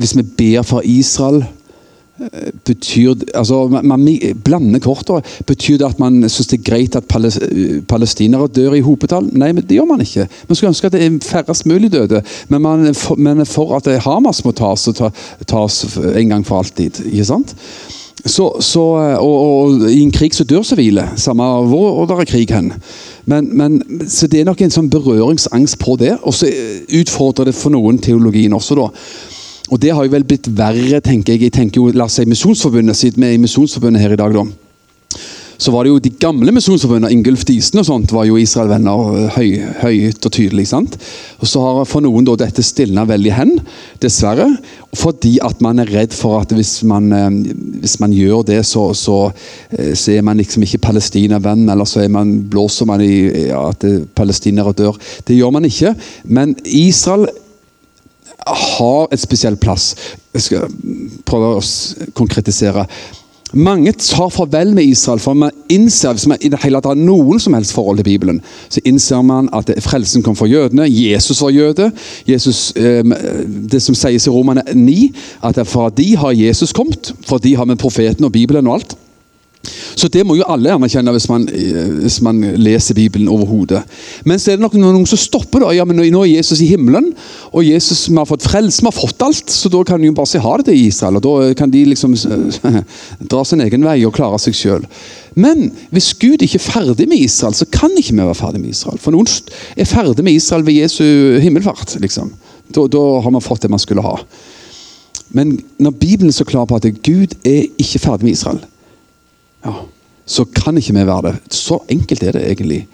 Hvis 0.00 0.14
vi 0.16 0.22
ber 0.22 0.62
for 0.64 0.86
Israel 0.88 1.42
eh, 1.42 2.52
Betyr 2.64 3.24
altså 3.34 3.66
Man 3.68 4.06
blander 4.44 4.80
kortene. 4.80 5.24
Betyr 5.46 5.80
det 5.80 5.88
at 5.88 5.98
man 6.00 6.22
syns 6.28 6.52
det 6.52 6.60
er 6.60 6.68
greit 6.70 6.96
at 6.96 7.08
palestinere 7.10 8.48
dør 8.48 8.78
i 8.78 8.84
hopetall? 8.84 9.26
Nei, 9.32 9.50
men 9.52 9.66
det 9.66 9.80
gjør 9.80 9.90
man 9.90 10.04
ikke. 10.04 10.28
Man 10.48 10.56
skulle 10.56 10.70
ønske 10.70 10.86
at 10.86 10.94
det 10.96 11.02
er 11.02 11.18
færrest 11.26 11.66
mulig 11.66 11.90
døde. 11.92 12.22
Men 12.48 12.62
man 12.62 12.86
er 13.42 13.48
for 13.48 13.74
at 13.76 13.90
Hamas 14.06 14.44
må 14.46 14.54
tas, 14.54 14.86
tas 15.46 15.82
en 15.98 16.28
gang 16.30 16.46
for 16.46 16.62
alltid. 16.62 17.02
ikke 17.10 17.26
sant? 17.26 17.56
Så, 18.24 18.60
så, 18.62 18.82
og, 19.18 19.36
og, 19.40 19.90
I 19.90 19.98
en 20.02 20.12
krig 20.14 20.34
så 20.34 20.44
dør 20.46 20.62
sivile, 20.62 21.08
samme 21.18 21.42
hvor 21.66 22.04
det 22.06 22.20
er 22.20 22.30
krig 22.30 22.54
hen. 22.54 22.72
Men, 23.26 23.48
men, 23.56 23.82
så 24.08 24.26
Det 24.26 24.40
er 24.40 24.46
nok 24.46 24.62
en 24.62 24.70
sånn 24.70 24.90
berøringsangst 24.90 25.78
på 25.82 25.96
det. 25.98 26.14
Og 26.22 26.34
så 26.34 26.50
utfordrer 27.00 27.50
det 27.50 27.56
for 27.58 27.74
noen 27.74 27.98
teologien 27.98 28.54
også. 28.54 28.78
da. 28.78 28.88
Og 29.70 29.80
Det 29.82 29.90
har 29.90 30.04
jo 30.04 30.14
vel 30.14 30.24
blitt 30.24 30.46
verre, 30.56 31.00
tenker 31.00 31.34
jeg. 31.34 31.42
Jeg 31.48 31.52
tenker 31.52 31.80
jo, 31.80 31.90
La 31.96 32.06
oss 32.06 32.20
si 32.20 32.28
Misjonsforbundet, 32.28 32.96
siden 32.96 33.22
vi 33.22 33.30
er 33.30 33.38
i 33.38 33.42
Misjonsforbundet 33.42 34.02
her 34.02 34.14
i 34.14 34.20
dag. 34.20 34.34
da 34.34 34.61
så 35.62 35.70
var 35.70 35.84
det 35.86 35.92
jo 35.92 36.00
de 36.02 36.10
gamle 36.18 36.52
misjonsforbundene, 36.54 37.12
Ingulf 37.14 37.44
Disen 37.46 37.78
og 37.78 37.86
sånt, 37.86 38.12
var 38.14 38.26
jo 38.26 38.38
Israel-venner 38.40 39.28
høy, 39.36 39.60
høyt 39.82 40.26
og 40.26 40.34
tydelig. 40.34 40.66
sant? 40.72 40.96
Og 41.38 41.46
Så 41.46 41.62
har 41.62 41.84
for 41.86 42.02
noen 42.02 42.26
da 42.26 42.34
dette 42.40 42.64
stilna 42.66 43.04
veldig 43.06 43.34
hen, 43.36 43.52
dessverre. 44.02 44.48
Fordi 44.98 45.36
at 45.44 45.62
man 45.64 45.78
er 45.78 45.92
redd 45.94 46.16
for 46.16 46.42
at 46.42 46.50
hvis 46.52 46.82
man, 46.88 47.12
eh, 47.14 47.30
hvis 47.80 47.98
man 48.02 48.12
gjør 48.12 48.42
det, 48.50 48.58
så, 48.66 48.90
så, 48.98 49.32
eh, 49.70 49.94
så, 49.94 50.16
er 50.16 50.26
man 50.26 50.36
liksom 50.36 50.66
ikke 50.66 50.82
Palestina-venn, 50.82 51.68
eller 51.70 51.88
så 51.88 52.08
man, 52.10 52.34
blåser 52.50 52.90
man 52.90 53.00
i 53.00 53.46
ja, 53.48 53.62
at 53.70 53.86
palestinere 54.18 54.74
dør. 54.76 54.98
Det 55.24 55.38
gjør 55.38 55.54
man 55.54 55.64
ikke. 55.64 55.94
Men 56.24 56.56
Israel 56.64 57.28
har 58.46 59.08
et 59.12 59.22
spesiell 59.22 59.56
plass. 59.56 59.94
Jeg 60.34 60.42
skal 60.42 60.78
prøve 61.28 61.56
å 61.56 61.66
konkretisere. 62.18 62.86
Mange 63.52 63.92
tar 63.92 64.30
farvel 64.32 64.72
med 64.74 64.84
Israel, 64.84 65.20
for 65.20 65.36
man 65.36 65.50
innser 65.68 66.14
hvis 66.16 66.26
man 66.30 66.40
i 66.40 66.48
det 66.48 66.60
hele 66.62 66.80
tatt 66.80 66.94
har 66.94 67.00
noen 67.00 67.40
som 67.40 67.52
helst 67.52 67.74
forhold 67.76 68.00
til 68.00 68.08
Bibelen, 68.08 68.40
så 68.72 68.80
innser 68.88 69.20
man 69.28 69.50
at 69.52 69.68
frelsen 69.84 70.24
kom 70.24 70.36
fra 70.36 70.48
jødene. 70.48 70.88
Jesus 70.88 71.42
var 71.42 71.52
jøde. 71.52 71.90
Jesus, 72.28 72.72
eh, 72.76 73.04
det 73.72 73.82
som 73.82 73.94
sies 73.94 74.26
i 74.26 74.32
Romane 74.32 74.64
9, 74.74 75.12
at 75.44 75.60
fra 75.68 75.90
de 75.90 76.16
har 76.16 76.32
Jesus 76.32 76.72
kommet. 76.72 77.12
For 77.26 77.38
de 77.38 77.56
har 77.56 77.68
med 77.68 77.76
profeten 77.76 78.24
og 78.24 78.32
Bibelen 78.32 78.66
og 78.66 78.80
alt. 78.80 78.96
Så 79.62 80.08
det 80.10 80.24
må 80.26 80.34
jo 80.34 80.46
alle 80.50 80.72
anerkjenne 80.74 81.12
hvis 81.14 81.28
man, 81.30 81.44
hvis 81.46 82.18
man 82.24 82.40
leser 82.58 82.96
Bibelen 82.98 83.30
overhodet. 83.30 83.82
Men 84.26 84.40
så 84.40 84.50
er 84.50 84.58
det 84.58 84.64
nok 84.64 84.74
noen 84.80 85.06
som 85.06 85.20
stopper. 85.20 85.62
da, 85.62 85.70
ja, 85.76 85.84
men 85.86 86.00
Nå 86.02 86.24
er 86.24 86.32
Jesus 86.32 86.62
i 86.64 86.70
himmelen, 86.72 87.12
og 87.52 87.66
Jesus 87.66 88.08
vi 88.08 88.18
har 88.18 88.26
fått 88.26 88.46
frelse, 88.46 88.82
vi 88.82 88.90
har 88.90 88.96
fått 88.96 89.22
alt. 89.22 89.52
Så 89.52 89.70
da 89.70 89.84
kan 89.86 90.02
de 90.02 90.10
jo 90.10 90.16
bare 90.18 90.30
si 90.32 90.42
ha 90.42 90.54
det 90.58 90.66
til 90.70 90.80
Israel. 90.88 91.20
og 91.20 91.26
Da 91.26 91.52
kan 91.58 91.70
de 91.70 91.84
liksom 91.92 92.16
dra 93.32 93.44
sin 93.46 93.62
egen 93.62 93.86
vei 93.86 94.00
og 94.08 94.16
klare 94.16 94.40
seg 94.42 94.58
sjøl. 94.58 94.88
Men 95.38 95.70
hvis 95.94 96.10
Gud 96.20 96.42
ikke 96.42 96.58
er 96.58 96.66
ferdig 96.66 97.06
med 97.08 97.22
Israel, 97.22 97.54
så 97.56 97.68
kan 97.70 97.94
ikke 97.96 98.16
vi 98.16 98.24
være 98.24 98.40
ferdig 98.40 98.64
med 98.64 98.74
Israel. 98.74 98.98
For 99.00 99.14
noen 99.14 99.30
er 99.76 99.88
ferdig 99.88 100.26
med 100.26 100.40
Israel 100.40 100.66
ved 100.66 100.82
Jesu 100.82 101.38
himmelfart. 101.40 102.00
liksom. 102.02 102.34
Da, 102.72 102.88
da 102.90 103.04
har 103.22 103.30
man 103.30 103.44
fått 103.44 103.62
det 103.62 103.70
man 103.70 103.80
skulle 103.82 104.02
ha. 104.02 104.18
Men 105.32 105.54
når 105.80 105.94
Bibelen 105.96 106.28
er 106.28 106.36
så 106.36 106.44
klar 106.44 106.66
på 106.68 106.76
at 106.76 106.90
Gud 107.04 107.38
er 107.46 107.70
ikke 107.80 108.02
ferdig 108.02 108.26
med 108.26 108.34
Israel 108.34 108.60
ja, 109.64 109.74
så 110.26 110.44
kan 110.44 110.78
ikke 110.78 110.94
vi 110.96 111.06
være 111.06 111.30
det. 111.30 111.54
Så 111.54 111.80
enkelt 111.90 112.22
er 112.22 112.36
det 112.36 112.46
egentlig. 112.50 112.86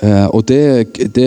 Uh, 0.00 0.26
og 0.32 0.48
det, 0.48 0.96
det, 1.12 1.26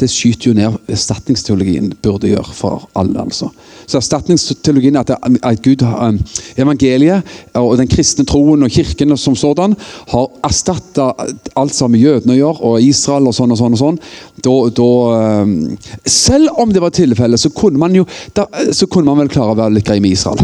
det, 0.00 0.06
skyter 0.08 0.46
jo 0.48 0.54
ned 0.56 0.76
erstatningsteologien 0.88 1.90
burde 2.00 2.30
gjøre 2.30 2.54
for 2.56 2.86
alle. 2.96 3.20
altså. 3.20 3.50
Så 3.84 3.98
Erstatningsteologien 3.98 4.96
er 4.96 5.04
at, 5.04 5.36
at 5.42 5.60
Gud, 5.62 5.84
har 5.84 6.16
evangeliet 6.56 7.22
og 7.60 7.76
den 7.76 7.90
kristne 7.92 8.24
troen 8.24 8.64
og 8.64 8.72
kirken 8.72 9.12
som 9.20 9.36
sådan 9.36 9.76
har 10.08 10.30
erstatta 10.48 11.10
alt 11.60 11.76
som 11.76 11.92
jødene 11.92 12.38
å 12.38 12.40
gjøre, 12.40 12.64
og 12.70 12.88
Israel 12.88 13.28
og 13.28 13.36
sånn 13.36 13.52
og 13.52 13.60
sånn. 13.60 13.76
og 13.76 13.82
sånn. 13.84 14.00
Da, 14.48 14.56
da, 14.80 14.88
selv 16.08 16.64
om 16.64 16.72
det 16.72 16.80
var 16.80 16.96
tilfellet, 16.96 17.40
så 17.40 17.52
kunne 17.52 17.84
man 17.84 18.00
jo 18.00 18.08
da, 18.32 18.48
så 18.72 18.88
kunne 18.88 19.12
man 19.12 19.26
vel 19.26 19.34
klare 19.36 19.52
å 19.52 19.60
være 19.60 19.76
litt 19.76 19.92
grei 19.92 20.00
med 20.00 20.16
Israel. 20.16 20.40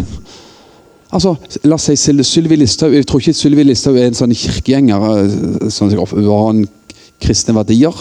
Altså, 1.15 1.35
la 1.63 1.77
oss 1.77 1.85
si 1.87 1.95
Syl- 1.95 2.23
Sylvi 2.27 2.57
Listhaug 2.59 2.91
Jeg 2.93 3.05
tror 3.07 3.21
ikke 3.23 3.33
Sylvi 3.37 3.63
Listhaug 3.63 3.95
er 4.01 4.09
en 4.09 4.17
sånn 4.17 4.33
kirkegjenger. 4.35 5.05
eh, 5.23 5.69
Sånn, 5.71 5.93
hun 5.95 6.27
har 6.27 6.49
en 6.51 6.65
kristne 7.23 7.55
verdier. 7.55 7.95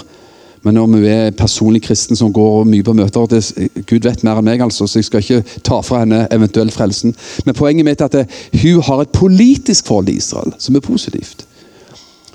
Men 0.64 0.78
om 0.80 0.94
hun 0.96 1.04
er 1.04 1.30
personlig 1.36 1.82
kristen 1.84 2.16
som 2.16 2.32
går 2.32 2.64
mye 2.64 2.82
på 2.82 2.94
møter 2.96 3.26
det, 3.28 3.42
Gud 3.86 4.06
vet 4.08 4.22
mer 4.24 4.38
enn 4.40 4.46
meg, 4.48 4.62
altså, 4.64 4.86
så 4.88 4.96
jeg 4.98 5.04
skal 5.10 5.20
ikke 5.20 5.60
ta 5.62 5.80
fra 5.84 6.00
henne 6.00 6.22
eventuell 6.32 6.70
frelsen. 6.72 7.12
Men 7.44 7.54
poenget 7.54 7.84
mitt 7.84 8.00
er 8.00 8.08
at 8.08 8.30
hun 8.62 8.80
har 8.86 9.02
et 9.04 9.12
politisk 9.12 9.86
forhold 9.90 10.06
til 10.08 10.16
Israel 10.16 10.54
som 10.58 10.74
er 10.74 10.80
positivt. 10.80 11.44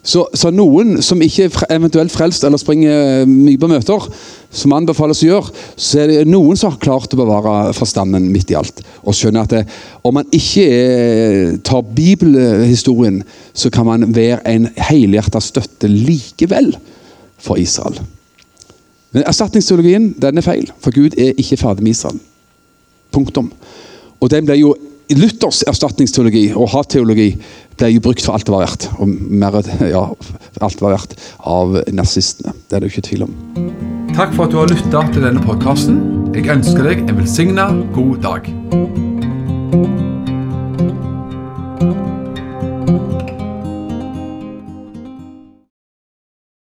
Så, 0.09 0.23
så 0.33 0.49
noen 0.53 1.03
som 1.05 1.19
ikke 1.21 1.45
er 1.45 1.75
eventuelt 1.75 2.13
frelst 2.13 2.45
eller 2.47 2.57
springer 2.57 3.27
mye 3.29 3.59
på 3.61 3.69
møter, 3.69 4.07
som 4.49 4.73
anbefales 4.73 5.21
å 5.21 5.27
gjøre, 5.27 5.53
så 5.77 6.01
er 6.01 6.09
det 6.09 6.29
noen 6.29 6.57
som 6.57 6.71
har 6.71 6.81
klart 6.81 7.13
å 7.13 7.19
bevare 7.19 7.73
forstanden 7.77 8.25
midt 8.33 8.49
i 8.49 8.57
alt. 8.57 8.81
Og 9.03 9.13
skjønner 9.13 9.45
at 9.45 9.53
det, 9.53 9.63
om 10.01 10.17
man 10.17 10.29
ikke 10.33 10.65
er, 10.65 11.57
tar 11.65 11.85
bibelhistorien, 11.85 13.21
så 13.53 13.69
kan 13.73 13.85
man 13.85 14.07
være 14.15 14.41
en 14.49 14.65
helhjertet 14.89 15.45
støtte 15.45 15.91
likevel 15.91 16.73
for 17.37 17.61
Israel. 17.61 18.01
Men 19.13 19.27
erstatningsteologien 19.29 20.13
den 20.21 20.41
er 20.41 20.45
feil, 20.45 20.73
for 20.81 20.95
Gud 20.95 21.17
er 21.21 21.37
ikke 21.37 21.57
ferdig 21.61 21.85
med 21.85 21.93
Israel. 21.93 22.17
Punktum. 23.13 23.53
Og 24.19 24.29
den 24.33 24.49
ble 24.49 24.57
jo 24.57 24.73
Luthers 25.17 25.63
erstatningsteologi 25.65 26.51
og 26.53 26.69
hatteologi 26.69 27.31
ble 27.79 27.89
jo 27.95 28.01
brukt 28.03 28.21
for 28.21 28.37
alt 28.37 28.45
det 28.45 28.53
var 28.53 28.65
verdt. 28.67 28.89
Og 29.01 29.09
mer, 29.09 29.57
ja, 29.81 30.03
alt 30.61 30.77
det 30.77 30.85
var 30.85 30.93
verdt 30.97 31.15
av 31.49 31.79
nazistene. 31.95 32.53
Det 32.67 32.77
er 32.77 32.83
det 32.83 32.91
jo 32.91 32.95
ikke 32.97 33.07
tvil 33.09 33.25
om. 33.25 33.33
Takk 34.13 34.35
for 34.35 34.45
at 34.45 34.53
du 34.53 34.59
har 34.61 34.69
lytta 34.69 35.05
til 35.13 35.25
denne 35.25 35.41
podkasten. 35.45 35.97
Jeg 36.35 36.49
ønsker 36.53 36.91
deg 36.91 37.07
en 37.07 37.23
velsigna 37.23 37.71
god 37.95 38.21
dag. 38.25 40.07